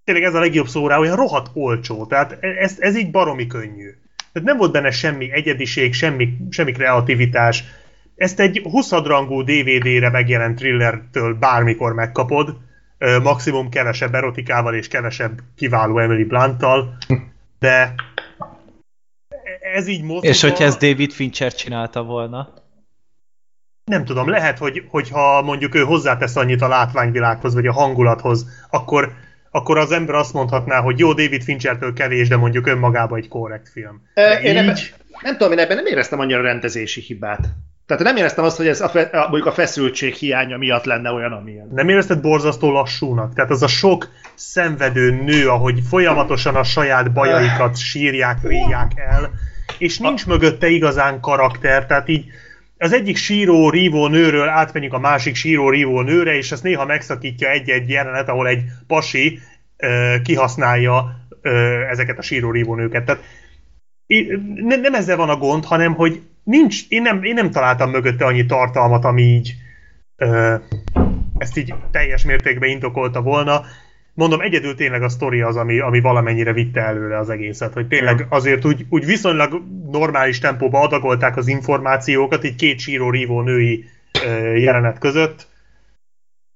tényleg 0.03 0.23
ez 0.23 0.33
a 0.33 0.39
legjobb 0.39 0.67
szó 0.67 0.87
rá, 0.87 0.97
olyan 0.97 1.15
rohadt 1.15 1.49
olcsó. 1.53 2.05
Tehát 2.05 2.37
ez, 2.41 2.75
ez 2.79 2.97
így 2.97 3.11
baromi 3.11 3.47
könnyű. 3.47 3.89
Tehát 4.33 4.47
nem 4.47 4.57
volt 4.57 4.71
benne 4.71 4.91
semmi 4.91 5.31
egyediség, 5.31 5.93
semmi, 5.93 6.37
semmi 6.49 6.71
kreativitás. 6.71 7.63
Ezt 8.15 8.39
egy 8.39 8.61
20 8.63 8.91
rangú 8.91 9.41
DVD-re 9.43 10.09
megjelent 10.09 10.57
thrillertől 10.57 11.33
bármikor 11.33 11.93
megkapod, 11.93 12.57
maximum 13.23 13.69
kevesebb 13.69 14.15
erotikával 14.15 14.75
és 14.75 14.87
kevesebb 14.87 15.39
kiváló 15.55 15.99
Emily 15.99 16.23
Blunttal, 16.23 16.97
de 17.59 17.93
ez 19.73 19.87
így 19.87 20.03
moziba... 20.03 20.27
És 20.27 20.41
hogyha 20.41 20.63
ez 20.63 20.77
David 20.77 21.11
Fincher 21.11 21.53
csinálta 21.53 22.03
volna? 22.03 22.53
Nem 23.85 24.05
tudom, 24.05 24.29
lehet, 24.29 24.57
hogy, 24.57 24.85
hogyha 24.87 25.41
mondjuk 25.41 25.75
ő 25.75 25.83
hozzátesz 25.83 26.35
annyit 26.35 26.61
a 26.61 26.67
látványvilághoz, 26.67 27.53
vagy 27.53 27.67
a 27.67 27.73
hangulathoz, 27.73 28.45
akkor 28.69 29.13
akkor 29.51 29.77
az 29.77 29.91
ember 29.91 30.15
azt 30.15 30.33
mondhatná, 30.33 30.79
hogy 30.79 30.99
jó, 30.99 31.13
David 31.13 31.43
Finchertől 31.43 31.93
kevés, 31.93 32.27
de 32.27 32.37
mondjuk 32.37 32.67
önmagában 32.67 33.17
egy 33.17 33.27
korrekt 33.27 33.69
film. 33.69 34.01
De 34.13 34.41
én 34.41 34.51
így... 34.51 34.57
ebben, 34.57 34.77
nem 35.21 35.37
tudom, 35.37 35.51
én 35.51 35.59
ebben 35.59 35.75
nem 35.75 35.85
éreztem 35.85 36.19
annyira 36.19 36.41
rendezési 36.41 37.01
hibát. 37.01 37.49
Tehát 37.85 38.03
nem 38.03 38.15
éreztem 38.15 38.43
azt, 38.43 38.57
hogy 38.57 38.67
ez 38.67 38.81
a, 38.81 38.89
fe, 38.89 39.01
a, 39.01 39.21
mondjuk 39.21 39.45
a 39.45 39.51
feszültség 39.51 40.13
hiánya 40.13 40.57
miatt 40.57 40.83
lenne 40.83 41.11
olyan, 41.11 41.31
amilyen. 41.31 41.67
Nem 41.73 41.89
érezted 41.89 42.21
borzasztó 42.21 42.71
lassúnak? 42.71 43.33
Tehát 43.33 43.51
az 43.51 43.63
a 43.63 43.67
sok 43.67 44.07
szenvedő 44.35 45.11
nő, 45.11 45.49
ahogy 45.49 45.79
folyamatosan 45.89 46.55
a 46.55 46.63
saját 46.63 47.13
bajaikat 47.13 47.77
sírják, 47.77 48.37
ríják 48.43 48.91
el, 48.95 49.31
és 49.77 49.97
nincs 49.97 50.23
a... 50.25 50.29
mögötte 50.29 50.67
igazán 50.67 51.19
karakter, 51.19 51.85
tehát 51.85 52.09
így 52.09 52.25
az 52.81 52.93
egyik 52.93 53.17
síró, 53.17 53.69
rívó 53.69 54.07
nőről 54.07 54.47
átmenjük 54.47 54.93
a 54.93 54.99
másik 54.99 55.35
síró, 55.35 55.69
rívó 55.69 56.01
nőre, 56.01 56.35
és 56.35 56.51
ezt 56.51 56.63
néha 56.63 56.85
megszakítja 56.85 57.49
egy-egy 57.49 57.89
jelenet, 57.89 58.29
ahol 58.29 58.47
egy 58.47 58.63
pasi 58.87 59.39
ö, 59.77 60.15
kihasználja 60.23 61.27
ö, 61.41 61.81
ezeket 61.89 62.17
a 62.17 62.21
síró, 62.21 62.51
rívó 62.51 62.75
nőket. 62.75 63.05
Tehát 63.05 63.23
nem, 64.55 64.81
nem 64.81 64.93
ezzel 64.93 65.17
van 65.17 65.29
a 65.29 65.37
gond, 65.37 65.65
hanem 65.65 65.93
hogy 65.93 66.21
nincs, 66.43 66.81
én 66.89 67.01
nem, 67.01 67.23
én 67.23 67.33
nem 67.33 67.51
találtam 67.51 67.89
mögötte 67.89 68.25
annyi 68.25 68.45
tartalmat, 68.45 69.05
ami 69.05 69.21
így 69.21 69.53
ö, 70.15 70.55
ezt 71.37 71.57
így 71.57 71.73
teljes 71.91 72.25
mértékben 72.25 72.69
indokolta 72.69 73.21
volna 73.21 73.61
mondom, 74.21 74.41
egyedül 74.41 74.75
tényleg 74.75 75.03
a 75.03 75.09
sztori 75.09 75.41
az, 75.41 75.55
ami, 75.55 75.79
ami 75.79 75.99
valamennyire 75.99 76.53
vitte 76.53 76.81
előre 76.81 77.17
az 77.17 77.29
egészet, 77.29 77.73
hogy 77.73 77.87
tényleg 77.87 78.25
azért 78.29 78.65
úgy, 78.65 78.85
úgy 78.89 79.05
viszonylag 79.05 79.63
normális 79.91 80.39
tempóba 80.39 80.79
adagolták 80.79 81.37
az 81.37 81.47
információkat, 81.47 82.43
így 82.43 82.55
két 82.55 82.79
síró-rívó 82.79 83.41
női 83.41 83.85
jelenet 84.55 84.99
között. 84.99 85.47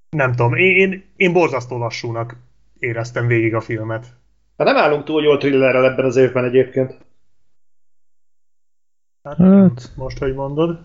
Nem 0.10 0.32
tudom, 0.32 0.54
én, 0.54 0.76
én, 0.76 1.04
én 1.16 1.34
borzasztó 1.34 1.78
lassúnak 1.78 2.36
éreztem 2.80 3.28
végig 3.28 3.56
a 3.56 3.62
filmet. 3.62 4.06
Hát 4.58 4.68
nem 4.68 4.78
állunk 4.78 5.04
túl 5.04 5.24
jól 5.24 5.38
thrillerrel 5.38 5.86
ebben 5.86 6.06
az 6.06 6.16
évben 6.16 6.44
egyébként. 6.44 6.98
Hát, 9.24 9.38
hát. 9.38 9.92
most, 9.96 10.18
hogy 10.18 10.34
mondod. 10.34 10.80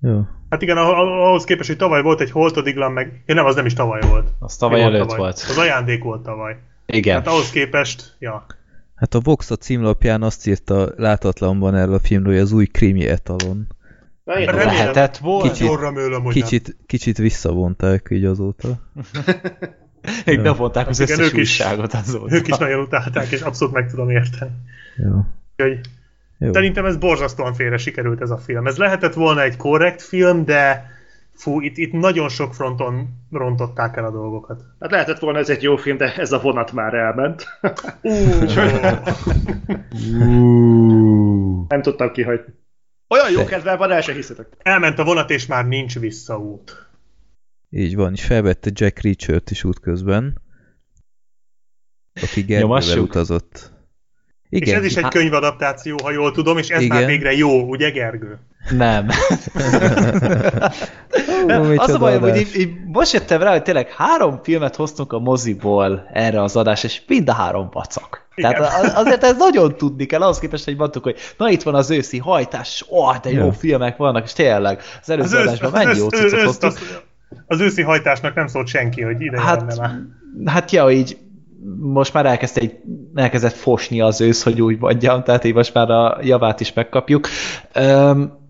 Jó. 0.00 0.26
Hát 0.50 0.62
igen, 0.62 0.76
ahhoz 0.76 1.44
képest, 1.44 1.68
hogy 1.68 1.78
tavaly 1.78 2.02
volt 2.02 2.20
egy 2.20 2.30
holtodiglan, 2.30 2.92
meg... 2.92 3.22
Ja, 3.26 3.34
nem, 3.34 3.44
az 3.44 3.54
nem 3.54 3.66
is 3.66 3.72
tavaly 3.72 4.00
volt. 4.08 4.28
Az 4.38 4.56
tavaly 4.56 4.82
előtt 4.82 4.96
volt, 4.96 5.08
tavaly. 5.08 5.18
volt. 5.18 5.44
Az 5.48 5.58
ajándék 5.58 6.02
volt 6.02 6.22
tavaly. 6.22 6.56
Igen. 6.86 7.14
Hát 7.14 7.26
ahhoz 7.26 7.50
képest, 7.50 8.16
ja. 8.18 8.46
Hát 8.94 9.14
a 9.14 9.20
Vox 9.20 9.50
a 9.50 9.56
címlapján 9.56 10.22
azt 10.22 10.46
írta 10.46 10.92
látatlanban 10.96 11.74
erről 11.74 11.94
a 11.94 11.98
filmről, 11.98 12.32
hogy 12.32 12.42
az 12.42 12.52
új 12.52 12.66
krimi 12.66 13.08
etalon. 13.08 13.66
Lehetett 14.24 15.16
volna. 15.16 15.50
Kicsit, 15.50 16.28
kicsit, 16.32 16.76
kicsit 16.86 17.16
visszavonták 17.16 18.06
így 18.10 18.24
azóta. 18.24 18.68
Még 20.26 20.42
bevonták 20.42 20.88
az 20.88 21.00
összes 21.00 21.32
újságot 21.32 21.94
azóta. 21.94 22.34
Ők 22.34 22.48
is 22.48 22.56
nagyon 22.56 22.80
utálták, 22.80 23.30
és 23.30 23.40
abszolút 23.40 23.74
meg 23.74 23.90
tudom 23.90 24.10
érteni. 24.10 24.50
Jó. 24.96 25.24
Úgyhogy 25.56 25.80
jó. 26.38 26.52
Szerintem 26.52 26.84
ez 26.84 26.96
borzasztóan 26.96 27.54
félre 27.54 27.76
sikerült 27.76 28.20
ez 28.20 28.30
a 28.30 28.38
film. 28.38 28.66
Ez 28.66 28.76
lehetett 28.76 29.14
volna 29.14 29.42
egy 29.42 29.56
korrekt 29.56 30.02
film, 30.02 30.44
de 30.44 30.90
fú, 31.34 31.60
itt, 31.60 31.76
itt 31.76 31.92
nagyon 31.92 32.28
sok 32.28 32.54
fronton 32.54 33.08
rontották 33.30 33.96
el 33.96 34.04
a 34.04 34.10
dolgokat. 34.10 34.62
Hát 34.80 34.90
lehetett 34.90 35.18
volna 35.18 35.38
ez 35.38 35.48
egy 35.48 35.62
jó 35.62 35.76
film, 35.76 35.96
de 35.96 36.14
ez 36.14 36.32
a 36.32 36.40
vonat 36.40 36.72
már 36.72 36.94
elment. 36.94 37.46
Nem 41.68 41.82
tudtam 41.82 42.12
kihagyni. 42.12 42.54
Olyan 43.08 43.30
jó 43.30 43.44
kedvel 43.44 43.76
van, 43.76 43.90
el 43.92 44.00
se 44.00 44.12
hiszetek. 44.12 44.46
Elment 44.58 44.98
a 44.98 45.04
vonat, 45.04 45.30
és 45.30 45.46
már 45.46 45.66
nincs 45.66 45.98
visszaút. 45.98 46.88
Így 47.70 47.96
van, 47.96 48.12
és 48.12 48.24
felvette 48.24 48.70
Jack 48.72 49.00
Reacher-t 49.00 49.50
is 49.50 49.64
útközben, 49.64 50.42
aki 52.22 52.42
Gergővel 52.42 52.98
utazott. 52.98 53.72
Igen. 54.48 54.68
És 54.68 54.74
ez 54.74 54.84
is 54.84 54.96
egy 54.96 55.08
könyvadaptáció, 55.08 55.96
ha 56.02 56.10
jól 56.10 56.32
tudom, 56.32 56.58
és 56.58 56.68
ez 56.68 56.82
Igen. 56.82 56.96
már 56.96 57.06
végre 57.06 57.32
jó, 57.32 57.60
ugye 57.60 57.90
Gergő? 57.90 58.38
Nem. 58.70 59.08
Ó, 61.58 61.62
az 61.76 61.90
a 61.90 61.98
baj, 61.98 62.18
hogy 62.18 62.36
így, 62.36 62.56
így 62.56 62.70
most 62.92 63.12
jöttem 63.12 63.42
rá, 63.42 63.50
hogy 63.50 63.62
tényleg 63.62 63.90
három 63.90 64.40
filmet 64.42 64.76
hoztunk 64.76 65.12
a 65.12 65.18
moziból 65.18 66.08
erre 66.12 66.42
az 66.42 66.56
adás, 66.56 66.84
és 66.84 67.02
mind 67.06 67.28
a 67.28 67.32
három 67.32 67.68
vacak. 67.72 68.28
Igen. 68.34 68.50
Tehát 68.50 68.96
azért 68.96 69.24
ez 69.24 69.36
nagyon 69.36 69.76
tudni 69.76 70.06
kell, 70.06 70.22
ahhoz 70.22 70.38
képest, 70.38 70.64
hogy 70.64 70.76
mondtuk, 70.76 71.02
hogy 71.02 71.16
na 71.36 71.50
itt 71.50 71.62
van 71.62 71.74
az 71.74 71.90
őszi 71.90 72.18
hajtás, 72.18 72.84
ó, 72.88 72.98
oh, 72.98 73.16
de 73.16 73.30
jó 73.30 73.44
ja. 73.44 73.52
filmek 73.52 73.96
vannak, 73.96 74.24
és 74.24 74.32
tényleg 74.32 74.80
az 75.00 75.10
előző 75.10 75.36
az 75.36 75.46
adásban 75.46 75.70
mennyi 75.70 75.98
jó 75.98 76.08
cuccot 76.08 76.42
hoztunk. 76.42 76.72
Az, 76.72 77.02
az 77.46 77.60
őszi 77.60 77.82
hajtásnak 77.82 78.34
nem 78.34 78.46
szólt 78.46 78.66
senki, 78.66 79.02
hogy 79.02 79.20
ide 79.20 79.40
hát, 79.40 79.76
már. 79.76 79.90
Hát 80.44 80.70
ja, 80.70 80.90
így 80.90 81.18
most 81.78 82.12
már 82.12 82.26
elkezdte 82.26 82.60
egy, 82.60 82.76
elkezdett 83.14 83.54
fosni 83.54 84.00
az 84.00 84.20
ősz, 84.20 84.42
hogy 84.42 84.62
úgy 84.62 84.78
mondjam, 84.78 85.22
tehát 85.22 85.44
így 85.44 85.54
most 85.54 85.74
már 85.74 85.90
a 85.90 86.18
javát 86.22 86.60
is 86.60 86.72
megkapjuk. 86.72 87.28
Um, 87.80 88.44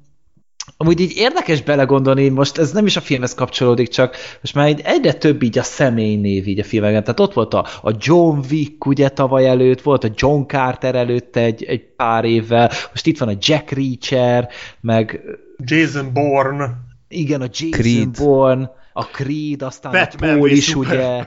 Amúgy 0.78 1.01
így 1.01 1.16
érdekes 1.16 1.62
belegondolni, 1.62 2.28
most 2.28 2.59
ez 2.59 2.72
nem 2.72 2.86
is 2.86 2.97
a 2.97 3.01
filmhez 3.01 3.34
kapcsolódik, 3.34 3.88
csak 3.88 4.16
most 4.40 4.55
már 4.55 4.66
egy 4.66 4.80
egyre 4.84 5.12
több 5.12 5.43
így 5.43 5.59
a 5.59 5.62
személynév 5.62 6.47
így 6.47 6.59
a 6.59 6.64
filmekben. 6.64 7.02
Tehát 7.05 7.20
ott 7.20 7.32
volt 7.32 7.55
a, 7.55 7.66
a 7.82 7.94
John 7.98 8.38
Wick 8.51 8.86
ugye 8.86 9.09
tavaly 9.09 9.48
előtt, 9.48 9.82
volt 9.82 10.05
a 10.05 10.10
John 10.14 10.43
Carter 10.47 10.94
előtt 10.94 11.36
egy, 11.36 11.64
egy 11.64 11.94
pár 11.97 12.24
évvel, 12.24 12.70
most 12.90 13.06
itt 13.06 13.18
van 13.18 13.28
a 13.28 13.38
Jack 13.40 13.70
Reacher, 13.70 14.48
meg... 14.80 15.20
Jason 15.59 16.12
Bourne. 16.12 16.70
Igen, 17.09 17.40
a 17.40 17.48
Jason 17.51 17.70
Creed. 17.70 18.16
Bourne 18.18 18.70
a 18.97 19.05
Creed, 19.05 19.62
aztán 19.62 19.93
Batman 19.93 20.31
a 20.31 20.32
Paul 20.32 20.51
is, 20.51 20.64
szuper. 20.64 20.98
ugye. 20.98 21.24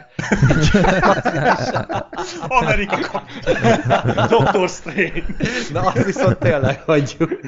Amerika 2.48 3.24
Doctor 4.30 4.70
Strange. 4.70 5.24
Na, 5.74 5.82
azt 5.82 6.06
viszont 6.06 6.38
tényleg 6.38 6.82
hagyjuk. 6.86 7.40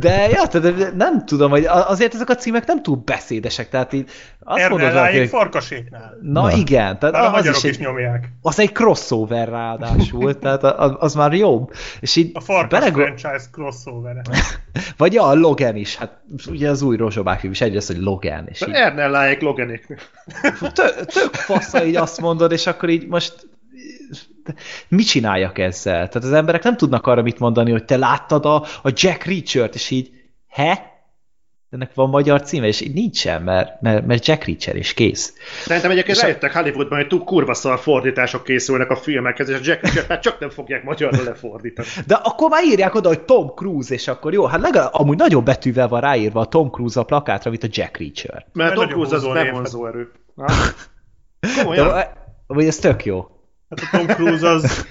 De, 0.00 0.28
ja, 0.28 0.46
tehát 0.46 0.94
nem 0.94 1.26
tudom, 1.26 1.50
hogy 1.50 1.64
azért 1.64 2.14
ezek 2.14 2.28
a 2.28 2.34
címek 2.34 2.66
nem 2.66 2.82
túl 2.82 3.02
beszédesek, 3.04 3.68
tehát 3.68 3.92
így 3.92 4.10
azt 4.40 4.68
mondod, 4.68 4.92
hogy... 4.92 5.28
farkaséknál. 5.28 6.18
Na, 6.22 6.42
Na, 6.42 6.52
igen. 6.52 6.98
Tehát 6.98 7.34
az 7.34 7.46
a 7.46 7.50
is, 7.50 7.62
is 7.64 7.78
nyomják. 7.78 8.28
Az 8.42 8.58
egy 8.58 8.72
crossover 8.72 9.48
ráadásul, 9.48 10.34
tehát 10.38 10.62
az, 10.62 10.92
az, 10.98 11.14
már 11.14 11.32
jobb. 11.32 11.72
És 12.00 12.16
így 12.16 12.30
a 12.34 12.40
Farkas 12.40 12.78
beleg... 12.78 12.92
franchise 12.92 13.48
crossover. 13.52 14.16
Vagy 14.96 15.12
ja, 15.12 15.22
a 15.22 15.34
Logan 15.34 15.76
is, 15.76 15.96
hát 15.96 16.20
ugye 16.46 16.70
az 16.70 16.82
új 16.82 16.96
rozsobák 16.96 17.42
is 17.42 17.60
egyrészt, 17.60 17.86
hogy 17.86 17.98
Logan. 17.98 18.46
És 18.46 18.60
így... 18.60 18.74
Ernelláék 18.78 19.40
Loganék. 19.40 19.86
Tök, 20.72 21.04
tök 21.04 21.34
fasza, 21.34 21.84
így 21.84 21.96
azt 21.96 22.20
mondod, 22.20 22.52
és 22.52 22.66
akkor 22.66 22.88
így 22.88 23.06
most 23.06 23.48
mit 24.88 25.06
csináljak 25.06 25.58
ezzel? 25.58 26.08
Tehát 26.08 26.14
az 26.14 26.32
emberek 26.32 26.62
nem 26.62 26.76
tudnak 26.76 27.06
arra 27.06 27.22
mit 27.22 27.38
mondani, 27.38 27.70
hogy 27.70 27.84
te 27.84 27.96
láttad 27.96 28.44
a, 28.44 28.54
a 28.82 28.90
Jack 28.94 29.24
Reacher-t, 29.24 29.74
és 29.74 29.90
így, 29.90 30.10
he? 30.48 30.97
Ennek 31.70 31.94
van 31.94 32.08
magyar 32.08 32.42
címe, 32.42 32.66
és 32.66 32.80
így 32.80 32.94
nincsen, 32.94 33.42
mert, 33.42 33.80
mert, 33.80 34.06
mert 34.06 34.26
Jack 34.26 34.44
Reacher, 34.44 34.76
és 34.76 34.94
kész. 34.94 35.34
Szerintem 35.64 35.90
egyébként 35.90 36.16
és 36.16 36.22
rájöttek 36.22 36.54
a... 36.54 36.58
Hollywoodban, 36.58 36.98
hogy 36.98 37.06
túl 37.06 37.24
kurva 37.24 37.54
szar 37.54 37.78
fordítások 37.78 38.44
készülnek 38.44 38.90
a 38.90 38.96
filmekhez, 38.96 39.48
és 39.48 39.56
a 39.56 39.60
Jack 39.62 39.82
Reacher 39.82 40.04
hát 40.08 40.22
csak 40.22 40.40
nem 40.40 40.50
fogják 40.50 40.84
magyarra 40.84 41.22
lefordítani. 41.22 41.88
De 42.06 42.14
akkor 42.14 42.50
már 42.50 42.64
írják 42.64 42.94
oda, 42.94 43.08
hogy 43.08 43.20
Tom 43.20 43.48
Cruise, 43.48 43.94
és 43.94 44.08
akkor 44.08 44.32
jó, 44.32 44.44
hát 44.44 44.60
legalább 44.60 44.94
amúgy 44.94 45.16
nagyobb 45.16 45.44
betűvel 45.44 45.88
van 45.88 46.00
ráírva 46.00 46.40
a 46.40 46.46
Tom 46.46 46.70
Cruise 46.70 47.00
a 47.00 47.04
plakátra, 47.04 47.50
mint 47.50 47.62
a 47.62 47.68
Jack 47.70 47.96
Reacher. 47.96 48.46
Mert, 48.52 48.52
mert 48.52 48.74
Tom 48.74 48.88
Cruise 48.88 49.14
az 49.14 49.22
nem 49.22 49.50
vonzó 49.50 49.86
erő. 49.86 50.10
Komolyan? 51.56 51.88
De, 51.88 52.12
vagy 52.46 52.66
ez 52.66 52.76
tök 52.76 53.04
jó. 53.04 53.26
Hát 53.68 53.80
a 53.80 53.96
Tom 53.96 54.06
Cruise 54.06 54.48
az 54.48 54.86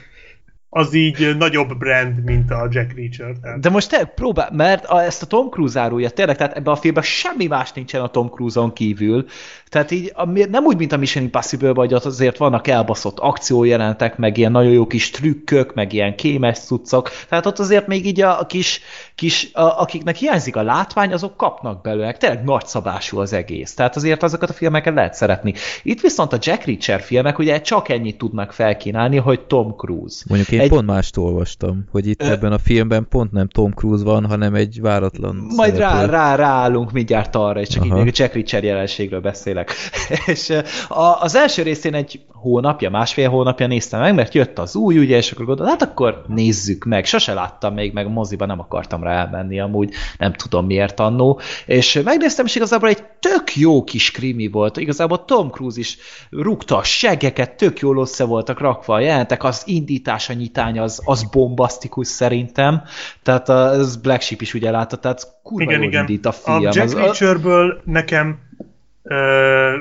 az 0.78 0.94
így 0.94 1.38
nagyobb 1.38 1.78
brand, 1.78 2.24
mint 2.24 2.52
a 2.52 2.68
Jack 2.72 2.94
Reacher. 2.96 3.36
Tehát. 3.42 3.60
De 3.60 3.70
most 3.70 3.90
te 3.90 4.06
próbál, 4.06 4.50
mert 4.54 4.86
a, 4.86 5.04
ezt 5.04 5.22
a 5.22 5.26
Tom 5.26 5.50
Cruise 5.50 5.80
árulja, 5.80 6.10
tényleg, 6.10 6.38
tehát 6.38 6.58
ebben 6.58 6.74
a 6.74 6.76
filmben 6.76 7.04
semmi 7.04 7.48
más 7.48 7.74
nincsen 7.74 8.02
a 8.02 8.08
Tom 8.08 8.30
Cruise-on 8.30 8.74
kívül. 8.74 9.26
Tehát 9.70 9.92
így 9.92 10.14
nem 10.50 10.66
úgy, 10.66 10.78
mint 10.78 10.92
a 10.92 10.98
Mission 10.98 11.24
Impossible, 11.24 11.74
vagy 11.74 11.94
azért 11.94 12.38
vannak 12.38 12.68
elbaszott 12.68 13.20
akciójelentek, 13.20 14.18
meg 14.18 14.38
ilyen 14.38 14.52
nagyon 14.52 14.72
jó 14.72 14.88
kis 14.88 15.10
trükkök, 15.10 15.74
meg 15.74 15.94
ilyen 15.94 16.16
kémes 16.16 16.60
cuccok. 16.60 17.12
Tehát 17.30 17.46
ott 17.46 17.60
azért 17.60 17.88
még 17.88 18.06
így 18.06 18.22
a, 18.22 18.46
kis, 18.46 18.82
kis 19.16 19.50
a, 19.54 19.82
akiknek 19.82 20.16
hiányzik 20.16 20.56
a 20.56 20.62
látvány, 20.62 21.14
azok 21.14 21.38
kapnak 21.38 21.82
belőle. 21.82 22.14
Tényleg 22.14 22.44
nagyszabású 22.44 23.20
az 23.20 23.34
egész. 23.34 23.74
Tehát 23.74 23.96
azért 23.96 24.24
azokat 24.24 24.50
a 24.50 24.54
filmeket 24.54 24.94
lehet 24.94 25.14
szeretni. 25.14 25.54
Itt 25.84 26.02
viszont 26.02 26.34
a 26.34 26.38
Jack 26.42 26.64
Reacher 26.66 27.02
filmek 27.02 27.40
ugye 27.40 27.62
csak 27.62 27.90
ennyit 27.90 28.18
tudnak 28.18 28.52
felkínálni, 28.52 29.18
hogy 29.18 29.40
Tom 29.42 29.76
Cruise. 29.76 30.24
Mondjuk 30.28 30.52
én 30.52 30.60
egy... 30.60 30.70
pont 30.70 30.86
mást 30.86 31.18
olvastam, 31.18 31.86
hogy 31.92 32.08
itt 32.08 32.22
Ö... 32.22 32.26
ebben 32.26 32.52
a 32.52 32.58
filmben 32.58 33.08
pont 33.10 33.32
nem 33.32 33.48
Tom 33.48 33.72
Cruise 33.72 34.04
van, 34.04 34.26
hanem 34.26 34.56
egy 34.56 34.82
váratlan 34.82 35.48
Majd 35.56 35.78
rá, 35.78 36.06
rá, 36.06 36.36
ráállunk 36.36 36.92
mindjárt 36.92 37.36
arra, 37.36 37.60
és 37.60 37.68
csak 37.68 37.84
Aha. 37.84 37.98
így 37.98 38.04
még 38.04 38.14
a 38.14 38.16
Jack 38.22 38.34
Reacher 38.34 38.64
jelenségről 38.64 39.22
beszélek. 39.58 39.74
és 40.36 40.50
a, 40.88 41.22
az 41.22 41.36
első 41.36 41.62
részén 41.62 41.94
egy 41.94 42.20
hónapja, 42.34 42.90
másfél 42.90 43.30
hónapja 43.30 43.68
néztem 43.68 44.00
meg, 44.00 44.16
mert 44.16 44.34
jött 44.34 44.60
az 44.60 44.76
új, 44.76 44.98
ugye, 44.98 45.18
és 45.18 45.32
akkor 45.32 45.46
gondoltam, 45.46 45.78
hát 45.78 45.90
akkor 45.90 46.24
nézzük 46.28 46.86
meg. 46.86 47.06
Sose 47.06 47.34
láttam 47.34 47.74
még, 47.74 47.94
meg 47.94 48.06
a 48.06 48.10
moziba 48.10 48.46
nem 48.46 48.60
akartam 48.60 49.04
rá 49.04 49.20
elmenni, 49.20 49.60
amúgy 49.60 49.94
nem 50.18 50.34
tudom 50.34 50.66
miért 50.66 51.00
annó. 51.00 51.40
És 51.66 52.02
megnéztem, 52.04 52.46
és 52.46 52.56
igazából 52.56 52.90
egy 52.90 53.04
tök 53.20 53.56
jó 53.56 53.84
kis 53.84 54.12
krimi 54.12 54.48
volt. 54.48 54.78
Igazából 54.78 55.26
Tom 55.26 55.50
Cruise 55.50 55.80
is 55.80 55.98
rúgta 56.30 56.78
a 56.78 56.84
segeket, 56.84 57.58
tök 57.58 57.80
jól 57.80 57.98
össze 57.98 58.24
voltak 58.24 58.60
rakva 58.60 58.94
a 58.94 59.00
jelentek, 59.00 59.44
az 59.44 59.64
indítása, 59.66 60.34
nyitány 60.34 60.80
az, 60.80 61.02
az 61.06 61.24
bombasztikus 61.24 62.08
szerintem. 62.08 62.82
Tehát 63.24 63.50
az 63.50 63.96
Black 63.96 64.22
Sheep 64.22 64.42
is 64.42 64.54
ugye 64.54 64.72
látta, 64.72 64.98
tehát 64.98 65.28
kurva 65.44 65.64
igen, 65.64 65.82
jól 65.82 65.88
igen. 65.88 66.00
indít 66.00 66.26
a 66.26 66.32
film. 66.32 66.66
A 66.66 66.72
Jack 66.74 66.94
Reacherből 66.94 67.82
nekem 67.86 68.40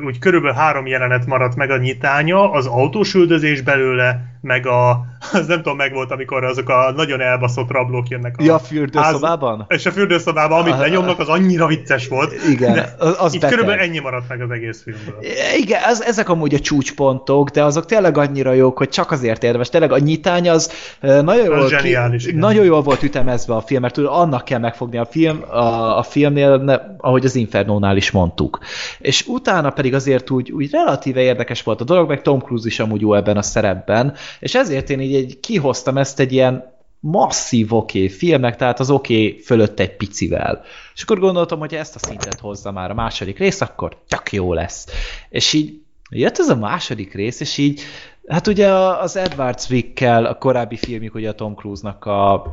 úgy 0.06 0.18
körülbelül 0.18 0.56
három 0.56 0.86
jelenet 0.86 1.26
maradt 1.26 1.56
meg 1.56 1.70
a 1.70 1.76
nyitánya, 1.76 2.50
az 2.50 2.66
autós 2.66 3.14
üldözés 3.14 3.60
belőle, 3.60 4.36
meg 4.46 4.66
a, 4.66 4.90
az 5.32 5.46
nem 5.46 5.56
tudom, 5.56 5.76
meg 5.76 5.92
volt, 5.92 6.10
amikor 6.10 6.44
azok 6.44 6.68
a 6.68 6.92
nagyon 6.96 7.20
elbaszott 7.20 7.70
rablók 7.70 8.08
jönnek. 8.08 8.34
A 8.38 8.42
ja, 8.42 8.54
a 8.54 8.58
fürdőszobában? 8.58 9.58
Ház, 9.68 9.78
és 9.78 9.86
a 9.86 9.90
fürdőszobában, 9.90 10.60
amit 10.60 10.78
lenyomnak, 10.78 11.18
az 11.18 11.28
annyira 11.28 11.66
vicces 11.66 12.08
volt. 12.08 12.32
Igen, 12.50 12.84
az, 12.98 13.16
az 13.18 13.34
Itt 13.34 13.40
beteg. 13.40 13.58
körülbelül 13.58 13.88
ennyi 13.88 13.98
maradt 13.98 14.28
meg 14.28 14.40
az 14.42 14.50
egész 14.50 14.82
filmből. 14.82 15.18
Igen, 15.56 15.82
ez, 15.82 16.00
ezek 16.00 16.28
amúgy 16.28 16.54
a 16.54 16.58
csúcspontok, 16.58 17.48
de 17.48 17.64
azok 17.64 17.86
tényleg 17.86 18.18
annyira 18.18 18.52
jók, 18.52 18.78
hogy 18.78 18.88
csak 18.88 19.10
azért 19.10 19.42
érdemes. 19.42 19.68
Tényleg 19.68 19.92
a 19.92 19.98
nyitány 19.98 20.48
az 20.48 20.72
nagyon 21.00 21.44
jól, 21.44 21.60
az 21.60 21.70
zseniális, 21.70 22.24
ki, 22.24 22.32
nagyon 22.32 22.64
jól 22.64 22.82
volt 22.82 23.02
ütemezve 23.02 23.54
a 23.54 23.60
film, 23.60 23.80
mert 23.80 23.94
tudod, 23.94 24.10
annak 24.12 24.44
kell 24.44 24.58
megfogni 24.58 24.98
a 24.98 25.06
film, 25.06 25.42
a, 25.48 25.98
a 25.98 26.02
filmnél, 26.02 26.56
ne, 26.56 26.78
ahogy 26.98 27.24
az 27.24 27.34
Infernónál 27.34 27.96
is 27.96 28.10
mondtuk. 28.10 28.58
És 28.98 29.15
utána 29.26 29.70
pedig 29.70 29.94
azért 29.94 30.30
úgy, 30.30 30.52
úgy 30.52 30.70
relatíve 30.70 31.20
érdekes 31.20 31.62
volt 31.62 31.80
a 31.80 31.84
dolog, 31.84 32.08
meg 32.08 32.22
Tom 32.22 32.40
Cruise 32.40 32.66
is 32.66 32.78
amúgy 32.78 33.00
jó 33.00 33.14
ebben 33.14 33.36
a 33.36 33.42
szerepben, 33.42 34.14
és 34.40 34.54
ezért 34.54 34.90
én 34.90 35.00
így 35.00 35.14
egy, 35.14 35.40
kihoztam 35.40 35.98
ezt 35.98 36.20
egy 36.20 36.32
ilyen 36.32 36.74
masszív 37.00 37.72
oké 37.72 37.98
okay 37.98 38.16
filmnek, 38.16 38.56
tehát 38.56 38.80
az 38.80 38.90
oké 38.90 39.26
okay 39.26 39.40
fölött 39.40 39.80
egy 39.80 39.96
picivel. 39.96 40.64
És 40.94 41.02
akkor 41.02 41.18
gondoltam, 41.18 41.58
hogy 41.58 41.74
ezt 41.74 41.94
a 41.94 41.98
szintet 41.98 42.40
hozza 42.40 42.72
már 42.72 42.90
a 42.90 42.94
második 42.94 43.38
rész, 43.38 43.60
akkor 43.60 43.96
tök 44.08 44.32
jó 44.32 44.52
lesz. 44.52 44.86
És 45.28 45.52
így 45.52 45.80
jött 46.10 46.38
ez 46.38 46.48
a 46.48 46.56
második 46.56 47.14
rész, 47.14 47.40
és 47.40 47.58
így, 47.58 47.80
hát 48.26 48.46
ugye 48.46 48.68
az 48.74 49.16
Edward 49.16 49.58
Zwickkel, 49.58 50.24
a 50.24 50.38
korábbi 50.38 50.76
filmjük, 50.76 51.14
ugye 51.14 51.28
a 51.28 51.34
Tom 51.34 51.54
Cruise-nak 51.54 52.04
a 52.04 52.44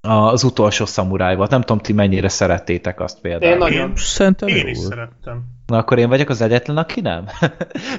az 0.00 0.44
utolsó 0.44 0.86
szamuráj 0.86 1.36
volt. 1.36 1.50
Nem 1.50 1.60
tudom, 1.60 1.78
ti 1.78 1.92
mennyire 1.92 2.28
szerettétek 2.28 3.00
azt 3.00 3.20
például. 3.20 3.52
Én 3.52 3.58
nagyon. 3.58 3.92
Szerintem 3.96 4.48
én 4.48 4.66
is 4.66 4.78
szerettem. 4.78 5.42
Na 5.66 5.76
akkor 5.76 5.98
én 5.98 6.08
vagyok 6.08 6.28
az 6.28 6.40
egyetlen, 6.40 6.76
aki 6.76 7.00
nem? 7.00 7.24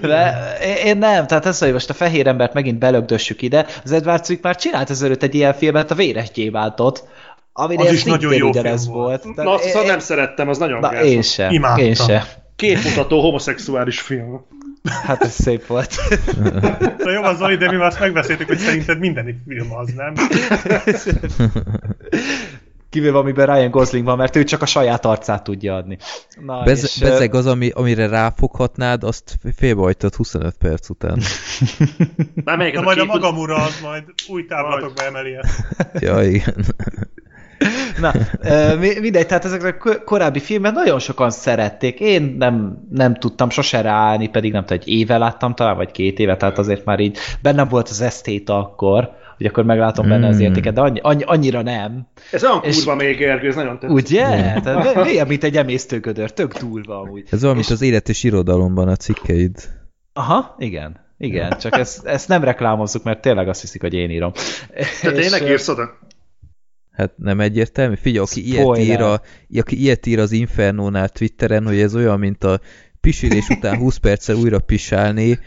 De 0.01 0.33
én 0.85 0.97
nem, 0.97 1.27
tehát 1.27 1.45
ez, 1.45 1.59
hogy 1.59 1.73
most 1.73 1.89
a 1.89 1.93
fehér 1.93 2.27
embert 2.27 2.53
megint 2.53 2.79
belögdössük 2.79 3.41
ide, 3.41 3.65
az 3.83 3.91
Edward 3.91 4.25
Zwick 4.25 4.43
már 4.43 4.55
csinált 4.55 4.89
ezelőtt 4.89 5.23
egy 5.23 5.35
ilyen 5.35 5.53
filmet, 5.53 5.91
a 5.91 5.95
Véres 5.95 6.31
Gyéváltot, 6.31 7.07
ami 7.53 7.75
az 7.75 7.91
is 7.91 8.03
nagyon 8.03 8.33
jó 8.33 8.51
film 8.51 8.63
volt. 8.63 9.23
volt. 9.23 9.35
Na, 9.35 9.53
azt 9.53 9.75
én, 9.75 9.85
nem 9.85 9.99
szerettem, 9.99 10.49
az 10.49 10.57
nagyon 10.57 10.79
Na, 10.79 11.03
én 11.03 11.21
sem, 11.21 11.51
Imádtam. 11.51 11.85
én 11.85 11.93
sem. 11.93 12.23
Képmutató 12.55 13.21
homoszexuális 13.21 13.99
film. 13.99 14.45
Hát 14.83 15.21
ez 15.21 15.31
szép 15.31 15.65
volt. 15.67 15.95
Na 16.97 17.11
jó, 17.13 17.23
az 17.23 17.37
Zoli, 17.37 17.55
de 17.55 17.71
mi 17.71 17.77
már 17.77 17.87
azt 17.87 17.99
megbeszéltük, 17.99 18.47
hogy 18.47 18.57
szerinted 18.57 18.99
minden 18.99 19.43
film 19.47 19.73
az, 19.73 19.93
nem? 19.93 20.13
Kivéve 22.89 23.17
amiben 23.17 23.45
Ryan 23.45 23.71
Gosling 23.71 24.05
van, 24.05 24.17
mert 24.17 24.35
ő 24.35 24.43
csak 24.43 24.61
a 24.61 24.65
saját 24.65 25.05
arcát 25.05 25.43
tudja 25.43 25.75
adni. 25.75 25.97
Na, 26.45 26.63
Bez, 26.63 26.83
és, 26.83 26.97
bezeg 26.99 27.33
az, 27.33 27.45
ami, 27.45 27.69
amire 27.69 28.07
ráfoghatnád, 28.07 29.03
azt 29.03 29.37
félbehajtad 29.55 30.15
25 30.15 30.55
perc 30.57 30.89
után. 30.89 31.21
Na, 32.45 32.55
Na 32.55 32.81
majd 32.81 32.99
a 32.99 33.05
magam 33.05 33.37
ura 33.37 33.55
az 33.55 33.79
majd 33.81 34.03
új 34.27 34.45
táblatokba 34.45 35.03
emeli 35.03 35.35
ezt. 35.35 35.65
ja, 35.93 36.23
igen. 36.23 36.65
Na, 37.99 38.13
mindegy, 38.77 39.27
tehát 39.27 39.45
ezek 39.45 39.85
a 39.85 40.03
korábbi 40.03 40.39
filmek 40.39 40.73
nagyon 40.73 40.99
sokan 40.99 41.29
szerették. 41.29 41.99
Én 41.99 42.35
nem, 42.39 42.87
nem 42.91 43.15
tudtam 43.15 43.49
sose 43.49 43.81
ráállni, 43.81 44.27
pedig 44.27 44.51
nem 44.51 44.61
tudom, 44.65 44.77
egy 44.81 44.87
éve 44.87 45.17
láttam 45.17 45.53
talán, 45.53 45.75
vagy 45.75 45.91
két 45.91 46.19
éve, 46.19 46.37
tehát 46.37 46.57
azért 46.57 46.85
már 46.85 46.99
így 46.99 47.17
bennem 47.41 47.67
volt 47.67 47.89
az 47.89 48.01
esztéta 48.01 48.57
akkor, 48.57 49.11
hogy 49.37 49.45
akkor 49.45 49.63
meglátom 49.63 50.07
benne 50.07 50.27
az 50.27 50.35
hmm. 50.35 50.45
értéket, 50.45 50.73
de 50.73 50.81
annyi, 50.81 50.99
annyi, 51.03 51.23
annyira 51.23 51.61
nem. 51.61 52.07
Ez 52.31 52.43
olyan 52.43 52.59
és, 52.63 52.75
kurva 52.75 52.95
még, 52.95 53.21
Ergő, 53.21 53.47
ez 53.47 53.55
nagyon 53.55 53.79
tetszik. 53.79 53.97
Ugye? 53.97 54.25
Tehát 54.63 55.03
mélyebb, 55.03 55.27
mint 55.27 55.43
egy 55.43 55.57
emésztőködör, 55.57 56.31
tök 56.31 56.57
durva 56.57 56.99
amúgy. 56.99 57.23
Ez 57.29 57.43
olyan, 57.43 57.57
és... 57.57 57.67
mint 57.67 57.79
az 57.79 57.87
élet 57.87 58.09
és 58.09 58.23
irodalomban 58.23 58.87
a 58.87 58.95
cikkeid. 58.95 59.55
Aha, 60.13 60.55
igen. 60.59 60.99
Igen, 61.17 61.57
csak 61.59 61.77
ezt, 61.77 62.05
ezt 62.05 62.27
nem 62.27 62.43
reklámozzuk, 62.43 63.03
mert 63.03 63.21
tényleg 63.21 63.47
azt 63.47 63.61
hiszik, 63.61 63.81
hogy 63.81 63.93
én 63.93 64.09
írom. 64.09 64.31
Te 65.01 65.11
tényleg 65.11 65.41
írsz 65.41 65.67
oda? 65.67 65.97
Hát 66.91 67.13
nem 67.15 67.39
egyértelmű. 67.39 67.95
Figyelj, 68.01 68.25
aki 68.25 68.47
ilyet, 68.47 68.77
ír 68.77 69.01
a, 69.01 69.21
aki 69.55 69.81
ilyet 69.81 70.05
ír 70.05 70.19
az 70.19 70.31
Infernónál 70.31 71.09
Twitteren, 71.09 71.65
hogy 71.65 71.79
ez 71.79 71.95
olyan, 71.95 72.19
mint 72.19 72.43
a 72.43 72.59
pisilés 73.01 73.49
után 73.49 73.77
20 73.77 73.97
perccel 73.97 74.35
újra 74.35 74.59
pisálni, 74.59 75.39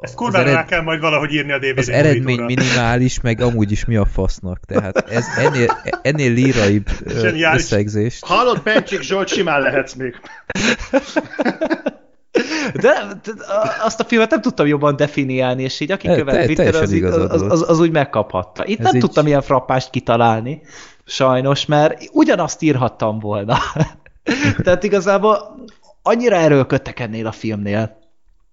ezt 0.00 0.14
kurvára 0.14 0.48
ered... 0.50 0.66
kell 0.66 0.82
majd 0.82 1.00
valahogy 1.00 1.32
írni 1.32 1.52
a 1.52 1.58
DVD 1.58 1.78
Az 1.78 1.88
eredmény 1.88 2.40
minimális, 2.40 3.20
meg 3.20 3.40
amúgy 3.40 3.72
is 3.72 3.84
mi 3.84 3.96
a 3.96 4.04
fasznak. 4.04 4.60
Tehát 4.66 5.10
ez 5.10 5.24
ennél, 5.36 5.82
ennél 6.02 6.32
líraibb 6.32 6.86
összegzést. 7.52 8.24
Hallod, 8.24 8.60
Pencsik 8.60 9.00
Zsolt, 9.00 9.28
simán 9.28 9.60
lehetsz 9.60 9.94
még. 9.94 10.14
De, 12.72 13.20
de 13.24 13.32
azt 13.84 14.00
a 14.00 14.04
filmet 14.04 14.30
nem 14.30 14.40
tudtam 14.40 14.66
jobban 14.66 14.96
definiálni, 14.96 15.62
és 15.62 15.80
így 15.80 15.90
aki 15.90 16.08
követ 16.08 16.44
Twitter, 16.44 16.74
az, 16.74 16.92
az, 17.30 17.42
az, 17.42 17.68
az, 17.68 17.80
úgy 17.80 17.90
megkaphatta. 17.90 18.66
Itt 18.66 18.78
Ez 18.78 18.84
nem 18.84 18.94
így... 18.94 19.00
tudtam 19.00 19.26
ilyen 19.26 19.42
frappást 19.42 19.90
kitalálni, 19.90 20.60
sajnos, 21.04 21.66
mert 21.66 22.08
ugyanazt 22.12 22.62
írhattam 22.62 23.18
volna. 23.18 23.58
Tehát 24.64 24.84
igazából 24.84 25.56
annyira 26.02 26.36
erőlködtek 26.36 27.00
ennél 27.00 27.26
a 27.26 27.32
filmnél, 27.32 27.95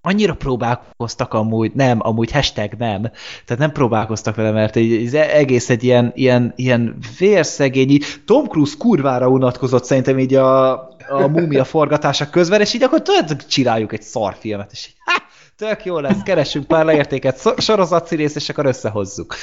annyira 0.05 0.33
próbálkoztak 0.33 1.33
amúgy, 1.33 1.71
nem, 1.73 1.99
amúgy 2.01 2.31
hashtag 2.31 2.73
nem, 2.77 3.01
tehát 3.45 3.57
nem 3.57 3.71
próbálkoztak 3.71 4.35
vele, 4.35 4.51
mert 4.51 4.77
ez 4.77 5.13
egész 5.13 5.69
egy 5.69 5.83
ilyen, 5.83 6.11
ilyen, 6.15 6.53
ilyen 6.55 6.97
vérszegényi, 7.19 7.99
Tom 8.25 8.47
Cruise 8.47 8.75
kurvára 8.77 9.27
unatkozott 9.27 9.83
szerintem 9.83 10.19
így 10.19 10.33
a, 10.33 10.71
a 11.09 11.27
múmia 11.27 11.63
forgatása 11.63 12.29
közben, 12.29 12.61
és 12.61 12.73
így 12.73 12.83
akkor 12.83 13.01
tudod, 13.01 13.45
csináljuk 13.45 13.93
egy 13.93 14.01
szarfilmet, 14.01 14.71
és 14.71 14.87
így, 14.87 14.95
ha, 15.05 15.23
tök 15.57 15.85
jó 15.85 15.99
lesz, 15.99 16.21
keresünk 16.23 16.67
pár 16.67 16.85
leértéket, 16.85 17.61
sorozatszínész, 17.61 18.35
és 18.35 18.49
akkor 18.49 18.65
összehozzuk. 18.65 19.35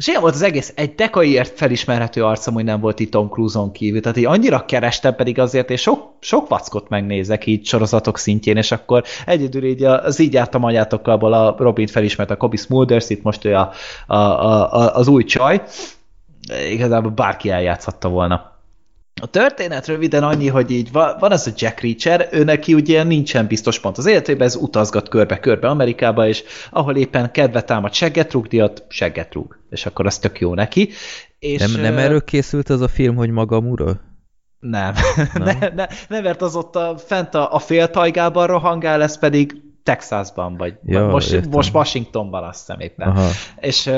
És 0.00 0.06
ilyen 0.06 0.20
volt 0.20 0.34
az 0.34 0.42
egész, 0.42 0.72
egy 0.76 0.94
dekaiért 0.94 1.56
felismerhető 1.56 2.24
arcom, 2.24 2.54
hogy 2.54 2.64
nem 2.64 2.80
volt 2.80 3.00
itt 3.00 3.10
Tom 3.10 3.28
Cruise-on 3.28 3.72
kívül. 3.72 4.00
Tehát 4.00 4.16
így 4.16 4.24
annyira 4.24 4.64
kerestem 4.64 5.14
pedig 5.14 5.38
azért, 5.38 5.70
és 5.70 5.80
sok, 5.80 6.12
sok 6.20 6.48
vackot 6.48 6.88
megnézek 6.88 7.46
így 7.46 7.66
sorozatok 7.66 8.18
szintjén, 8.18 8.56
és 8.56 8.72
akkor 8.72 9.04
egyedül 9.26 9.64
így 9.64 9.84
az 9.84 10.18
így 10.18 10.32
jártam 10.32 10.64
anyátokkal, 10.64 11.32
a 11.32 11.54
Robin 11.58 11.86
felismert 11.86 12.30
a 12.30 12.36
Kobe 12.36 12.56
Smulders, 12.56 13.10
itt 13.10 13.22
most 13.22 13.44
ő 13.44 13.54
a, 13.54 13.72
a, 14.06 14.16
a, 14.16 14.94
az 14.94 15.08
új 15.08 15.24
csaj. 15.24 15.62
Igazából 16.70 17.10
bárki 17.10 17.50
eljátszhatta 17.50 18.08
volna. 18.08 18.59
A 19.20 19.26
történet 19.26 19.86
röviden 19.86 20.22
annyi, 20.22 20.48
hogy 20.48 20.70
így 20.70 20.92
van, 20.92 21.16
van 21.18 21.32
ez 21.32 21.46
a 21.46 21.50
Jack 21.56 21.80
Reacher, 21.80 22.28
ő 22.32 22.44
neki 22.44 22.74
ugye 22.74 23.02
nincsen 23.02 23.46
biztos 23.46 23.80
pont 23.80 23.98
az 23.98 24.06
életében, 24.06 24.46
ez 24.46 24.54
utazgat 24.54 25.08
körbe-körbe 25.08 25.68
Amerikába, 25.68 26.28
és 26.28 26.42
ahol 26.70 26.96
éppen 26.96 27.30
kedve 27.30 27.62
támad 27.62 27.92
segget 27.92 28.32
rúgdiat, 28.32 28.84
segget 28.88 29.34
rúg. 29.34 29.58
És 29.70 29.86
akkor 29.86 30.06
az 30.06 30.18
tök 30.18 30.40
jó 30.40 30.54
neki. 30.54 30.88
És, 31.38 31.60
nem, 31.60 31.80
nem 31.80 31.98
erről 31.98 32.24
készült 32.24 32.68
az 32.68 32.80
a 32.80 32.88
film, 32.88 33.16
hogy 33.16 33.30
maga 33.30 33.58
ura? 33.58 34.00
Nem. 34.60 34.94
nem. 35.34 35.58
ne, 35.60 35.68
ne, 35.74 35.86
ne, 36.08 36.20
mert 36.20 36.42
az 36.42 36.56
ott 36.56 36.76
a, 36.76 36.94
fent 36.98 37.34
a, 37.34 37.54
a 37.54 37.58
féltajgában 37.58 38.46
rohangál, 38.46 39.02
ez 39.02 39.18
pedig 39.18 39.62
Texasban, 39.82 40.56
vagy 40.56 40.74
ja, 40.84 41.06
most, 41.06 41.50
most 41.50 41.74
Washingtonban 41.74 42.44
azt 42.44 42.58
hiszem 42.58 42.80
éppen. 42.80 43.08
Aha. 43.08 43.28
És 43.60 43.90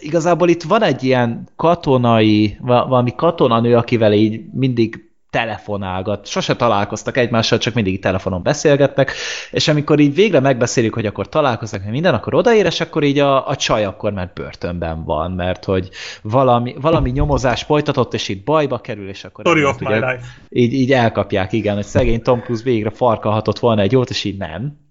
igazából 0.00 0.48
itt 0.48 0.62
van 0.62 0.82
egy 0.82 1.02
ilyen 1.04 1.48
katonai, 1.56 2.58
valami 2.60 3.14
katonanő, 3.14 3.76
akivel 3.76 4.12
így 4.12 4.40
mindig 4.52 5.06
telefonálgat. 5.30 6.26
Sose 6.26 6.56
találkoztak 6.56 7.16
egymással, 7.16 7.58
csak 7.58 7.74
mindig 7.74 8.00
telefonon 8.00 8.42
beszélgetnek, 8.42 9.12
és 9.50 9.68
amikor 9.68 9.98
így 9.98 10.14
végre 10.14 10.40
megbeszélik, 10.40 10.94
hogy 10.94 11.06
akkor 11.06 11.28
találkoznak, 11.28 11.90
minden, 11.90 12.14
akkor 12.14 12.34
odaér, 12.34 12.64
és 12.64 12.80
akkor 12.80 13.02
így 13.02 13.18
a, 13.18 13.48
a 13.48 13.56
csaj 13.56 13.84
akkor 13.84 14.12
már 14.12 14.30
börtönben 14.34 15.04
van, 15.04 15.32
mert 15.32 15.64
hogy 15.64 15.88
valami, 16.22 16.74
valami 16.80 17.10
nyomozás 17.10 17.62
folytatott, 17.62 18.14
és 18.14 18.28
itt 18.28 18.44
bajba 18.44 18.78
kerül, 18.78 19.08
és 19.08 19.24
akkor... 19.24 19.44
Story 19.44 19.64
of 19.64 19.78
my 19.78 19.86
ugye, 19.86 19.94
life. 19.94 20.26
Így, 20.48 20.72
így 20.72 20.92
elkapják, 20.92 21.52
igen, 21.52 21.74
hogy 21.74 21.84
szegény 21.84 22.22
Tom 22.22 22.40
Cruise 22.40 22.64
végre 22.64 22.90
farkalhatott 22.90 23.58
volna 23.58 23.80
egy 23.80 23.92
jót, 23.92 24.10
és 24.10 24.24
így 24.24 24.38
nem. 24.38 24.85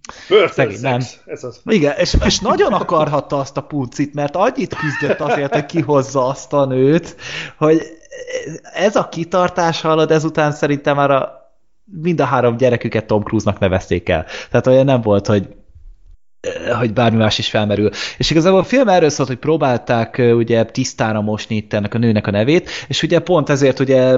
Szegény, 0.48 0.80
nem. 0.82 1.02
Ez 1.26 1.44
az. 1.44 1.62
Igen, 1.66 1.94
és, 1.98 2.18
és 2.26 2.40
nagyon 2.40 2.74
akarhatta 2.74 3.40
azt 3.40 3.58
a 3.58 3.62
puncit, 3.62 4.14
mert 4.14 4.36
annyit 4.36 4.76
küzdött 4.76 5.20
azért, 5.20 5.54
hogy 5.54 5.66
kihozza 5.66 6.28
azt 6.28 6.54
a 6.54 6.66
nőt, 6.66 7.16
hogy 7.58 7.82
ez 8.74 8.96
a 8.96 9.10
kitartás 9.10 9.82
hallod, 9.82 10.12
ezután 10.12 10.52
szerintem 10.52 10.96
már 10.96 11.12
a, 11.12 11.52
mind 12.02 12.22
a 12.22 12.26
három 12.26 12.58
gyereküket 12.58 13.06
Tom 13.06 13.24
Cruise-nak 13.24 13.60
nevezték 13.60 14.10
el. 14.10 14.26
Tehát 14.50 14.68
olyan 14.68 14.86
nem 14.86 15.02
volt, 15.02 15.28
hogy 15.28 15.48
hogy 16.78 16.94
bármi 16.94 17.18
más 17.18 17.38
is 17.38 17.50
felmerül. 17.50 17.90
És 18.18 18.30
igazából 18.30 18.60
a 18.60 18.64
film 18.64 18.88
erről 18.88 19.10
szólt, 19.10 19.28
hogy 19.28 19.38
próbálták 19.38 20.22
ugye 20.34 20.64
tisztára 20.64 21.22
mosni 21.22 21.56
itt 21.56 21.74
ennek 21.74 21.94
a 21.94 21.98
nőnek 21.98 22.28
a 22.28 22.32
nevét, 22.32 22.70
és 22.88 23.04
ugye 23.04 23.20
pont 23.20 23.50
ezért 23.50 23.80
ugye 23.80 24.18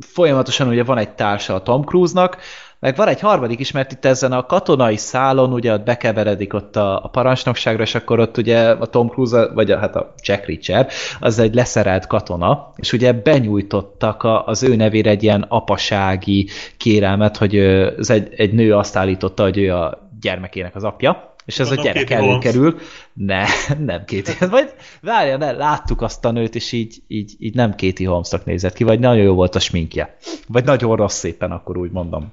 folyamatosan 0.00 0.68
ugye 0.68 0.84
van 0.84 0.98
egy 0.98 1.10
társa 1.10 1.54
a 1.54 1.62
Tom 1.62 1.84
Cruise-nak, 1.84 2.38
meg 2.80 2.96
van 2.96 3.08
egy 3.08 3.20
harmadik 3.20 3.60
is, 3.60 3.70
mert 3.70 3.92
itt 3.92 4.04
ezen 4.04 4.32
a 4.32 4.46
katonai 4.46 4.96
szálon 4.96 5.52
ugye 5.52 5.72
ott 5.72 5.84
bekeveredik 5.84 6.54
ott 6.54 6.76
a, 6.76 7.04
a 7.04 7.08
parancsnokságra, 7.08 7.82
és 7.82 7.94
akkor 7.94 8.20
ott 8.20 8.36
ugye 8.36 8.70
a 8.70 8.86
Tom 8.86 9.08
Cruise, 9.08 9.46
vagy 9.54 9.70
a, 9.70 9.78
hát 9.78 9.96
a 9.96 10.14
Jack 10.22 10.46
Reacher, 10.46 10.88
az 11.20 11.38
egy 11.38 11.54
leszerelt 11.54 12.06
katona, 12.06 12.72
és 12.76 12.92
ugye 12.92 13.12
benyújtottak 13.12 14.22
a, 14.22 14.46
az 14.46 14.62
ő 14.62 14.76
nevére 14.76 15.10
egy 15.10 15.22
ilyen 15.22 15.44
apasági 15.48 16.48
kérelmet, 16.76 17.36
hogy 17.36 17.56
ez 17.56 18.10
egy, 18.10 18.34
egy 18.36 18.52
nő 18.52 18.74
azt 18.74 18.96
állította, 18.96 19.42
hogy 19.42 19.58
ő 19.58 19.74
a 19.74 20.08
gyermekének 20.20 20.74
az 20.74 20.84
apja, 20.84 21.34
és 21.46 21.58
ez 21.58 21.70
a 21.70 21.74
gyerek 21.74 22.10
előkerül. 22.10 22.78
Ne, 23.12 23.44
nem 23.78 24.04
Kéti. 24.04 24.32
Vagy 24.50 24.74
várja, 25.02 25.36
ne, 25.36 25.52
láttuk 25.52 26.02
azt 26.02 26.24
a 26.24 26.30
nőt, 26.30 26.54
és 26.54 26.72
így, 26.72 26.96
így, 27.06 27.34
így 27.38 27.54
nem 27.54 27.74
Kéti 27.74 28.04
Holmesnak 28.04 28.44
nézett 28.44 28.74
ki, 28.74 28.84
vagy 28.84 28.98
nagyon 28.98 29.24
jó 29.24 29.34
volt 29.34 29.54
a 29.54 29.58
sminkje. 29.58 30.16
Vagy 30.48 30.64
nagyon 30.64 30.96
rossz 30.96 31.18
szépen, 31.18 31.50
akkor 31.50 31.76
úgy 31.76 31.90
mondom. 31.90 32.32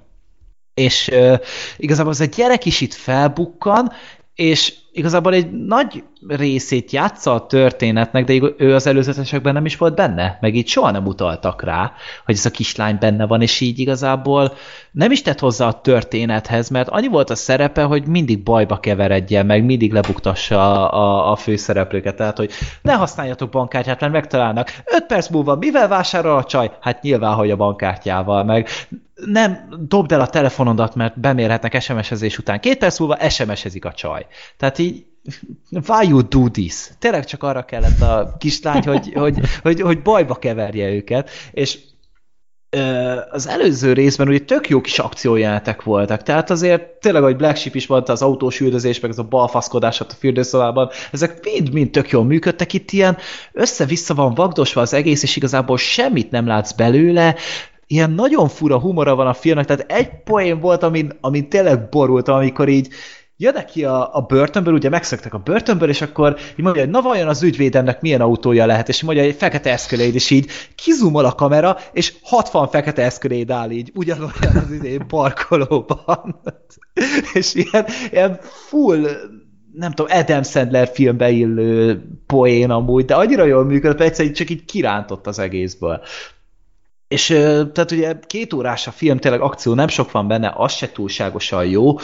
És 0.75 1.07
uh, 1.07 1.39
igazából 1.77 2.11
az 2.11 2.21
egy 2.21 2.29
gyerek 2.29 2.65
is 2.65 2.81
itt 2.81 2.93
felbukkan, 2.93 3.91
és 4.35 4.73
igazából 4.91 5.33
egy 5.33 5.51
nagy 5.51 6.03
részét 6.27 6.91
játsza 6.91 7.33
a 7.33 7.45
történetnek, 7.45 8.23
de 8.23 8.33
ő 8.57 8.73
az 8.73 8.87
előzetesekben 8.87 9.53
nem 9.53 9.65
is 9.65 9.77
volt 9.77 9.95
benne, 9.95 10.37
meg 10.41 10.55
így 10.55 10.67
soha 10.67 10.91
nem 10.91 11.05
utaltak 11.05 11.63
rá, 11.63 11.91
hogy 12.25 12.35
ez 12.35 12.45
a 12.45 12.51
kislány 12.51 12.97
benne 12.99 13.25
van, 13.25 13.41
és 13.41 13.59
így 13.59 13.79
igazából 13.79 14.53
nem 14.91 15.11
is 15.11 15.21
tett 15.21 15.39
hozzá 15.39 15.67
a 15.67 15.81
történethez, 15.81 16.69
mert 16.69 16.89
annyi 16.89 17.07
volt 17.07 17.29
a 17.29 17.35
szerepe, 17.35 17.83
hogy 17.83 18.07
mindig 18.07 18.43
bajba 18.43 18.79
keveredjen, 18.79 19.45
meg 19.45 19.65
mindig 19.65 19.93
lebuktassa 19.93 20.89
a, 20.89 20.99
a, 20.99 21.31
a 21.31 21.35
főszereplőket, 21.35 22.15
tehát 22.15 22.37
hogy 22.37 22.51
ne 22.81 22.93
használjatok 22.93 23.49
bankkártyát, 23.49 23.99
mert 23.99 24.13
megtalálnak. 24.13 24.81
Öt 24.85 25.05
perc 25.05 25.29
múlva 25.29 25.55
mivel 25.55 25.87
vásárol 25.87 26.37
a 26.37 26.43
csaj? 26.43 26.71
Hát 26.81 27.01
nyilván, 27.01 27.35
hogy 27.35 27.51
a 27.51 27.55
bankkártyával, 27.55 28.43
meg 28.43 28.67
nem 29.15 29.69
dobd 29.87 30.11
el 30.11 30.21
a 30.21 30.29
telefonodat, 30.29 30.95
mert 30.95 31.19
bemérhetnek 31.19 31.81
SMS-ezés 31.81 32.37
után. 32.37 32.59
Két 32.59 32.77
perc 32.77 32.99
múlva 32.99 33.29
SMS-ezik 33.29 33.85
a 33.85 33.91
csaj. 33.91 34.25
Tehát 34.57 34.77
így 34.77 35.05
why 35.87 36.07
you 36.07 36.27
do 36.27 36.49
this? 36.49 36.89
Tényleg 36.99 37.25
csak 37.25 37.43
arra 37.43 37.65
kellett 37.65 38.01
a 38.01 38.35
kislány, 38.37 38.83
hogy, 38.83 39.13
hogy, 39.23 39.39
hogy, 39.61 39.81
hogy 39.81 40.01
bajba 40.01 40.35
keverje 40.35 40.89
őket, 40.89 41.29
és 41.51 41.79
az 43.31 43.47
előző 43.47 43.93
részben 43.93 44.27
ugye 44.27 44.39
tök 44.39 44.69
jó 44.69 44.81
kis 44.81 44.99
akciójátek 44.99 45.83
voltak, 45.83 46.23
tehát 46.23 46.49
azért 46.49 46.83
tényleg, 46.83 47.23
hogy 47.23 47.35
Black 47.35 47.57
Sheep 47.57 47.75
is 47.75 47.87
volt 47.87 48.09
az 48.09 48.21
autós 48.21 48.59
üldözés, 48.59 48.99
meg 48.99 49.11
ez 49.11 49.17
a 49.17 49.23
balfaszkodás 49.23 50.01
a 50.01 50.05
fürdőszobában, 50.17 50.89
ezek 51.11 51.39
mind-mind 51.43 51.91
tök 51.91 52.09
jól 52.09 52.23
működtek, 52.23 52.73
itt 52.73 52.91
ilyen 52.91 53.17
össze-vissza 53.53 54.13
van 54.13 54.33
vagdosva 54.33 54.81
az 54.81 54.93
egész, 54.93 55.23
és 55.23 55.35
igazából 55.35 55.77
semmit 55.77 56.31
nem 56.31 56.47
látsz 56.47 56.71
belőle, 56.71 57.35
ilyen 57.87 58.11
nagyon 58.11 58.47
fura 58.47 58.79
humora 58.79 59.15
van 59.15 59.27
a 59.27 59.33
filmnek, 59.33 59.65
tehát 59.65 59.91
egy 59.91 60.23
poén 60.23 60.59
volt, 60.59 60.83
amin, 60.83 61.11
amin 61.21 61.49
tényleg 61.49 61.89
borult, 61.89 62.27
amikor 62.27 62.67
így 62.67 62.87
jönnek 63.37 63.65
ki 63.65 63.85
a, 63.85 64.15
a 64.15 64.21
börtönből, 64.21 64.73
ugye 64.73 64.89
megszöktek 64.89 65.33
a 65.33 65.37
börtönből, 65.37 65.89
és 65.89 66.01
akkor 66.01 66.37
így 66.51 66.63
mondja, 66.63 66.81
hogy 66.81 66.91
na 66.91 67.01
vajon 67.01 67.27
az 67.27 67.43
ügyvédemnek 67.43 68.01
milyen 68.01 68.21
autója 68.21 68.65
lehet, 68.65 68.89
és 68.89 69.03
mondja, 69.03 69.23
hogy 69.23 69.35
fekete 69.35 69.71
eszköléd, 69.71 70.15
és 70.15 70.29
így 70.29 70.49
kizumol 70.75 71.25
a 71.25 71.35
kamera, 71.35 71.77
és 71.91 72.13
60 72.23 72.67
fekete 72.67 73.03
eszköléd 73.03 73.51
áll 73.51 73.69
így, 73.69 73.91
ugyanolyan 73.95 74.55
az 74.63 74.71
idén 74.71 75.07
parkolóban. 75.07 76.41
és 77.33 77.53
ilyen, 77.53 77.85
ilyen 78.11 78.39
full 78.41 79.07
nem 79.73 79.91
tudom, 79.91 80.17
Adam 80.17 80.43
Sandler 80.43 80.87
filmbe 80.87 81.29
illő 81.29 82.03
poén 82.25 82.69
amúgy, 82.69 83.05
de 83.05 83.15
annyira 83.15 83.45
jól 83.45 83.65
működött, 83.65 83.97
hogy 83.97 84.05
egyszerűen 84.05 84.33
csak 84.33 84.49
így 84.49 84.65
kirántott 84.65 85.27
az 85.27 85.39
egészből. 85.39 86.01
És 87.15 87.27
tehát 87.73 87.91
ugye 87.91 88.13
két 88.27 88.53
órás 88.53 88.87
a 88.87 88.91
film, 88.91 89.17
tényleg 89.17 89.41
akció 89.41 89.73
nem 89.73 89.87
sok 89.87 90.11
van 90.11 90.27
benne, 90.27 90.53
az 90.55 90.73
se 90.73 90.91
túlságosan 90.91 91.65
jó, 91.65 91.97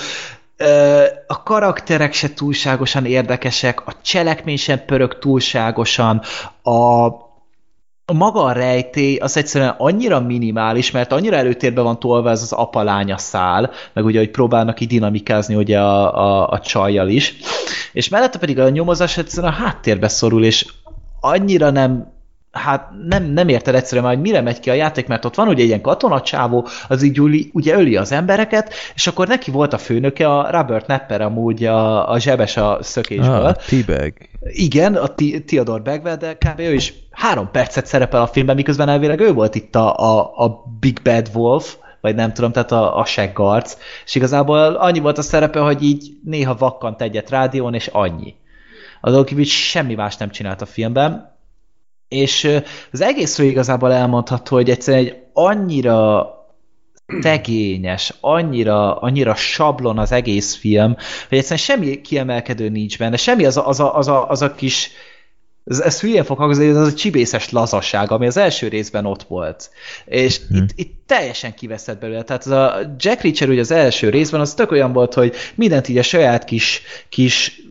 a 1.27 1.43
karakterek 1.43 2.13
se 2.13 2.33
túlságosan 2.33 3.05
érdekesek, 3.05 3.87
a 3.87 3.93
cselekmény 4.01 4.57
sem 4.57 4.85
pörög 4.85 5.19
túlságosan, 5.19 6.21
a, 6.61 7.05
a 8.05 8.13
maga 8.13 8.43
a 8.43 8.51
rejtély 8.51 9.15
az 9.15 9.37
egyszerűen 9.37 9.75
annyira 9.77 10.19
minimális, 10.19 10.91
mert 10.91 11.11
annyira 11.11 11.35
előtérbe 11.35 11.81
van 11.81 11.99
tolva 11.99 12.29
ez 12.29 12.41
az 12.41 12.51
apalánya 12.51 13.17
szál, 13.17 13.71
meg 13.93 14.05
ugye, 14.05 14.19
hogy 14.19 14.31
próbálnak 14.31 14.79
így 14.79 14.87
dinamikázni 14.87 15.55
ugye 15.55 15.79
a, 15.79 16.17
a, 16.17 16.49
a 16.49 16.59
csajjal 16.59 17.07
is, 17.07 17.35
és 17.93 18.09
mellette 18.09 18.39
pedig 18.39 18.59
a 18.59 18.69
nyomozás 18.69 19.17
egyszerűen 19.17 19.53
a 19.53 19.55
háttérbe 19.55 20.07
szorul, 20.07 20.43
és 20.43 20.65
annyira 21.19 21.69
nem 21.69 22.19
hát 22.51 22.89
nem, 23.07 23.23
nem 23.23 23.47
érted 23.47 23.75
egyszerűen 23.75 24.05
már, 24.05 24.15
hogy 24.15 24.23
mire 24.23 24.41
megy 24.41 24.59
ki 24.59 24.69
a 24.69 24.73
játék, 24.73 25.07
mert 25.07 25.25
ott 25.25 25.35
van 25.35 25.47
ugye 25.47 25.63
ilyen 25.63 25.81
katonacsávó, 25.81 26.67
az 26.87 27.03
így 27.03 27.17
üli, 27.17 27.49
ugye 27.53 27.75
öli 27.75 27.95
az 27.95 28.11
embereket, 28.11 28.73
és 28.95 29.07
akkor 29.07 29.27
neki 29.27 29.51
volt 29.51 29.73
a 29.73 29.77
főnöke, 29.77 30.37
a 30.37 30.51
Robert 30.51 30.87
Nepper 30.87 31.21
amúgy 31.21 31.65
a, 31.65 32.09
a 32.11 32.19
zsebes 32.19 32.57
a 32.57 32.77
szökésből. 32.81 33.45
Ah, 33.45 33.55
T-Bag. 33.55 34.13
Igen, 34.41 34.95
a 34.95 35.13
Theodore 35.45 35.81
Bagwell, 35.81 36.15
de 36.15 36.33
kb. 36.33 36.59
ő 36.59 36.73
is 36.73 36.93
három 37.11 37.51
percet 37.51 37.85
szerepel 37.85 38.21
a 38.21 38.27
filmben, 38.27 38.55
miközben 38.55 38.89
elvileg 38.89 39.19
ő 39.19 39.33
volt 39.33 39.55
itt 39.55 39.75
a, 39.75 39.97
a, 39.97 40.45
a 40.45 40.63
Big 40.79 40.99
Bad 41.03 41.29
Wolf, 41.33 41.75
vagy 42.01 42.15
nem 42.15 42.33
tudom, 42.33 42.51
tehát 42.51 42.71
a, 42.71 42.97
a 42.97 43.05
seggarc, 43.05 43.77
és 44.05 44.15
igazából 44.15 44.57
annyi 44.57 44.99
volt 44.99 45.17
a 45.17 45.21
szerepe, 45.21 45.59
hogy 45.59 45.83
így 45.83 46.11
néha 46.23 46.55
vakkant 46.55 47.01
egyet 47.01 47.29
rádión, 47.29 47.73
és 47.73 47.87
annyi. 47.87 48.33
Azon 49.01 49.25
kívül 49.25 49.43
semmi 49.43 49.95
más 49.95 50.17
nem 50.17 50.29
csinált 50.29 50.61
a 50.61 50.65
filmben, 50.65 51.30
és 52.11 52.61
az 52.91 53.01
egészről 53.01 53.47
igazából 53.47 53.93
elmondható, 53.93 54.55
hogy 54.55 54.69
egyszerűen 54.69 55.05
egy 55.05 55.15
annyira 55.33 56.29
tegényes, 57.21 58.13
annyira, 58.21 58.95
annyira 58.95 59.35
sablon 59.35 59.97
az 59.97 60.11
egész 60.11 60.55
film, 60.55 60.95
hogy 61.29 61.37
egyszerűen 61.37 61.59
semmi 61.59 62.01
kiemelkedő 62.01 62.69
nincs 62.69 62.97
benne, 62.97 63.17
semmi 63.17 63.45
az 63.45 63.57
a, 63.57 63.67
az 63.67 63.79
a, 63.79 63.97
az 63.97 64.07
a, 64.07 64.29
az 64.29 64.41
a 64.41 64.53
kis 64.53 64.91
ez, 65.65 65.79
ez 65.79 65.99
hülyén 65.99 66.23
fog 66.23 66.37
hangzni, 66.37 66.67
ez 66.67 66.75
a 66.75 66.93
csibészes 66.93 67.49
lazasság, 67.49 68.11
ami 68.11 68.25
az 68.25 68.37
első 68.37 68.67
részben 68.67 69.05
ott 69.05 69.23
volt. 69.23 69.69
És 70.05 70.39
hmm. 70.47 70.57
itt, 70.57 70.69
itt 70.75 71.03
teljesen 71.05 71.53
kiveszett 71.53 71.99
belőle. 71.99 72.23
Tehát 72.23 72.45
az 72.45 72.51
a 72.51 72.79
Jack 72.97 73.21
Reacher 73.21 73.49
ugye 73.49 73.59
az 73.59 73.71
első 73.71 74.09
részben 74.09 74.39
az 74.39 74.53
tök 74.53 74.71
olyan 74.71 74.93
volt, 74.93 75.13
hogy 75.13 75.35
mindent 75.55 75.87
így 75.87 75.97
a 75.97 76.03
saját 76.03 76.43
kis, 76.43 76.81
kis 77.09 77.61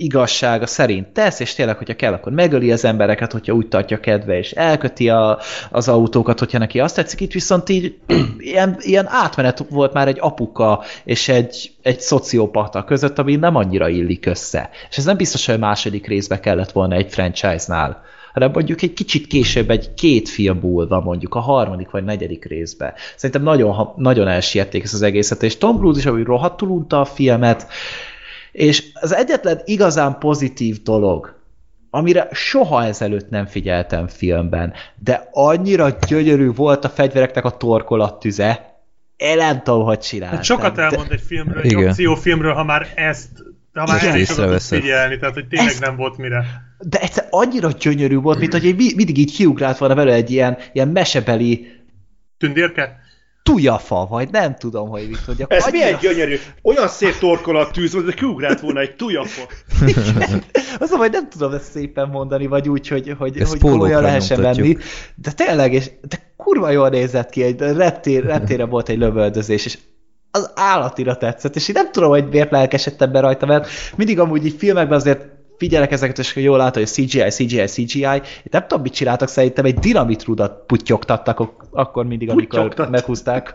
igazsága 0.00 0.66
szerint 0.66 1.08
tesz, 1.08 1.40
és 1.40 1.54
tényleg, 1.54 1.76
hogyha 1.76 1.96
kell, 1.96 2.12
akkor 2.12 2.32
megöli 2.32 2.72
az 2.72 2.84
embereket, 2.84 3.32
hogyha 3.32 3.52
úgy 3.52 3.68
tartja 3.68 4.00
kedve, 4.00 4.38
és 4.38 4.50
elköti 4.50 5.08
a, 5.08 5.38
az 5.70 5.88
autókat, 5.88 6.38
hogyha 6.38 6.58
neki 6.58 6.80
azt 6.80 6.94
tetszik. 6.94 7.20
Itt 7.20 7.32
viszont 7.32 7.68
így 7.68 7.98
ilyen, 8.38 8.76
ilyen 8.78 9.06
átmenet 9.08 9.64
volt 9.70 9.92
már 9.92 10.08
egy 10.08 10.18
apuka 10.20 10.82
és 11.04 11.28
egy, 11.28 11.72
egy 11.82 12.00
szociopata 12.00 12.84
között, 12.84 13.18
ami 13.18 13.36
nem 13.36 13.56
annyira 13.56 13.88
illik 13.88 14.26
össze. 14.26 14.70
És 14.90 14.96
ez 14.96 15.04
nem 15.04 15.16
biztos, 15.16 15.46
hogy 15.46 15.54
a 15.54 15.58
második 15.58 16.06
részbe 16.06 16.40
kellett 16.40 16.72
volna 16.72 16.94
egy 16.94 17.12
franchise-nál 17.12 18.08
hanem 18.32 18.50
mondjuk 18.52 18.82
egy 18.82 18.92
kicsit 18.92 19.26
később, 19.26 19.70
egy 19.70 19.94
két 19.94 20.28
film 20.28 20.58
múlva 20.58 21.00
mondjuk, 21.00 21.34
a 21.34 21.40
harmadik 21.40 21.90
vagy 21.90 22.04
negyedik 22.04 22.44
részbe. 22.44 22.94
Szerintem 23.16 23.42
nagyon, 23.42 23.92
nagyon 23.96 24.28
elsiették 24.28 24.82
ezt 24.82 24.94
az 24.94 25.02
egészet, 25.02 25.42
és 25.42 25.58
Tom 25.58 25.76
Cruise 25.76 25.98
is, 25.98 26.06
ahogy 26.06 26.24
rohadtul 26.24 26.68
unta 26.68 27.00
a 27.00 27.04
filmet, 27.04 27.66
és 28.52 28.84
az 28.94 29.14
egyetlen 29.14 29.60
igazán 29.64 30.18
pozitív 30.18 30.82
dolog, 30.82 31.38
amire 31.90 32.28
soha 32.32 32.84
ezelőtt 32.84 33.30
nem 33.30 33.46
figyeltem 33.46 34.06
filmben, 34.06 34.72
de 34.98 35.28
annyira 35.32 35.88
gyönyörű 36.08 36.52
volt 36.52 36.84
a 36.84 36.88
fegyvereknek 36.88 37.44
a 37.44 37.56
torkolattüze, 37.56 38.68
nem 39.36 39.62
tudom, 39.62 39.84
hogy 39.84 39.98
csináltam. 39.98 40.36
Hát 40.36 40.44
sokat 40.44 40.78
elmond 40.78 41.08
de... 41.08 41.14
egy 41.14 41.20
filmről, 41.20 41.62
egy 41.62 41.74
akciófilmről, 41.74 42.52
ha 42.52 42.64
már 42.64 42.86
ezt 42.94 43.28
ha 43.72 43.86
már 43.86 44.04
ezt 44.04 44.70
is 44.72 44.78
figyelni, 44.78 45.18
tehát 45.18 45.34
hogy 45.34 45.46
tényleg 45.46 45.68
ezt... 45.68 45.80
nem 45.80 45.96
volt 45.96 46.16
mire. 46.16 46.44
De 46.78 47.00
egyszer 47.00 47.26
annyira 47.30 47.70
gyönyörű 47.70 48.16
volt, 48.16 48.38
mint 48.38 48.52
hogy 48.52 48.74
mindig 48.96 49.18
így 49.18 49.32
kiugrált 49.32 49.78
volna 49.78 49.94
vele 49.94 50.12
egy 50.12 50.30
ilyen, 50.30 50.58
ilyen 50.72 50.88
mesebeli 50.88 51.80
Tündérke? 52.38 52.99
Tujafa, 53.42 54.06
vagy 54.10 54.30
nem 54.30 54.56
tudom, 54.56 54.88
hogy 54.88 55.08
mit 55.08 55.26
mondjak. 55.26 55.52
Ez 55.52 55.64
annyira... 55.66 55.84
milyen 55.84 55.98
gyönyörű. 56.00 56.36
Olyan 56.62 56.88
szép 56.88 57.18
torkolat 57.18 57.72
tűz, 57.72 57.92
hogy 57.92 58.14
kiugrált 58.14 58.60
volna 58.60 58.80
egy 58.80 58.96
tujafa. 58.96 59.42
Az, 60.78 60.90
hogy 60.90 61.10
nem 61.10 61.28
tudom 61.28 61.52
ezt 61.52 61.70
szépen 61.70 62.08
mondani, 62.08 62.46
vagy 62.46 62.68
úgy, 62.68 62.88
hogy, 62.88 63.14
hogy, 63.18 63.42
hogy 63.48 63.60
komolyan 63.60 64.02
lehessen 64.02 64.40
venni. 64.40 64.76
De 65.14 65.32
tényleg, 65.32 65.72
és 65.72 65.90
de 66.08 66.32
kurva 66.36 66.70
jól 66.70 66.88
nézett 66.88 67.30
ki, 67.30 67.42
egy 67.42 67.60
reptér, 67.60 68.24
reptére 68.24 68.64
volt 68.64 68.88
egy 68.88 68.98
lövöldözés, 68.98 69.64
és 69.64 69.78
az 70.30 70.50
állatira 70.54 71.16
tetszett, 71.16 71.56
és 71.56 71.68
én 71.68 71.74
nem 71.78 71.92
tudom, 71.92 72.08
hogy 72.08 72.28
miért 72.28 72.50
lelkesedtem 72.50 73.12
be 73.12 73.20
rajta, 73.20 73.46
mert 73.46 73.68
mindig 73.96 74.18
amúgy 74.18 74.46
így 74.46 74.56
filmekben 74.58 74.98
azért 74.98 75.26
figyelek 75.60 75.92
ezeket, 75.92 76.18
és 76.18 76.36
jól 76.36 76.56
látom, 76.56 76.82
hogy 76.82 76.92
CGI, 76.92 77.28
CGI, 77.28 77.64
CGI. 77.64 78.20
Itt 78.42 78.52
nem 78.52 78.66
tudom, 78.66 78.82
mit 78.82 78.92
csináltak, 78.92 79.28
szerintem 79.28 79.64
egy 79.64 79.78
dinamitrudat 79.78 80.66
putyogtattak 80.66 81.42
akkor 81.70 82.06
mindig, 82.06 82.30
amikor 82.30 82.88
meghúzták 82.90 83.54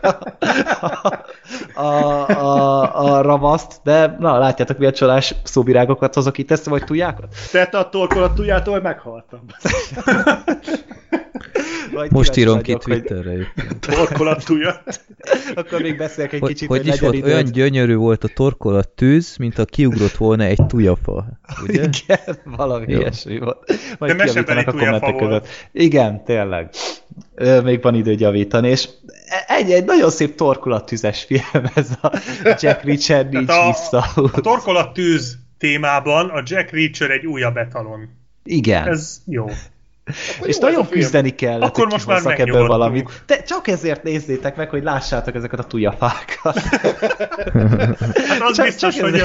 a, 0.80 1.24
a, 1.80 2.28
a, 2.28 3.04
a 3.04 3.22
ravaszt, 3.22 3.80
de 3.84 4.16
na, 4.18 4.38
látjátok, 4.38 4.78
milyen 4.78 4.92
csalás 4.92 5.34
szóvirágokat 5.44 6.14
hozok 6.14 6.38
itt, 6.38 6.50
ezt 6.50 6.64
vagy 6.64 6.84
tujákat? 6.84 7.34
Tette 7.52 7.78
a 7.78 7.88
torkolat 7.88 8.34
tujától, 8.34 8.72
hogy 8.72 8.82
meghaltam. 8.82 9.40
Majd 11.92 12.12
Most 12.12 12.36
írom 12.36 12.60
ki 12.60 12.74
Twitterre. 12.74 13.30
Hogy... 13.30 13.46
Torkolatújat. 13.80 15.04
Akkor 15.54 15.82
még 15.82 15.96
beszélek 15.96 16.32
egy 16.32 16.40
hogy, 16.40 16.48
kicsit, 16.48 16.68
hogy, 16.68 16.78
hogy 16.78 16.86
is 16.86 17.00
volt, 17.00 17.14
időt. 17.14 17.32
olyan 17.32 17.44
gyönyörű 17.44 17.94
volt 17.94 18.24
a 18.24 18.28
torkolat 18.28 18.88
tűz, 18.88 19.36
mint 19.36 19.58
a 19.58 19.64
kiugrott 19.64 20.16
volna 20.16 20.44
egy 20.44 20.66
tujafa. 20.66 21.26
Ugye? 21.62 21.82
Igen, 21.82 22.38
valami 22.44 22.92
Jó. 22.92 22.98
ilyesmi 22.98 23.38
volt. 23.38 23.72
Majd 23.98 24.22
kiavítanak 24.22 24.66
a 24.66 24.72
kommentek 24.72 25.16
között. 25.16 25.48
Igen, 25.72 26.24
tényleg. 26.24 26.70
Még 27.62 27.82
van 27.82 27.94
idő 27.94 28.14
javítani, 28.18 28.68
és 28.68 28.88
egy, 29.46 29.70
egy 29.70 29.84
nagyon 29.84 30.10
szép 30.10 30.34
torkolattűzes 30.34 31.24
film 31.24 31.64
ez 31.74 31.90
a 32.02 32.12
Jack 32.44 32.82
Reacher 32.82 33.28
nincs 33.28 33.50
a, 33.50 33.66
vissza. 33.66 34.04
A 34.14 34.40
torkolattűz 34.40 35.38
témában 35.58 36.28
a 36.28 36.42
Jack 36.44 36.70
Reacher 36.70 37.10
egy 37.10 37.26
újabb 37.26 37.56
etalon. 37.56 38.08
Igen. 38.44 38.88
Ez 38.88 39.20
jó. 39.26 39.46
Akkor 40.36 40.48
és 40.48 40.58
nagyon 40.58 40.88
küzdeni 40.88 41.34
kell, 41.34 41.60
Akkor 41.60 41.86
most 41.86 42.06
már 42.06 42.40
ebből 42.40 42.66
valamit. 42.66 43.22
De 43.26 43.42
csak 43.42 43.68
ezért 43.68 44.02
nézzétek 44.02 44.56
meg, 44.56 44.70
hogy 44.70 44.82
lássátok 44.82 45.34
ezeket 45.34 45.58
a 45.58 45.62
tujafákat. 45.64 46.58
hát 48.28 48.40
az 48.40 48.56
csak, 48.56 48.66
biztos, 48.66 48.94
csak 48.94 49.10
hogy, 49.10 49.22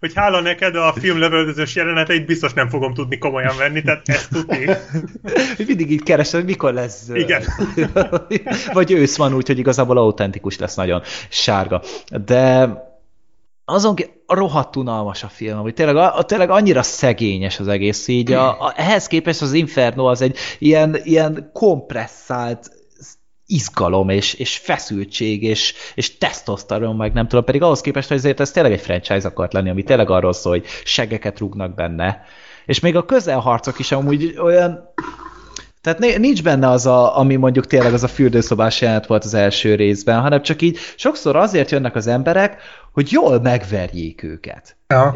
hogy 0.00 0.12
hála 0.14 0.40
neked 0.40 0.76
a 0.76 0.94
film 0.98 1.18
lövöldözős 1.18 1.74
jeleneteit 1.74 2.26
biztos 2.26 2.52
nem 2.52 2.68
fogom 2.68 2.94
tudni 2.94 3.18
komolyan 3.18 3.56
venni, 3.58 3.82
tehát 3.82 4.08
ezt 4.08 4.28
tudni. 4.30 4.68
Mindig 5.66 5.90
így 5.90 6.02
keresem, 6.02 6.40
hogy 6.40 6.48
mikor 6.48 6.72
lesz 6.72 7.04
zöld. 7.04 7.20
Igen. 7.20 7.42
Vagy 8.72 8.92
ősz 8.92 9.16
van 9.16 9.34
úgy, 9.34 9.46
hogy 9.46 9.58
igazából 9.58 9.98
autentikus 9.98 10.58
lesz 10.58 10.74
nagyon 10.74 11.02
sárga. 11.28 11.82
De 12.26 12.68
azon 13.70 13.96
rohadt 14.26 14.76
unalmas 14.76 15.22
a 15.22 15.28
film, 15.28 15.58
hogy 15.58 15.74
tényleg, 15.74 15.96
a, 15.96 16.22
tényleg 16.22 16.50
annyira 16.50 16.82
szegényes 16.82 17.60
az 17.60 17.68
egész 17.68 18.08
így. 18.08 18.32
A, 18.32 18.66
a, 18.66 18.72
ehhez 18.76 19.06
képest 19.06 19.42
az 19.42 19.52
Inferno 19.52 20.04
az 20.04 20.20
egy 20.20 20.36
ilyen, 20.58 20.96
ilyen 21.02 21.50
kompresszált 21.52 22.70
izgalom, 23.46 24.08
és, 24.08 24.34
és 24.34 24.56
feszültség, 24.56 25.42
és, 25.42 25.74
és 25.94 26.18
tesztosztaron, 26.18 26.96
meg 26.96 27.12
nem 27.12 27.28
tudom, 27.28 27.44
pedig 27.44 27.62
ahhoz 27.62 27.80
képest, 27.80 28.08
hogy 28.08 28.16
ezért 28.16 28.40
ez 28.40 28.50
tényleg 28.50 28.72
egy 28.72 28.80
franchise 28.80 29.28
akart 29.28 29.52
lenni, 29.52 29.70
ami 29.70 29.82
tényleg 29.82 30.10
arról 30.10 30.32
szól, 30.32 30.52
hogy 30.52 30.66
segeket 30.84 31.38
rúgnak 31.38 31.74
benne. 31.74 32.22
És 32.66 32.80
még 32.80 32.96
a 32.96 33.04
közelharcok 33.04 33.78
is 33.78 33.92
amúgy 33.92 34.34
olyan 34.38 34.92
tehát 35.82 36.18
nincs 36.18 36.42
benne 36.42 36.68
az, 36.68 36.86
a, 36.86 37.18
ami 37.18 37.36
mondjuk 37.36 37.66
tényleg 37.66 37.92
az 37.92 38.02
a 38.02 38.08
fürdőszobás 38.08 38.80
jelent 38.80 39.06
volt 39.06 39.24
az 39.24 39.34
első 39.34 39.74
részben, 39.74 40.20
hanem 40.20 40.42
csak 40.42 40.62
így 40.62 40.78
sokszor 40.96 41.36
azért 41.36 41.70
jönnek 41.70 41.94
az 41.94 42.06
emberek, 42.06 42.56
hogy 42.92 43.12
jól 43.12 43.40
megverjék 43.40 44.22
őket. 44.22 44.76
Ja. 44.88 45.14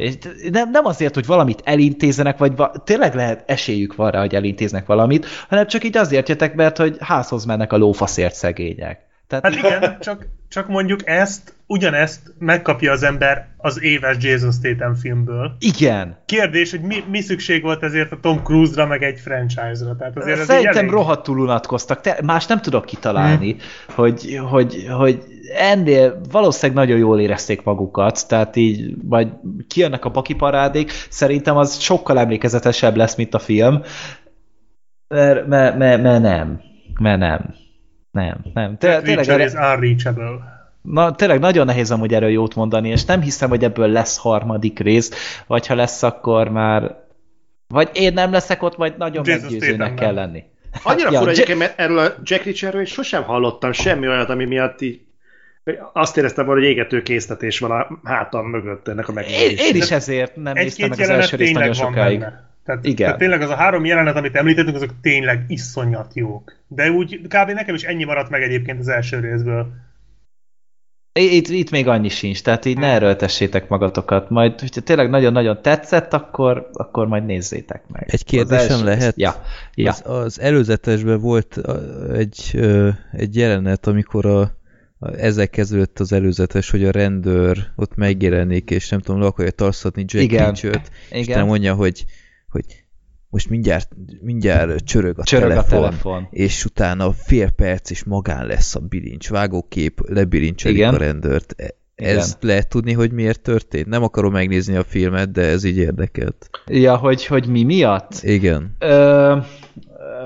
Nem, 0.51 0.71
nem 0.71 0.85
azért, 0.85 1.15
hogy 1.15 1.27
valamit 1.27 1.61
elintézenek, 1.65 2.39
vagy 2.39 2.57
va 2.57 2.73
tényleg 2.85 3.15
lehet 3.15 3.51
esélyük 3.51 3.95
van 3.95 4.11
rá, 4.11 4.21
hogy 4.21 4.35
elintéznek 4.35 4.87
valamit, 4.87 5.27
hanem 5.49 5.67
csak 5.67 5.85
így 5.85 5.97
azért 5.97 6.29
jöttek, 6.29 6.55
mert 6.55 6.77
hogy 6.77 6.97
házhoz 7.01 7.45
mennek 7.45 7.73
a 7.73 7.77
lófaszért 7.77 8.35
szegények. 8.35 9.07
Tehát... 9.27 9.45
Hát 9.45 9.55
igen, 9.55 9.97
csak, 10.01 10.27
csak 10.55 10.69
mondjuk 10.69 11.01
ezt, 11.09 11.55
ugyanezt 11.67 12.35
megkapja 12.39 12.93
az 12.93 13.03
ember 13.03 13.49
az 13.57 13.83
éves 13.83 14.17
Jason 14.21 14.53
Statham 14.53 14.95
filmből. 14.95 15.57
Igen. 15.59 16.17
Kérdés, 16.27 16.71
hogy 16.71 16.81
mi, 16.81 17.05
mi 17.11 17.21
szükség 17.21 17.63
volt 17.63 17.83
ezért 17.83 18.13
a 18.13 18.19
Tom 18.21 18.43
Cruise-ra, 18.43 18.87
meg 18.87 19.03
egy 19.03 19.21
franchise-ra. 19.21 19.97
Tehát 19.97 20.17
azért 20.17 20.45
Szerintem 20.45 20.77
elég... 20.77 20.91
rohadtul 20.91 21.39
unatkoztak. 21.39 22.01
Te, 22.01 22.19
más 22.25 22.47
nem 22.47 22.61
tudok 22.61 22.85
kitalálni, 22.85 23.51
hmm. 23.51 23.61
hogy, 23.95 24.41
hogy, 24.51 24.87
hogy 24.99 25.23
ennél 25.57 26.21
valószínűleg 26.31 26.87
nagyon 26.87 26.99
jól 26.99 27.21
érezték 27.21 27.63
magukat, 27.63 28.29
tehát 28.29 28.57
így 28.57 28.95
majd 29.09 29.29
kijönnek 29.69 30.05
a 30.05 30.11
pakiparádék, 30.11 30.91
szerintem 31.09 31.57
az 31.57 31.79
sokkal 31.79 32.19
emlékezetesebb 32.19 32.97
lesz, 32.97 33.15
mint 33.15 33.35
a 33.35 33.39
film, 33.39 33.83
mert, 35.09 35.47
mert, 35.47 35.77
mert, 35.77 36.03
mert 36.03 36.23
nem. 36.23 36.61
Mert 37.01 37.19
nem. 37.19 37.55
Nem, 38.15 38.37
nem. 38.55 38.79
Te, 38.79 39.03
tényleg 39.03 39.29
erre... 39.29 39.45
is 39.45 39.53
unreachable. 39.53 40.53
Na, 40.83 41.15
tényleg 41.15 41.39
nagyon 41.39 41.67
nehéz 41.67 41.91
amúgy 41.91 42.15
erről 42.15 42.29
jót 42.29 42.55
mondani, 42.55 42.89
és 42.89 43.05
nem 43.05 43.21
hiszem, 43.21 43.49
hogy 43.49 43.65
ebből 43.65 43.89
lesz 43.89 44.19
harmadik 44.19 44.79
rész, 44.79 45.43
vagy 45.47 45.67
ha 45.67 45.75
lesz, 45.75 46.03
akkor 46.03 46.49
már... 46.49 47.03
Vagy 47.69 47.91
én 47.93 48.13
nem 48.13 48.33
leszek 48.33 48.63
ott, 48.63 48.75
vagy 48.75 48.95
nagyon 48.99 49.25
Jesus 49.27 49.51
meggyőzőnek 49.51 49.95
kell 49.95 50.15
lenni. 50.15 50.43
Annyira 50.83 51.11
ja, 51.11 51.19
fura 51.19 51.31
egyébként, 51.31 51.59
mert 51.59 51.79
erről 51.79 51.99
a 51.99 52.15
Jack 52.23 52.45
Reacherről 52.45 52.83
is 52.83 52.91
sosem 52.91 53.23
hallottam 53.23 53.73
semmi 53.73 54.09
olyat, 54.09 54.29
ami 54.29 54.45
miatt 54.45 54.81
így 54.81 55.01
azt 55.93 56.17
éreztem 56.17 56.47
volna, 56.47 56.61
hogy 56.61 56.71
égető 56.71 57.03
késztetés 57.03 57.59
van 57.59 57.71
a 57.71 58.01
hátam 58.05 58.47
mögött 58.47 58.89
ennek 58.89 59.09
a 59.09 59.13
megjelenésnek. 59.13 59.67
Én, 59.67 59.75
én 59.75 59.83
is 59.83 59.91
ezért 59.91 60.37
nem 60.37 60.53
néztem 60.53 60.89
meg 60.89 61.01
az 61.01 61.09
első 61.09 61.37
részt 61.37 61.53
nagyon 61.53 61.73
sokáig. 61.73 62.19
Benne. 62.19 62.54
Tehát, 62.65 62.85
Igen. 62.85 62.97
tehát 62.97 63.19
tényleg 63.19 63.41
az 63.41 63.51
a 63.51 63.55
három 63.55 63.85
jelenet, 63.85 64.17
amit 64.17 64.37
említettünk, 64.37 64.77
azok 64.77 64.95
tényleg 65.01 65.45
iszonyat 65.49 66.15
jók. 66.15 66.57
De 66.69 66.91
úgy 66.91 67.21
kb. 67.21 67.51
nekem 67.51 67.75
is 67.75 67.83
ennyi 67.83 68.05
maradt 68.05 68.31
meg 68.31 68.43
egyébként 68.43 68.79
az 68.79 68.89
első 68.89 69.21
részből. 69.21 69.67
Itt, 71.21 71.49
itt 71.49 71.71
még 71.71 71.89
annyi 71.89 72.09
sincs, 72.09 72.43
tehát 72.43 72.65
így 72.65 72.79
ne 72.79 72.87
hmm. 72.87 72.95
erőltessétek 72.95 73.69
magatokat. 73.69 74.31
Majd, 74.31 74.61
hogyha 74.61 74.81
tényleg 74.81 75.11
nagyon-nagyon 75.11 75.63
tetszett, 75.63 76.13
akkor, 76.13 76.69
akkor 76.73 77.07
majd 77.07 77.25
nézzétek 77.25 77.83
meg. 77.89 78.07
Egy 78.11 78.25
kérdésem 78.25 78.85
lehet? 78.85 79.17
Ja. 79.17 79.35
ja. 79.75 79.91
Az, 79.91 80.03
az 80.05 80.41
előzetesben 80.41 81.21
volt 81.21 81.61
egy, 82.13 82.61
egy 83.13 83.37
jelenet, 83.37 83.87
amikor 83.87 84.27
a, 84.27 84.41
a, 84.99 85.13
ezzel 85.17 85.49
kezdődött 85.49 86.01
az 86.01 86.13
előzetes, 86.13 86.71
hogy 86.71 86.85
a 86.85 86.91
rendőr 86.91 87.59
ott 87.77 87.95
megjelenik, 87.95 88.71
és 88.71 88.89
nem 88.89 89.01
tudom, 89.01 89.21
le 89.21 89.27
akarja 89.27 89.51
tarszatni 89.51 90.05
Jack 90.07 90.25
Igen. 90.25 90.43
Reacher-t, 90.43 90.91
és 91.11 91.35
mondja, 91.35 91.75
hogy 91.75 92.05
hogy 92.55 92.85
most 93.29 93.49
mindjárt, 93.49 93.89
mindjárt 94.21 94.85
csörög 94.85 95.19
a, 95.19 95.23
Csörög 95.23 95.51
a 95.51 95.65
telefon, 95.65 95.81
telefon. 95.81 96.27
és 96.31 96.65
utána 96.65 97.13
fél 97.13 97.51
perc 97.51 97.91
és 97.91 98.05
magán 98.05 98.47
lesz 98.47 98.75
a 98.75 98.81
bilincs, 98.81 99.31
vágókép, 99.31 100.01
lebirincselik 100.09 100.77
Igen. 100.77 100.95
a 100.95 100.99
rendőrt. 100.99 101.55
E- 101.57 101.75
Igen. 101.97 102.17
Ez 102.19 102.37
lehet 102.41 102.69
tudni, 102.69 102.93
hogy 102.93 103.13
miért 103.13 103.41
történt? 103.41 103.87
Nem 103.87 104.03
akarom 104.03 104.33
megnézni 104.33 104.77
a 104.77 104.85
filmet, 104.85 105.31
de 105.31 105.43
ez 105.43 105.65
így 105.65 105.77
érdekelt. 105.77 106.51
Ja, 106.67 106.97
hogy, 106.97 107.27
hogy 107.27 107.47
mi 107.47 107.63
miatt? 107.63 108.11
Igen. 108.23 108.77
Ö, 108.79 109.37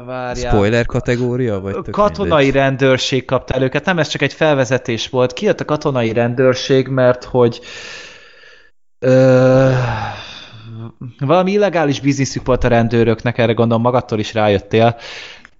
várjál. 0.07 0.51
Spoiler 0.51 0.87
kategória? 0.87 1.61
Vagy 1.61 1.77
katonai 1.91 2.45
mindegy? 2.45 2.61
rendőrség 2.63 3.25
kapta 3.25 3.55
el 3.55 3.63
őket, 3.63 3.85
nem 3.85 3.99
ez 3.99 4.09
csak 4.09 4.23
egy 4.23 4.33
felvezetés 4.33 5.09
volt. 5.09 5.33
Kijött 5.33 5.61
a 5.61 5.65
katonai 5.65 6.13
rendőrség, 6.13 6.89
mert 6.89 7.25
hogy 7.25 7.61
ö, 8.99 9.71
valami 11.19 11.53
illegális 11.53 12.01
bizniszük 12.01 12.47
volt 12.47 12.65
a 12.65 12.69
rendőröknek, 12.69 13.39
erre 13.39 13.53
gondolom 13.53 13.83
magadtól 13.83 14.19
is 14.19 14.35
rájöttél, 14.35 14.97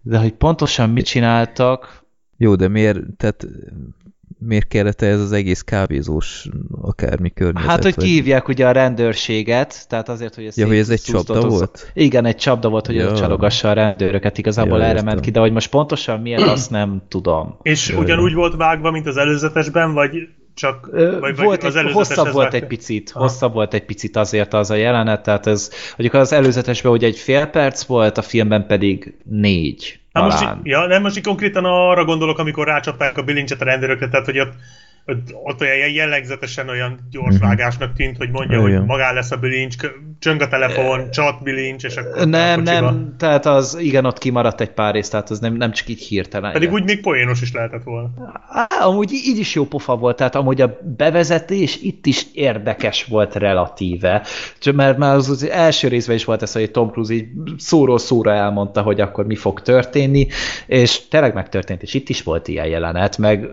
de 0.03 0.19
hogy 0.19 0.33
pontosan 0.33 0.91
mit 0.91 1.05
csináltak, 1.07 2.05
Jó, 2.37 2.55
de 2.55 2.69
miért, 2.69 2.99
tehát 3.17 3.47
miért 4.41 4.69
kellett 4.69 5.03
ez 5.03 5.21
az 5.21 5.33
egész 5.33 5.61
kávézós 5.63 6.49
akármi 6.81 7.31
környezet? 7.33 7.71
hát 7.71 7.83
hogy 7.83 7.95
vagy- 7.95 8.05
kihívják 8.05 8.49
ugye 8.49 8.67
a 8.67 8.71
rendőrséget, 8.73 9.89
tehát 9.89 10.09
azért, 10.09 10.35
hogy 10.35 10.45
ez 10.45 10.57
Ja, 10.57 10.67
hogy 10.67 10.77
ez 10.77 10.91
egy 10.91 11.01
csapda 11.01 11.49
volt? 11.49 11.91
Igen, 11.95 12.25
egy 12.25 12.37
csapda 12.37 12.69
volt, 12.69 12.87
hogy 12.87 12.95
Ja. 12.95 13.15
csalogassa 13.15 13.69
a 13.71 13.73
rendőröket, 13.73 14.39
igazából 14.39 14.77
Ja, 14.79 14.83
erre 14.85 14.93
értem. 14.93 15.05
ment 15.07 15.21
ki, 15.21 15.31
de 15.31 15.41
hogy 15.41 15.53
most 15.53 15.71
pontosan 15.71 16.21
miért, 16.21 16.43
azt 16.43 16.71
nem 16.71 17.03
tudom. 17.09 17.59
És 17.63 17.89
Jaj. 17.89 18.01
ugyanúgy 18.01 18.35
volt 18.35 18.57
vágva, 18.57 18.91
mint 18.91 19.07
az 19.07 19.17
előzetesben, 19.17 19.93
vagy 19.95 20.13
csak... 20.59 20.89
Vagy, 21.21 21.37
volt 21.37 21.65
az 21.65 21.77
egy, 21.77 21.93
hosszabb 21.93 22.33
volt 22.33 22.55
egy 22.55 22.67
picit, 22.67 23.11
Aha. 23.15 23.25
hosszabb 23.25 23.53
volt 23.53 23.75
egy 23.75 23.85
picit 23.85 24.17
azért 24.17 24.55
az 24.55 24.71
a 24.71 24.75
jelenet, 24.75 25.23
tehát 25.23 25.47
ez, 25.47 25.71
mondjuk 25.97 26.23
az 26.23 26.33
előzetesben 26.33 26.93
ugye 26.93 27.07
egy 27.07 27.19
fél 27.19 27.47
perc 27.47 27.85
volt, 27.85 28.19
a 28.19 28.23
filmben 28.23 28.67
pedig 28.67 29.15
négy 29.25 29.99
Na 30.13 30.25
most, 30.25 30.49
ja, 30.63 30.87
nem 30.87 31.03
most 31.03 31.17
így 31.17 31.25
konkrétan 31.25 31.65
arra 31.65 32.05
gondolok, 32.05 32.39
amikor 32.39 32.67
rácsapták 32.67 33.19
a 33.19 33.23
bilincset 33.23 33.61
a 33.61 33.65
rendőrökre, 33.65 34.09
tehát 34.09 34.27
hogy 34.27 34.39
ott, 34.39 34.53
ott, 35.45 35.61
olyan 35.61 35.91
jellegzetesen 35.91 36.69
olyan 36.69 36.99
gyors 37.11 37.35
Mhm. 37.35 37.45
vágásnak 37.45 37.93
tűnt, 37.97 38.17
hogy 38.17 38.31
mondja, 38.31 38.59
Igen. 38.59 38.79
hogy 38.79 38.87
magán 38.87 39.15
lesz 39.15 39.31
a 39.31 39.37
bilincs, 39.37 39.75
csöng 40.19 40.41
a 40.41 40.49
telefon, 40.49 41.11
csat 41.11 41.43
bilincs, 41.43 41.85
és 41.85 41.97
akkor 41.97 42.29
nem, 42.29 42.63
nem, 42.63 43.15
tehát 43.19 43.47
az, 43.47 43.79
igen, 43.81 44.05
ott 44.05 44.19
kimaradt 44.19 44.61
egy 44.61 44.71
pár 44.71 44.95
rész, 44.95 45.09
tehát 45.09 45.31
az 45.31 45.39
nem, 45.39 45.55
nem 45.55 45.73
csak 45.73 45.89
így 45.89 46.01
hirtelen. 46.03 46.53
Pedig 46.53 46.69
jött. 46.71 46.81
úgy 46.81 46.85
még 46.85 47.01
poénos 47.01 47.43
is 47.43 47.53
lehetett 47.53 47.83
volna. 47.83 48.11
Á, 48.49 48.67
amúgy 48.81 49.13
így 49.13 49.39
is 49.39 49.55
jó 49.55 49.65
pofa 49.65 49.97
volt, 49.97 50.17
tehát 50.17 50.35
amúgy 50.35 50.61
a 50.61 50.79
bevezetés 50.97 51.79
itt 51.83 52.07
is 52.07 52.27
érdekes 52.33 53.05
volt 53.05 53.35
relatíve. 53.35 54.23
Csak 54.59 54.75
mert 54.75 54.99
már 54.99 55.15
az, 55.15 55.29
az 55.31 55.49
első 55.49 55.89
részben 55.89 56.17
is 56.17 56.25
volt 56.25 56.43
ez, 56.43 56.53
hogy 56.53 56.71
Tom 56.71 56.91
Cruise 56.91 57.13
így 57.15 57.27
szóról 57.57 57.99
szóra 57.99 58.33
elmondta, 58.33 58.83
hogy 58.83 59.01
akkor 59.01 59.27
mi 59.27 59.35
fog 59.37 59.63
történni, 59.63 60.27
és 60.67 61.09
tényleg 61.09 61.35
megtörtént, 61.35 61.83
és 61.83 61.95
itt 61.95 62.09
is 62.09 62.23
volt 62.23 62.49
ilyen 62.49 62.67
jelenet, 62.67 63.19
meg 63.19 63.49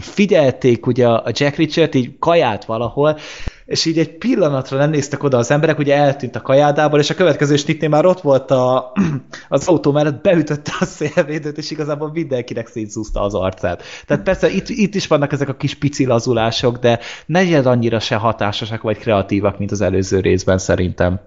figyelték 0.00 0.67
ugye 0.86 1.08
a 1.08 1.30
Jack 1.32 1.56
Richard 1.56 1.94
így 1.94 2.18
kajált 2.18 2.64
valahol, 2.64 3.18
és 3.66 3.84
így 3.84 3.98
egy 3.98 4.18
pillanatra 4.18 4.78
nem 4.78 4.90
néztek 4.90 5.22
oda 5.22 5.38
az 5.38 5.50
emberek, 5.50 5.78
ugye 5.78 5.96
eltűnt 5.96 6.36
a 6.36 6.42
kajádából, 6.42 6.98
és 6.98 7.10
a 7.10 7.14
következő 7.14 7.56
snitnél 7.56 7.88
már 7.88 8.04
ott 8.04 8.20
volt 8.20 8.50
a, 8.50 8.92
az 9.48 9.68
autó 9.68 9.92
mellett, 9.92 10.22
beütötte 10.22 10.72
a 10.80 10.84
szélvédőt, 10.84 11.58
és 11.58 11.70
igazából 11.70 12.10
mindenkinek 12.12 12.66
szétszúzta 12.66 13.22
az 13.22 13.34
arcát. 13.34 13.82
Tehát 14.06 14.22
persze 14.22 14.48
itt, 14.50 14.68
itt 14.68 14.94
is 14.94 15.06
vannak 15.06 15.32
ezek 15.32 15.48
a 15.48 15.56
kis 15.56 15.74
pici 15.74 16.06
lazulások, 16.06 16.78
de 16.78 16.98
ne 17.26 17.42
legyen 17.42 17.66
annyira 17.66 18.00
se 18.00 18.16
hatásosak 18.16 18.82
vagy 18.82 18.98
kreatívak, 18.98 19.58
mint 19.58 19.70
az 19.70 19.80
előző 19.80 20.20
részben 20.20 20.58
szerintem. 20.58 21.20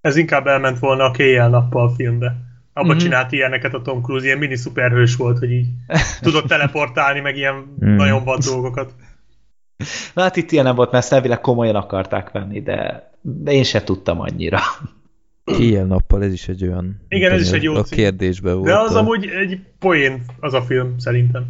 Ez 0.00 0.16
inkább 0.16 0.46
elment 0.46 0.78
volna 0.78 1.04
a 1.04 1.10
kéjjel-nappal 1.10 1.94
filmbe. 1.96 2.49
Abba 2.80 2.88
Mhm. 2.88 2.96
mm-hmm. 2.96 3.06
csinált 3.10 3.32
ilyeneket 3.32 3.74
a 3.74 3.82
Tom 3.82 4.02
Cruise, 4.02 4.24
ilyen 4.26 4.38
mini 4.38 4.56
szuperhős 4.56 5.16
volt, 5.16 5.38
hogy 5.38 5.50
így 5.52 5.66
tudott 6.20 6.46
teleportálni, 6.46 7.20
meg 7.20 7.36
ilyen 7.36 7.54
Mm. 7.84 7.96
nagyon 7.96 8.24
vad 8.24 8.44
dolgokat. 8.44 8.94
Na, 10.14 10.22
hát 10.22 10.36
itt 10.36 10.50
ilyen 10.50 10.64
nem 10.64 10.74
volt, 10.74 10.92
mert 10.92 11.12
elvileg 11.12 11.40
komolyan 11.40 11.74
akarták 11.74 12.30
venni, 12.30 12.62
de 12.62 13.10
én 13.44 13.62
se 13.64 13.84
tudtam 13.84 14.20
annyira. 14.20 14.58
Éjjel-nappal 15.44 16.22
ez 16.22 16.32
is 16.32 16.48
egy 16.48 16.62
olyan... 16.66 17.00
Igen, 17.08 17.32
ez 17.32 17.40
is 17.40 17.50
egy 17.50 17.62
jó 17.62 17.74
A 17.74 17.82
kérdésben 17.82 18.54
volt. 18.54 18.66
De 18.66 18.78
az 18.78 18.94
a- 18.94 18.98
amúgy 18.98 19.26
egy 19.26 19.60
poén 19.78 20.22
az 20.40 20.54
a 20.54 20.62
film, 20.62 20.98
szerintem. 20.98 21.44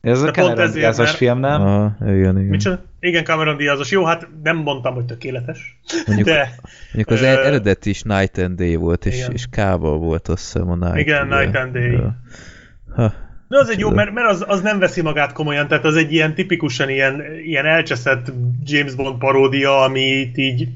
Ez 0.00 0.22
a 0.22 0.24
De 0.24 0.30
pont 0.30 0.36
Cameron 0.46 0.58
ezért, 0.64 0.74
Diaz-os 0.78 1.04
mert- 1.04 1.16
film, 1.16 1.38
nem? 1.38 1.60
Aha, 1.60 1.96
igen, 2.00 2.38
igen. 2.38 2.48
Micsoda? 2.50 2.82
Igen, 3.00 3.24
Cameron 3.24 3.56
Diazos. 3.56 3.90
Jó, 3.90 4.04
hát 4.04 4.28
nem 4.42 4.56
mondtam, 4.56 4.94
hogy 4.94 5.04
tökéletes. 5.04 5.80
Mondjuk, 6.06 6.28
De 6.28 6.54
mondjuk 6.84 7.08
az 7.18 7.22
el- 7.22 7.44
eredeti 7.44 7.90
is 7.90 8.02
Night 8.02 8.38
and 8.38 8.56
Day 8.58 8.74
volt, 8.74 9.06
és, 9.06 9.16
igen. 9.16 9.32
és 9.32 9.46
K-val 9.50 9.98
volt 9.98 10.28
azt 10.28 10.42
hiszem 10.52 10.70
a 10.70 10.74
Night. 10.76 10.96
Igen, 10.96 11.26
ugye. 11.26 11.38
Night 11.40 11.56
and 11.56 11.72
Day. 11.72 11.98
Ha, 12.94 13.12
De 13.48 13.58
az 13.58 13.68
egy 13.70 13.78
jó, 13.78 13.90
mert, 13.90 14.12
mert 14.12 14.28
az, 14.30 14.44
az 14.46 14.60
nem 14.60 14.78
veszi 14.78 15.02
magát 15.02 15.32
komolyan, 15.32 15.68
tehát 15.68 15.84
az 15.84 15.96
egy 15.96 16.12
ilyen 16.12 16.34
tipikusan 16.34 16.88
ilyen, 16.88 17.22
ilyen 17.44 17.66
elcseszett 17.66 18.32
James 18.64 18.94
Bond 18.94 19.18
paródia, 19.18 19.82
amit 19.82 20.36
így 20.36 20.68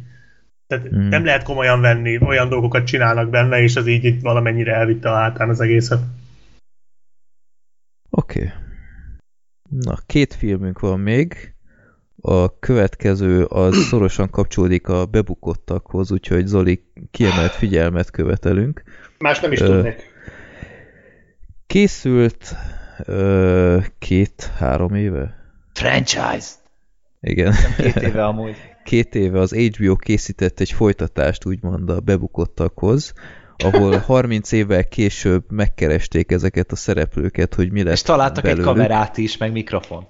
tehát 0.66 0.86
Hmm. 0.88 1.08
nem 1.08 1.24
lehet 1.24 1.42
komolyan 1.42 1.80
venni, 1.80 2.18
olyan 2.22 2.48
dolgokat 2.48 2.84
csinálnak 2.86 3.30
benne, 3.30 3.62
és 3.62 3.76
az 3.76 3.86
így, 3.86 4.04
így 4.04 4.20
valamennyire 4.20 4.74
elvitte 4.74 5.10
a 5.10 5.14
hátán 5.14 5.48
az 5.48 5.60
egészet. 5.60 6.00
Oké. 8.10 8.38
Okay. 8.38 8.52
Na, 9.80 9.98
két 10.06 10.34
filmünk 10.34 10.80
van 10.80 11.00
még. 11.00 11.54
A 12.20 12.58
következő 12.58 13.44
az 13.44 13.76
szorosan 13.88 14.30
kapcsolódik 14.30 14.88
a 14.88 15.06
bebukottakhoz, 15.06 16.12
úgyhogy 16.12 16.46
Zoli 16.46 16.84
kiemelt 17.10 17.52
figyelmet 17.52 18.10
követelünk. 18.10 18.82
Más 19.18 19.40
nem 19.40 19.52
is 19.52 19.58
tudnék. 19.58 20.12
Készült 21.66 22.54
két-három 23.98 24.94
éve? 24.94 25.34
Franchise! 25.72 26.48
Igen. 27.20 27.54
Két 27.76 27.96
éve 27.96 28.24
amúgy. 28.32 28.56
Két 28.84 29.14
éve 29.14 29.40
az 29.40 29.54
HBO 29.54 29.96
készített 29.96 30.60
egy 30.60 30.70
folytatást, 30.70 31.46
úgymond 31.46 31.90
a 31.90 32.00
bebukottakhoz, 32.00 33.12
ahol 33.58 33.96
30 33.98 34.52
évvel 34.52 34.88
később 34.88 35.44
megkeresték 35.50 36.30
ezeket 36.32 36.72
a 36.72 36.76
szereplőket, 36.76 37.54
hogy 37.54 37.72
mi 37.72 37.82
lett 37.82 37.92
És 37.92 38.02
találtak 38.02 38.42
belőlük. 38.42 38.66
egy 38.66 38.72
kamerát 38.72 39.18
is, 39.18 39.36
meg 39.36 39.52
mikrofon. 39.52 40.06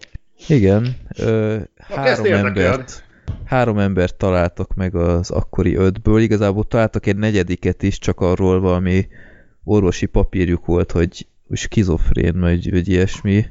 Igen. 0.48 0.96
Ö, 1.18 1.56
három, 1.76 2.32
embert, 2.32 3.04
három 3.44 3.78
embert 3.78 4.14
találtak 4.14 4.74
meg 4.74 4.94
az 4.94 5.30
akkori 5.30 5.74
ötből. 5.74 6.20
Igazából 6.20 6.64
találtak 6.64 7.06
egy 7.06 7.16
negyediket 7.16 7.82
is, 7.82 7.98
csak 7.98 8.20
arról 8.20 8.60
valami 8.60 9.06
orvosi 9.64 10.06
papírjuk 10.06 10.66
volt, 10.66 10.92
hogy 10.92 11.26
skizofrén, 11.52 12.40
vagy, 12.40 12.70
vagy 12.70 12.88
ilyesmi, 12.88 13.44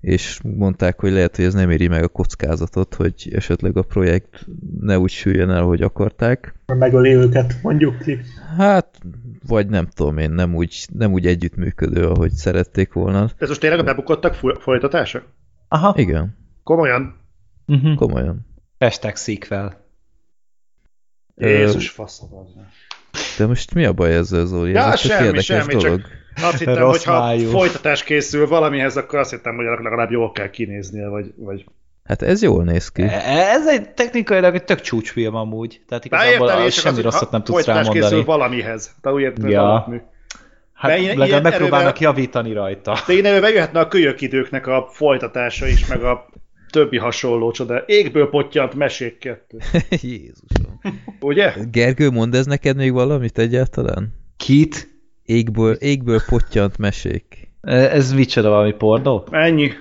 és 0.00 0.40
mondták, 0.42 1.00
hogy 1.00 1.12
lehet, 1.12 1.36
hogy 1.36 1.44
ez 1.44 1.54
nem 1.54 1.70
éri 1.70 1.88
meg 1.88 2.02
a 2.02 2.08
kockázatot, 2.08 2.94
hogy 2.94 3.30
esetleg 3.32 3.76
a 3.76 3.82
projekt 3.82 4.46
ne 4.80 4.98
úgy 4.98 5.10
süljön 5.10 5.50
el, 5.50 5.62
hogy 5.62 5.82
akarták. 5.82 6.54
Megöli 6.66 7.14
őket, 7.14 7.58
mondjuk 7.62 7.98
ki. 7.98 8.18
Hát, 8.56 9.00
vagy 9.46 9.66
nem 9.68 9.86
tudom 9.86 10.18
én, 10.18 10.30
nem 10.30 10.54
úgy, 10.54 10.86
nem 10.92 11.12
úgy 11.12 11.26
együttműködő, 11.26 12.06
ahogy 12.08 12.32
szerették 12.32 12.92
volna. 12.92 13.28
Ez 13.38 13.48
most 13.48 13.60
tényleg 13.60 13.78
a 13.78 13.82
bebukottak 13.82 14.34
fo- 14.34 14.62
folytatása? 14.62 15.22
Aha. 15.68 15.94
Igen, 15.96 16.36
Komolyan? 16.62 17.16
Uh-huh. 17.66 17.94
komolyan. 17.94 18.46
Hashtag 18.78 19.16
sequel. 19.16 19.82
Jézus 21.36 21.88
faszom 21.90 22.28
az. 22.34 22.48
De 23.38 23.46
most 23.46 23.74
mi 23.74 23.84
a 23.84 23.92
baj 23.92 24.14
ezzel, 24.14 24.46
Zoli? 24.46 24.70
Ja, 24.72 24.92
Ez 24.92 25.00
semmi, 25.00 25.40
semmi, 25.40 25.74
dolog. 25.74 26.00
csak 26.00 26.10
azt 26.42 26.58
hittem, 26.58 26.86
hogy 26.86 27.04
ha 27.04 27.38
folytatás 27.38 28.04
készül 28.04 28.46
valamihez, 28.46 28.96
akkor 28.96 29.18
azt 29.18 29.30
hittem, 29.30 29.56
hogy 29.56 29.64
legalább 29.64 30.10
jól 30.10 30.32
kell 30.32 30.50
kinéznie, 30.50 31.08
vagy... 31.08 31.34
vagy... 31.36 31.64
Hát 32.04 32.22
ez 32.22 32.42
jól 32.42 32.64
néz 32.64 32.88
ki. 32.88 33.02
E- 33.02 33.22
Ez 33.52 33.66
egy 33.68 33.90
technikailag 33.90 34.54
egy 34.54 34.64
tök 34.64 34.80
csúcsfilm 34.80 35.34
amúgy. 35.34 35.80
Tehát 35.88 36.08
Bár 36.08 36.26
igazából 36.26 36.48
értem, 36.48 36.68
semmi 36.70 37.00
rosszat 37.02 37.30
nem 37.30 37.42
tudsz 37.42 37.56
folytatás 37.64 37.86
készül 37.88 38.00
rámondani. 38.00 38.24
valamihez. 38.24 38.94
Tehát 39.00 39.18
úgy 39.18 39.24
értem, 39.24 39.48
Ja. 39.50 39.60
valami. 39.62 40.00
Hát 40.72 40.90
ilyen- 40.90 41.04
legalább 41.06 41.28
ilyen 41.28 41.42
megpróbálnak 41.42 41.96
erővel- 41.96 42.16
javítani 42.16 42.52
rajta. 42.52 42.98
De 43.06 43.12
én 43.12 43.24
előbb 43.24 43.42
jöhetne 43.54 43.80
a 43.80 43.88
kölyök 43.88 44.20
időknek 44.20 44.66
a 44.66 44.88
folytatása 44.92 45.66
is, 45.66 45.86
meg 45.86 46.02
a 46.02 46.26
többi 46.70 46.98
hasonló 46.98 47.50
csoda. 47.50 47.82
Égből 47.86 48.28
pottyant 48.30 48.74
mesék 48.74 49.18
kettő. 49.18 49.58
Jézusom. 49.88 50.80
Ugye? 51.20 51.52
Gergő, 51.70 52.10
mond 52.10 52.34
ez 52.34 52.46
neked 52.46 52.76
még 52.76 52.92
valamit 52.92 53.38
egyáltalán? 53.38 54.14
Kit? 54.36 54.88
Égből, 55.24 55.72
égből 55.74 56.20
pottyant 56.28 56.78
mesék. 56.78 57.43
Ez 57.66 58.12
micsoda 58.12 58.48
valami 58.48 58.72
pornó? 58.72 59.26
Ennyi. 59.30 59.72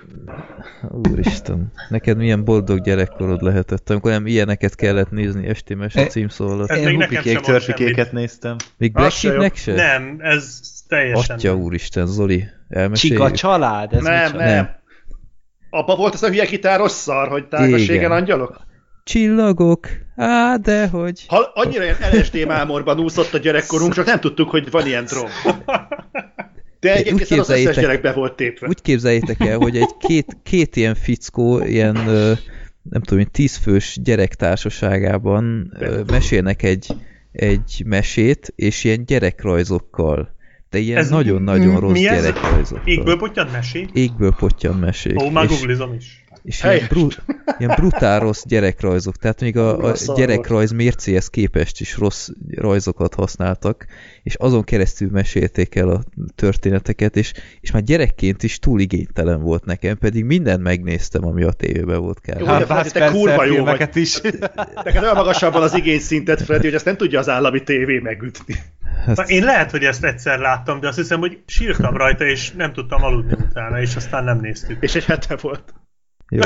Úristen, 0.90 1.72
neked 1.90 2.18
milyen 2.18 2.44
boldog 2.44 2.82
gyerekkorod 2.82 3.42
lehetett, 3.42 3.90
amikor 3.90 4.12
nem 4.12 4.28
ilyeneket 4.28 4.76
kellett 4.76 5.10
nézni 5.10 5.48
esti 5.48 5.74
mese 5.74 6.00
E- 6.00 6.06
címszó 6.08 6.48
alatt. 6.48 6.70
Ez 6.70 6.78
Én 6.78 7.02
hupikék, 7.02 7.40
törpikéket 7.40 8.12
néztem. 8.12 8.56
Még 8.78 8.92
Black. 8.92 9.12
Sheepnek 9.12 9.56
se? 9.56 9.74
Nem, 9.74 10.18
ez 10.20 10.60
teljesen. 10.88 11.36
Atya 11.36 11.56
úristen, 11.56 12.06
Zoli, 12.06 12.46
elmeséljük? 12.70 13.20
Csika 13.20 13.32
család? 13.32 13.94
Ez 13.94 14.02
nem, 14.02 14.24
micsoda? 14.24 14.44
nem, 14.44 14.56
Nem. 14.56 14.70
Abba 15.70 15.96
volt 15.96 16.14
az 16.14 16.24
a 16.24 16.28
hülye 16.28 16.46
gitáros 16.46 16.92
szar, 16.92 17.28
hogy 17.28 17.48
tágaségen 17.48 17.96
Igen. 17.96 18.12
angyalok? 18.12 18.62
Csillagok, 19.04 19.88
Á, 20.16 20.56
de 20.56 20.88
hogy... 20.88 21.26
Ha 21.28 21.52
annyira 21.54 21.84
ilyen 21.84 21.98
LSD 22.12 22.46
mámorban 22.46 23.00
úszott 23.00 23.34
a 23.34 23.38
gyerekkorunk, 23.38 23.94
csak 23.94 24.06
nem 24.06 24.20
tudtuk, 24.20 24.50
hogy 24.50 24.72
van 24.72 24.86
ilyen 24.88 25.06
drog. 25.06 25.28
De 26.84 26.96
egyébként 26.96 27.40
az 27.40 27.50
összes 27.50 27.76
gyerekbe 27.76 28.12
volt 28.14 28.36
tépve. 28.36 28.68
Úgy 28.68 28.82
képzeljétek 28.82 29.40
el, 29.40 29.58
hogy 29.58 29.78
egy 29.78 29.98
két, 30.00 30.38
két 30.44 30.76
ilyen 30.76 30.96
fickó, 30.96 31.60
ilyen 31.60 31.94
nem 32.90 33.02
tudom, 33.02 33.26
tízfős 33.32 34.00
gyerektársaságában 34.04 35.74
mesélnek 36.08 36.64
egy, 36.64 36.88
egy 37.32 37.84
mesét, 37.86 38.54
és 38.56 38.84
ilyen 38.84 39.06
gyerekrajzokkal. 39.06 40.36
De 40.70 40.78
ilyen 40.78 41.08
nagyon-nagyon 41.10 41.80
rossz 41.80 42.00
gyerekrajzokkal. 42.00 42.88
Égből 42.88 43.18
potyan 43.18 43.48
mesék? 43.52 43.90
Égből 43.94 44.36
potyan 44.40 44.76
mesék. 44.76 45.22
Ó, 45.22 45.30
már 45.30 45.48
googlizom 45.48 45.94
is 45.94 46.23
és 46.44 46.64
ilyen, 46.64 46.86
bru- 46.90 47.22
ilyen 47.58 47.76
brutál 47.76 48.20
rossz 48.20 48.44
gyerekrajzok, 48.46 49.16
tehát 49.16 49.42
még 49.42 49.58
a, 49.58 49.92
a 49.92 49.94
gyerekrajz 50.16 50.72
mércéhez 50.72 51.28
képest 51.28 51.80
is 51.80 51.98
rossz 51.98 52.30
rajzokat 52.56 53.14
használtak, 53.14 53.86
és 54.24 54.36
azon 54.36 54.64
keresztül 54.64 55.10
mesélték 55.12 55.76
el 55.76 55.90
a 55.90 56.04
történeteket, 56.36 57.16
és, 57.16 57.34
és 57.62 57.72
már 57.72 57.84
gyerekként 57.84 58.44
is 58.44 58.60
túl 58.60 58.80
igénytelen 58.80 59.42
volt 59.42 59.66
nekem, 59.66 59.98
pedig 59.98 60.24
mindent 60.24 60.62
megnéztem, 60.62 61.26
ami 61.26 61.44
a 61.44 61.52
tévében 61.52 62.00
volt 62.00 62.20
kell. 62.20 62.46
Hát, 62.46 62.68
hát 62.68 62.94
te 62.94 63.10
kurva 63.10 63.46
jó 63.46 63.64
vagy. 63.64 63.90
is. 63.94 64.22
Neked 64.84 65.04
olyan 65.04 65.16
magasabban 65.16 65.62
az 65.62 65.74
igényszintet, 65.74 66.42
Freddy, 66.42 66.64
hogy 66.64 66.74
ezt 66.74 66.86
nem 66.86 66.98
tudja 66.98 67.20
az 67.20 67.30
állami 67.30 67.64
tévé 67.64 68.00
megütni. 68.00 68.56
Hát... 69.06 69.30
Én 69.30 69.44
lehet, 69.44 69.72
hogy 69.72 69.84
ezt 69.84 70.04
egyszer 70.04 70.40
láttam, 70.40 70.80
de 70.80 70.88
azt 70.88 70.98
hiszem, 70.98 71.20
hogy 71.20 71.40
sírtam 71.46 71.98
rajta, 71.98 72.26
és 72.26 72.52
nem 72.52 72.74
tudtam 72.74 73.04
aludni 73.04 73.34
utána, 73.50 73.82
és 73.82 73.96
aztán 73.96 74.24
nem 74.24 74.40
néztük. 74.40 74.84
És 74.84 74.96
egy 74.96 75.06
hete 75.06 75.36
volt. 75.42 75.74
Jó. 76.34 76.42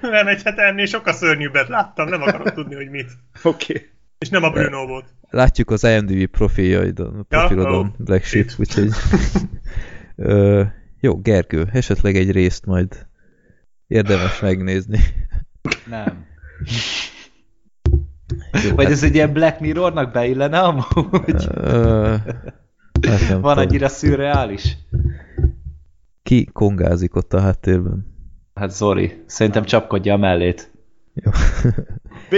nem 0.10 0.26
egy 0.26 0.42
hete 0.42 0.62
ennél 0.62 0.86
sokkal 0.86 1.12
szörnyűbbet 1.12 1.68
láttam, 1.68 2.08
nem 2.08 2.22
akarok 2.22 2.52
tudni, 2.52 2.74
hogy 2.74 2.90
mit. 2.90 3.10
Oké. 3.42 3.72
Okay. 3.72 3.90
És 4.18 4.28
nem 4.28 4.42
a 4.42 4.50
Bruno 4.50 4.86
volt. 4.86 5.04
Látjuk 5.30 5.70
az 5.70 5.84
IMDb 5.84 6.26
profiljaidon, 6.26 7.26
profilodon, 7.28 7.72
ja, 7.72 7.78
oh, 7.78 8.04
Black 8.04 8.24
Sheep, 8.24 8.50
úgyhogy... 8.58 8.88
Ö, 10.16 10.62
jó, 11.00 11.20
Gergő, 11.20 11.68
esetleg 11.72 12.16
egy 12.16 12.30
részt 12.30 12.66
majd 12.66 13.06
érdemes 13.86 14.40
megnézni. 14.40 14.98
Nem. 15.88 16.26
Jó, 18.64 18.74
Vagy 18.74 18.84
hát... 18.84 18.94
ez 18.94 19.02
egy 19.02 19.14
ilyen 19.14 19.32
Black 19.32 19.60
Mirrornak 19.60 20.12
beillene 20.12 20.58
amúgy? 20.58 21.48
Ö, 21.54 22.14
hát 23.08 23.40
Van 23.40 23.58
annyira 23.58 23.88
szürreális? 23.88 24.76
Ki 26.24 26.48
kongázik 26.52 27.16
ott 27.16 27.32
a 27.32 27.40
háttérben? 27.40 28.06
Hát 28.54 28.70
Zori. 28.70 29.22
Szerintem 29.26 29.64
csapkodja 29.64 30.14
a 30.14 30.16
mellét. 30.16 30.70
Jó. 31.14 31.30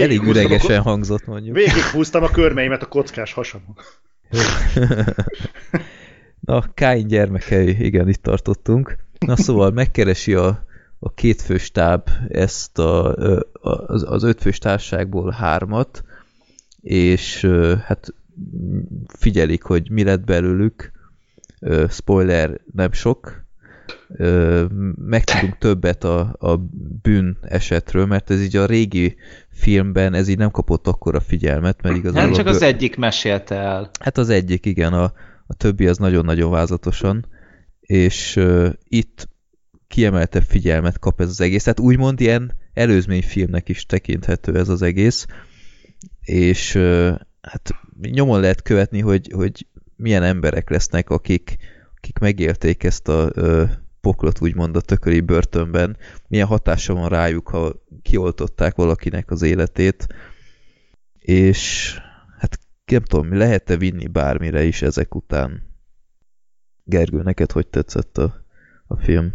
Elég 0.01 0.23
üregesen 0.23 0.79
a... 0.79 0.83
hangzott 0.83 1.27
mondjuk. 1.27 1.57
Végighúztam 1.57 2.23
a 2.23 2.29
körmeimet 2.29 2.83
a 2.83 2.87
kockás 2.87 3.33
hasamon. 3.33 3.77
Na, 6.41 6.65
Káin 6.75 7.07
gyermekei, 7.07 7.85
igen, 7.85 8.09
itt 8.09 8.23
tartottunk. 8.23 8.97
Na 9.19 9.37
szóval 9.37 9.71
megkeresi 9.71 10.35
a, 10.35 10.65
a 10.99 11.13
kétfős 11.13 11.71
táb 11.71 12.09
ezt 12.29 12.79
a, 12.79 13.15
az, 13.87 14.05
az 14.11 14.23
ötfős 14.23 14.59
társágból 14.59 15.31
hármat, 15.31 16.05
és 16.81 17.47
hát 17.85 18.15
figyelik, 19.07 19.63
hogy 19.63 19.91
mi 19.91 20.05
lett 20.05 20.25
belőlük. 20.25 20.93
Spoiler, 21.89 22.61
nem 22.73 22.93
sok, 22.93 23.46
megtudunk 24.97 25.59
többet 25.59 26.05
a, 26.05 26.37
a 26.39 26.57
bűn 27.03 27.39
esetről, 27.43 28.07
mert 28.07 28.31
ez 28.31 28.43
így 28.43 28.57
a 28.57 28.67
régi 28.67 29.17
filmben 29.51 30.15
ez 30.15 30.29
így 30.29 30.39
nem 30.39 30.51
kapott 30.51 30.87
akkora 30.87 31.21
figyelmet, 31.21 31.83
mert 31.83 31.97
igazából... 31.97 32.23
Nem 32.23 32.33
csak 32.33 32.47
az 32.47 32.63
egyik 32.63 32.97
mesélte 32.97 33.55
el. 33.55 33.91
Hát 34.01 34.19
az 34.19 34.29
egyik, 34.29 34.67
igen, 34.67 34.93
a, 34.93 35.13
a 35.47 35.55
többi 35.55 35.87
az 35.87 35.99
nagyon-nagyon 35.99 36.51
vázatosan, 36.51 37.27
és 37.81 38.37
uh, 38.37 38.69
itt 38.89 39.29
kiemeltebb 39.89 40.43
figyelmet 40.43 40.99
kap 40.99 41.21
ez 41.21 41.29
az 41.29 41.41
egész. 41.41 41.63
Tehát 41.63 41.81
úgymond 41.81 42.21
ilyen 42.21 42.53
előzményfilmnek 42.73 43.69
is 43.69 43.87
tekinthető 43.87 44.59
ez 44.59 44.69
az 44.69 44.83
egész, 44.83 45.27
és 46.21 46.75
uh, 46.75 47.15
hát 47.41 47.75
nyomon 48.01 48.41
lehet 48.41 48.63
követni, 48.63 49.01
hogy, 49.01 49.31
hogy 49.35 49.67
milyen 49.97 50.23
emberek 50.23 50.71
lesznek, 50.71 51.11
akik, 51.11 51.57
akik 52.07 52.19
megélték 52.19 52.85
ezt 52.85 53.09
a 53.09 53.31
uh, 53.37 53.71
poklot 54.01 54.41
úgymond 54.41 54.77
a 54.77 54.81
tököri 54.81 55.21
börtönben, 55.21 55.97
milyen 56.29 56.47
hatása 56.47 56.95
van 56.95 57.09
rájuk, 57.09 57.49
ha 57.49 57.73
kioltották 58.03 58.75
valakinek 58.77 59.31
az 59.31 59.43
életét, 59.43 60.07
és 61.19 61.93
hát 62.39 62.59
nem 62.85 63.03
tudom, 63.03 63.37
lehet-e 63.37 63.77
vinni 63.77 64.07
bármire 64.07 64.65
is 64.65 64.83
ezek 64.83 65.15
után? 65.15 65.63
Gergő, 66.85 67.23
neked 67.23 67.53
hogy 67.53 67.67
tetszett 67.67 68.19
a, 68.19 68.45
a 68.87 68.97
film? 68.97 69.35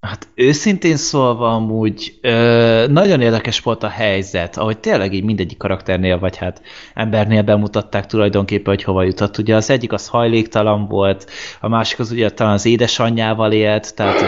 Hát 0.00 0.28
őszintén 0.34 0.96
szólva 0.96 1.54
amúgy 1.54 2.18
ö, 2.20 2.86
nagyon 2.88 3.20
érdekes 3.20 3.60
volt 3.60 3.82
a 3.82 3.88
helyzet, 3.88 4.56
ahogy 4.56 4.78
tényleg 4.78 5.12
így 5.12 5.24
mindegyik 5.24 5.58
karakternél, 5.58 6.18
vagy 6.18 6.36
hát 6.36 6.62
embernél 6.94 7.42
bemutatták 7.42 8.06
tulajdonképpen, 8.06 8.74
hogy 8.74 8.84
hova 8.84 9.02
jutott. 9.02 9.38
Ugye 9.38 9.54
az 9.54 9.70
egyik 9.70 9.92
az 9.92 10.08
hajléktalan 10.08 10.88
volt, 10.88 11.30
a 11.60 11.68
másik 11.68 11.98
az 11.98 12.10
ugye 12.10 12.30
talán 12.30 12.52
az 12.52 12.66
édesanyjával 12.66 13.52
élt, 13.52 13.94
tehát 13.94 14.20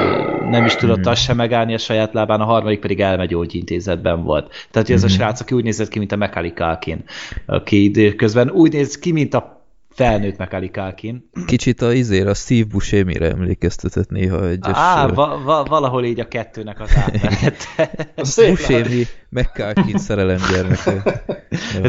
nem 0.51 0.65
is 0.65 0.75
tudott 0.75 1.07
azt 1.07 1.23
sem 1.23 1.37
megállni 1.37 1.75
a 1.75 1.79
saját 1.79 2.13
lábán, 2.13 2.41
a 2.41 2.45
harmadik 2.45 2.81
pedig 2.81 3.01
elmegyógyintézetben 3.01 4.23
volt. 4.23 4.53
Tehát 4.71 4.91
ez 4.91 5.03
a 5.03 5.07
mhm. 5.07 5.15
srác, 5.15 5.41
aki 5.41 5.55
úgy 5.55 5.65
nézett 5.65 5.89
ki, 5.89 5.99
mint 5.99 6.13
a 6.13 6.17
Macaulay 6.17 6.53
Culkin, 6.53 7.05
aki 7.47 7.85
időközben 7.85 8.51
úgy 8.51 8.73
néz 8.73 8.99
ki, 8.99 9.13
mint 9.13 9.35
a 9.35 9.62
felnőtt 9.95 10.39
Macaulay 10.39 10.71
Culkin. 10.71 11.31
Kicsit 11.47 11.83
a 11.83 11.93
izér, 11.93 12.27
a 12.27 12.35
Steve 12.35 12.65
Buscemi-re 12.65 13.29
emlékeztetett 13.29 14.09
néha 14.09 14.49
egyes... 14.49 14.77
Á, 14.77 15.07
va 15.07 15.41
va 15.45 15.65
valahol 15.65 16.05
így 16.05 16.21
a 16.21 16.29
kettőnek 16.29 16.81
az 16.81 16.97
átmenete. 16.97 17.91
Buscemi, 18.17 19.05
McCulkin 19.29 19.99
szerelem 19.99 20.39
gyermeke. 20.51 21.25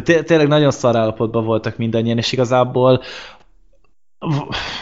Tényleg 0.26 0.48
nagyon 0.48 0.72
szar 0.72 0.96
állapotban 0.96 1.46
voltak 1.46 1.78
mindannyian, 1.78 2.18
és 2.18 2.32
igazából 2.32 3.02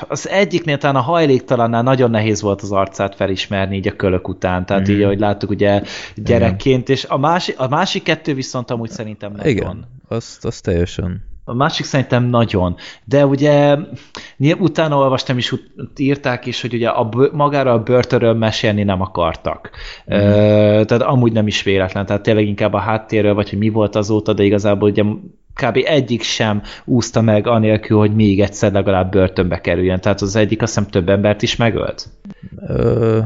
az 0.08 0.30
egyiknél 0.30 0.78
talán 0.78 0.96
a 0.96 1.02
hajléktalannál 1.02 1.84
nagyon 1.84 2.10
nehéz 2.10 2.42
volt 2.42 2.62
az 2.62 2.72
arcát 2.72 3.16
felismerni 3.16 3.76
így 3.76 3.88
a 3.88 3.96
kölök 3.96 4.28
után, 4.28 4.66
tehát 4.66 4.90
mm. 4.90 4.94
így, 4.94 5.02
ahogy 5.02 5.20
láttuk 5.20 5.50
ugye 5.50 5.82
gyerekként, 6.16 6.90
és 6.90 7.06
a 7.06 7.18
másik, 7.18 7.60
a 7.60 7.68
másik 7.68 8.04
kettő 8.04 8.34
viszont 8.34 8.72
amúgy 8.72 8.90
szerintem 8.90 9.32
nagyon. 9.32 9.52
Igen, 9.52 9.86
azt, 10.08 10.46
azt 10.46 10.64
teljesen 10.64 11.31
a 11.44 11.54
másik 11.54 11.86
szerintem 11.86 12.24
nagyon. 12.24 12.76
De 13.04 13.26
ugye 13.26 13.78
utána 14.60 14.98
olvastam 14.98 15.38
is, 15.38 15.54
írták 15.96 16.46
is, 16.46 16.62
hogy 16.62 16.74
ugye 16.74 16.90
a, 16.90 17.10
magára 17.32 17.74
a 17.74 17.84
börtönről 17.84 18.34
mesélni 18.34 18.84
nem 18.84 19.02
akartak. 19.02 19.70
Mm. 20.14 20.18
Tehát 20.82 21.02
amúgy 21.02 21.32
nem 21.32 21.48
is 21.48 21.64
véletlen, 21.64 22.06
tehát 22.06 22.22
tényleg 22.22 22.48
inkább 22.48 22.74
a 22.74 22.80
háttérről, 22.80 23.34
vagy 23.34 23.50
hogy 23.50 23.60
mi 23.60 23.70
volt 23.70 23.96
azóta, 23.96 24.34
de 24.34 24.44
igazából 24.44 24.90
ugye 24.90 25.04
kb. 25.54 25.80
egyik 25.84 26.22
sem 26.22 26.62
úszta 26.86 27.22
meg 27.22 27.48
anélkül, 27.48 27.98
hogy 27.98 28.16
még 28.16 28.42
egyszer 28.42 28.72
legalább 28.72 29.12
börtönbe 29.12 29.62
kerüljön. 29.62 30.00
Tehát 30.00 30.22
az 30.22 30.36
egyik 30.36 30.62
azt 30.62 30.74
hiszem 30.74 30.90
több 30.90 31.10
embert 31.10 31.42
is 31.42 31.56
megölt. 31.56 32.10
Uh, 32.68 33.24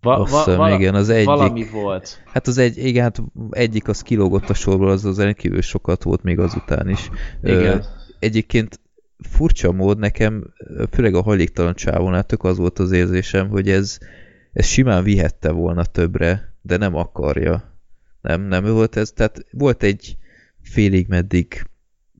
Va, 0.00 0.24
va, 0.24 0.44
vala, 0.56 0.74
igen, 0.74 0.94
az 0.94 1.08
egyik. 1.08 1.26
Valami 1.26 1.66
volt. 1.72 2.22
Hát 2.24 2.46
az 2.46 2.58
egy, 2.58 2.78
igen, 2.78 3.02
hát 3.02 3.22
egyik 3.50 3.88
az 3.88 4.02
kilógott 4.02 4.48
a 4.48 4.54
sorból, 4.54 4.90
az 4.90 5.04
az 5.04 5.20
rendkívül 5.20 5.60
sokat 5.60 6.02
volt 6.02 6.22
még 6.22 6.38
azután 6.38 6.88
is. 6.88 7.10
Igen. 7.42 7.78
Ö, 7.78 7.82
egyébként 8.18 8.80
furcsa 9.18 9.72
mód 9.72 9.98
nekem, 9.98 10.52
főleg 10.90 11.14
a 11.14 11.22
hajléktalan 11.22 11.74
csávónál 11.74 12.24
tök 12.24 12.44
az 12.44 12.56
volt 12.56 12.78
az 12.78 12.92
érzésem, 12.92 13.48
hogy 13.48 13.68
ez, 13.68 13.98
ez 14.52 14.66
simán 14.66 15.04
vihette 15.04 15.50
volna 15.50 15.84
többre, 15.84 16.54
de 16.62 16.76
nem 16.76 16.94
akarja. 16.94 17.74
Nem, 18.20 18.42
nem 18.42 18.64
volt 18.64 18.96
ez, 18.96 19.12
tehát 19.12 19.46
volt 19.50 19.82
egy 19.82 20.16
félig 20.62 21.06
meddig 21.08 21.66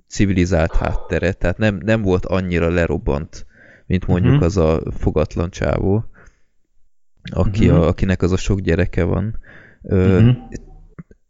civilizált 0.08 0.74
háttere, 0.74 1.32
tehát 1.32 1.58
nem, 1.58 1.80
nem 1.84 2.02
volt 2.02 2.26
annyira 2.26 2.68
lerobbant, 2.68 3.46
mint 3.86 4.06
mondjuk 4.06 4.32
uh 4.32 4.38
mhm. 4.40 4.48
-huh. 4.48 4.64
az 4.64 4.86
a 4.86 4.92
fogatlan 4.98 5.50
csávó 5.50 6.04
aki 7.30 7.68
uh-huh. 7.68 7.82
a, 7.82 7.86
akinek 7.86 8.22
az 8.22 8.32
a 8.32 8.36
sok 8.36 8.60
gyereke 8.60 9.04
van, 9.04 9.38
ö, 9.82 10.16
uh-huh. 10.16 10.36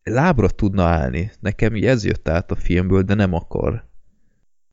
lábra 0.02 0.48
tudna 0.48 0.85
állni. 0.85 1.31
Nekem 1.40 1.74
ez 1.74 2.05
jött 2.05 2.28
át 2.28 2.51
a 2.51 2.55
filmből, 2.55 3.02
de 3.02 3.14
nem 3.14 3.35
akar. 3.35 3.85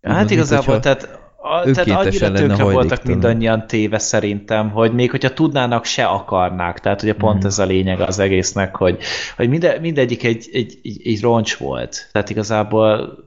Hát 0.02 0.26
Úgy, 0.26 0.32
igazából, 0.32 0.80
tehát 0.80 1.22
a, 1.46 1.72
tehát 1.72 2.06
annyira 2.06 2.32
tönkre 2.32 2.64
voltak 2.64 3.04
mindannyian 3.04 3.68
téve 3.68 3.98
szerintem, 3.98 4.70
hogy 4.70 4.94
még 4.94 5.12
hogyha 5.12 5.34
tudnának, 5.34 5.86
se 5.86 6.06
akarnák. 6.06 6.80
Tehát 6.80 7.02
ugye 7.02 7.14
pont 7.14 7.44
mm. 7.44 7.48
ez 7.48 7.60
a 7.60 7.66
lényeg 7.66 8.00
az 8.00 8.20
egésznek, 8.20 8.76
hogy, 8.76 9.00
hogy 9.36 9.50
minde, 9.50 9.80
mindegyik 9.80 10.24
egy, 10.24 10.50
egy, 10.54 10.80
egy, 10.84 11.02
egy 11.04 11.22
roncs 11.22 11.58
volt. 11.58 12.10
Tehát 12.12 12.30
igazából 12.30 13.18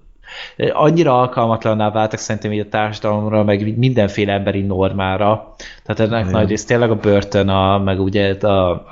annyira 0.72 1.20
alkalmatlanná 1.20 1.90
váltak 1.90 2.18
szerintem 2.18 2.52
így 2.52 2.60
a 2.60 2.68
társadalomra, 2.68 3.44
meg 3.44 3.76
mindenféle 3.76 4.32
emberi 4.32 4.62
normára. 4.62 5.54
Tehát 5.84 6.12
ennek 6.12 6.30
nagy 6.30 6.48
rész 6.48 6.64
tényleg 6.64 6.90
a 6.90 6.96
börtön, 6.96 7.48
a, 7.48 7.78
meg 7.78 8.00
ugye 8.00 8.32
a 8.32 8.84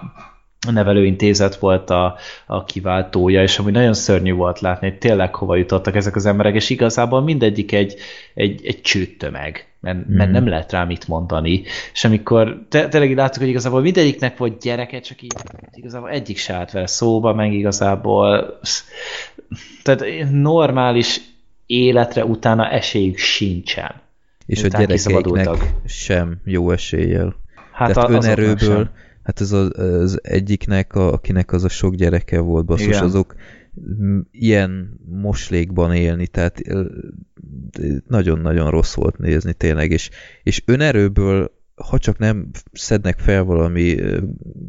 nevelőintézet 0.72 1.56
volt 1.56 1.90
a, 1.90 2.16
a 2.46 2.64
kiváltója, 2.64 3.42
és 3.42 3.58
ami 3.58 3.70
nagyon 3.70 3.94
szörnyű 3.94 4.32
volt 4.32 4.60
látni, 4.60 4.88
hogy 4.88 4.98
tényleg 4.98 5.34
hova 5.34 5.56
jutottak 5.56 5.96
ezek 5.96 6.16
az 6.16 6.26
emberek, 6.26 6.54
és 6.54 6.70
igazából 6.70 7.22
mindegyik 7.22 7.72
egy, 7.72 7.94
egy, 8.34 8.66
egy 8.66 8.80
csőttömeg, 8.80 9.66
mert, 9.80 9.96
mm. 9.96 10.16
mert 10.16 10.30
nem 10.30 10.48
lehet 10.48 10.72
rá 10.72 10.84
mit 10.84 11.08
mondani. 11.08 11.62
És 11.92 12.04
amikor 12.04 12.66
te, 12.68 12.88
tényleg 12.88 13.16
láttuk, 13.16 13.40
hogy 13.40 13.50
igazából 13.50 13.80
mindegyiknek 13.80 14.36
volt 14.36 14.62
gyereke, 14.62 15.00
csak 15.00 15.22
így 15.22 15.32
igazából 15.72 16.10
egyik 16.10 16.38
se 16.38 16.54
állt 16.54 16.70
vele 16.70 16.86
szóba, 16.86 17.34
meg 17.34 17.52
igazából 17.52 18.58
tehát 19.82 20.04
normális 20.30 21.20
életre 21.66 22.24
utána 22.24 22.70
esélyük 22.70 23.16
sincsen. 23.16 24.02
És 24.46 24.62
a 24.62 24.68
gyerekeiknek 24.68 25.58
sem 25.84 26.40
jó 26.44 26.70
eséllyel. 26.70 27.36
Hát 27.72 27.92
Tehát 27.92 28.10
a, 28.10 28.12
önerőből, 28.12 28.90
hát 29.22 29.40
ez 29.40 29.52
az, 29.52 29.78
az 29.78 30.20
egyiknek, 30.22 30.94
a, 30.94 31.12
akinek 31.12 31.52
az 31.52 31.64
a 31.64 31.68
sok 31.68 31.94
gyereke 31.94 32.40
volt, 32.40 32.64
basszus, 32.64 32.86
Igen. 32.86 33.02
azok 33.02 33.34
ilyen 34.30 35.00
moslékban 35.06 35.94
élni, 35.94 36.26
tehát 36.26 36.62
nagyon-nagyon 38.06 38.70
rossz 38.70 38.94
volt 38.94 39.18
nézni 39.18 39.52
tényleg, 39.52 39.90
és, 39.90 40.10
és 40.42 40.62
önerőből 40.66 41.52
ha 41.74 41.98
csak 41.98 42.18
nem 42.18 42.50
szednek 42.72 43.18
fel 43.18 43.44
valami 43.44 43.94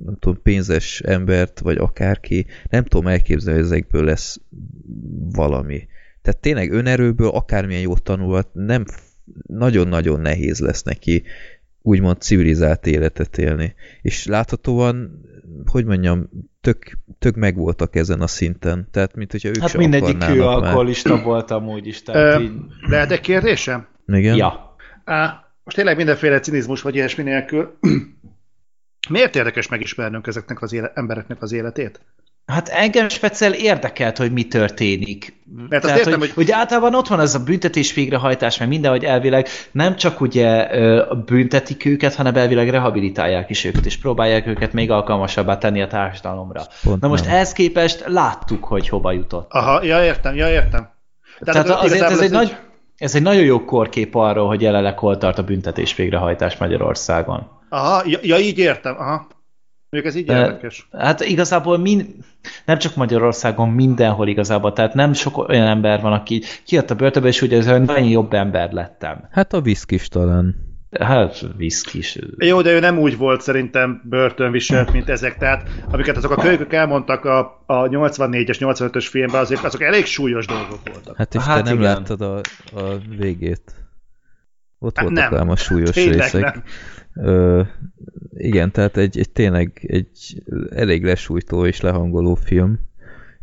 nem 0.05 0.17
tudom, 0.19 0.41
pénzes 0.43 0.99
embert, 0.99 1.59
vagy 1.59 1.77
akárki, 1.77 2.45
nem 2.69 2.83
tudom 2.83 3.07
elképzelni, 3.07 3.59
hogy 3.59 3.67
ezekből 3.67 4.03
lesz 4.03 4.39
valami. 5.31 5.87
Tehát 6.25 6.41
tényleg 6.41 6.71
önerőből 6.71 7.29
akármilyen 7.29 7.81
jót 7.81 8.03
tanulhat, 8.03 8.47
nem 8.53 8.85
nagyon-nagyon 9.47 10.19
nehéz 10.19 10.59
lesz 10.59 10.83
neki 10.83 11.23
úgymond 11.81 12.21
civilizált 12.21 12.87
életet 12.87 13.37
élni. 13.37 13.75
És 14.01 14.25
láthatóan, 14.25 15.21
hogy 15.65 15.85
mondjam, 15.85 16.29
tök, 16.61 16.97
tök 17.19 17.35
megvoltak 17.35 17.95
ezen 17.95 18.21
a 18.21 18.27
szinten. 18.27 18.87
Tehát, 18.91 19.15
mint 19.15 19.31
hogyha 19.31 19.49
ők 19.49 19.57
Hát 19.57 19.77
mindegyik 19.77 20.29
ő 20.29 20.43
alkoholista 20.43 21.21
volt 21.23 21.51
amúgy 21.51 21.87
is. 21.87 22.03
Tehát 22.03 22.39
Ö, 22.39 22.43
így... 22.43 22.51
Lehet 22.87 23.11
egy 23.11 23.21
kérdésem? 23.21 23.87
Igen? 24.07 24.35
Ja. 24.35 24.75
Á, 25.03 25.45
most 25.63 25.75
tényleg 25.75 25.95
mindenféle 25.95 26.39
cinizmus 26.39 26.81
vagy 26.81 26.95
ilyesmi 26.95 27.23
nélkül. 27.23 27.77
Miért 29.09 29.35
érdekes 29.35 29.67
megismernünk 29.67 30.27
ezeknek 30.27 30.61
az 30.61 30.73
éle- 30.73 30.97
embereknek 30.97 31.41
az 31.41 31.51
életét? 31.51 31.99
Hát 32.45 32.69
engem 32.69 33.09
speciál 33.09 33.53
érdekelt, 33.53 34.17
hogy 34.17 34.31
mi 34.31 34.47
történik. 34.47 35.43
Mert 35.69 35.83
azt 35.83 35.95
értem, 35.95 36.19
hogy, 36.19 36.21
hogy... 36.21 36.31
hogy 36.33 36.51
általában 36.51 36.95
ott 36.95 37.07
van 37.07 37.19
ez 37.19 37.35
a 37.35 37.43
büntetés 37.43 37.93
végrehajtás, 37.93 38.57
mert 38.57 38.71
mindenhogy 38.71 39.03
elvileg 39.03 39.47
nem 39.71 39.95
csak 39.95 40.21
ugye 40.21 40.67
büntetik 41.25 41.85
őket, 41.85 42.15
hanem 42.15 42.35
elvileg 42.35 42.69
rehabilitálják 42.69 43.49
is 43.49 43.63
őket, 43.63 43.85
és 43.85 43.97
próbálják 43.97 44.47
őket 44.47 44.73
még 44.73 44.91
alkalmasabbá 44.91 45.57
tenni 45.57 45.81
a 45.81 45.87
társadalomra. 45.87 46.61
Pont 46.83 47.01
Na 47.01 47.07
most 47.07 47.25
ehhez 47.25 47.53
képest 47.53 48.03
láttuk, 48.07 48.63
hogy 48.63 48.89
hova 48.89 49.11
jutott. 49.11 49.51
Aha, 49.51 49.83
ja 49.83 50.03
értem, 50.03 50.35
ja 50.35 50.49
értem. 50.49 50.89
Tehát, 51.39 51.65
Tehát 51.65 51.83
azért 51.83 52.09
ez 52.09 52.19
egy, 52.19 52.31
nagy, 52.31 52.55
ez 52.97 53.15
egy 53.15 53.21
nagyon 53.21 53.43
jó 53.43 53.65
korkép 53.65 54.15
arról, 54.15 54.47
hogy 54.47 54.61
jelenleg 54.61 54.99
hol 54.99 55.17
tart 55.17 55.37
a 55.37 55.43
büntetés 55.43 55.95
végrehajtás 55.95 56.57
Magyarországon. 56.57 57.47
Aha, 57.69 58.03
ja, 58.05 58.19
ja 58.21 58.37
így 58.37 58.57
értem, 58.57 58.95
aha. 58.97 59.27
Mondjuk 59.95 60.15
ez 60.15 60.21
így 60.21 60.29
érdekes. 60.29 60.87
Hát 60.91 61.21
igazából 61.21 61.77
mind, 61.77 62.05
nem 62.65 62.77
csak 62.77 62.95
Magyarországon, 62.95 63.69
mindenhol 63.69 64.27
igazából, 64.27 64.73
tehát 64.73 64.93
nem 64.93 65.13
sok 65.13 65.37
olyan 65.37 65.67
ember 65.67 66.01
van, 66.01 66.13
aki 66.13 66.41
kijött 66.65 66.91
a 66.91 66.95
börtönbe, 66.95 67.27
és 67.27 67.41
ugye 67.41 67.77
nagyon 67.77 68.07
jobb 68.07 68.33
ember 68.33 68.71
lettem. 68.71 69.27
Hát 69.31 69.53
a 69.53 69.61
viszkis 69.61 70.07
talán. 70.07 70.55
Hát 70.99 71.45
viszkis. 71.57 72.19
Jó, 72.37 72.61
de 72.61 72.71
ő 72.71 72.79
nem 72.79 72.97
úgy 72.97 73.17
volt 73.17 73.41
szerintem 73.41 74.01
börtönviselt, 74.03 74.91
mint 74.93 75.09
ezek, 75.09 75.37
tehát 75.37 75.69
amiket 75.91 76.17
azok 76.17 76.31
a 76.31 76.41
kölykök 76.41 76.73
elmondtak 76.73 77.25
a, 77.25 77.63
a 77.65 77.87
84-es, 77.87 78.57
85-ös 78.59 79.07
filmben, 79.09 79.41
azért 79.41 79.63
azok 79.63 79.81
elég 79.81 80.05
súlyos 80.05 80.45
dolgok 80.45 80.79
voltak. 80.91 81.17
Hát 81.17 81.35
és 81.35 81.41
hát 81.41 81.63
te 81.63 81.69
nem 81.69 81.79
igen. 81.79 81.93
láttad 81.93 82.21
a, 82.21 82.35
a 82.79 82.97
végét. 83.17 83.73
Ott 84.79 84.97
hát 84.97 85.09
voltak 85.09 85.31
nem. 85.31 85.49
a 85.49 85.55
súlyos 85.55 85.89
Tényleg 85.89 86.19
részek. 86.19 86.41
Nem. 86.41 86.63
Ö, 87.25 87.61
igen, 88.37 88.71
tehát 88.71 88.97
egy, 88.97 89.19
egy 89.19 89.31
tényleg 89.31 89.85
egy 89.87 90.43
elég 90.69 91.03
lesújtó 91.03 91.65
és 91.65 91.81
lehangoló 91.81 92.35
film, 92.35 92.79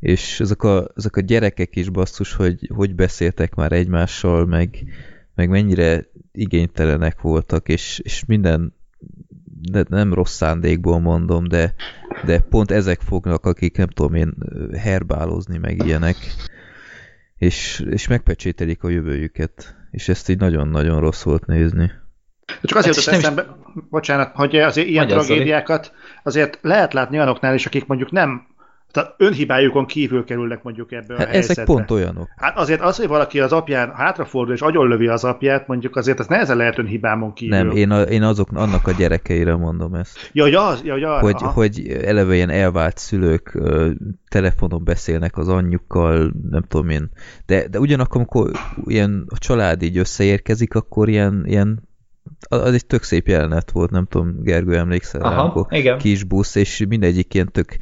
és 0.01 0.41
ezek 0.41 0.63
a, 0.63 0.91
ezek 0.97 1.17
a 1.17 1.21
gyerekek 1.21 1.77
is 1.77 1.89
basszus, 1.89 2.35
hogy 2.35 2.71
hogy 2.75 2.95
beszéltek 2.95 3.55
már 3.55 3.73
egymással, 3.73 4.47
meg, 4.47 4.85
meg 5.35 5.49
mennyire 5.49 6.07
igénytelenek 6.33 7.21
voltak, 7.21 7.69
és, 7.69 7.99
és 8.05 8.25
minden 8.25 8.75
de 9.71 9.85
nem 9.89 10.15
rossz 10.15 10.35
szándékból 10.35 11.01
mondom, 11.01 11.49
de, 11.49 11.75
de 12.25 12.41
pont 12.41 12.71
ezek 12.71 13.01
fognak, 13.01 13.45
akik 13.47 13.77
nem 13.77 13.89
tudom 13.89 14.15
én 14.15 14.35
herbálozni, 14.77 15.59
meg 15.59 15.87
ilyenek, 15.87 16.17
és, 17.37 17.85
és 17.91 18.07
megpecsételik 18.07 18.83
a 18.83 18.89
jövőjüket, 18.89 19.77
és 19.91 20.09
ezt 20.09 20.29
így 20.29 20.39
nagyon-nagyon 20.39 21.01
rossz 21.01 21.23
volt 21.23 21.47
nézni. 21.47 21.91
Csak 22.63 22.79
azért 22.79 22.97
hát 22.97 23.05
jutott 23.05 23.21
eszembe, 23.21 23.43
is... 23.75 23.83
bocsánat, 23.91 24.33
hogy 24.35 24.57
azért 24.57 24.89
ilyen 24.89 25.05
Magyar 25.05 25.25
tragédiákat 25.25 25.93
azért 26.23 26.59
lehet 26.63 26.93
látni 26.93 27.17
olyanoknál 27.17 27.55
is, 27.55 27.67
akik 27.67 27.87
mondjuk 27.87 28.11
nem 28.11 28.51
tehát 28.93 29.15
önhibájukon 29.17 29.87
kívül 29.87 30.25
kerülnek 30.25 30.63
mondjuk 30.63 30.93
ebbe 30.93 31.15
hát 31.17 31.27
a 31.27 31.29
helyzetbe. 31.29 31.63
Ezek 31.63 31.65
pont 31.65 31.91
olyanok. 31.91 32.29
Hát 32.37 32.57
azért 32.57 32.81
az, 32.81 32.97
hogy 32.97 33.07
valaki 33.07 33.41
az 33.41 33.53
apján 33.53 33.93
hátrafordul 33.95 34.55
és 34.55 34.61
agyonlövi 34.61 35.07
az 35.07 35.25
apját, 35.25 35.67
mondjuk 35.67 35.97
azért 35.97 36.21
ez 36.21 36.27
nehezen 36.27 36.57
lehet 36.57 36.79
önhibámon 36.79 37.33
kívül. 37.33 37.57
Nem, 37.57 37.71
én, 37.71 37.91
a, 37.91 38.01
én 38.01 38.23
azok, 38.23 38.49
annak 38.53 38.87
a 38.87 38.93
gyerekeire 38.93 39.57
mondom 39.57 39.95
ezt. 39.95 40.31
Ja, 40.33 40.47
ja, 40.47 40.75
ja, 40.85 40.97
ja 40.97 41.19
hogy, 41.19 41.37
hogy 41.41 41.89
eleve 42.05 42.35
ilyen 42.35 42.51
elvált 42.51 42.99
szülők 42.99 43.59
telefonon 44.29 44.85
beszélnek 44.85 45.37
az 45.37 45.49
anyjukkal, 45.49 46.33
nem 46.51 46.63
tudom 46.69 46.89
én. 46.89 47.11
De, 47.47 47.69
de 47.69 47.79
ugyanakkor, 47.79 48.17
amikor 48.17 48.51
ilyen 48.85 49.27
a 49.29 49.39
család 49.39 49.83
így 49.83 49.99
összeérkezik, 49.99 50.75
akkor 50.75 51.09
ilyen, 51.09 51.43
ilyen 51.47 51.91
az 52.49 52.75
egy 52.75 52.87
tök 52.87 53.03
szép 53.03 53.29
jelenet 53.29 53.71
volt, 53.71 53.91
nem 53.91 54.07
tudom, 54.07 54.43
Gergő 54.43 54.77
emlékszel 54.77 55.21
Aha, 55.21 55.35
rá, 55.35 55.41
akkor 55.41 55.67
igen. 55.71 55.99
kis 55.99 56.25
busz, 56.25 56.55
és 56.55 56.85
mindegyik 56.89 57.35
ilyen 57.35 57.53
tök 57.53 57.77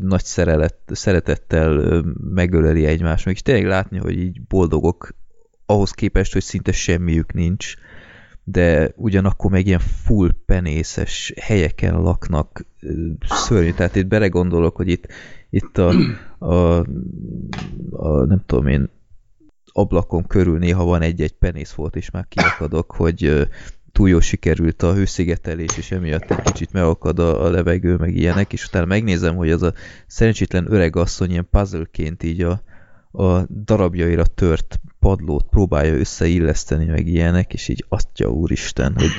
nagy 0.00 0.24
szerelet, 0.24 0.76
szeretettel 0.86 2.02
megöleli 2.34 2.84
egymást, 2.86 3.24
meg 3.24 3.34
és 3.34 3.42
tényleg 3.42 3.66
látni, 3.66 3.98
hogy 3.98 4.18
így 4.18 4.42
boldogok 4.42 5.14
ahhoz 5.66 5.90
képest, 5.90 6.32
hogy 6.32 6.42
szinte 6.42 6.72
semmiük 6.72 7.32
nincs, 7.32 7.74
de 8.44 8.92
ugyanakkor 8.96 9.50
meg 9.50 9.66
ilyen 9.66 9.78
full 9.78 10.30
penészes 10.46 11.32
helyeken 11.40 12.00
laknak, 12.00 12.66
szörnyű, 13.28 13.72
tehát 13.72 13.96
itt 13.96 14.06
belegondolok, 14.06 14.76
hogy 14.76 14.88
itt, 14.88 15.06
itt 15.50 15.78
a, 15.78 15.92
a, 16.38 16.78
a 17.90 18.24
nem 18.24 18.42
tudom 18.46 18.66
én, 18.66 18.90
ablakon 19.72 20.26
körül 20.26 20.58
néha 20.58 20.84
van 20.84 21.02
egy-egy 21.02 21.32
penész 21.32 21.72
volt, 21.72 21.96
és 21.96 22.10
már 22.10 22.26
kiakadok, 22.28 22.92
hogy 22.92 23.48
túl 23.92 24.08
jó 24.08 24.20
sikerült 24.20 24.82
a 24.82 24.94
hőszigetelés, 24.94 25.76
és 25.76 25.90
emiatt 25.90 26.30
egy 26.30 26.42
kicsit 26.42 26.72
megakad 26.72 27.18
a, 27.18 27.44
a 27.44 27.50
levegő, 27.50 27.96
meg 27.96 28.16
ilyenek, 28.16 28.52
és 28.52 28.64
utána 28.64 28.84
megnézem, 28.84 29.36
hogy 29.36 29.50
az 29.50 29.62
a 29.62 29.72
szerencsétlen 30.06 30.72
öreg 30.72 30.96
asszony 30.96 31.30
ilyen 31.30 31.48
puzzleként 31.50 32.22
így 32.22 32.42
a, 32.42 32.62
a 33.12 33.46
darabjaira 33.64 34.26
tört 34.26 34.80
padlót 34.98 35.46
próbálja 35.50 35.94
összeilleszteni, 35.94 36.84
meg 36.84 37.06
ilyenek, 37.06 37.52
és 37.52 37.68
így 37.68 37.84
atya 37.88 38.28
úristen, 38.28 38.94
hogy 38.96 39.10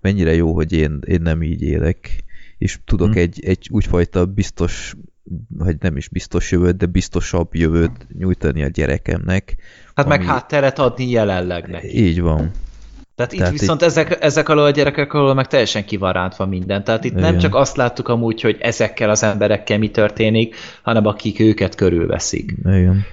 mennyire 0.00 0.34
jó, 0.34 0.54
hogy 0.54 0.72
én, 0.72 0.98
én 1.06 1.22
nem 1.22 1.42
így 1.42 1.62
élek, 1.62 2.24
és 2.58 2.78
tudok 2.84 3.12
hmm. 3.12 3.18
egy, 3.18 3.44
egy 3.44 3.68
úgyfajta 3.70 4.26
biztos, 4.26 4.94
vagy 5.48 5.76
nem 5.80 5.96
is 5.96 6.08
biztos 6.08 6.50
jövőt, 6.50 6.76
de 6.76 6.86
biztosabb 6.86 7.54
jövőt 7.54 8.06
nyújtani 8.18 8.62
a 8.62 8.68
gyerekemnek, 8.68 9.56
Hát 9.94 10.06
ami... 10.06 10.16
meg 10.16 10.26
hátteret 10.26 10.78
adni 10.78 11.10
jelenleg 11.10 11.68
neki. 11.68 12.04
Így 12.04 12.20
van. 12.20 12.50
Tehát, 13.20 13.36
Tehát 13.36 13.52
itt 13.52 13.60
viszont 13.60 13.80
itt... 13.80 13.86
ezek, 13.86 14.16
ezek 14.20 14.48
alól 14.48 14.64
a 14.64 14.70
gyerekek 14.70 15.12
alól 15.12 15.34
meg 15.34 15.46
teljesen 15.46 15.84
ki 15.84 15.96
van 15.96 16.12
rántva 16.12 16.46
minden. 16.46 16.84
Tehát 16.84 17.04
itt 17.04 17.10
Igen. 17.10 17.22
nem 17.22 17.38
csak 17.38 17.54
azt 17.54 17.76
láttuk 17.76 18.08
amúgy, 18.08 18.40
hogy 18.40 18.56
ezekkel 18.60 19.10
az 19.10 19.22
emberekkel 19.22 19.78
mi 19.78 19.90
történik, 19.90 20.56
hanem 20.82 21.06
akik 21.06 21.40
őket 21.40 21.74
körülveszik. 21.74 22.54
Igen. 22.64 23.06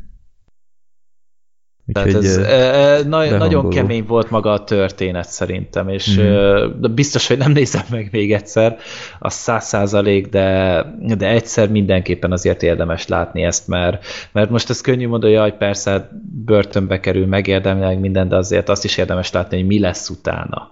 Tehát 1.93 2.13
ez 2.13 2.37
e, 2.37 3.03
na, 3.07 3.37
nagyon 3.37 3.69
kemény 3.69 4.05
volt 4.05 4.29
maga 4.29 4.51
a 4.51 4.63
történet 4.63 5.29
szerintem, 5.29 5.89
és 5.89 6.19
mm. 6.19 6.23
e, 6.23 6.67
biztos, 6.93 7.27
hogy 7.27 7.37
nem 7.37 7.51
nézem 7.61 7.83
meg 7.89 8.09
még 8.11 8.33
egyszer, 8.33 8.77
a 9.19 9.29
száz 9.29 9.65
százalék, 9.65 10.27
de, 10.27 10.85
de 11.17 11.27
egyszer 11.27 11.69
mindenképpen 11.69 12.31
azért 12.31 12.63
érdemes 12.63 13.07
látni 13.07 13.43
ezt, 13.43 13.67
mert, 13.67 14.05
mert 14.31 14.49
most 14.49 14.69
ez 14.69 14.81
könnyű 14.81 15.07
mondani, 15.07 15.33
hogy 15.33 15.41
jaj, 15.41 15.57
persze, 15.57 15.91
hát 15.91 16.09
börtönbe 16.45 16.99
kerül, 16.99 17.25
megérdemleg 17.25 17.99
minden, 17.99 18.27
de 18.27 18.35
azért 18.35 18.69
azt 18.69 18.83
is 18.83 18.97
érdemes 18.97 19.31
látni, 19.31 19.57
hogy 19.57 19.67
mi 19.67 19.79
lesz 19.79 20.09
utána. 20.09 20.71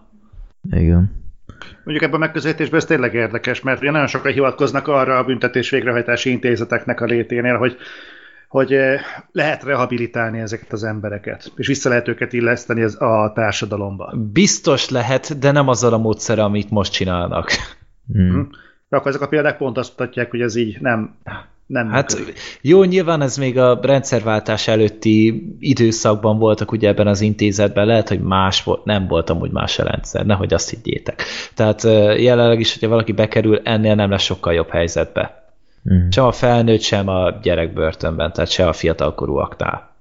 Igen. 0.71 1.23
Mondjuk 1.83 2.07
ebben 2.07 2.21
a 2.21 2.25
megközelítésben 2.25 2.79
ez 2.79 2.85
tényleg 2.85 3.13
érdekes, 3.13 3.61
mert 3.61 3.81
nagyon 3.81 4.07
sokan 4.07 4.31
hivatkoznak 4.31 4.87
arra 4.87 5.17
a 5.17 5.23
büntetés 5.23 5.69
végrehajtási 5.69 6.29
intézeteknek 6.29 7.01
a 7.01 7.05
léténél, 7.05 7.57
hogy 7.57 7.77
hogy 8.56 8.73
eh, 8.73 9.02
lehet 9.32 9.64
rehabilitálni 9.64 10.40
ezeket 10.40 10.73
az 10.73 10.84
embereket, 10.84 11.52
és 11.56 11.68
vissza 11.68 11.90
lehet 11.90 12.07
őket 12.07 12.34
illeszteni 12.34 12.82
az, 12.82 13.02
a 13.02 13.32
társadalomba. 13.36 14.14
Biztos 14.34 14.90
lehet, 14.90 15.40
de 15.40 15.52
nem 15.52 15.68
azzal 15.68 15.94
a 15.94 15.98
módszer, 15.98 16.40
amit 16.40 16.69
most 16.69 16.91
csinálnak. 16.91 17.49
Hmm. 18.14 18.49
De 18.90 18.98
akkor 18.98 19.10
ezek 19.10 19.22
a 19.22 19.27
példák 19.27 19.57
pont 19.57 19.77
azt 19.77 19.90
mutatják, 19.90 20.30
hogy 20.30 20.41
ez 20.41 20.56
így 20.56 20.77
nem, 20.82 21.15
nem 21.65 21.90
Hát 21.90 22.14
működik. 22.14 22.40
jó, 22.61 22.84
nyilván 22.84 23.22
ez 23.22 23.38
még 23.38 23.57
a 23.57 23.80
rendszerváltás 23.82 24.68
előtti 24.68 25.56
időszakban 25.60 26.38
voltak 26.38 26.72
ugye 26.72 26.88
ebben 26.88 27.07
az 27.07 27.22
intézetben, 27.22 27.86
lehet, 27.86 28.10
hogy 28.10 28.22
más 28.22 28.64
volt, 28.64 28.86
nem 28.86 29.07
volt 29.07 29.30
amúgy 29.30 29.52
más 29.52 29.80
a 29.80 29.84
rendszer, 29.84 30.26
nehogy 30.26 30.53
azt 30.53 30.69
higgyétek. 30.69 31.23
Tehát 31.56 31.84
jelenleg 32.19 32.60
is, 32.60 32.73
hogyha 32.73 32.90
valaki 32.90 33.11
bekerül, 33.11 33.61
ennél 33.64 33.95
nem 33.95 34.10
lesz 34.10 34.23
sokkal 34.23 34.53
jobb 34.53 34.69
helyzetbe. 34.69 35.44
Mm. 35.94 36.10
Sem 36.10 36.26
a 36.26 36.32
felnőtt, 36.32 36.82
sem 36.82 37.07
a 37.07 37.32
gyerek 37.41 37.74
börtönben, 37.74 38.32
tehát 38.32 38.49
se 38.49 38.68
a 38.68 38.74
fiatalkorúaknál. 38.74 39.94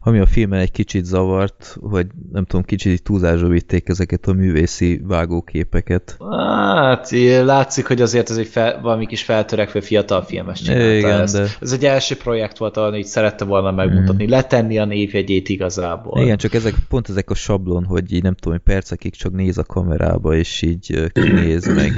Ami 0.00 0.18
a 0.18 0.26
filmen 0.26 0.60
egy 0.60 0.70
kicsit 0.70 1.04
zavart, 1.04 1.76
hogy 1.80 2.06
nem 2.32 2.44
tudom, 2.44 2.64
kicsit 2.64 3.02
túlzásra 3.02 3.48
vitték 3.48 3.88
ezeket 3.88 4.26
a 4.26 4.32
művészi 4.32 5.00
vágóképeket. 5.04 6.16
Hát, 6.30 7.10
látszik, 7.44 7.86
hogy 7.86 8.02
azért 8.02 8.30
ez 8.30 8.36
egy 8.36 8.46
fel, 8.46 8.80
valami 8.80 9.06
kis 9.06 9.22
feltörekvő 9.22 9.80
fiatal 9.80 10.22
filmes 10.22 10.60
csinálta 10.60 10.92
Igen, 10.92 11.20
ezt. 11.20 11.36
De... 11.36 11.46
Ez 11.60 11.72
egy 11.72 11.84
első 11.84 12.16
projekt 12.16 12.58
volt, 12.58 12.76
ahol 12.76 12.94
így 12.94 13.06
szerette 13.06 13.44
volna 13.44 13.70
megmutatni, 13.70 14.24
mm. 14.24 14.28
letenni 14.28 14.78
a 14.78 14.84
névjegyét 14.84 15.48
igazából. 15.48 16.22
Igen, 16.22 16.36
csak 16.36 16.54
ezek, 16.54 16.74
pont 16.88 17.08
ezek 17.08 17.30
a 17.30 17.34
sablon, 17.34 17.84
hogy 17.84 18.12
így 18.12 18.22
nem 18.22 18.34
tudom, 18.34 18.62
percekig 18.62 19.14
csak 19.14 19.32
néz 19.32 19.58
a 19.58 19.64
kamerába, 19.64 20.34
és 20.34 20.62
így 20.62 21.12
kinéz 21.12 21.74
meg. 21.74 21.92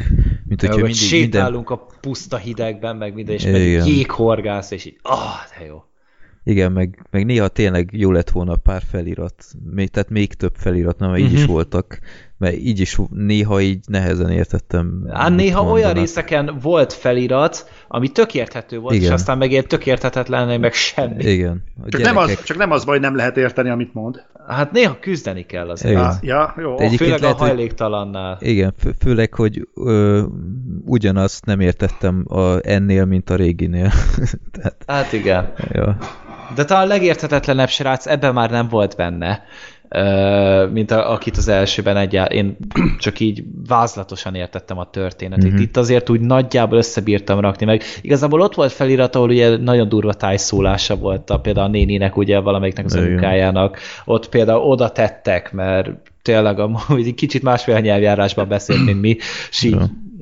Mint 0.48 0.60
hogyha 0.60 0.76
mindig, 0.76 0.94
sétálunk 0.94 1.68
minden... 1.68 1.86
a 1.86 1.98
puszta 2.00 2.36
hidegben, 2.36 2.96
meg 2.96 3.14
minden, 3.14 3.34
és 3.34 3.44
meg 3.44 3.86
jéghorgász, 3.86 4.70
és 4.70 4.84
így, 4.84 4.98
ah, 5.02 5.12
oh, 5.12 5.58
de 5.58 5.64
jó. 5.66 5.84
Igen, 6.48 6.72
meg, 6.72 7.06
meg 7.10 7.24
néha 7.24 7.48
tényleg 7.48 7.88
jó 7.92 8.10
lett 8.12 8.30
volna 8.30 8.56
pár 8.56 8.82
felirat, 8.90 9.34
még, 9.70 9.88
tehát 9.88 10.10
még 10.10 10.34
több 10.34 10.54
felirat, 10.56 10.98
nem, 10.98 11.16
így 11.16 11.22
uh 11.22 11.28
-huh. 11.28 11.36
is 11.36 11.44
mhm. 11.44 11.52
voltak, 11.52 11.98
mert 12.38 12.56
így 12.56 12.80
is 12.80 12.98
néha 13.10 13.60
így 13.60 13.78
nehezen 13.86 14.30
értettem. 14.30 15.06
Hát 15.12 15.34
néha 15.34 15.62
mondanak. 15.62 15.84
olyan 15.84 15.92
részeken 15.92 16.58
volt 16.62 16.92
felirat, 16.92 17.70
ami 17.88 18.08
tök 18.08 18.34
érthető 18.34 18.78
volt, 18.78 18.94
Igen. 18.94 19.06
és 19.06 19.12
aztán 19.12 19.38
meg 19.38 19.50
ilyen 19.50 19.66
tök 19.66 19.86
érthetetlen, 19.86 20.60
meg 20.60 20.72
semmi. 20.72 21.24
Igen. 21.24 21.62
A 21.82 21.88
csak, 21.88 22.00
gyerekek... 22.00 22.14
nem 22.14 22.22
az, 22.22 22.42
csak 22.44 22.56
nem 22.56 22.70
az 22.70 22.84
baj, 22.84 22.98
nem 22.98 23.16
lehet 23.16 23.36
érteni, 23.36 23.68
amit 23.68 23.94
mond. 23.94 24.24
Hát 24.48 24.72
néha 24.72 24.98
küzdeni 25.00 25.46
kell 25.46 25.70
azért. 25.70 25.92
Igen. 25.92 26.12
Ja, 26.22 26.54
jó. 26.58 26.76
Főleg 26.76 27.20
lehet, 27.20 27.40
a 27.40 27.44
hajléktalannál. 27.44 28.38
Igen, 28.40 28.74
fő, 28.78 28.94
főleg, 28.98 29.34
hogy 29.34 29.68
ö, 29.74 30.22
ugyanazt 30.84 31.44
nem 31.44 31.60
értettem 31.60 32.24
a 32.28 32.58
ennél, 32.62 33.04
mint 33.04 33.30
a 33.30 33.34
réginél. 33.34 33.90
Tehát, 34.54 34.84
hát 34.86 35.12
igen. 35.12 35.52
Ja. 35.72 35.96
De 36.54 36.64
talán 36.64 36.84
a 36.84 36.86
legérthetetlenebb 36.86 37.68
srác 37.68 38.06
ebben 38.06 38.34
már 38.34 38.50
nem 38.50 38.68
volt 38.68 38.96
benne, 38.96 39.44
mint 40.72 40.90
a, 40.90 41.12
akit 41.12 41.36
az 41.36 41.48
elsőben 41.48 41.96
egyáltalán, 41.96 42.44
én 42.44 42.56
csak 42.98 43.20
így 43.20 43.44
vázlatosan 43.66 44.34
értettem 44.34 44.78
a 44.78 44.90
történetet. 44.90 45.50
Mm-hmm. 45.50 45.62
Itt 45.62 45.76
azért 45.76 46.10
úgy 46.10 46.20
nagyjából 46.20 46.78
összebírtam 46.78 47.40
rakni, 47.40 47.66
meg 47.66 47.82
igazából 48.00 48.40
ott 48.40 48.54
volt 48.54 48.72
felirat, 48.72 49.14
ahol 49.14 49.28
ugye 49.28 49.56
nagyon 49.56 49.88
durva 49.88 50.12
tájszólása 50.12 50.96
volt 50.96 51.30
a, 51.30 51.40
például 51.40 51.66
a 51.66 51.70
néninek, 51.70 52.16
ugye 52.16 52.38
valamelyiknek 52.38 52.84
az 52.84 52.94
anyukájának. 52.94 53.78
Ott 54.04 54.28
például 54.28 54.62
oda 54.62 54.90
tettek, 54.90 55.52
mert 55.52 55.90
tényleg 56.22 56.58
amúgy 56.58 57.14
kicsit 57.22 57.42
másfél 57.42 57.78
nyelvjárásban 57.78 58.48
beszélt, 58.48 58.84
mint 58.84 59.00
mi, 59.00 59.16
és 59.50 59.62
így 59.62 59.78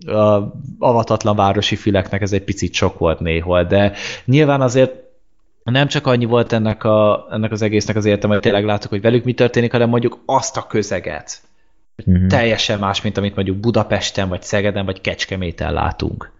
a 0.06 0.52
avatatlan 0.78 1.36
városi 1.36 1.76
füleknek 1.76 2.22
ez 2.22 2.32
egy 2.32 2.44
picit 2.44 2.74
sok 2.74 2.98
volt 2.98 3.20
néhol, 3.20 3.64
de 3.64 3.92
nyilván 4.24 4.60
azért 4.60 5.03
nem 5.72 5.86
csak 5.86 6.06
annyi 6.06 6.24
volt 6.24 6.52
ennek, 6.52 6.84
a, 6.84 7.26
ennek 7.30 7.52
az 7.52 7.62
egésznek 7.62 7.96
az 7.96 8.04
értelme, 8.04 8.34
hogy 8.34 8.44
tényleg 8.44 8.64
láttuk, 8.64 8.90
hogy 8.90 9.00
velük 9.00 9.24
mi 9.24 9.34
történik, 9.34 9.72
hanem 9.72 9.88
mondjuk 9.88 10.22
azt 10.26 10.56
a 10.56 10.66
közeget. 10.66 11.42
Uh-huh. 12.06 12.26
Teljesen 12.26 12.78
más, 12.78 13.02
mint 13.02 13.16
amit 13.16 13.34
mondjuk 13.34 13.56
Budapesten, 13.56 14.28
vagy 14.28 14.42
Szegeden, 14.42 14.84
vagy 14.84 15.00
Kecskeméten 15.00 15.72
látunk. 15.72 16.32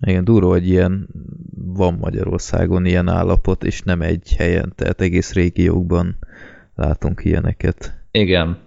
Igen, 0.00 0.24
durva, 0.24 0.48
hogy 0.48 0.68
ilyen 0.68 1.08
van 1.54 1.94
Magyarországon 2.00 2.84
ilyen 2.84 3.08
állapot, 3.08 3.64
és 3.64 3.82
nem 3.82 4.02
egy 4.02 4.34
helyen, 4.38 4.72
tehát 4.76 5.00
egész 5.00 5.32
régiókban 5.32 6.16
látunk 6.74 7.24
ilyeneket. 7.24 7.94
Igen. 8.10 8.58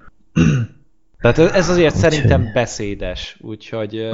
Tehát 1.21 1.37
ez 1.39 1.69
azért 1.69 1.93
Úgy 1.95 1.99
szerintem 1.99 2.51
beszédes, 2.53 3.37
úgyhogy 3.41 4.09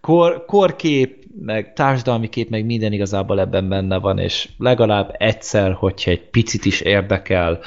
kor, 0.00 0.44
korkép, 0.44 1.17
meg 1.40 1.72
társadalmi 1.72 2.28
kép, 2.28 2.50
meg 2.50 2.64
minden 2.64 2.92
igazából 2.92 3.40
ebben 3.40 3.68
benne 3.68 3.98
van, 3.98 4.18
és 4.18 4.48
legalább 4.58 5.14
egyszer, 5.18 5.72
hogyha 5.72 6.10
egy 6.10 6.30
picit 6.30 6.64
is 6.64 6.80
érdekel, 6.80 7.58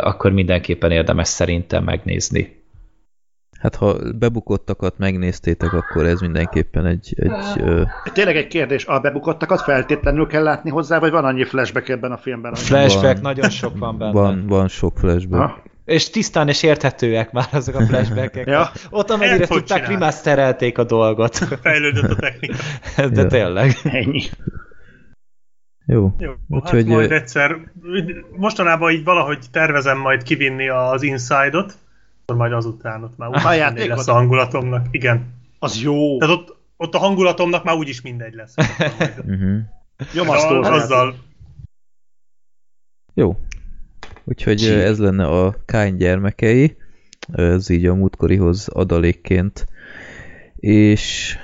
akkor 0.00 0.32
mindenképpen 0.32 0.90
érdemes 0.90 1.28
szerintem 1.28 1.84
megnézni. 1.84 2.64
Hát 3.60 3.74
ha 3.74 3.96
bebukottakat 4.18 4.98
megnéztétek, 4.98 5.72
akkor 5.72 6.06
ez 6.06 6.20
mindenképpen 6.20 6.86
egy... 6.86 7.14
egy 7.16 7.62
ö... 7.62 7.82
Tényleg 8.12 8.36
egy 8.36 8.46
kérdés, 8.46 8.86
a 8.86 9.00
bebukottakat 9.00 9.60
feltétlenül 9.60 10.26
kell 10.26 10.42
látni 10.42 10.70
hozzá, 10.70 10.98
vagy 10.98 11.10
van 11.10 11.24
annyi 11.24 11.44
flashback 11.44 11.88
ebben 11.88 12.12
a 12.12 12.16
filmben? 12.16 12.54
Flashback, 12.54 13.22
van, 13.22 13.34
nagyon 13.34 13.50
sok 13.50 13.78
van 13.78 13.98
benne. 13.98 14.12
Van, 14.12 14.46
van 14.46 14.68
sok 14.68 14.98
flashback. 14.98 15.42
Ha? 15.42 15.62
És 15.86 16.10
tisztán 16.10 16.48
és 16.48 16.62
érthetőek 16.62 17.32
már 17.32 17.48
azok 17.52 17.74
a 17.74 17.86
flashbackek. 17.86 18.46
ja. 18.56 18.70
Ott 18.90 19.10
amennyire 19.10 19.40
Ezt 19.40 19.50
tudták, 19.50 19.88
remasterelték 19.88 20.78
a 20.78 20.84
dolgot. 20.84 21.36
Fejlődött 21.36 22.10
a 22.10 22.14
technika. 22.14 22.56
De 23.14 23.20
ja. 23.20 23.26
tényleg. 23.26 23.72
Ennyi. 23.84 24.22
Jó. 25.86 26.14
Jó 26.18 26.32
Úgyhogy, 26.48 26.86
hát 26.86 26.96
majd 26.96 27.12
egyszer, 27.12 27.56
mostanában 28.36 28.90
így 28.90 29.04
valahogy 29.04 29.38
tervezem 29.50 29.98
majd 29.98 30.22
kivinni 30.22 30.68
az 30.68 31.02
Inside-ot, 31.02 31.76
akkor 32.22 32.36
majd 32.36 32.52
azután 32.52 33.02
ott 33.02 33.16
már 33.16 33.28
úgy 33.28 33.64
mindegy 33.64 33.88
lesz 33.88 34.08
a 34.08 34.12
hangulatomnak. 34.12 34.86
Igen. 34.90 35.34
Az 35.58 35.82
jó. 35.82 36.18
Tehát 36.18 36.34
ott, 36.34 36.56
ott 36.76 36.94
a 36.94 36.98
hangulatomnak 36.98 37.64
már 37.64 37.76
úgyis 37.76 38.00
mindegy 38.00 38.34
lesz. 38.34 38.54
uh-huh. 39.18 39.58
Nyomasztó. 40.14 40.62
Azzal. 40.62 41.14
Jó, 43.14 43.36
Úgyhogy 44.28 44.56
Csí. 44.56 44.70
ez 44.70 44.98
lenne 44.98 45.26
a 45.26 45.56
Kány 45.64 45.96
gyermekei, 45.96 46.76
ez 47.32 47.68
így 47.68 47.86
a 47.86 47.94
múltkorihoz 47.94 48.68
adalékként. 48.68 49.66
És 50.56 51.36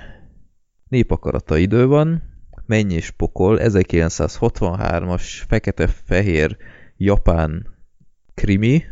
népakarata 0.89 1.57
idő 1.57 1.87
van, 1.87 2.23
Menj 2.67 2.95
és 2.95 3.11
pokol, 3.11 3.59
1963-as 3.61 5.23
fekete-fehér 5.49 6.57
japán 6.97 7.67
krimi, 8.35 8.85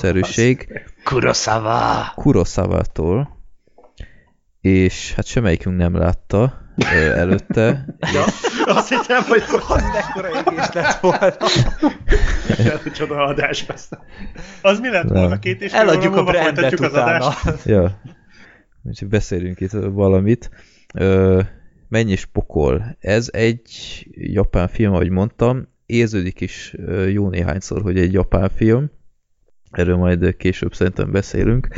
szerűség. 0.00 0.82
Kurosawa! 1.04 2.12
Kurosawa-tól. 2.14 3.37
És 4.60 5.12
hát 5.14 5.26
semmelyikünk 5.26 5.76
nem 5.76 5.96
látta 5.96 6.66
előtte. 7.14 7.84
Ja, 8.14 8.24
azt 8.74 8.88
hittem, 8.88 9.22
hogy 9.22 9.42
az 9.68 9.82
mekkora 9.92 10.28
égés 10.28 10.72
lett 10.72 11.00
volna. 11.00 11.36
Csoda 12.92 13.24
adás 13.24 13.66
lesz. 13.66 13.90
Az 14.62 14.80
mi 14.80 14.88
lett 14.90 15.08
volna? 15.08 15.38
Két 15.38 15.62
és 15.62 15.72
Eladjuk 15.72 16.16
a 16.16 16.24
brandet 16.24 16.72
az 16.72 16.92
adást. 16.92 17.64
Ja. 17.64 18.00
Úgyhogy 18.82 19.08
beszélünk 19.08 19.60
itt 19.60 19.70
valamit. 19.72 20.50
És 21.90 22.24
pokol. 22.24 22.96
Ez 23.00 23.28
egy 23.32 23.70
japán 24.10 24.68
film, 24.68 24.92
ahogy 24.92 25.10
mondtam. 25.10 25.68
Érződik 25.86 26.40
is 26.40 26.74
jó 27.12 27.28
néhányszor, 27.28 27.82
hogy 27.82 27.98
egy 27.98 28.12
japán 28.12 28.50
film. 28.54 28.90
Erről 29.70 29.96
majd 29.96 30.36
később 30.36 30.74
szerintem 30.74 31.10
beszélünk. 31.10 31.68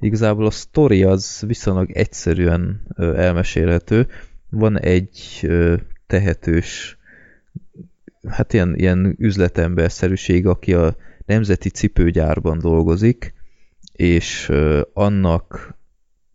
Igazából 0.00 0.46
a 0.46 0.50
sztori 0.50 1.02
az 1.02 1.42
viszonylag 1.46 1.90
egyszerűen 1.90 2.86
elmesélhető 2.96 4.06
van 4.50 4.80
egy 4.80 5.48
tehetős, 6.06 6.98
hát 8.28 8.52
ilyen, 8.52 8.74
ilyen 8.74 9.14
üzletemberszerűség, 9.18 10.46
aki 10.46 10.74
a 10.74 10.96
nemzeti 11.26 11.68
cipőgyárban 11.68 12.58
dolgozik, 12.58 13.34
és 13.92 14.52
annak 14.92 15.74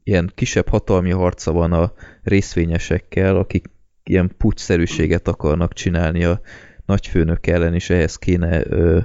ilyen 0.04 0.32
kisebb 0.36 0.68
hatalmi 0.68 1.10
harca 1.10 1.52
van 1.52 1.72
a 1.74 1.94
részvényesekkel, 2.24 3.36
akik 3.36 3.66
ilyen 4.04 4.32
pucszerűséget 4.38 5.28
akarnak 5.28 5.74
csinálni 5.74 6.24
a 6.24 6.42
nagyfőnök 6.86 7.48
ellen, 7.48 7.74
és 7.74 7.90
ehhez 7.90 8.16
kéne 8.16 8.68
ö, 8.68 9.00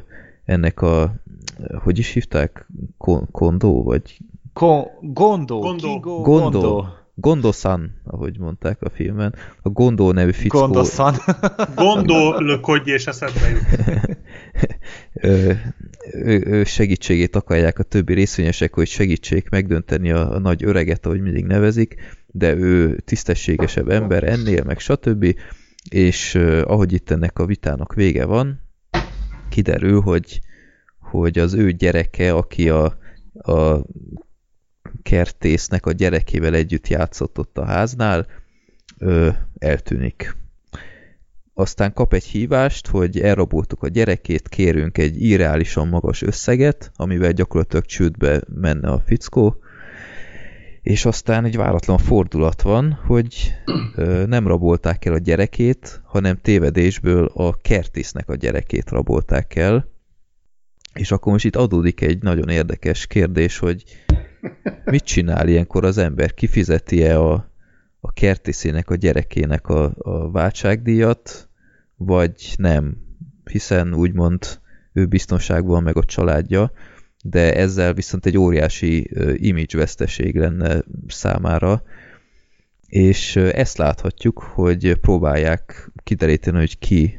ennek 0.44 0.82
a, 0.82 1.14
hogy 1.82 1.98
is 1.98 2.12
hívták? 2.12 2.66
Kondó, 3.30 3.82
vagy? 3.82 4.18
Ko 4.56 4.86
gondó, 5.00 5.58
gondó. 5.60 5.94
Kigo, 5.94 6.20
gondó. 6.20 6.60
gondó. 6.60 6.86
Gondosan, 7.14 8.00
ahogy 8.04 8.38
mondták 8.38 8.82
a 8.82 8.90
filmen. 8.90 9.34
A 9.62 9.68
Gondó 9.68 10.12
nevű 10.12 10.30
fickó... 10.30 10.58
Gondosan. 10.58 11.14
Gondolkodj 11.74 12.90
és 12.90 13.06
eszedbe 13.06 13.48
jut. 13.48 13.64
ő, 15.12 15.60
ő, 16.12 16.42
ő 16.46 16.64
segítségét 16.64 17.36
akarják 17.36 17.78
a 17.78 17.82
többi 17.82 18.14
részvényesek, 18.14 18.74
hogy 18.74 18.86
segítsék 18.88 19.48
megdönteni 19.48 20.10
a, 20.10 20.34
a 20.34 20.38
nagy 20.38 20.64
öreget, 20.64 21.06
ahogy 21.06 21.20
mindig 21.20 21.44
nevezik, 21.44 21.94
de 22.26 22.54
ő 22.54 22.96
tisztességesebb 23.04 23.88
ember 23.88 24.24
ennél, 24.24 24.64
meg 24.64 24.78
stb. 24.78 25.36
És 25.90 26.34
uh, 26.34 26.62
ahogy 26.66 26.92
itt 26.92 27.10
ennek 27.10 27.38
a 27.38 27.46
vitának 27.46 27.94
vége 27.94 28.24
van, 28.24 28.60
kiderül, 29.48 30.00
hogy, 30.00 30.40
hogy 30.98 31.38
az 31.38 31.54
ő 31.54 31.70
gyereke, 31.70 32.32
aki 32.32 32.68
a, 32.68 32.84
a 33.32 33.84
kertésznek 35.02 35.86
a 35.86 35.92
gyerekével 35.92 36.54
együtt 36.54 36.88
játszott 36.88 37.38
ott 37.38 37.58
a 37.58 37.64
háznál, 37.64 38.26
ö, 38.98 39.28
eltűnik. 39.58 40.36
Aztán 41.54 41.92
kap 41.92 42.12
egy 42.12 42.24
hívást, 42.24 42.86
hogy 42.86 43.20
elraboltuk 43.20 43.82
a 43.82 43.88
gyerekét, 43.88 44.48
kérünk 44.48 44.98
egy 44.98 45.22
irreálisan 45.22 45.88
magas 45.88 46.22
összeget, 46.22 46.90
amivel 46.96 47.32
gyakorlatilag 47.32 47.84
csődbe 47.84 48.42
menne 48.54 48.88
a 48.88 49.02
fickó, 49.06 49.60
és 50.82 51.04
aztán 51.04 51.44
egy 51.44 51.56
váratlan 51.56 51.98
fordulat 51.98 52.62
van, 52.62 52.92
hogy 52.92 53.54
ö, 53.94 54.24
nem 54.26 54.46
rabolták 54.46 55.04
el 55.04 55.12
a 55.12 55.18
gyerekét, 55.18 56.00
hanem 56.04 56.40
tévedésből 56.40 57.30
a 57.34 57.56
kertésznek 57.60 58.28
a 58.28 58.34
gyerekét 58.34 58.90
rabolták 58.90 59.54
el. 59.54 59.88
És 60.94 61.10
akkor 61.10 61.32
most 61.32 61.44
itt 61.44 61.56
adódik 61.56 62.00
egy 62.00 62.22
nagyon 62.22 62.48
érdekes 62.48 63.06
kérdés, 63.06 63.58
hogy 63.58 63.84
mit 64.84 65.04
csinál 65.04 65.48
ilyenkor 65.48 65.84
az 65.84 65.98
ember? 65.98 66.34
Kifizeti-e 66.34 67.20
a, 67.20 67.50
a 68.00 68.12
kertészének 68.12 68.90
a 68.90 68.94
gyerekének 68.94 69.68
a, 69.68 69.92
a 69.98 70.30
váltságdíjat, 70.30 71.48
vagy 71.96 72.54
nem? 72.56 72.96
Hiszen 73.50 73.94
úgymond 73.94 74.60
ő 74.92 75.06
biztonságban 75.06 75.82
meg 75.82 75.96
a 75.96 76.04
családja, 76.04 76.72
de 77.22 77.54
ezzel 77.54 77.94
viszont 77.94 78.26
egy 78.26 78.38
óriási 78.38 79.10
image 79.34 79.78
veszteség 79.78 80.36
lenne 80.36 80.82
számára, 81.08 81.82
és 82.86 83.36
ezt 83.36 83.76
láthatjuk, 83.76 84.38
hogy 84.38 84.94
próbálják 84.94 85.90
kideríteni, 86.02 86.58
hogy 86.58 86.78
ki, 86.78 87.18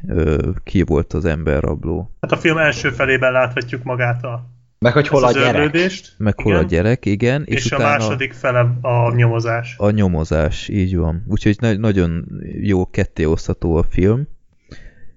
ki 0.64 0.82
volt 0.82 1.14
az 1.14 1.26
emberrabló. 1.26 2.16
Hát 2.22 2.32
a 2.32 2.38
film 2.38 2.58
első 2.58 2.90
felében 2.90 3.32
láthatjuk 3.32 3.84
magát 3.84 4.24
a 4.24 4.57
meg 4.80 4.94
hogy 4.94 5.08
hol 5.08 5.24
a 5.24 5.32
gyerek. 5.32 5.92
Meg 6.18 6.40
hol 6.42 6.52
igen. 6.52 6.64
a 6.64 6.68
gyerek, 6.68 7.06
igen. 7.06 7.44
És, 7.46 7.66
és 7.66 7.72
a 7.72 7.78
második 7.78 8.34
fele 8.34 8.78
a 8.82 9.14
nyomozás. 9.16 9.76
A 9.78 9.90
nyomozás, 9.90 10.68
így 10.68 10.96
van. 10.96 11.24
Úgyhogy 11.28 11.58
na 11.60 11.74
nagyon 11.74 12.26
jó 12.62 12.90
kettéosztató 12.90 13.76
a 13.76 13.84
film. 13.84 14.28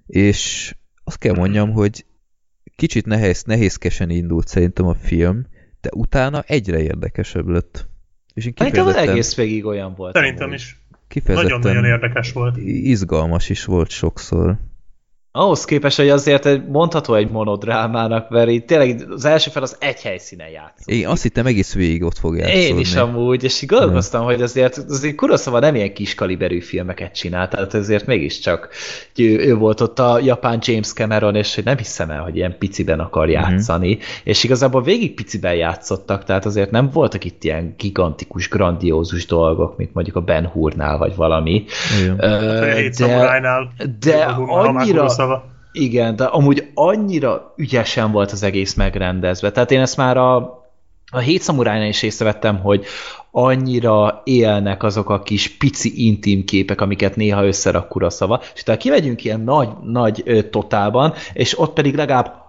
És 0.06 0.74
azt 1.04 1.18
kell 1.18 1.34
mondjam, 1.34 1.72
hogy 1.72 2.04
kicsit 2.76 3.06
nehéz, 3.06 3.42
nehézkesen 3.42 4.10
indult 4.10 4.48
szerintem 4.48 4.86
a 4.86 4.94
film, 4.94 5.46
de 5.80 5.88
utána 5.94 6.44
egyre 6.46 6.82
érdekesebb 6.82 7.48
lett. 7.48 7.88
És 8.34 8.46
én 8.46 8.52
kifejezetten... 8.52 8.92
Szerintem 8.92 9.12
egész 9.12 9.34
végig 9.34 9.64
olyan 9.64 9.94
volt. 9.94 10.14
Szerintem 10.14 10.52
is. 10.52 10.78
Nagyon-nagyon 11.24 11.84
érdekes 11.84 12.32
volt. 12.32 12.56
Izgalmas 12.66 13.48
is 13.48 13.64
volt 13.64 13.90
sokszor. 13.90 14.58
Ahhoz 15.32 15.64
képest, 15.64 15.96
hogy 15.96 16.08
azért 16.08 16.68
mondható 16.68 17.14
egy 17.14 17.30
monodrámának, 17.30 18.30
mert 18.30 18.50
itt 18.50 18.66
tényleg 18.66 19.06
az 19.10 19.24
első 19.24 19.50
fel 19.50 19.62
az 19.62 19.76
egy 19.78 20.02
helyszínen 20.02 20.48
játszott. 20.48 20.86
Én 20.86 21.06
azt 21.06 21.22
hittem 21.22 21.46
egész 21.46 21.74
végig 21.74 22.02
ott 22.02 22.18
fog 22.18 22.36
játszódni. 22.36 22.60
Én 22.60 22.78
is 22.78 22.94
amúgy, 22.94 23.44
és 23.44 23.66
gondolkoztam, 23.66 24.24
hogy 24.24 24.42
azért, 24.42 24.76
azért 24.76 25.14
Kurosawa 25.14 25.58
nem 25.58 25.74
ilyen 25.74 25.92
kis 25.92 26.14
kaliberű 26.14 26.60
filmeket 26.60 27.14
csinál, 27.14 27.48
tehát 27.48 27.74
azért 27.74 28.06
mégiscsak 28.06 28.68
ő, 29.16 29.38
ő 29.38 29.54
volt 29.54 29.80
ott 29.80 29.98
a 29.98 30.18
japán 30.18 30.58
James 30.62 30.92
Cameron, 30.92 31.34
és 31.34 31.54
hogy 31.54 31.64
nem 31.64 31.76
hiszem 31.76 32.10
el, 32.10 32.22
hogy 32.22 32.36
ilyen 32.36 32.58
piciben 32.58 33.00
akar 33.00 33.26
mhm. 33.26 33.34
játszani, 33.34 33.88
mm-hmm. 33.88 34.00
és 34.24 34.44
igazából 34.44 34.82
végig 34.82 35.14
piciben 35.14 35.54
játszottak, 35.54 36.24
tehát 36.24 36.46
azért 36.46 36.70
nem 36.70 36.90
voltak 36.92 37.24
itt 37.24 37.44
ilyen 37.44 37.74
gigantikus, 37.78 38.48
grandiózus 38.48 39.26
dolgok, 39.26 39.76
mint 39.76 39.94
mondjuk 39.94 40.16
a 40.16 40.20
Ben 40.20 40.46
Hurnál, 40.46 40.98
vagy 40.98 41.16
valami. 41.16 41.64
Igen. 42.00 42.14
Uh, 42.14 42.88
de, 42.98 43.40
de 44.00 44.24
annyira, 44.46 45.08
szava. 45.20 45.44
Igen, 45.72 46.16
de 46.16 46.24
amúgy 46.24 46.70
annyira 46.74 47.54
ügyesen 47.56 48.12
volt 48.12 48.32
az 48.32 48.42
egész 48.42 48.74
megrendezve. 48.74 49.50
Tehát 49.50 49.70
én 49.70 49.80
ezt 49.80 49.96
már 49.96 50.16
a, 50.16 50.36
a 51.10 51.18
hét 51.18 51.42
szamurájnál 51.42 51.88
is 51.88 52.02
észrevettem, 52.02 52.60
hogy 52.60 52.84
annyira 53.30 54.20
élnek 54.24 54.82
azok 54.82 55.10
a 55.10 55.22
kis 55.22 55.56
pici 55.56 56.06
intim 56.06 56.44
képek, 56.44 56.80
amiket 56.80 57.16
néha 57.16 57.46
összerak 57.46 58.04
szava, 58.08 58.40
és 58.54 58.62
tehát 58.62 58.80
kivegyünk 58.80 59.24
ilyen 59.24 59.40
nagy, 59.40 59.68
nagy 59.82 60.46
totálban, 60.50 61.12
és 61.32 61.58
ott 61.58 61.72
pedig 61.72 61.94
legalább 61.94 62.39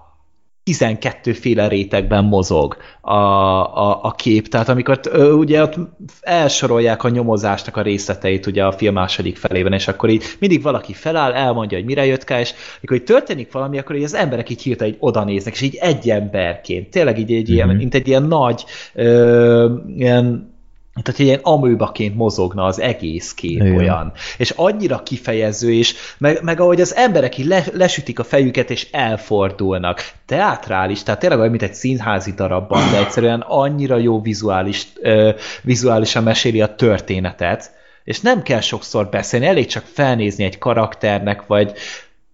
12 0.64 1.34
féle 1.34 1.68
rétegben 1.68 2.24
mozog 2.24 2.78
a, 3.02 3.14
a, 3.14 4.04
a 4.04 4.12
kép, 4.12 4.48
tehát 4.48 4.70
amikor 4.70 5.00
ö, 5.04 5.32
ugye 5.32 5.62
ott 5.62 5.76
elsorolják 6.22 7.04
a 7.04 7.10
nyomozásnak 7.10 7.78
a 7.78 7.82
részleteit 7.82 8.46
ugye 8.46 8.66
a 8.66 8.72
film 8.72 8.94
második 8.94 9.38
felében, 9.38 9.74
és 9.74 9.88
akkor 9.88 10.10
így 10.10 10.24
mindig 10.40 10.62
valaki 10.62 10.94
feláll, 10.94 11.34
elmondja, 11.34 11.78
hogy 11.78 11.88
mire 11.88 12.06
jött 12.06 12.24
ká, 12.24 12.40
és 12.40 12.54
amikor 12.78 12.98
így 12.98 13.04
történik 13.04 13.52
valami, 13.52 13.78
akkor 13.78 13.96
így 13.96 14.04
az 14.04 14.14
emberek 14.14 14.50
így 14.50 14.62
hirtelen 14.62 14.94
így 14.94 15.00
oda 15.00 15.24
néznek, 15.24 15.54
és 15.54 15.62
így 15.62 15.76
egy 15.76 16.10
emberként, 16.10 16.90
tényleg 16.90 17.20
így 17.20 17.32
egy 17.32 17.42
mm-hmm. 17.42 17.54
ilyen, 17.54 17.76
mint 17.76 17.94
egy 17.94 18.08
ilyen 18.08 18.24
nagy 18.24 18.66
ö, 18.94 19.76
ilyen 19.88 20.51
tehát 20.94 21.20
ilyen 21.20 21.40
amőbaként 21.44 22.16
mozogna 22.16 22.64
az 22.64 22.80
egész 22.80 23.34
kép 23.34 23.62
Igen. 23.62 23.76
olyan. 23.76 24.12
És 24.38 24.50
annyira 24.50 25.04
kifejező, 25.04 25.74
és 25.74 25.96
meg, 26.18 26.44
meg 26.44 26.60
ahogy 26.60 26.82
az 26.82 26.96
emberek 26.96 27.38
így 27.38 27.46
le, 27.46 27.64
lesütik 27.74 28.20
a 28.20 28.24
fejüket, 28.24 28.70
és 28.70 28.88
elfordulnak. 28.92 30.12
Teátrális, 30.26 31.04
tehát 31.04 31.20
tényleg 31.20 31.40
olyan, 31.40 31.52
mint 31.52 31.64
egy 31.64 31.74
színházi 31.74 32.32
darabban, 32.32 32.92
de 32.92 32.98
egyszerűen 32.98 33.44
annyira 33.48 33.98
jó 33.98 34.22
vizuális, 34.22 34.88
uh, 35.02 35.36
vizuálisan 35.62 36.24
meséli 36.24 36.62
a 36.62 36.76
történetet, 36.76 37.72
és 38.04 38.20
nem 38.20 38.42
kell 38.42 38.62
sokszor 38.62 39.10
beszélni, 39.10 39.46
elég 39.46 39.66
csak 39.66 39.84
felnézni 39.94 40.44
egy 40.44 40.58
karakternek, 40.58 41.46
vagy 41.48 41.74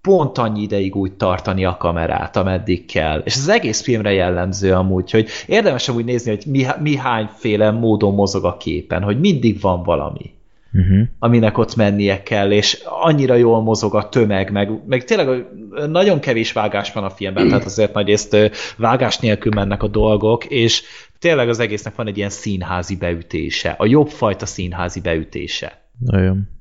pont 0.08 0.38
annyi 0.38 0.62
ideig 0.62 0.96
úgy 0.96 1.12
tartani 1.12 1.66
a 1.66 1.78
kamerát, 1.78 2.36
ameddig 2.36 2.86
kell. 2.86 3.22
És 3.26 3.34
ez 3.34 3.42
az 3.42 3.50
egész 3.50 3.82
filmre 3.82 4.12
jellemző 4.12 4.74
amúgy, 4.74 5.12
hogy 5.12 5.30
érdemes 5.48 5.90
amúgy 5.90 6.06
nézni, 6.06 6.30
hogy 6.32 6.44
mi, 6.48 6.66
mi 6.82 6.96
hányféle 6.96 7.72
módon 7.72 8.14
mozog 8.14 8.46
a 8.46 8.58
képen, 8.58 9.04
hogy 9.04 9.20
mindig 9.20 9.62
van 9.62 9.84
valami. 9.84 10.36
Uh-huh. 10.74 11.08
aminek 11.20 11.58
ott 11.58 11.76
mennie 11.76 12.24
kell, 12.24 12.52
és 12.52 12.82
annyira 12.86 13.36
jól 13.36 13.62
mozog 13.62 13.96
a 13.96 14.10
tömeg, 14.10 14.52
meg, 14.52 14.70
meg 14.86 15.04
tényleg 15.04 15.46
nagyon 15.90 16.20
kevés 16.20 16.52
vágás 16.52 16.92
van 16.94 17.04
a 17.04 17.10
filmben, 17.10 17.48
tehát 17.48 17.66
azért 17.66 17.94
nagy 17.94 18.10
ezt 18.10 18.38
vágás 18.78 19.18
nélkül 19.20 19.52
mennek 19.56 19.84
a 19.84 19.88
dolgok, 19.88 20.46
és 20.46 20.84
tényleg 21.20 21.50
az 21.50 21.60
egésznek 21.60 21.96
van 21.96 22.08
egy 22.08 22.18
ilyen 22.18 22.30
színházi 22.30 22.96
beütése, 22.96 23.76
a 23.78 23.86
jobb 23.86 24.08
fajta 24.08 24.46
színházi 24.46 25.02
beütése. 25.02 25.82
Nagyon. 26.00 26.57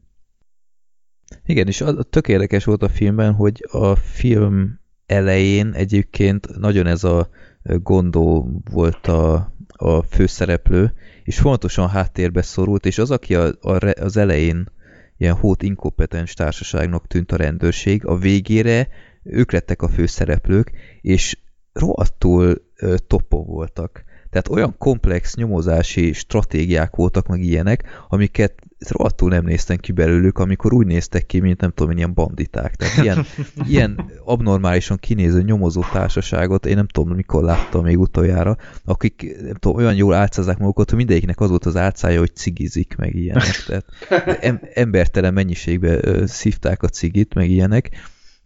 Igen, 1.46 1.66
és 1.66 1.80
az, 1.80 1.96
tök 2.10 2.28
érdekes 2.28 2.64
volt 2.64 2.82
a 2.82 2.88
filmben, 2.88 3.32
hogy 3.32 3.66
a 3.70 3.94
film 3.94 4.80
elején 5.06 5.72
egyébként 5.72 6.58
nagyon 6.58 6.86
ez 6.86 7.04
a 7.04 7.28
gondó 7.62 8.60
volt 8.70 9.06
a, 9.06 9.52
a 9.68 10.02
főszereplő, 10.02 10.92
és 11.24 11.38
fontosan 11.38 11.88
háttérbe 11.88 12.42
szorult, 12.42 12.86
és 12.86 12.98
az, 12.98 13.10
aki 13.10 13.34
a, 13.34 13.46
a, 13.60 13.88
az 14.00 14.16
elején 14.16 14.70
ilyen 15.16 15.34
hót 15.34 15.62
inkompetens 15.62 16.34
társaságnak 16.34 17.06
tűnt 17.06 17.32
a 17.32 17.36
rendőrség, 17.36 18.06
a 18.06 18.16
végére 18.16 18.88
ők 19.22 19.52
lettek 19.52 19.82
a 19.82 19.88
főszereplők, 19.88 20.72
és 21.00 21.38
rohadtul 21.72 22.62
topo 23.06 23.44
voltak. 23.44 24.04
Tehát 24.30 24.48
olyan 24.48 24.74
komplex 24.78 25.34
nyomozási 25.34 26.12
stratégiák 26.12 26.96
voltak, 26.96 27.26
meg 27.26 27.40
ilyenek, 27.40 28.04
amiket 28.08 28.54
rohadtul 28.78 29.28
nem 29.28 29.44
néztem 29.44 29.76
ki 29.76 29.92
belőlük, 29.92 30.38
amikor 30.38 30.72
úgy 30.72 30.86
néztek 30.86 31.26
ki, 31.26 31.40
mint 31.40 31.60
nem 31.60 31.70
tudom, 31.70 31.96
ilyen 31.96 32.14
banditák. 32.14 32.74
Tehát 32.74 32.96
ilyen, 33.02 33.24
ilyen 33.72 34.10
abnormálisan 34.24 34.96
kinéző 34.96 35.42
nyomozó 35.42 35.82
társaságot 35.92 36.66
én 36.66 36.74
nem 36.74 36.86
tudom, 36.86 37.14
mikor 37.14 37.42
láttam 37.44 37.84
még 37.84 37.98
utoljára, 37.98 38.56
akik 38.84 39.36
nem 39.42 39.54
tudom, 39.54 39.76
olyan 39.76 39.94
jól 39.94 40.14
álcázzák 40.14 40.58
magukat, 40.58 40.88
hogy 40.88 40.98
mindegyiknek 40.98 41.40
az 41.40 41.48
volt 41.48 41.66
az 41.66 41.76
álcája, 41.76 42.18
hogy 42.18 42.34
cigizik, 42.34 42.94
meg 42.96 43.14
ilyenek. 43.14 43.64
Tehát 43.66 43.84
em 44.44 44.60
embertelen 44.74 45.32
mennyiségbe 45.32 46.26
szívták 46.26 46.82
a 46.82 46.88
cigit, 46.88 47.34
meg 47.34 47.50
ilyenek 47.50 47.90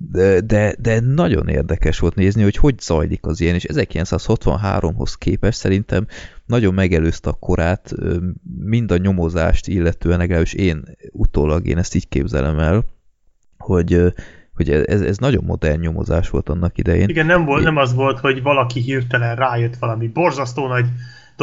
de, 0.09 0.41
de, 0.41 0.75
de 0.79 1.01
nagyon 1.01 1.49
érdekes 1.49 1.99
volt 1.99 2.15
nézni, 2.15 2.43
hogy 2.43 2.57
hogy 2.57 2.81
zajlik 2.81 3.27
az 3.27 3.41
ilyen, 3.41 3.55
és 3.55 3.67
1963-hoz 3.69 5.15
képest 5.15 5.59
szerintem 5.59 6.07
nagyon 6.47 6.75
megelőzte 6.75 7.31
a 7.31 7.33
korát, 7.33 7.95
mind 8.61 8.91
a 8.91 8.97
nyomozást 8.97 9.69
illetően, 9.69 10.19
legalábbis 10.19 10.53
én 10.53 10.85
utólag 11.13 11.67
én 11.67 11.79
ezt 11.79 11.95
így 11.95 12.09
képzelem 12.09 12.59
el, 12.59 12.85
hogy, 13.59 14.13
hogy 14.55 14.71
ez, 14.71 15.01
ez 15.01 15.17
nagyon 15.17 15.45
modern 15.45 15.81
nyomozás 15.81 16.31
volt 16.31 16.49
annak 16.49 16.79
idején. 16.79 17.09
Igen, 17.09 17.27
nem, 17.27 17.45
volt, 17.45 17.65
nem 17.65 17.77
az 17.77 17.95
volt, 17.95 18.19
hogy 18.19 18.43
valaki 18.43 18.81
hirtelen 18.81 19.37
rájött 19.37 19.77
valami 19.77 20.09
borzasztó 20.09 20.67
nagy 20.67 20.87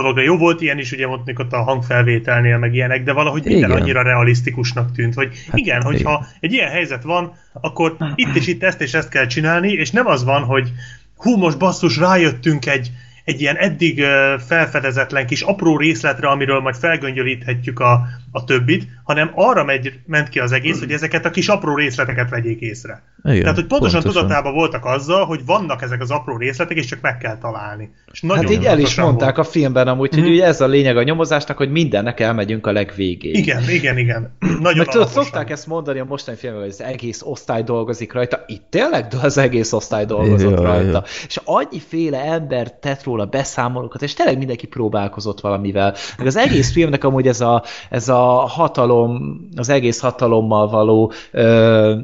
dologra. 0.01 0.21
Jó 0.21 0.37
volt 0.37 0.61
ilyen 0.61 0.77
is, 0.77 0.91
ugye 0.91 1.07
mondjuk 1.07 1.39
ott 1.39 1.53
a 1.53 1.63
hangfelvételnél, 1.63 2.57
meg 2.57 2.73
ilyenek, 2.73 3.03
de 3.03 3.13
valahogy 3.13 3.43
minden 3.43 3.69
igen. 3.69 3.81
annyira 3.81 4.01
realisztikusnak 4.01 4.91
tűnt, 4.91 5.13
hogy 5.13 5.29
hát, 5.47 5.57
igen, 5.57 5.81
hogyha 5.81 6.11
igen. 6.11 6.27
egy 6.39 6.53
ilyen 6.53 6.69
helyzet 6.69 7.03
van, 7.03 7.33
akkor 7.53 7.95
itt 8.15 8.35
és 8.35 8.47
itt 8.47 8.63
ezt 8.63 8.81
és 8.81 8.93
ezt 8.93 9.09
kell 9.09 9.25
csinálni, 9.25 9.71
és 9.71 9.91
nem 9.91 10.07
az 10.07 10.23
van, 10.23 10.43
hogy 10.43 10.71
hú, 11.15 11.37
most 11.37 11.57
basszus, 11.57 11.97
rájöttünk 11.97 12.65
egy, 12.65 12.91
egy 13.27 13.41
ilyen 13.41 13.55
eddig 13.55 14.03
felfedezetlen 14.47 15.25
kis 15.25 15.41
apró 15.41 15.77
részletre, 15.77 16.27
amiről 16.27 16.59
majd 16.59 16.75
felgöngyölíthetjük 16.75 17.79
a, 17.79 18.07
a 18.31 18.43
többit, 18.43 18.87
hanem 19.03 19.31
arra 19.35 19.63
megy, 19.63 19.99
ment 20.05 20.29
ki 20.29 20.39
az 20.39 20.51
egész, 20.51 20.79
hogy 20.79 20.91
ezeket 20.91 21.25
a 21.25 21.29
kis 21.29 21.47
apró 21.47 21.75
részleteket 21.75 22.29
vegyék 22.29 22.59
észre. 22.59 23.03
Igen, 23.23 23.41
Tehát, 23.41 23.55
hogy 23.55 23.65
pontosan, 23.65 24.01
pontosan 24.01 24.23
tudatában 24.23 24.53
voltak 24.53 24.85
azzal, 24.85 25.25
hogy 25.25 25.45
vannak 25.45 25.81
ezek 25.81 26.01
az 26.01 26.11
apró 26.11 26.37
részletek, 26.37 26.77
és 26.77 26.85
csak 26.85 27.01
meg 27.01 27.17
kell 27.17 27.37
találni. 27.37 27.91
És 28.11 28.21
nagyon 28.21 28.43
hát 28.43 28.53
így 28.53 28.65
el 28.65 28.79
is 28.79 28.95
mondták 28.95 29.35
volt. 29.35 29.47
a 29.47 29.51
filmben 29.51 29.87
amúgy, 29.87 30.09
hogy 30.09 30.23
hmm. 30.23 30.31
ugye 30.31 30.45
ez 30.45 30.61
a 30.61 30.67
lényeg 30.67 30.97
a 30.97 31.03
nyomozásnak, 31.03 31.57
hogy 31.57 31.71
mindennek 31.71 32.19
elmegyünk 32.19 32.67
a 32.67 32.71
legvégéig. 32.71 33.37
Igen, 33.37 33.69
igen, 33.69 33.97
igen. 33.97 34.35
Nagyon 34.61 34.77
Meg 34.77 34.87
tudod, 34.87 35.07
szokták 35.07 35.49
ezt 35.49 35.67
mondani 35.67 35.99
a 35.99 36.05
mostani 36.05 36.37
filmben, 36.37 36.61
hogy 36.61 36.71
az 36.71 36.81
egész 36.81 37.21
osztály 37.23 37.63
dolgozik 37.63 38.13
rajta. 38.13 38.43
Itt 38.47 38.63
tényleg 38.69 39.05
az 39.21 39.37
egész 39.37 39.73
osztály 39.73 40.05
dolgozott 40.05 40.57
ja, 40.57 40.61
rajta. 40.61 40.91
Ja. 40.91 41.03
És 41.27 41.39
annyiféle 41.43 42.23
ember 42.23 42.71
tett 42.71 43.03
róla 43.03 43.16
beszámolókat, 43.25 44.01
és 44.01 44.13
tényleg 44.13 44.37
mindenki 44.37 44.67
próbálkozott 44.67 45.39
valamivel. 45.39 45.95
Meg 46.17 46.27
az 46.27 46.35
egész 46.35 46.71
filmnek 46.71 47.03
amúgy 47.03 47.27
ez 47.27 47.41
a, 47.41 47.63
ez 47.89 48.09
a 48.09 48.23
hatalom, 48.47 49.39
az 49.55 49.69
egész 49.69 49.99
hatalommal 49.99 50.69
való 50.69 51.11
ö, 51.31 51.95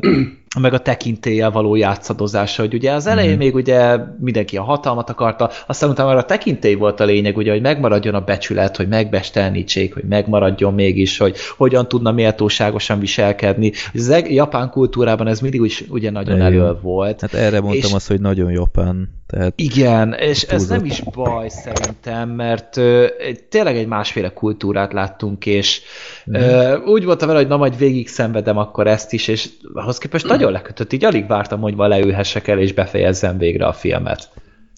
meg 0.60 0.74
a 0.74 0.80
tekintéllyel 0.80 1.52
való 1.52 1.76
játszadozása, 1.76 2.62
hogy 2.62 2.74
ugye 2.74 2.92
az 2.92 3.08
elején 3.08 3.36
mm. 3.36 3.38
még 3.38 3.56
ugye 3.56 3.98
mindenki 4.20 4.58
a 4.58 4.64
hatalmat 4.64 5.10
akarta, 5.10 5.50
aztán 5.68 5.90
utána 5.90 6.10
már 6.10 6.18
a 6.18 6.26
tekintély 6.26 6.74
volt 6.74 7.00
a 7.00 7.04
lényeg, 7.06 7.38
ugye, 7.38 7.52
hogy 7.52 7.62
megmaradjon 7.62 8.14
a 8.14 8.22
becsület, 8.22 8.78
hogy 8.78 8.88
megbestelnítsék, 8.88 9.94
hogy 9.94 10.04
megmaradjon 10.04 10.74
mégis, 10.74 11.18
hogy 11.18 11.36
hogyan 11.58 11.88
tudna 11.88 12.12
méltóságosan 12.12 13.00
viselkedni. 13.00 13.72
Az 13.94 14.16
japán 14.28 14.70
kultúrában 14.70 15.28
ez 15.28 15.40
mindig 15.40 15.62
úgy, 15.62 15.86
ugye 15.90 16.12
nagyon 16.12 16.42
elő 16.42 16.78
volt. 16.82 17.22
Hát 17.22 17.34
erre 17.34 17.62
mondtam 17.62 17.90
és, 17.90 17.96
azt, 17.96 18.08
hogy 18.08 18.22
nagyon 18.22 18.52
japán. 18.52 19.10
Tehát 19.28 19.54
igen, 19.56 20.14
és 20.14 20.44
ez 20.44 20.68
nem 20.68 20.86
is 20.86 21.02
baj 21.02 21.50
szerintem, 21.50 22.30
mert 22.30 22.78
ö, 22.78 23.08
tényleg 23.50 23.78
egy 23.78 23.88
másféle 23.88 24.30
kultúrát 24.30 24.94
láttunk, 24.94 25.46
és 25.46 25.82
mm. 26.30 26.34
ö, 26.34 26.78
úgy 26.78 27.06
voltam 27.06 27.28
vele, 27.28 27.40
hogy 27.40 27.50
na 27.50 27.58
majd 27.58 27.78
végig 27.78 28.08
szenvedem 28.08 28.58
akkor 28.58 28.88
ezt 28.88 29.14
is, 29.14 29.28
és 29.28 29.50
ahhoz 29.74 29.98
képest 29.98 30.28
nagyon 30.28 30.52
lekötött, 30.52 30.94
így 30.94 31.06
alig 31.06 31.28
vártam, 31.28 31.62
hogy 31.62 31.76
ma 31.76 31.88
leülhessek 31.88 32.48
el, 32.48 32.60
és 32.60 32.74
befejezzem 32.74 33.38
végre 33.38 33.66
a 33.66 33.74
filmet. 33.74 34.30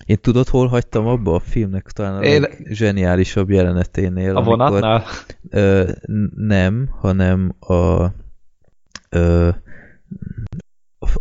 Én 0.05 0.17
tudod, 0.21 0.47
hol 0.47 0.67
hagytam 0.67 1.07
abba 1.07 1.35
a 1.35 1.39
filmnek 1.39 1.91
talán 1.91 2.15
a 2.15 2.23
Én... 2.23 2.45
zseniálisabb 2.69 3.49
jeleneténél? 3.49 4.35
A 4.35 4.43
vonatnál? 4.43 5.03
ö, 5.49 5.89
nem, 6.35 6.89
hanem 7.01 7.55
a 7.59 8.05
ö, 9.09 9.49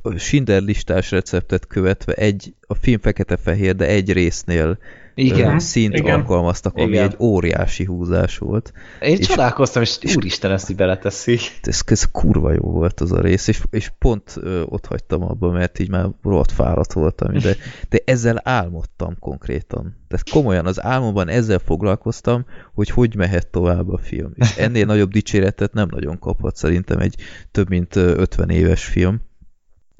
a 0.02 0.19
Schindler 0.19 0.62
listás 0.62 1.11
receptet 1.11 1.66
követve 1.66 2.12
egy, 2.12 2.55
a 2.66 2.74
film 2.74 3.01
fekete-fehér, 3.01 3.74
de 3.74 3.86
egy 3.86 4.12
résznél 4.12 4.78
igen, 5.15 5.59
szint 5.59 5.94
igen. 5.94 6.15
alkalmaztak, 6.15 6.77
ami 6.77 6.90
igen. 6.90 7.05
egy 7.05 7.16
óriási 7.19 7.85
húzás 7.85 8.39
volt. 8.39 8.73
Én 9.01 9.16
és 9.16 9.27
csodálkoztam, 9.27 9.82
és 9.82 10.16
úristen, 10.16 10.51
ezt 10.51 10.70
így 10.70 10.77
beleteszik. 10.77 11.40
Ez, 11.62 11.81
ez 11.85 12.05
kurva 12.11 12.52
jó 12.52 12.70
volt 12.70 13.01
az 13.01 13.12
a 13.12 13.20
rész, 13.20 13.48
és, 13.48 13.62
és 13.70 13.93
pont 13.98 14.36
ö, 14.36 14.62
ott 14.62 14.86
hagytam 14.86 15.23
abba, 15.23 15.51
mert 15.51 15.78
így 15.78 15.90
már 15.90 16.06
rohadt 16.23 16.52
fáradt 16.52 16.93
voltam, 16.93 17.32
de, 17.32 17.56
de 17.89 17.98
ezzel 18.05 18.40
álmodtam 18.44 19.16
konkrétan. 19.19 20.02
Tehát 20.09 20.31
komolyan 20.31 20.66
az 20.66 20.82
álmomban 20.82 21.28
ezzel 21.28 21.59
foglalkoztam, 21.59 22.44
hogy 22.74 22.90
hogy 22.90 23.15
mehet 23.16 23.47
tovább 23.47 23.89
a 23.89 23.98
film. 23.98 24.32
És 24.35 24.56
ennél 24.56 24.86
nagyobb 24.86 25.11
dicséretet 25.11 25.73
nem 25.73 25.89
nagyon 25.90 26.19
kaphat 26.19 26.56
szerintem 26.56 26.98
egy 26.98 27.15
több 27.51 27.69
mint 27.69 27.97
50 27.97 28.51
éves 28.51 28.85
film. 28.85 29.20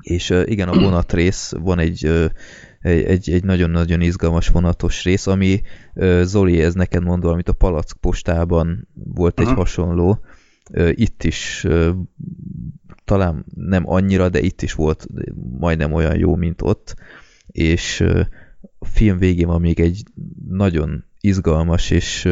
És 0.05 0.31
igen, 0.44 0.68
a 0.68 0.78
vonat 0.78 1.12
rész 1.12 1.52
van 1.59 1.78
egy 1.78 2.31
egy, 2.81 3.31
egy 3.31 3.44
nagyon-nagyon 3.44 4.01
izgalmas 4.01 4.48
vonatos 4.48 5.05
rész, 5.05 5.26
ami 5.26 5.62
Zoli, 6.22 6.62
ez 6.62 6.74
neked 6.74 7.02
mondom, 7.02 7.32
amit 7.32 7.48
a 7.48 7.52
Palack 7.52 7.97
postában 8.01 8.89
volt 8.93 9.40
Aha. 9.40 9.51
egy 9.51 9.56
hasonló, 9.56 10.18
itt 10.90 11.24
is 11.24 11.66
talán 13.05 13.44
nem 13.55 13.82
annyira, 13.89 14.28
de 14.28 14.40
itt 14.40 14.62
is 14.62 14.72
volt 14.72 15.06
majdnem 15.59 15.93
olyan 15.93 16.16
jó, 16.16 16.35
mint 16.35 16.62
ott, 16.62 16.94
és 17.47 18.01
a 18.78 18.86
film 18.86 19.18
végén 19.18 19.47
van 19.47 19.60
még 19.60 19.81
egy 19.81 20.02
nagyon 20.48 21.05
izgalmas 21.20 21.90
és 21.90 22.28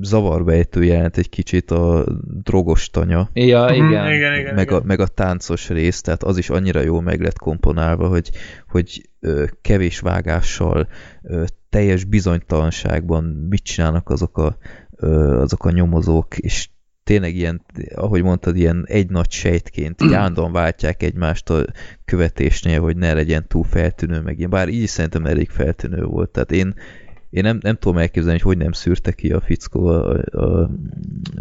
zavarbejtő 0.00 0.84
jelent 0.84 1.16
egy 1.16 1.28
kicsit 1.28 1.70
a 1.70 2.04
drogos 2.42 2.90
tanya. 2.90 3.30
Ja, 3.32 3.64
mhm. 3.64 3.74
igen. 3.74 4.12
igen, 4.12 4.12
igen, 4.12 4.54
meg, 4.54 4.66
igen. 4.66 4.80
A, 4.80 4.84
meg 4.84 5.00
a 5.00 5.06
táncos 5.06 5.68
rész, 5.68 6.00
tehát 6.00 6.22
az 6.22 6.38
is 6.38 6.50
annyira 6.50 6.80
jó 6.80 7.00
meg 7.00 7.20
lett 7.20 7.38
komponálva, 7.38 8.08
hogy, 8.08 8.30
hogy 8.68 9.08
ö, 9.20 9.44
kevés 9.62 10.00
vágással, 10.00 10.88
ö, 11.22 11.44
teljes 11.70 12.04
bizonytalanságban 12.04 13.24
mit 13.24 13.62
csinálnak 13.62 14.08
azok 14.08 14.38
a, 14.38 14.56
ö, 14.96 15.40
azok 15.40 15.64
a 15.64 15.70
nyomozók, 15.70 16.38
és 16.38 16.68
tényleg 17.04 17.34
ilyen, 17.34 17.64
ahogy 17.94 18.22
mondtad, 18.22 18.56
ilyen 18.56 18.84
egy 18.88 19.10
nagy 19.10 19.30
sejtként 19.30 20.02
így 20.02 20.12
állandóan 20.12 20.52
váltják 20.52 21.02
egymást 21.02 21.50
a 21.50 21.64
követésnél, 22.04 22.80
hogy 22.80 22.96
ne 22.96 23.12
legyen 23.12 23.46
túl 23.48 23.64
feltűnő, 23.64 24.20
meg 24.20 24.38
ilyen, 24.38 24.50
bár 24.50 24.68
így 24.68 24.86
szerintem 24.86 25.26
elég 25.26 25.50
feltűnő 25.50 26.04
volt, 26.04 26.30
tehát 26.30 26.52
én 26.52 26.74
én 27.36 27.42
nem, 27.42 27.58
nem 27.62 27.76
tudom 27.78 27.98
elképzelni, 27.98 28.38
hogy 28.38 28.54
hogy 28.56 28.64
nem 28.64 28.72
szűrte 28.72 29.12
ki 29.12 29.32
a 29.32 29.40
fickó 29.40 29.86
a, 29.86 30.16
a, 30.30 30.68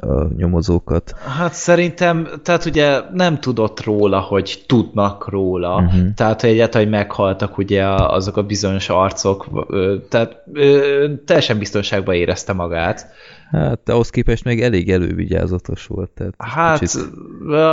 a 0.07 0.27
nyomozókat. 0.37 1.15
Hát 1.37 1.53
szerintem, 1.53 2.27
tehát 2.43 2.65
ugye 2.65 2.99
nem 3.13 3.39
tudott 3.39 3.83
róla, 3.83 4.19
hogy 4.19 4.63
tudnak 4.67 5.29
róla, 5.29 5.75
uh-huh. 5.75 6.13
tehát 6.15 6.41
hogy 6.41 6.49
egyáltalán, 6.49 6.87
hogy 6.87 6.97
meghaltak 6.97 7.57
ugye 7.57 7.85
azok 7.87 8.37
a 8.37 8.43
bizonyos 8.43 8.89
arcok, 8.89 9.67
tehát 10.09 10.43
teljesen 11.25 11.57
biztonságban 11.57 12.15
érezte 12.15 12.53
magát. 12.53 13.07
Hát, 13.51 13.89
ahhoz 13.89 14.09
képest 14.09 14.43
még 14.43 14.61
elég 14.61 14.91
elővigyázatos 14.91 15.85
volt. 15.85 16.09
Tehát 16.09 16.33
hát, 16.37 16.79
kicsit... 16.79 17.01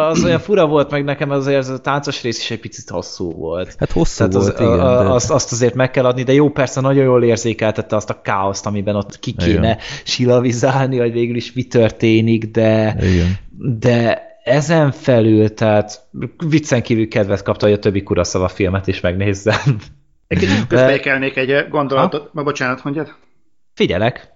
az 0.09 0.25
olyan 0.25 0.39
fura 0.39 0.67
volt, 0.67 0.91
meg 0.91 1.05
nekem 1.05 1.31
azért 1.31 1.69
a 1.69 1.79
táncos 1.79 2.23
rész 2.23 2.39
is 2.39 2.51
egy 2.51 2.61
picit 2.61 2.89
hosszú 2.89 3.33
volt. 3.33 3.75
Hát 3.79 3.93
hosszú 3.93 4.17
tehát 4.17 4.33
volt, 4.33 4.47
az, 4.49 4.61
igen. 4.61 4.81
A, 4.81 5.03
de... 5.03 5.09
azt, 5.09 5.31
azt 5.31 5.53
azért 5.53 5.75
meg 5.75 5.91
kell 5.91 6.05
adni, 6.05 6.23
de 6.23 6.33
jó, 6.33 6.51
persze 6.51 6.81
nagyon 6.81 7.05
jól 7.05 7.25
érzékeltette 7.25 7.97
azt 7.97 8.11
a 8.11 8.21
káoszt, 8.21 8.67
amiben 8.67 8.97
ott 8.97 9.19
ki 9.19 9.33
kéne 9.33 9.53
igen. 9.53 9.79
silavizálni, 10.05 10.99
hogy 10.99 11.13
végül 11.13 11.37
is 11.37 11.53
mi 11.53 11.63
történik, 11.63 12.51
de, 12.51 12.97
igen. 13.01 13.39
de 13.79 14.31
ezen 14.45 14.91
felül, 14.91 15.55
tehát 15.55 16.01
viccen 16.49 16.83
kívül 16.83 17.09
kedvet 17.09 17.43
kapta, 17.43 17.67
hogy 17.67 17.75
a 17.75 17.79
többi 17.79 18.03
kuraszava 18.03 18.49
filmet 18.49 18.87
is 18.87 19.01
megnézzem. 19.01 19.79
Egy 20.27 20.39
kicsit 20.43 20.67
közbeékelnék 20.67 21.37
egy 21.37 21.69
gondolatot, 21.69 22.31
ma 22.33 22.43
bocsánat, 22.43 22.85
mondjad? 22.85 23.15
Figyelek. 23.75 24.33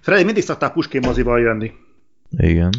Freddy 0.00 0.24
mindig 0.24 0.42
szoktál 0.42 0.72
Puskin 0.72 1.02
mozival 1.04 1.40
jönni. 1.40 1.72
Igen. 2.36 2.70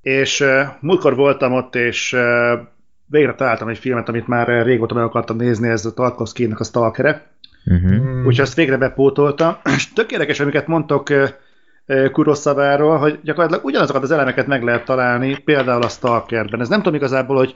És 0.00 0.40
uh, 0.40 0.62
múltkor 0.80 1.16
voltam 1.16 1.52
ott, 1.52 1.74
és 1.74 2.12
uh, 2.12 2.60
végre 3.06 3.34
találtam 3.34 3.68
egy 3.68 3.78
filmet, 3.78 4.08
amit 4.08 4.26
már 4.26 4.64
régóta 4.64 4.94
meg 4.94 5.04
akartam 5.04 5.36
nézni, 5.36 5.68
ez 5.68 5.84
a 5.84 5.94
Tarkovsky-nak 5.94 6.60
a 6.60 6.64
Stalkere. 6.64 7.26
Uh-huh. 7.64 8.18
Úgyhogy 8.18 8.40
azt 8.40 8.54
végre 8.54 8.76
bepótoltam. 8.76 9.56
És 9.76 9.92
tök 9.92 10.12
érdekes, 10.12 10.40
amiket 10.40 10.66
mondtok 10.66 11.10
uh, 11.10 12.10
Kurosaváról, 12.10 12.96
hogy 12.96 13.18
gyakorlatilag 13.22 13.64
ugyanazokat 13.64 14.02
az 14.02 14.10
elemeket 14.10 14.46
meg 14.46 14.62
lehet 14.62 14.84
találni, 14.84 15.38
például 15.44 15.82
a 15.82 15.88
Stalkerben. 15.88 16.60
Ez 16.60 16.68
nem 16.68 16.78
tudom 16.78 16.94
igazából, 16.94 17.36
hogy 17.36 17.54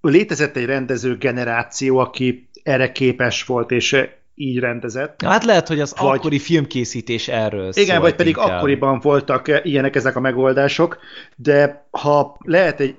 létezett 0.00 0.56
egy 0.56 0.64
rendező 0.64 1.16
generáció, 1.16 1.98
aki 1.98 2.48
erre 2.62 2.92
képes 2.92 3.44
volt, 3.44 3.70
és 3.70 4.06
így 4.40 4.58
rendezett. 4.58 5.22
Hát 5.22 5.44
lehet, 5.44 5.68
hogy 5.68 5.80
az 5.80 5.94
vagy, 5.98 6.16
akkori 6.16 6.38
filmkészítés 6.38 7.28
erről 7.28 7.70
Igen, 7.74 8.00
vagy 8.00 8.14
pedig 8.14 8.36
inkább. 8.36 8.56
akkoriban 8.56 9.00
voltak 9.00 9.60
ilyenek 9.62 9.96
ezek 9.96 10.16
a 10.16 10.20
megoldások, 10.20 10.98
de 11.36 11.86
ha 11.90 12.36
lehet 12.44 12.80
egy 12.80 12.96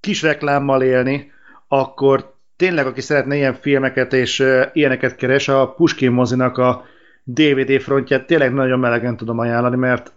kis 0.00 0.22
reklámmal 0.22 0.82
élni, 0.82 1.32
akkor 1.68 2.34
tényleg, 2.56 2.86
aki 2.86 3.00
szeretne 3.00 3.36
ilyen 3.36 3.54
filmeket 3.54 4.12
és 4.12 4.44
ilyeneket 4.72 5.16
keres, 5.16 5.48
a 5.48 5.72
Puskin 5.76 6.10
mozinak 6.10 6.58
a 6.58 6.84
DVD 7.24 7.80
frontját 7.80 8.26
tényleg 8.26 8.52
nagyon 8.52 8.78
melegen 8.78 9.16
tudom 9.16 9.38
ajánlani, 9.38 9.76
mert 9.76 10.12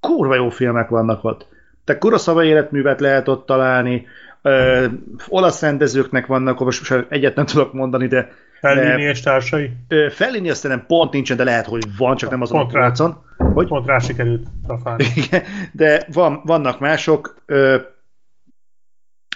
kurva 0.00 0.34
jó 0.34 0.48
filmek 0.48 0.88
vannak 0.88 1.24
ott. 1.24 1.46
Te 1.84 1.98
Kurosawa 1.98 2.44
életművet 2.44 3.00
lehet 3.00 3.28
ott 3.28 3.46
találni, 3.46 4.06
ö, 4.42 4.86
olasz 5.28 5.60
rendezőknek 5.60 6.26
vannak, 6.26 6.58
most 6.58 7.06
egyet 7.08 7.34
nem 7.34 7.46
tudok 7.46 7.72
mondani, 7.72 8.06
de 8.06 8.32
Fellini 8.60 9.02
és 9.02 9.20
társai? 9.20 9.70
Fellini 10.10 10.50
azt 10.50 10.68
nem 10.68 10.84
pont 10.86 11.12
nincsen, 11.12 11.36
de 11.36 11.44
lehet, 11.44 11.66
hogy 11.66 11.82
van, 11.98 12.16
csak 12.16 12.30
nem 12.30 12.40
azon 12.40 12.58
pont 12.58 12.74
a 12.74 12.78
piacon. 12.78 13.24
Hogy? 13.36 13.68
Pont 13.68 13.86
rá 13.86 13.98
sikerült 13.98 14.46
a 14.66 14.96
Igen, 15.16 15.42
de 15.72 16.06
van, 16.12 16.40
vannak 16.44 16.80
mások, 16.80 17.42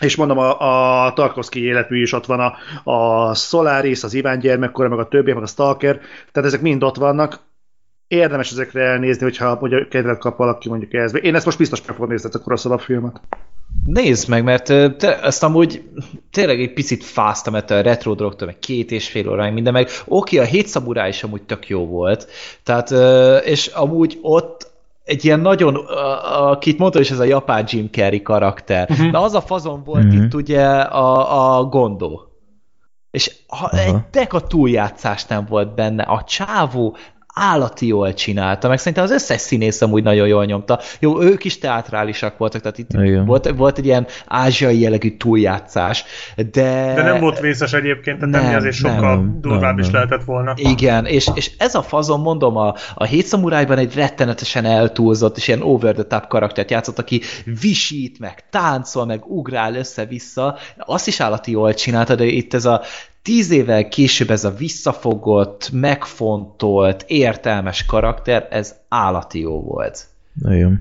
és 0.01 0.17
mondom, 0.17 0.39
a, 0.39 1.07
a 1.07 1.13
Tarkovsky 1.13 1.65
életmű 1.65 2.01
is 2.01 2.13
ott 2.13 2.27
van, 2.27 2.41
a, 2.41 2.55
a 2.91 3.35
Solaris, 3.35 4.03
az 4.03 4.15
Iván 4.15 4.39
gyermekkora, 4.39 4.89
meg 4.89 4.99
a 4.99 5.09
többi, 5.09 5.33
meg 5.33 5.43
a 5.43 5.47
Stalker, 5.47 6.01
tehát 6.33 6.49
ezek 6.49 6.61
mind 6.61 6.83
ott 6.83 6.97
vannak. 6.97 7.39
Érdemes 8.07 8.51
ezekre 8.51 8.83
elnézni, 8.83 9.23
hogyha 9.23 9.59
mondja, 9.61 9.89
kedvet 9.89 10.19
kap 10.19 10.37
valaki 10.37 10.69
mondjuk 10.69 10.93
ez. 10.93 11.25
Én 11.25 11.35
ezt 11.35 11.45
most 11.45 11.59
biztos 11.59 11.87
meg 11.87 11.95
fogom 11.95 12.11
nézni, 12.11 12.27
ezt 12.27 12.39
a 12.39 12.43
Kurosawa 12.43 12.79
filmet. 12.79 13.21
Nézd 13.85 14.29
meg, 14.29 14.45
mert 14.45 14.65
te, 14.97 15.23
ezt 15.23 15.43
amúgy 15.43 15.83
tényleg 16.31 16.61
egy 16.61 16.73
picit 16.73 17.05
fáztam 17.05 17.55
ettől 17.55 17.79
a 17.79 17.83
retro 17.83 18.15
drogtól, 18.15 18.47
meg 18.47 18.59
két 18.59 18.91
és 18.91 19.09
fél 19.09 19.29
óráig 19.31 19.53
minden, 19.53 19.73
meg 19.73 19.89
oké, 20.07 20.39
a 20.39 20.45
hét 20.45 20.67
szaburá 20.67 21.09
is 21.09 21.23
amúgy 21.23 21.43
tök 21.43 21.69
jó 21.69 21.87
volt. 21.87 22.29
Tehát, 22.63 22.91
és 23.45 23.67
amúgy 23.67 24.19
ott 24.23 24.71
egy 25.05 25.25
ilyen 25.25 25.41
nagyon, 25.41 25.75
akit 26.33 26.79
mondta 26.79 27.01
is 27.01 27.11
ez 27.11 27.19
a 27.19 27.25
japán 27.25 27.65
Jim 27.69 27.89
Carrey 27.91 28.23
karakter. 28.23 28.91
Uh-huh. 28.91 29.11
Na 29.11 29.23
az 29.23 29.35
a 29.35 29.41
fazon 29.41 29.83
volt 29.85 30.05
uh-huh. 30.05 30.25
itt 30.25 30.35
ugye 30.35 30.65
a, 30.81 31.59
a 31.59 31.65
gondó. 31.65 32.23
És 33.11 33.37
ha 33.47 33.65
uh-huh. 33.65 33.81
egy 33.81 33.97
deka 34.11 34.41
túljátszás 34.41 35.27
nem 35.27 35.47
volt 35.49 35.75
benne. 35.75 36.03
A 36.03 36.25
csávó 36.25 36.97
állati 37.35 37.87
jól 37.87 38.15
csinálta, 38.15 38.69
meg 38.69 38.79
szerintem 38.79 39.05
az 39.05 39.11
összes 39.11 39.41
színész 39.41 39.83
amúgy 39.83 40.03
nagyon 40.03 40.27
jól 40.27 40.45
nyomta. 40.45 40.81
Jó, 40.99 41.23
ők 41.23 41.45
is 41.45 41.59
teátrálisak 41.59 42.39
voltak, 42.39 42.61
tehát 42.61 42.79
itt 42.79 42.91
volt, 43.27 43.49
volt 43.57 43.79
egy 43.79 43.85
ilyen 43.85 44.07
ázsiai 44.27 44.81
jellegű 44.81 45.17
túljátszás, 45.17 46.05
de... 46.37 46.93
De 46.95 47.03
nem 47.03 47.21
volt 47.21 47.41
vészes 47.41 47.73
egyébként, 47.73 48.19
tehát 48.19 48.45
nem, 48.45 48.57
azért 48.57 48.75
sokkal 48.75 49.15
nem, 49.15 49.39
durvább 49.41 49.77
nem, 49.77 49.85
is 49.85 49.91
lehetett 49.91 50.25
volna. 50.25 50.53
Igen, 50.57 51.07
és, 51.07 51.29
és 51.35 51.51
ez 51.59 51.75
a 51.75 51.83
fazon, 51.83 52.21
mondom, 52.21 52.57
a, 52.57 52.75
a 52.95 53.05
hét 53.05 53.27
szamurájban 53.27 53.79
egy 53.79 53.95
rettenetesen 53.95 54.65
eltúlzott, 54.65 55.37
és 55.37 55.49
ilyen 55.49 55.63
over 55.63 55.95
the 55.95 56.05
top 56.05 56.27
karaktert 56.27 56.71
játszott, 56.71 56.99
aki 56.99 57.21
visít, 57.61 58.19
meg 58.19 58.45
táncol, 58.51 59.07
meg 59.07 59.27
ugrál 59.27 59.75
össze-vissza, 59.75 60.59
azt 60.79 61.07
is 61.07 61.21
állati 61.21 61.51
jól 61.51 61.75
csinálta, 61.75 62.15
de 62.15 62.25
itt 62.25 62.55
ez 62.55 62.65
a 62.65 62.83
tíz 63.23 63.51
évvel 63.51 63.89
később 63.89 64.31
ez 64.31 64.45
a 64.45 64.55
visszafogott, 64.55 65.71
megfontolt, 65.73 67.05
értelmes 67.07 67.87
karakter, 67.87 68.47
ez 68.51 68.75
állati 68.89 69.41
jó 69.41 69.63
volt. 69.63 70.07
Nagyon. 70.33 70.81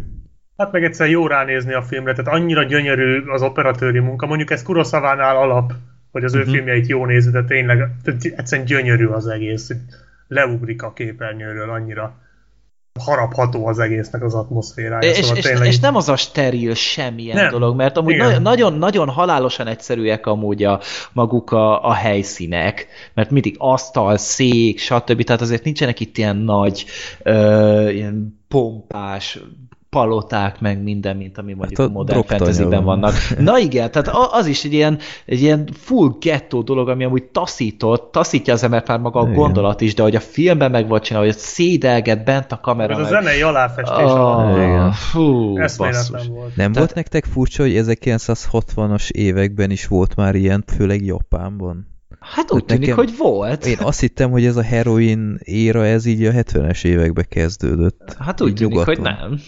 Hát 0.58 0.72
meg 0.72 0.84
egyszer 0.84 1.10
jó 1.10 1.28
ránézni 1.28 1.74
a 1.74 1.82
filmre, 1.82 2.14
tehát 2.14 2.40
annyira 2.40 2.64
gyönyörű 2.64 3.22
az 3.26 3.42
operatőri 3.42 4.00
munka. 4.00 4.26
Mondjuk 4.26 4.52
ez 4.52 4.64
Kuroszavánál 4.64 5.38
alap, 5.38 5.74
hogy 6.12 6.24
az 6.24 6.36
ő 6.36 6.38
uh-huh. 6.40 6.54
filmjeit 6.54 6.88
jó 6.88 7.06
nézni, 7.06 7.32
de 7.32 7.44
tényleg 7.44 7.90
egyszerűen 8.36 8.68
gyönyörű 8.68 9.06
az 9.06 9.28
egész. 9.28 9.72
Leugrik 10.28 10.84
a 10.84 10.94
képernyőről 10.94 11.70
annyira 11.70 12.18
harapható 13.00 13.68
az 13.68 13.80
egésznek 13.80 14.24
az 14.24 14.34
atmoszférája. 14.34 15.10
És, 15.10 15.18
szóval 15.18 15.38
és, 15.38 15.44
tényleg... 15.44 15.68
és 15.68 15.80
nem 15.80 15.96
az 15.96 16.10
a 16.10 16.16
steril 16.16 16.74
semmilyen 16.74 17.36
nem. 17.36 17.52
dolog, 17.52 17.76
mert 17.76 17.98
amúgy 17.98 18.16
na- 18.16 18.40
nagyon, 18.40 18.74
nagyon 18.74 19.10
halálosan 19.10 19.68
egyszerűek 19.68 20.26
amúgy 20.26 20.64
a, 20.64 20.80
maguk 21.14 21.52
a, 21.52 21.86
a 21.86 21.94
helyszínek, 21.94 22.88
mert 23.14 23.30
mindig 23.30 23.56
asztal, 23.58 24.18
szék, 24.18 24.80
stb. 24.80 25.24
Tehát 25.24 25.42
azért 25.42 25.64
nincsenek 25.64 26.00
itt 26.00 26.18
ilyen 26.18 26.38
nagy, 26.38 26.86
ö, 27.24 27.90
ilyen 27.90 28.40
pompás, 28.48 29.40
paloták, 29.90 30.60
meg 30.60 30.84
minden, 30.84 31.18
mint 31.18 31.38
ami 31.38 31.54
mondjuk 31.54 31.80
hát 31.80 31.88
a, 31.88 31.90
a 31.90 31.94
modern 31.94 32.24
fantasyben 32.24 32.84
vannak. 32.84 33.14
Na 33.38 33.58
igen, 33.60 33.92
tehát 33.92 34.10
az 34.32 34.46
is 34.46 34.64
egy 34.64 34.74
ilyen, 34.74 35.00
egy 35.26 35.42
ilyen 35.42 35.70
full 35.74 36.16
gettó 36.20 36.62
dolog, 36.62 36.90
ami 36.90 37.04
amúgy 37.04 37.24
taszított, 37.24 38.12
taszítja 38.12 38.54
az 38.54 38.64
embert 38.64 38.88
már 38.88 39.00
maga 39.00 39.20
a 39.20 39.24
igen. 39.24 39.36
gondolat 39.36 39.82
is, 39.82 39.94
de 39.94 40.02
hogy 40.02 40.16
a 40.16 40.20
filmben 40.20 40.72
meg 40.72 40.88
volt 40.88 41.04
csinálva, 41.04 41.28
hogy 41.28 41.38
szédelget 41.38 42.24
bent 42.24 42.52
a 42.52 42.60
kamera. 42.60 42.94
Ez 42.94 42.98
meg... 42.98 43.06
a 43.06 43.10
zenei 43.10 43.42
aláfestés. 43.42 44.12
Oh, 44.12 44.52
igen. 44.52 44.92
Fú, 44.92 45.58
volt. 45.78 46.12
Nem 46.38 46.52
Tehát... 46.56 46.76
volt 46.76 46.94
nektek 46.94 47.26
furcsa, 47.26 47.64
hogy 47.64 47.74
1960-as 47.76 49.12
években 49.12 49.72
is 49.72 49.88
volt 49.88 50.16
már 50.16 50.36
ilyen, 50.36 50.64
főleg 50.68 51.06
Japánban? 51.06 51.88
Hát 52.20 52.52
úgy 52.52 52.66
tűnik, 52.66 52.82
nekem, 52.82 52.98
hogy 52.98 53.18
volt. 53.18 53.66
Én 53.66 53.78
azt 53.80 54.00
hittem, 54.00 54.32
hogy 54.32 54.46
ez 54.46 54.56
a 54.56 54.62
heroin 54.62 55.40
éra, 55.44 55.86
ez 55.86 56.06
így 56.06 56.26
a 56.26 56.32
70-es 56.32 56.86
évekbe 56.86 57.24
kezdődött. 57.24 58.16
Hát 58.20 58.42
úgy 58.42 58.54
tűnik, 58.54 58.74
nyugaton. 58.74 58.96
hogy 58.96 59.04
nem. 59.04 59.40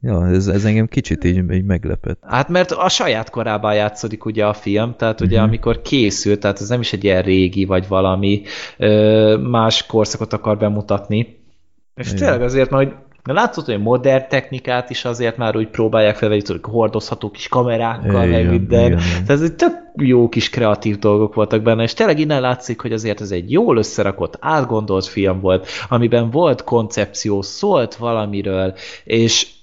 Ja, 0.00 0.28
ez, 0.28 0.46
ez 0.46 0.64
engem 0.64 0.86
kicsit 0.86 1.24
így, 1.24 1.52
így 1.52 1.64
meglepett. 1.64 2.18
Hát 2.26 2.48
mert 2.48 2.70
a 2.70 2.88
saját 2.88 3.30
korában 3.30 3.74
játszódik 3.74 4.24
ugye 4.24 4.46
a 4.46 4.52
film, 4.52 4.94
tehát 4.98 5.20
ugye 5.20 5.36
uh-huh. 5.36 5.48
amikor 5.48 5.82
készült, 5.82 6.40
tehát 6.40 6.60
ez 6.60 6.68
nem 6.68 6.80
is 6.80 6.92
egy 6.92 7.04
ilyen 7.04 7.22
régi 7.22 7.64
vagy 7.64 7.88
valami 7.88 8.42
ö, 8.76 9.36
más 9.36 9.86
korszakot 9.86 10.32
akar 10.32 10.56
bemutatni. 10.56 11.44
És 11.94 12.06
Igen. 12.06 12.18
tényleg 12.18 12.42
azért, 12.42 12.70
mert 12.70 12.94
látszott, 13.24 13.64
hogy 13.64 13.80
modern 13.80 14.28
technikát 14.28 14.90
is 14.90 15.04
azért 15.04 15.36
már 15.36 15.56
úgy 15.56 15.68
próbálják 15.68 16.16
fel, 16.16 16.28
hogy 16.28 16.58
hordozható 16.62 17.30
kis 17.30 17.48
kamerákkal, 17.48 18.26
meg 18.26 18.50
minden. 18.50 18.96
Tehát 18.96 19.30
ez 19.30 19.42
egy 19.42 19.54
tök 19.54 19.72
jó 19.96 20.28
kis 20.28 20.50
kreatív 20.50 20.98
dolgok 20.98 21.34
voltak 21.34 21.62
benne, 21.62 21.82
és 21.82 21.94
tényleg 21.94 22.18
innen 22.18 22.40
látszik, 22.40 22.80
hogy 22.80 22.92
azért 22.92 23.20
ez 23.20 23.30
egy 23.30 23.52
jól 23.52 23.76
összerakott, 23.76 24.36
átgondolt 24.40 25.06
film 25.06 25.40
volt, 25.40 25.68
amiben 25.88 26.30
volt 26.30 26.64
koncepció, 26.64 27.42
szólt 27.42 27.94
valamiről, 27.94 28.74
és 29.04 29.54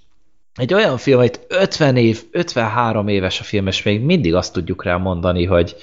egy 0.55 0.73
olyan 0.73 0.97
film, 0.97 1.19
hogy 1.19 1.39
50 1.47 1.95
év, 1.95 2.23
53 2.31 3.07
éves 3.07 3.39
a 3.39 3.43
film, 3.43 3.67
és 3.67 3.83
még 3.83 4.01
mindig 4.01 4.33
azt 4.33 4.53
tudjuk 4.53 4.83
rá 4.83 4.97
mondani, 4.97 5.45
hogy 5.45 5.75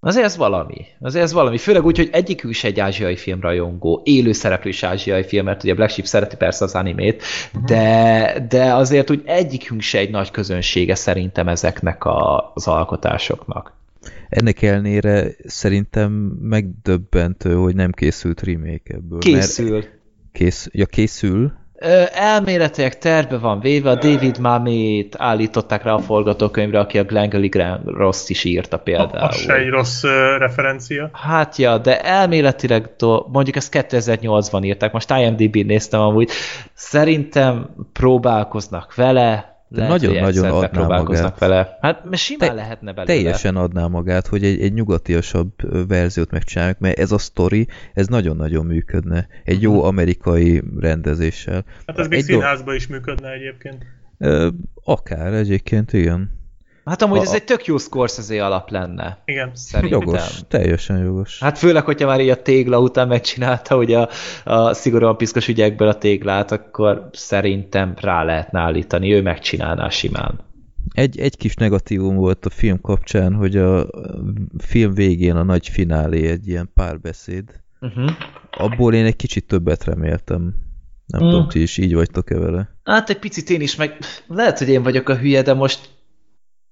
azért 0.00 0.24
ez 0.24 0.36
valami. 0.36 0.86
Azért 1.00 1.24
ez 1.24 1.32
valami. 1.32 1.58
Főleg 1.58 1.84
úgy, 1.84 1.96
hogy 1.96 2.08
egyikük 2.12 2.50
is 2.50 2.64
egy 2.64 2.80
ázsiai 2.80 3.16
filmrajongó, 3.16 4.00
élő 4.04 4.32
szereplő 4.32 4.70
is 4.70 4.82
ázsiai 4.82 5.24
film, 5.24 5.44
mert 5.44 5.62
ugye 5.62 5.74
Black 5.74 5.90
Sheep 5.92 6.06
szereti 6.06 6.36
persze 6.36 6.64
az 6.64 6.74
animét, 6.74 7.22
uh-huh. 7.22 7.64
de, 7.64 8.46
de 8.48 8.74
azért 8.74 9.10
úgy 9.10 9.22
egyikünk 9.24 9.80
se 9.80 9.98
egy 9.98 10.10
nagy 10.10 10.30
közönsége 10.30 10.94
szerintem 10.94 11.48
ezeknek 11.48 12.04
a, 12.04 12.50
az 12.54 12.66
alkotásoknak. 12.66 13.72
Ennek 14.28 14.62
ellenére 14.62 15.26
szerintem 15.44 16.12
megdöbbentő, 16.40 17.54
hogy 17.54 17.74
nem 17.74 17.90
készült 17.90 18.42
remake 18.42 18.94
ebből. 18.94 19.18
Készül. 19.18 19.84
Kész, 20.32 20.68
ja, 20.72 20.86
készül, 20.86 21.52
elméletileg 22.12 22.98
terve 22.98 23.38
van 23.38 23.60
véve, 23.60 23.90
a 23.90 23.94
David 23.94 24.38
Mamet 24.38 25.14
állították 25.18 25.82
rá 25.82 25.92
a 25.92 25.98
forgatókönyvre, 25.98 26.78
aki 26.78 26.98
a 26.98 27.04
Glenn 27.04 27.48
Grant 27.48 27.80
Ross 27.84 28.28
is 28.28 28.44
írta 28.44 28.78
például. 28.78 29.28
Az 29.28 29.36
se 29.36 29.54
egy 29.54 29.68
rossz 29.68 30.02
uh, 30.02 30.10
referencia. 30.38 31.10
Hát 31.12 31.56
ja, 31.56 31.78
de 31.78 32.00
elméletileg 32.00 32.90
mondjuk 33.26 33.56
ezt 33.56 33.86
2008-ban 33.88 34.64
írták, 34.64 34.92
most 34.92 35.10
IMDb-n 35.10 35.66
néztem 35.66 36.00
amúgy, 36.00 36.30
szerintem 36.72 37.70
próbálkoznak 37.92 38.94
vele, 38.94 39.53
nagyon-nagyon 39.76 40.50
adná 40.50 40.86
magát. 40.86 41.38
vele. 41.38 41.78
Hát 41.80 42.04
mert 42.04 42.16
simán 42.16 42.48
Te, 42.48 42.54
lehetne 42.54 42.92
belőle. 42.92 43.14
Teljesen 43.14 43.56
adná 43.56 43.86
magát, 43.86 44.26
hogy 44.26 44.44
egy, 44.44 44.60
egy 44.60 44.72
nyugatiasabb 44.72 45.52
verziót 45.88 46.30
megcsináljuk, 46.30 46.78
mert 46.78 46.98
ez 46.98 47.12
a 47.12 47.18
sztori, 47.18 47.68
ez 47.94 48.06
nagyon-nagyon 48.06 48.66
működne. 48.66 49.26
Egy 49.44 49.62
jó 49.62 49.74
mhm. 49.74 49.84
amerikai 49.84 50.62
rendezéssel. 50.78 51.64
Hát 51.86 51.98
ez 51.98 52.06
még 52.06 52.18
egy 52.18 52.24
színházban 52.24 52.74
is 52.74 52.86
működne 52.86 53.32
egyébként. 53.32 53.84
Akár 54.84 55.32
egyébként, 55.32 55.92
igen. 55.92 56.42
Hát 56.84 57.02
amúgy 57.02 57.18
a, 57.18 57.20
ez 57.20 57.34
egy 57.34 57.44
tök 57.44 57.66
jó 57.66 57.76
Scorsese 57.76 58.44
alap 58.44 58.70
lenne. 58.70 59.18
Igen. 59.24 59.50
Szerintem. 59.54 60.00
Jogos, 60.00 60.40
teljesen 60.48 60.98
jogos. 60.98 61.40
Hát 61.40 61.58
főleg, 61.58 61.84
hogyha 61.84 62.06
már 62.06 62.20
így 62.20 62.28
a 62.28 62.42
tégla 62.42 62.80
után 62.80 63.08
megcsinálta, 63.08 63.76
hogy 63.76 63.92
a, 63.92 64.08
a 64.44 64.72
szigorúan 64.72 65.16
piszkos 65.16 65.48
ügyekből 65.48 65.88
a 65.88 65.98
téglát, 65.98 66.52
akkor 66.52 67.08
szerintem 67.12 67.94
rá 68.00 68.22
lehetne 68.22 68.60
állítani, 68.60 69.12
ő 69.12 69.22
megcsinálná 69.22 69.88
simán. 69.88 70.40
Egy, 70.92 71.18
egy 71.18 71.36
kis 71.36 71.54
negatívum 71.54 72.16
volt 72.16 72.46
a 72.46 72.50
film 72.50 72.80
kapcsán, 72.80 73.34
hogy 73.34 73.56
a 73.56 73.86
film 74.58 74.94
végén 74.94 75.36
a 75.36 75.42
nagy 75.42 75.68
finálé 75.68 76.28
egy 76.28 76.48
ilyen 76.48 76.70
párbeszéd. 76.74 77.62
Uh-huh. 77.80 78.10
Abból 78.50 78.94
én 78.94 79.04
egy 79.04 79.16
kicsit 79.16 79.46
többet 79.46 79.84
reméltem. 79.84 80.54
Nem 81.06 81.24
mm. 81.24 81.30
tudom, 81.30 81.48
ti 81.48 81.62
is 81.62 81.78
így 81.78 81.94
vagytok-e 81.94 82.38
vele? 82.38 82.76
Hát 82.84 83.10
egy 83.10 83.18
picit 83.18 83.50
én 83.50 83.60
is, 83.60 83.76
meg 83.76 83.98
lehet, 84.26 84.58
hogy 84.58 84.68
én 84.68 84.82
vagyok 84.82 85.08
a 85.08 85.16
hülye, 85.16 85.42
de 85.42 85.54
most 85.54 85.88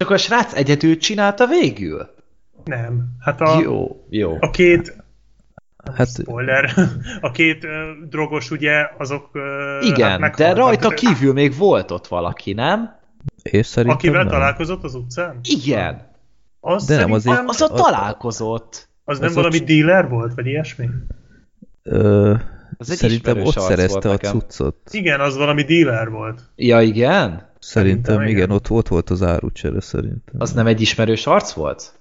csak 0.03 0.11
a 0.11 0.16
srác 0.16 0.55
egyedül 0.55 0.97
csinálta 0.97 1.47
végül? 1.47 2.15
Nem. 2.65 3.16
Hát 3.20 3.41
a, 3.41 3.61
jó, 3.61 4.05
jó. 4.11 4.37
a 4.41 4.51
két 4.51 4.97
Hát, 5.95 6.09
spoiler, 6.09 6.70
a 7.20 7.31
két 7.31 7.65
uh, 7.65 7.70
drogos 8.09 8.51
ugye, 8.51 8.91
azok 8.99 9.31
uh, 9.35 9.89
Igen, 9.89 10.23
hát 10.23 10.37
de 10.37 10.53
rajta 10.53 10.89
kívül 10.89 11.33
még 11.33 11.57
volt 11.57 11.91
ott 11.91 12.07
valaki, 12.07 12.53
nem? 12.53 12.97
És 13.43 13.66
szerintem 13.66 13.97
Akivel 13.97 14.23
nem. 14.23 14.33
találkozott 14.33 14.85
az 14.85 14.95
utcán? 14.95 15.39
Igen. 15.43 16.11
Az 16.61 16.85
de 16.85 16.97
nem, 16.97 17.12
azért, 17.12 17.39
az, 17.39 17.61
az 17.61 17.70
a 17.70 17.74
találkozott. 17.74 18.89
Az, 19.05 19.15
az 19.15 19.19
nem 19.19 19.29
az 19.29 19.35
valami 19.35 19.61
ott... 19.61 19.66
dealer 19.66 20.09
volt, 20.09 20.35
vagy 20.35 20.47
ilyesmi? 20.47 20.89
Ö, 21.83 22.35
az 22.83 22.91
egy 22.91 22.97
Szerintem 22.97 23.41
ott 23.41 23.59
szerezte 23.59 24.11
a 24.11 24.17
cuccot. 24.17 24.77
Igen, 24.91 25.21
az 25.21 25.37
valami 25.37 25.63
dealer 25.63 26.11
volt. 26.11 26.41
Ja, 26.57 26.81
igen? 26.81 27.51
Szerintem, 27.59 28.03
Szerintem 28.05 28.15
igen, 28.15 28.37
igen, 28.37 28.51
ott, 28.51 28.71
ott 28.71 28.89
volt 28.89 29.11
az 29.11 29.23
árucsere 29.23 29.81
szerintem. 29.81 30.35
Az 30.39 30.53
nem 30.53 30.67
egy 30.67 30.81
ismerős 30.81 31.27
arc 31.27 31.53
volt? 31.53 32.01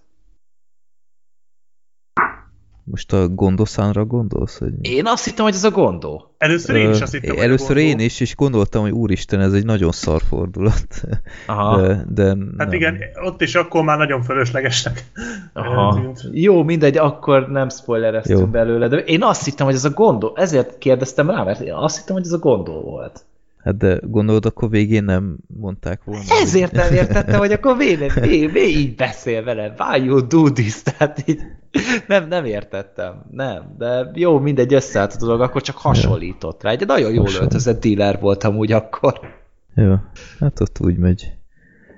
Most 2.84 3.14
a 3.14 3.28
Gondoszánra 3.28 4.06
gondolsz? 4.06 4.58
Hogy... 4.58 4.74
Én 4.82 5.06
azt 5.06 5.26
hittem, 5.26 5.46
hogy 5.46 5.54
ez 5.54 5.64
a 5.64 5.72
Gondó. 5.72 6.36
Először 6.38 6.76
én 6.76 6.90
is 6.90 7.02
azt 7.02 7.12
hittem, 7.12 7.36
hogy 7.36 7.44
Először 7.44 7.78
én 7.78 8.00
is, 8.00 8.20
és 8.20 8.36
gondoltam, 8.36 8.82
hogy 8.82 8.92
úristen, 8.92 9.40
ez 9.40 9.54
egy 9.54 9.66
nagyon 9.66 9.92
szar 9.92 10.22
fordulat. 10.28 11.04
Aha. 11.48 11.82
De, 11.82 12.04
de 12.08 12.26
hát 12.26 12.38
nem. 12.58 12.74
igen, 12.74 12.98
ott 13.24 13.42
is 13.42 13.56
akkor 13.56 13.84
már 13.84 13.98
nagyon 13.98 14.22
fölöslegesnek 14.22 15.06
Aha. 15.54 15.94
Tűnt. 16.02 16.30
Jó, 16.32 16.64
mindegy, 16.64 16.98
akkor 16.98 17.50
nem 17.50 17.70
spoilereztünk 17.70 18.40
Jó. 18.40 18.46
belőle, 18.46 18.88
de 18.88 18.98
én 18.98 19.24
azt 19.24 19.46
hittem, 19.46 19.66
hogy 19.66 19.76
ez 19.76 19.86
a 19.86 19.90
Gondó. 19.90 20.34
Ezért 20.36 20.78
kérdeztem 20.78 21.30
rá, 21.30 21.44
mert 21.44 21.60
én 21.60 21.74
azt 21.74 21.98
hittem, 21.98 22.16
hogy 22.16 22.26
ez 22.26 22.32
a 22.32 22.40
Gondó 22.40 22.82
volt. 22.82 23.26
Hát 23.64 23.78
de 23.78 24.00
gondolod, 24.04 24.46
akkor 24.46 24.70
végén 24.70 25.04
nem 25.04 25.38
mondták 25.60 26.04
volna. 26.04 26.24
Ezért 26.42 26.72
nem 26.72 26.94
értettem, 26.94 27.40
hogy 27.40 27.52
akkor 27.52 27.78
végén, 27.78 28.12
végén, 28.16 28.52
végén 28.52 28.80
így 28.80 28.96
beszél 28.96 29.44
vele. 29.44 29.74
Why 29.78 30.06
you 30.06 30.28
do 30.28 30.52
this? 30.52 30.82
Tehát 30.82 31.24
így 31.26 31.42
nem, 32.08 32.28
nem 32.28 32.46
értettem. 32.46 33.24
Nem, 33.32 33.76
de 33.78 34.12
jó, 34.14 34.40
mindegy 34.40 34.74
összeállt 34.74 35.14
a 35.14 35.18
dolog, 35.26 35.42
akkor 35.42 35.62
csak 35.62 35.78
hasonlított 35.78 36.64
rá. 36.64 36.70
Egy 36.72 36.86
nagyon 36.86 37.14
jól 37.14 37.28
öltözött 37.40 37.82
dealer 37.82 38.20
volt 38.20 38.44
amúgy 38.44 38.72
akkor. 38.72 39.20
Jó, 39.76 39.96
hát 40.40 40.60
ott 40.60 40.78
úgy 40.80 40.98
megy. 40.98 41.32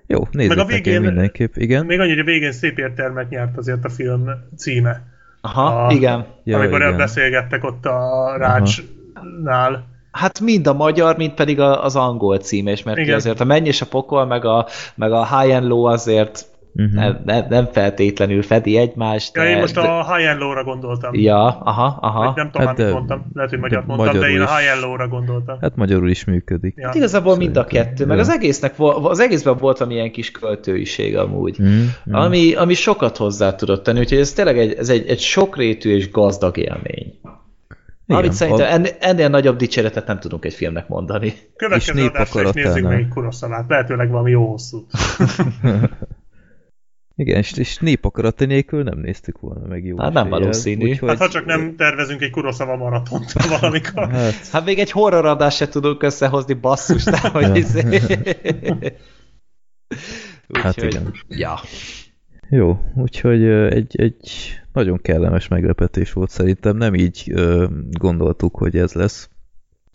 Jó, 0.07 0.27
nézzük 0.31 0.55
Meg 0.55 0.65
a 0.65 0.67
végén- 0.67 1.01
mindenképp, 1.01 1.55
igen. 1.55 1.85
Még 1.85 1.99
annyi, 1.99 2.09
hogy 2.09 2.19
a 2.19 2.23
végén 2.23 2.51
szép 2.51 2.77
értelmet 2.77 3.29
nyert 3.29 3.57
azért 3.57 3.85
a 3.85 3.89
film 3.89 4.29
címe. 4.57 5.01
Aha, 5.41 5.85
A- 5.85 5.91
igen. 5.91 6.25
Ja, 6.43 6.57
amikor 6.57 6.81
igen. 6.81 6.97
beszélgettek 6.97 7.63
ott 7.63 7.85
a 7.85 8.33
rácsnál. 8.37 9.91
Hát 10.11 10.39
mind 10.39 10.67
a 10.67 10.73
magyar, 10.73 11.17
mind 11.17 11.31
pedig 11.33 11.59
a- 11.59 11.83
az 11.83 11.95
angol 11.95 12.37
cím, 12.37 12.67
és 12.67 12.83
mert 12.83 12.97
Igen. 12.97 13.07
Igen. 13.07 13.19
azért 13.19 13.39
a 13.39 13.43
menny 13.43 13.65
és 13.65 13.81
a 13.81 13.85
pokol, 13.85 14.25
meg 14.25 14.45
a, 14.45 14.67
meg 14.95 15.11
a 15.11 15.39
high 15.39 15.55
and 15.55 15.67
low 15.67 15.83
azért 15.83 16.45
Mhm. 16.73 16.95
nem, 16.95 17.21
nem, 17.25 17.45
nem 17.49 17.65
feltétlenül 17.71 18.41
fedi 18.41 18.77
egymást. 18.77 19.35
Ja, 19.35 19.43
de- 19.43 19.49
én 19.49 19.57
most 19.59 19.73
de- 19.73 19.81
a 19.81 20.15
High 20.15 20.29
and 20.29 20.39
Low-ra 20.39 20.63
gondoltam. 20.63 21.13
Ja, 21.15 21.45
aha, 21.59 21.97
aha. 22.01 22.25
Vagy 22.25 22.35
nem 22.35 22.51
tudom, 22.51 22.67
Hát 22.67 22.77
hát 22.77 22.87
de- 22.87 22.93
mondtam. 22.93 23.25
Lehet, 23.33 23.49
hogy 23.49 23.59
magyar 23.59 23.79
de 23.79 23.85
mondtam, 23.87 24.07
de 24.07 24.13
magyarul 24.13 24.35
én 24.35 24.41
a 24.41 24.43
is. 24.43 24.57
High 24.57 24.73
and 24.73 24.81
Low-ra 24.81 25.07
gondoltam. 25.07 25.57
Hát 25.61 25.75
magyarul 25.75 26.09
is 26.09 26.25
működik. 26.25 26.73
Ja. 26.77 26.85
Hát 26.85 26.95
igazából 26.95 27.37
mind 27.37 27.57
a 27.57 27.65
kettő, 27.65 28.05
meg 28.05 28.15
Ja. 28.15 28.21
az 28.21 28.29
egésznek 28.29 28.73
az 28.77 29.19
egészben 29.19 29.57
volt 29.57 29.77
valamilyen 29.77 30.11
kis 30.11 30.31
költőiség 30.31 31.17
amúgy. 31.17 31.57
Mm, 31.61 31.65
mm. 32.09 32.13
Ami, 32.13 32.53
ami 32.53 32.73
sokat 32.73 33.17
hozzá 33.17 33.55
tudott 33.55 33.83
tenni, 33.83 33.99
úgyhogy 33.99 34.19
ez 34.19 34.33
tényleg 34.33 34.57
egy, 34.57 34.73
ez 34.73 34.89
egy, 34.89 35.07
egy 35.07 35.19
sokrétű 35.19 35.95
és 35.95 36.11
gazdag 36.11 36.57
élmény. 36.57 37.19
Igen, 38.07 38.21
Amit 38.21 38.33
szerintem 38.33 38.65
a- 38.65 38.69
ennél, 38.69 38.91
ennél 38.99 39.29
nagyobb 39.29 39.55
dicséretet 39.57 40.07
nem 40.07 40.19
tudunk 40.19 40.45
egy 40.45 40.53
filmnek 40.53 40.87
mondani. 40.87 41.33
Következő 41.55 42.01
És 42.01 42.07
adásra 42.07 42.41
is 42.41 42.51
nézzük 42.51 42.83
meg 42.87 43.07
Kuroszavát. 43.13 43.65
Lehetőleg 43.67 44.09
valami 44.09 44.31
jó 44.31 44.49
hosszú. 44.49 44.85
Igen, 47.15 47.37
és, 47.37 47.51
és 47.51 47.77
népakarata 47.77 48.45
nélkül 48.45 48.83
nem 48.83 48.99
néztük 48.99 49.39
volna 49.39 49.67
meg 49.67 49.85
jó 49.85 49.97
Hát 49.97 50.13
nem 50.13 50.29
valószínű. 50.29 50.89
úgyhogy- 50.89 51.09
Hát 51.09 51.17
ha 51.17 51.29
csak 51.29 51.45
nem 51.45 51.75
tervezünk 51.75 52.21
egy 52.21 52.29
Kuroszava 52.29 52.75
maratont 52.75 53.31
valamikor. 53.59 54.09
Hát, 54.11 54.47
Hát 54.51 54.65
még 54.65 54.79
egy 54.79 54.91
horror 54.91 55.25
adást 55.25 55.57
se 55.57 55.67
tudunk 55.67 56.03
összehozni, 56.03 56.53
basszus, 56.53 57.03
nem, 57.03 57.31
hogy 57.31 57.55
izé. 57.57 57.81
Hát 60.53 60.75
Úgyhogy- 60.83 60.93
igen. 60.93 61.13
Ja. 61.27 61.59
Jó, 62.49 62.79
úgyhogy 62.95 63.43
egy, 63.45 63.95
egy 64.01 64.29
nagyon 64.73 65.01
kellemes 65.01 65.47
meglepetés 65.47 66.13
volt 66.13 66.29
szerintem, 66.29 66.77
nem 66.77 66.93
így 66.95 67.31
ö, 67.33 67.67
gondoltuk, 67.91 68.55
hogy 68.57 68.77
ez 68.77 68.93
lesz. 68.93 69.29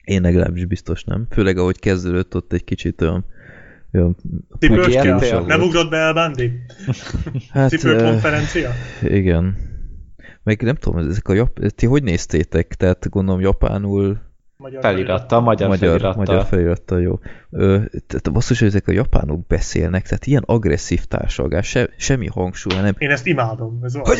Én 0.04 0.20
legalábbis 0.22 0.64
biztos 0.64 1.04
nem. 1.04 1.26
Főleg 1.30 1.58
ahogy 1.58 1.78
kezdődött 1.78 2.34
ott 2.36 2.52
egy 2.52 2.64
kicsit 2.64 3.00
olyan, 3.02 3.24
tél. 5.18 5.40
Nem 5.46 5.60
ugrott 5.60 5.90
be 5.90 5.96
El 5.96 6.12
Bandi? 6.12 6.52
hát, 7.50 7.72
ö, 7.72 7.76
Cipőkonferencia? 7.76 8.70
igen. 9.02 9.56
Meg 10.42 10.62
nem 10.62 10.74
tudom, 10.74 11.08
ezek 11.08 11.28
a 11.28 11.34
jap... 11.34 11.58
ti 11.74 11.86
hogy 11.86 12.02
néztétek? 12.02 12.74
Tehát 12.74 13.08
gondolom 13.08 13.40
japánul 13.40 14.27
Magyar 14.60 14.82
Feliratta, 14.82 15.40
magyar, 15.40 15.68
magyar, 15.68 15.88
feliratta. 15.88 16.18
magyar 16.18 16.44
felirattal 16.44 17.00
jó. 17.00 17.18
Ö, 17.50 17.80
tehát 18.06 18.32
basszus, 18.32 18.58
hogy 18.58 18.68
ezek 18.68 18.88
a 18.88 18.92
japánok 18.92 19.46
beszélnek, 19.46 20.06
tehát 20.06 20.26
ilyen 20.26 20.42
agresszív 20.46 21.04
társalgás, 21.04 21.68
se, 21.68 21.88
semmi 21.96 22.26
hangsúly, 22.26 22.74
hanem 22.74 22.94
Én 22.98 23.10
ezt 23.10 23.26
imádom. 23.26 23.78
Ez 23.82 23.94
Hogy. 23.94 24.18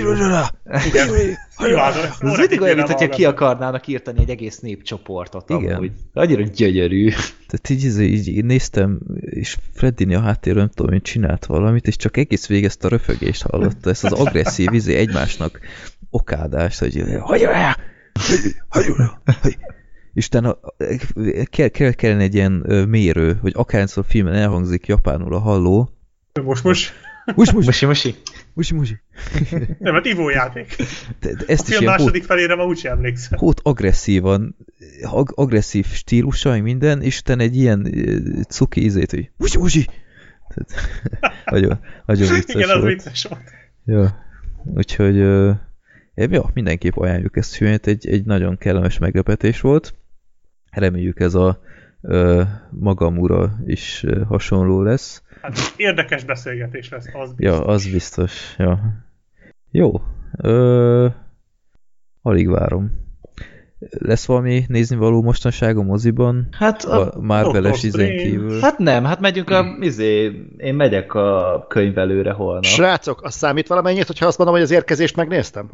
Igen. 0.86 1.09
Imádom. 1.70 2.02
Ez 2.20 2.36
mindig 2.36 2.60
olyan, 2.60 2.77
mintha 2.77 3.09
ki 3.09 3.24
akarnának 3.24 3.86
írtani 3.86 4.20
egy 4.20 4.31
egész 4.31 4.59
népcsoportot 4.59 5.51
Igen. 5.51 5.74
amúgy. 5.74 5.93
Annyira 6.12 6.43
gyönyörű. 6.43 7.09
Tehát 7.47 7.69
így, 7.69 8.01
így, 8.01 8.28
így, 8.28 8.44
néztem, 8.44 9.01
és 9.20 9.56
Freddini 9.74 10.15
a 10.15 10.20
háttérről 10.20 10.62
nem 10.62 10.70
tudom, 10.74 10.93
hogy 10.93 11.02
csinált 11.02 11.47
valamit, 11.47 11.86
és 11.86 11.97
csak 11.97 12.16
egész 12.16 12.47
végig 12.47 12.65
ezt 12.65 12.85
a 12.85 12.89
röfögést 12.89 13.43
hallotta, 13.43 13.90
ezt 13.90 14.05
az 14.05 14.12
agresszív 14.12 14.73
izé 14.73 14.94
egymásnak 14.94 15.60
okádást, 16.10 16.78
hogy 16.78 17.05
hagyj 17.20 17.44
el! 17.44 17.77
Isten, 20.19 20.45
a- 20.45 20.59
kell, 21.51 21.69
kell, 21.69 21.93
kellene 21.93 22.23
egy 22.23 22.35
ilyen 22.35 22.53
mérő, 22.89 23.39
hogy 23.40 23.53
akárszor 23.57 24.05
filmen 24.09 24.35
elhangzik 24.35 24.86
japánul 24.86 25.35
a 25.35 25.39
halló. 25.39 25.90
Most, 26.45 26.65
most. 26.65 26.93
Musi, 27.35 27.55
musi, 27.55 27.66
Mosi, 27.66 27.86
mosi. 27.86 28.15
musi, 28.53 28.74
musi. 28.74 29.01
Nem, 29.78 29.95
hát 29.95 30.05
ivójáték. 30.07 30.77
De, 31.20 31.32
de 31.35 31.45
A 31.47 31.51
ezt 31.51 31.69
is 31.69 31.74
film 31.74 31.81
ilyen 31.82 31.93
hót, 31.93 31.99
második 32.05 32.24
felére 32.24 32.55
ma 32.55 32.65
úgyse 32.65 32.90
emlékszem. 32.90 33.39
hót 33.39 33.61
agresszívan, 33.62 34.57
ag 35.03 35.32
agresszív 35.35 35.86
stílusa, 35.86 36.62
minden, 36.62 37.03
és 37.03 37.19
utána 37.19 37.43
egy 37.43 37.57
ilyen 37.57 37.93
cuki 38.49 38.82
ízét, 38.85 39.11
hogy 39.11 39.31
musi, 39.36 39.59
musi. 39.59 39.86
Tehát, 40.49 40.70
nagyon, 41.45 41.78
nagyon 42.07 42.35
vicces 42.35 42.55
Igen, 42.55 42.69
az 42.69 42.81
volt. 42.82 42.93
vicces 42.95 43.24
volt. 43.24 43.43
Ja. 43.85 44.24
Úgyhogy 44.74 45.16
ja, 46.15 46.51
mindenképp 46.55 46.97
ajánljuk 46.97 47.36
ezt 47.36 47.53
a 47.53 47.57
filmet, 47.57 47.86
egy, 47.86 48.09
egy 48.09 48.24
nagyon 48.24 48.59
kellemes 48.59 48.99
meglepetés 48.99 49.61
volt. 49.61 49.95
Reméljük 50.70 51.20
ez 51.20 51.35
a 51.35 51.61
ö, 52.03 52.43
Magamura 52.70 53.59
is 53.66 54.03
ö, 54.03 54.23
hasonló 54.24 54.82
lesz. 54.82 55.23
Hát 55.43 55.59
érdekes 55.77 56.24
beszélgetés 56.24 56.89
lesz, 56.89 57.07
az 57.15 57.32
biztos. 57.32 57.57
Ja, 57.59 57.65
az 57.65 57.90
biztos. 57.90 58.55
Ja. 58.59 58.81
Jó. 59.70 59.93
Ö, 60.39 61.07
alig 62.23 62.49
várom. 62.51 63.07
Lesz 63.90 64.27
valami 64.27 64.65
nézni 64.69 64.97
való 64.97 65.23
mostanság 65.23 65.77
a 65.77 65.82
moziban? 65.82 66.49
Hát, 66.51 66.85
a, 66.85 67.12
A 67.15 67.20
Marveles 67.20 67.82
izén 67.82 68.16
kívül. 68.16 68.61
hát 68.61 68.78
nem, 68.78 69.05
hát 69.05 69.20
megyünk 69.20 69.51
a, 69.51 69.77
izé, 69.81 70.45
én 70.57 70.74
megyek 70.74 71.15
a 71.15 71.65
könyvelőre 71.69 72.32
holnap. 72.32 72.65
Srácok, 72.65 73.23
az 73.23 73.35
számít 73.35 73.66
valamennyit, 73.66 74.07
hogyha 74.07 74.27
azt 74.27 74.39
mondom, 74.39 74.57
hogy 74.57 74.65
az 74.65 74.70
érkezést 74.70 75.16
megnéztem? 75.16 75.70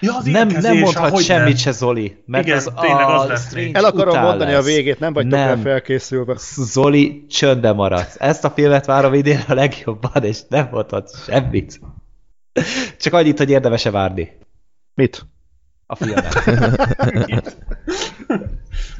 Ja, 0.00 0.16
az 0.16 0.24
nem, 0.24 0.48
nem 0.48 0.78
mondhat 0.78 1.08
ahogy 1.08 1.24
semmit 1.24 1.46
nem. 1.46 1.56
se, 1.56 1.70
Zoli. 1.70 2.22
Mert 2.26 2.44
Igen, 2.46 2.56
az 2.56 2.72
tényleg 2.80 3.08
az 3.08 3.26
lesz 3.28 3.54
még. 3.54 3.74
El 3.74 3.84
akarom 3.84 4.08
után 4.10 4.24
mondani 4.24 4.52
lesz. 4.52 4.60
a 4.60 4.64
végét, 4.66 4.98
nem 4.98 5.12
vagytok 5.12 5.32
Nem. 5.32 5.48
el 5.48 5.56
felkészülve. 5.60 6.34
Zoli, 6.56 7.26
csöndbe 7.28 7.72
maradsz. 7.72 8.16
Ezt 8.18 8.44
a 8.44 8.50
filmet 8.50 8.86
várom 8.86 9.14
idén 9.14 9.44
a 9.48 9.54
legjobban, 9.54 10.24
és 10.24 10.38
nem 10.48 10.68
mondhatsz 10.70 11.24
semmit. 11.24 11.80
Csak 12.98 13.12
annyit, 13.12 13.38
hogy 13.38 13.50
érdemes-e 13.50 13.90
várni 13.90 14.36
Mit? 14.94 15.26
a 15.86 15.96
filmet. 15.96 16.34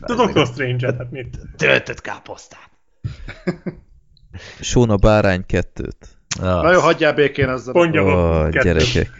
A 0.01 0.15
Doctor 0.15 0.47
Strange-et, 0.47 0.97
hát 0.97 1.11
mit? 1.11 1.39
Töltött 1.57 2.01
káposztát. 2.01 2.71
Sóna 4.61 4.97
Bárány 4.97 5.47
kettőt. 5.47 6.09
Na 6.39 6.73
jó, 6.73 6.81
hagyjál 6.81 7.15
békén 7.15 7.48
azzal. 7.48 7.74
Mondja 7.74 8.02
Ó, 8.02 8.07
oh, 8.07 8.48
gyerekek. 8.48 9.11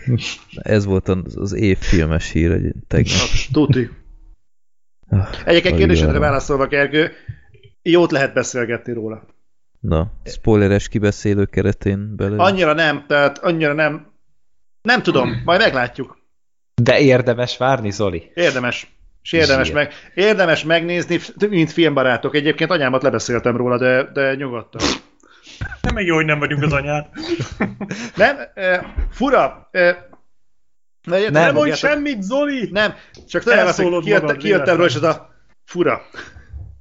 Ez 0.55 0.85
volt 0.85 1.09
az, 1.09 1.37
az 1.37 1.53
év 1.53 1.78
filmes 1.78 2.31
hír 2.31 2.51
egy 2.51 2.73
tegnap. 2.89 3.28
Tuti. 3.53 3.91
Ah, 5.09 5.28
Egyébként 5.45 5.77
kérdésedre 5.77 6.19
válaszolva, 6.19 6.66
Gergő, 6.66 7.12
jót 7.82 8.11
lehet 8.11 8.32
beszélgetni 8.35 8.93
róla. 8.93 9.23
Na, 9.81 10.12
spoileres 10.24 10.89
kibeszélő 10.89 11.45
keretén 11.45 12.16
belül. 12.16 12.41
Annyira 12.41 12.73
nem, 12.73 13.05
tehát 13.09 13.39
annyira 13.39 13.73
nem. 13.73 14.12
Nem 14.82 15.03
tudom, 15.03 15.43
majd 15.45 15.61
meglátjuk. 15.61 16.19
De 16.82 17.01
érdemes 17.01 17.57
várni, 17.57 17.91
Zoli. 17.91 18.31
Érdemes. 18.35 18.99
És 19.23 19.32
érdemes, 19.32 19.66
Zsír. 19.66 19.74
meg, 19.74 19.93
érdemes 20.15 20.65
megnézni, 20.65 21.19
mint 21.49 21.73
filmbarátok. 21.73 22.35
Egyébként 22.35 22.70
anyámat 22.70 23.03
lebeszéltem 23.03 23.57
róla, 23.57 23.78
de, 23.78 24.11
de 24.12 24.35
nyugodtan. 24.35 24.81
Nem 25.81 25.95
meg 25.95 26.07
jó, 26.07 26.15
hogy 26.15 26.24
nem 26.24 26.39
vagyunk 26.39 26.62
az 26.62 26.73
anyád. 26.73 27.07
Nem, 28.16 28.37
e, 28.55 28.95
fura. 29.11 29.69
E, 29.70 30.09
ne, 31.03 31.19
Nem 31.19 31.32
Nem 31.32 31.55
mondj 31.55 31.73
semmit, 31.73 32.23
Zoli! 32.23 32.69
Nem, 32.73 32.95
csak 33.28 33.45
nagyon 33.45 33.66
azt, 33.66 33.77
hogy 33.77 33.85
Elszólod 33.85 34.05
kijött, 34.05 34.23
magad 34.23 34.37
kijöttem 34.37 34.77
róla, 34.77 34.89
és 34.89 34.95
ez 34.95 35.03
a 35.03 35.35
fura. 35.65 36.03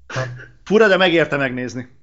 Ha. 0.07 0.22
Fura, 0.64 0.88
de 0.88 0.97
megérte 0.97 1.38
megnézni. 1.38 1.97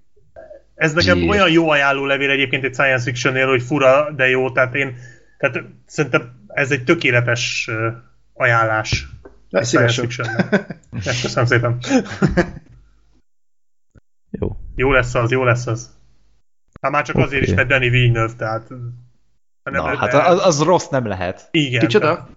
Ez 0.75 0.93
nekem 0.93 1.19
Zsír. 1.19 1.29
olyan 1.29 1.51
jó 1.51 1.69
ajánló 1.69 2.05
levél 2.05 2.31
egyébként 2.31 2.65
egy 2.65 2.75
science 2.75 3.03
fictionnél, 3.03 3.49
hogy 3.49 3.63
fura, 3.63 4.11
de 4.11 4.29
jó, 4.29 4.51
tehát 4.51 4.75
én 4.75 4.97
tehát 5.39 5.63
szerintem 5.87 6.45
ez 6.47 6.71
egy 6.71 6.85
tökéletes 6.85 7.71
ajánlás. 8.33 9.07
De 9.51 9.59
egy 9.59 9.65
szívesen. 9.65 10.09
Köszönöm 11.23 11.47
szépen. 11.47 11.79
Jó. 14.41 14.57
Jó 14.75 14.93
lesz 14.93 15.15
az, 15.15 15.31
jó 15.31 15.45
lesz 15.45 15.67
az. 15.67 15.91
Hát 16.87 16.95
már 16.95 17.05
csak 17.05 17.17
azért 17.17 17.43
Oké. 17.43 17.51
is, 17.51 17.57
mert 17.57 17.69
Danny 17.69 17.91
Villeneuve, 17.91 18.33
tehát... 18.39 18.67
ha 19.63 19.71
nem 19.71 19.83
Na, 19.85 19.97
hát 19.97 20.15
az, 20.15 20.47
az 20.47 20.63
rossz 20.63 20.89
nem 20.89 21.07
lehet. 21.07 21.49
Igen. 21.51 21.81
Kicsoda? 21.81 22.29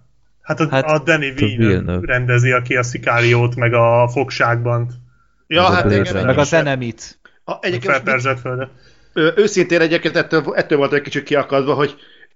Hát 0.42 0.60
a, 0.60 0.68
Hát- 0.70 0.84
a 0.84 0.98
Danny 0.98 1.34
Villeneuve 1.34 1.66
Villeneuve. 1.66 2.06
rendezi, 2.12 2.50
aki 2.52 2.76
a 2.76 2.82
Szikáriót, 2.82 3.54
meg 3.56 3.72
a 3.74 4.08
fogságban, 4.08 4.88
Ja, 5.46 5.62
Meg 5.62 5.70
a 5.70 5.74
hát 5.74 5.92
igen. 5.92 6.24
Meg 6.26 6.38
a 6.38 6.42
zenemit. 6.42 7.18
A, 7.44 7.52
a 7.52 7.58
egyébként 7.60 7.92
most 7.92 7.96
felperzselt 8.02 8.40
földet. 8.40 8.70
Őszintén 9.14 9.80
egyébként 9.80 10.16
ettől, 10.16 10.54
ettől 10.54 10.78
volt 10.78 10.92
egy 10.92 11.02
kicsit 11.02 11.22
kiakadva, 11.22 11.74
hogy 11.74 11.94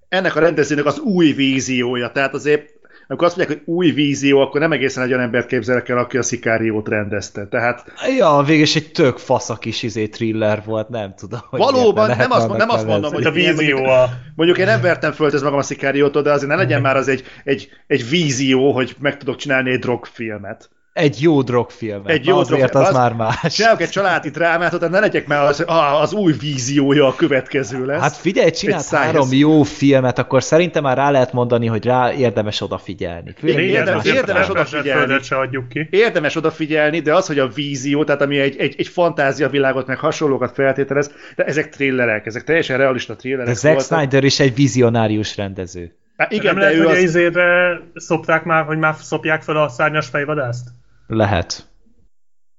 ennek 0.09 0.37
a 0.37 0.41
rendezőnek 0.41 0.85
az 0.85 0.99
új 0.99 1.33
víziója, 1.33 2.11
tehát 2.11 2.35
azért 2.35 2.71
amikor 3.07 3.27
azt 3.27 3.37
mondják, 3.37 3.59
hogy 3.59 3.75
új 3.75 3.91
vízió, 3.91 4.41
akkor 4.41 4.61
nem 4.61 4.73
egészen 4.73 5.03
egy 5.03 5.11
olyan 5.11 5.23
embert 5.23 5.47
képzelek 5.47 5.89
el, 5.89 5.99
aki 5.99 6.19
a 6.19 6.23
Szikáriót 6.23 6.89
rendezte. 6.89 7.47
Tehát... 7.47 7.93
Ja, 8.19 8.43
végül 8.47 8.63
is 8.63 8.77
egy 8.77 8.91
tök 8.93 9.19
fasza 9.19 9.55
kis 9.55 9.83
izé 9.83 10.09
thriller 10.09 10.63
volt, 10.65 10.89
nem 10.89 11.15
tudom. 11.15 11.41
Hogy 11.51 11.61
valóban, 11.61 12.17
nem 12.17 12.31
azt, 12.31 12.57
nem 12.57 12.69
azt 12.69 12.87
mondom, 12.87 13.13
hogy 13.13 13.25
a 13.25 13.31
vízió 13.31 13.55
mondjuk, 13.55 13.79
a... 13.79 14.09
mondjuk 14.35 14.59
én 14.59 14.67
nem 14.67 14.81
vertem 14.81 15.13
föl 15.13 15.33
ez 15.33 15.43
magam 15.43 15.59
a 15.59 15.63
Szikáriótól, 15.63 16.23
de 16.23 16.33
azért 16.33 16.51
ne 16.51 16.57
legyen 16.57 16.81
már 16.81 16.97
az 16.97 17.09
egy, 17.09 17.25
egy, 17.45 17.69
egy 17.87 18.09
vízió, 18.09 18.73
hogy 18.73 18.97
meg 18.99 19.17
tudok 19.17 19.37
csinálni 19.37 19.71
egy 19.71 19.79
drogfilmet. 19.79 20.71
Egy 20.95 21.23
jó 21.23 21.43
drogfilmet. 21.43 22.09
Egy 22.09 22.27
jó 22.27 22.39
azért 22.39 22.75
az, 22.75 22.89
az 22.89 22.95
már 22.95 23.13
más. 23.13 23.55
Csinálok 23.55 23.81
egy 23.81 23.89
családi 23.89 24.29
drámát, 24.29 24.71
tehát 24.71 24.91
ne 24.91 25.01
legyek 25.01 25.27
már 25.27 25.45
az, 25.45 25.65
az 26.01 26.13
új 26.13 26.33
víziója 26.41 27.07
a 27.07 27.15
következő 27.15 27.87
lesz. 27.87 28.01
Hát 28.01 28.17
figyelj, 28.17 28.51
csinált 28.51 28.89
három 28.89 29.29
jó 29.33 29.63
filmet, 29.63 30.19
akkor 30.19 30.43
szerintem 30.43 30.83
már 30.83 30.97
rá 30.97 31.11
lehet 31.11 31.33
mondani, 31.33 31.67
hogy 31.67 31.85
rá 31.85 32.13
érdemes 32.13 32.61
odafigyelni. 32.61 33.35
Érdemes, 33.43 34.05
érdemes 34.05 34.49
odafigyelni. 34.49 35.23
Se 35.23 35.37
adjuk 35.37 35.69
ki. 35.69 35.89
Érdemes 35.91 36.37
odafigyelni, 36.37 37.01
de 37.01 37.15
az, 37.15 37.27
hogy 37.27 37.39
a 37.39 37.49
vízió, 37.49 38.05
tehát 38.05 38.23
ami 38.23 38.39
egy, 38.39 38.57
egy, 38.57 38.75
egy 38.79 38.89
fantázia 38.89 39.49
világot, 39.49 39.87
meg 39.87 39.99
hasonlókat 39.99 40.53
feltételez, 40.55 41.11
de 41.37 41.45
ezek 41.45 41.69
thrillerek, 41.69 42.27
ezek 42.27 42.45
teljesen 42.45 42.79
realista 42.79 43.17
thrillerek. 43.17 43.47
De 43.47 43.55
Zack 43.55 43.81
Snyder 43.81 44.25
is 44.25 44.41
egy 44.41 44.55
vizionárius 44.55 45.37
rendező. 45.37 45.95
Hát 46.17 46.33
igen, 46.33 46.55
nem 46.55 46.55
de 46.55 46.61
lehet, 46.61 46.77
ő 46.77 46.83
hogy 46.83 46.97
az... 46.97 47.03
izére 47.03 47.81
szopták 47.95 48.45
már, 48.45 48.65
hogy 48.65 48.79
már 48.79 48.95
szopják 49.01 49.43
fel 49.43 49.57
a 49.57 49.69
szárnyas 49.69 50.07
fejvadászt? 50.07 50.69
Lehet. 51.07 51.69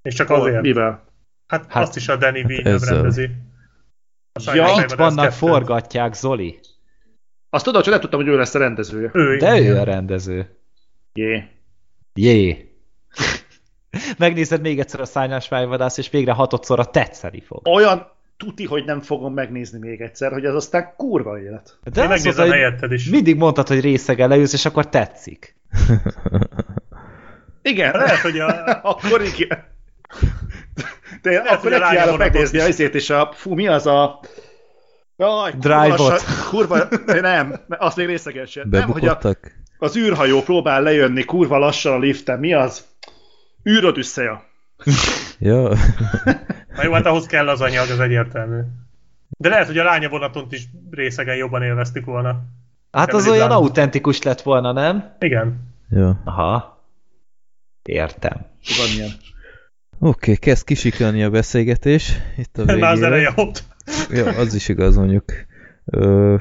És 0.02 0.16
csak 0.16 0.30
azért? 0.30 0.62
Mivel? 0.62 1.04
Hát, 1.48 1.66
hát 1.70 1.84
azt 1.84 1.96
is 1.96 2.08
a 2.08 2.16
Danny 2.16 2.46
Villeneuve 2.46 2.90
rendezi. 2.90 3.30
Ja, 4.54 4.84
itt 4.84 4.92
vannak, 4.92 5.32
forgatják, 5.32 6.14
Zoli. 6.14 6.60
Azt 7.50 7.66
tudod, 7.66 7.84
hogy 7.84 7.92
nem 7.92 8.02
tudtam, 8.02 8.20
hogy 8.20 8.30
ő 8.30 8.38
lesz 8.38 8.56
a 8.56 8.60
rendezője. 8.60 9.10
Ő, 9.14 9.38
De 9.38 9.60
ő 9.60 9.78
a 9.78 9.84
rendező. 9.84 10.58
Jé. 11.14 11.44
Jé. 12.14 12.72
Megnézed 14.18 14.62
még 14.62 14.80
egyszer 14.80 15.00
a 15.00 15.06
szányás 15.06 15.48
fejvadász, 15.48 15.98
és 15.98 16.10
végre 16.10 16.32
hatodszorra 16.32 16.86
tetszeni 16.86 17.42
fog. 17.42 17.68
Olyan 17.68 18.12
tuti, 18.38 18.66
hogy 18.66 18.86
nem 18.86 19.02
fogom 19.02 19.34
megnézni 19.34 19.80
még 19.80 20.02
egyszer, 20.02 20.32
hogy 20.32 20.46
az 20.46 20.56
aztán 20.56 20.94
kurva 20.98 21.40
élet. 21.40 21.80
De 21.84 22.02
Én 22.02 22.08
megnézem 22.08 22.50
helyetted 22.50 22.92
is. 22.92 23.10
Mindig 23.10 23.38
mondtad, 23.38 23.68
hogy 23.68 23.80
részegen 23.80 24.30
leülsz, 24.30 24.54
és 24.54 24.66
akkor 24.66 24.90
tetszik. 24.90 25.56
Igen. 27.70 27.92
Lehet, 27.92 28.20
hogy 28.20 28.40
a... 28.40 28.66
akkor 28.92 29.22
igen. 29.22 29.64
De 31.22 31.30
Lehet, 31.30 31.52
akkor 31.52 31.72
nekiállok 31.72 32.18
megnézni 32.18 32.58
is. 32.58 32.64
azért, 32.64 32.96
és 32.96 33.10
a... 33.10 33.32
Fú, 33.34 33.54
mi 33.54 33.68
az 33.68 33.86
a... 33.86 34.20
Jaj, 35.18 35.52
Drive-ot. 35.58 36.24
Kurva, 36.50 36.88
nem, 37.06 37.60
azt 37.68 37.98
még 37.98 38.06
részegesen. 38.06 38.68
Nem, 38.70 38.90
hogy 38.90 39.08
a, 39.08 39.20
az 39.78 39.98
űrhajó 39.98 40.42
próbál 40.42 40.82
lejönni 40.82 41.24
kurva 41.24 41.58
lassan 41.58 41.94
a 41.94 42.00
liften. 42.00 42.40
Mi 42.40 42.54
az? 42.54 42.86
Űrodüsszeja. 43.70 44.44
Jó. 45.38 45.68
Na 46.76 46.84
jó, 46.84 46.92
hát 46.92 47.06
ahhoz 47.06 47.26
kell 47.26 47.50
az 47.50 47.62
anyag, 47.62 47.90
az 47.90 48.00
egyértelmű. 48.00 48.60
De 49.38 49.50
lehet, 49.50 49.68
hogy 49.68 49.78
a 49.78 49.84
lánya 49.84 50.10
vonaton 50.10 50.48
is 50.50 50.68
részegen 50.92 51.36
jobban 51.36 51.64
élveztük 51.64 52.06
volna. 52.06 52.44
Hát 52.92 53.14
az 53.14 53.28
olyan 53.28 53.52
autentikus 53.52 54.22
lett 54.22 54.42
volna, 54.42 54.72
nem? 54.72 55.16
Igen. 55.20 55.74
Jó. 55.90 56.12
Aha. 56.24 56.75
Értem. 57.86 58.46
Van 58.78 58.88
ilyen. 58.96 59.10
Oké, 60.00 60.10
okay, 60.10 60.36
kezd 60.36 60.66
kisiklani 60.66 61.24
a 61.24 61.30
beszélgetés. 61.30 62.12
Itt 62.38 62.58
a 62.58 62.66
végére. 62.66 62.80
Már 62.86 62.92
az 62.92 63.02
eleje 63.02 63.34
ott. 63.36 63.64
Ja, 64.10 64.26
az 64.26 64.54
is 64.54 64.70
igaz 64.70 64.96
mondjuk. 64.96 65.24
Ö, 65.86 66.36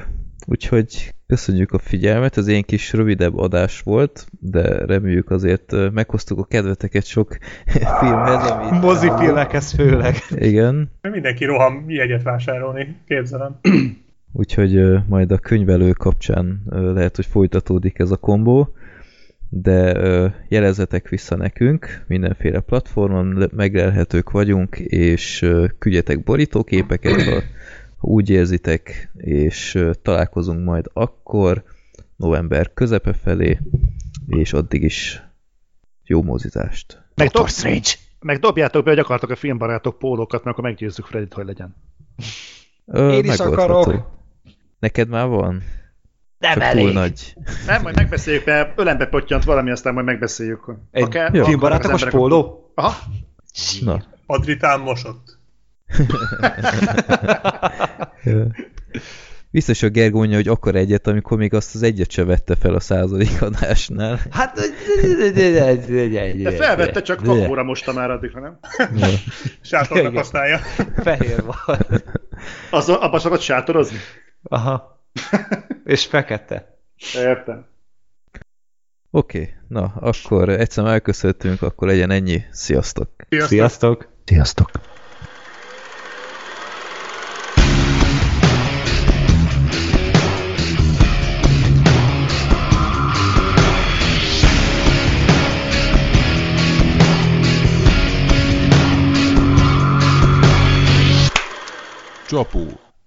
úgyhogy 0.47 1.13
köszönjük 1.27 1.71
a 1.71 1.79
figyelmet, 1.79 2.37
ez 2.37 2.47
én 2.47 2.63
kis 2.63 2.93
rövidebb 2.93 3.37
adás 3.37 3.81
volt, 3.81 4.27
de 4.39 4.85
reméljük 4.85 5.29
azért 5.29 5.91
meghoztuk 5.91 6.39
a 6.39 6.45
kedveteket 6.45 7.05
sok 7.05 7.37
filmhez, 7.99 8.49
amit... 8.49 8.81
Mozifilmekhez 8.81 9.73
főleg. 9.73 10.15
Igen. 10.29 10.91
Mindenki 11.01 11.45
roham 11.45 11.89
jegyet 11.89 12.23
vásárolni, 12.23 12.95
képzelem. 13.07 13.59
Úgyhogy 14.31 15.05
majd 15.07 15.31
a 15.31 15.37
könyvelő 15.37 15.91
kapcsán 15.91 16.63
lehet, 16.69 17.15
hogy 17.15 17.25
folytatódik 17.25 17.99
ez 17.99 18.11
a 18.11 18.17
kombó 18.17 18.75
de 19.49 20.35
jelezetek 20.47 21.09
vissza 21.09 21.35
nekünk, 21.35 22.03
mindenféle 22.07 22.59
platformon 22.59 23.49
meglelhetők 23.55 24.31
vagyunk, 24.31 24.79
és 24.79 25.45
küldjetek 25.79 26.23
borítóképeket, 26.23 27.21
ha, 27.21 27.41
ha 27.97 28.07
úgy 28.07 28.29
érzitek, 28.29 29.11
és 29.17 29.83
találkozunk 30.01 30.65
majd 30.65 30.85
akkor, 30.93 31.63
november 32.15 32.73
közepe 32.73 33.13
felé, 33.13 33.59
és 34.27 34.53
addig 34.53 34.83
is 34.83 35.23
jó 36.03 36.23
mozizást. 36.23 37.03
Meg, 37.15 37.29
dob, 37.29 37.47
meg 38.19 38.39
dobjátok 38.39 38.83
be, 38.83 38.89
hogy 38.89 38.99
akartok 38.99 39.29
a 39.29 39.35
filmbarátok 39.35 39.99
pólókat, 39.99 40.43
mert 40.43 40.57
akkor 40.57 40.69
meggyőzzük 40.69 41.05
Fredit, 41.05 41.33
hogy 41.33 41.45
legyen. 41.45 41.75
Ö, 42.85 43.11
Én 43.11 43.23
is 43.23 43.39
akarok. 43.39 44.13
Neked 44.79 45.09
már 45.09 45.27
van? 45.27 45.63
Nem 46.45 46.53
Csak 46.53 46.63
elég. 46.63 46.83
Túl 46.83 46.93
nagy. 46.93 47.35
Nem, 47.65 47.81
majd 47.81 47.95
megbeszéljük, 47.95 48.45
mert 48.45 48.79
ölembe 48.79 49.05
pottyant 49.05 49.43
valami, 49.43 49.71
aztán 49.71 49.93
majd 49.93 50.05
megbeszéljük. 50.05 50.75
Egy 50.91 51.03
Akár, 51.03 51.31
filmbarátok 51.31 52.09
póló? 52.09 52.71
Aha. 52.75 52.95
Na. 53.81 54.03
Adritán 54.25 54.79
mosott. 54.79 55.37
Biztos 59.51 59.83
a 59.83 59.89
Gergónya, 59.89 60.35
hogy 60.35 60.47
akar 60.47 60.75
egyet, 60.75 61.07
amikor 61.07 61.37
még 61.37 61.53
azt 61.53 61.75
az 61.75 61.83
egyet 61.83 62.11
se 62.11 62.23
vette 62.23 62.55
fel 62.55 62.73
a 62.73 62.79
századik 62.79 63.41
adásnál. 63.41 64.19
Hát... 64.31 64.59
De 66.43 66.51
felvette, 66.51 67.01
csak 67.01 67.23
kakóra 67.23 67.63
mosta 67.63 67.93
már 67.93 68.11
addigra, 68.11 68.39
nem? 68.39 68.59
Sátornak 69.61 70.15
használja. 70.15 70.57
Fehér 70.95 71.43
van. 71.43 71.77
Az, 72.71 72.89
abban 72.89 73.19
szokott 73.19 73.41
sátorozni? 73.41 73.97
Aha. 74.43 74.94
És 75.83 76.05
fekete. 76.05 76.77
Értem. 77.15 77.65
Oké, 79.09 79.39
okay, 79.39 79.53
na, 79.67 79.93
akkor 79.99 80.49
egyszer 80.49 80.85
elköszöntünk, 80.85 81.61
akkor 81.61 81.87
legyen 81.87 82.11
ennyi. 82.11 82.43
Sziasztok! 82.51 83.09
Sziasztok! 83.29 83.49
Sziasztok! 83.49 84.07
Sziasztok. 84.25 84.71
Csapó 102.27 102.65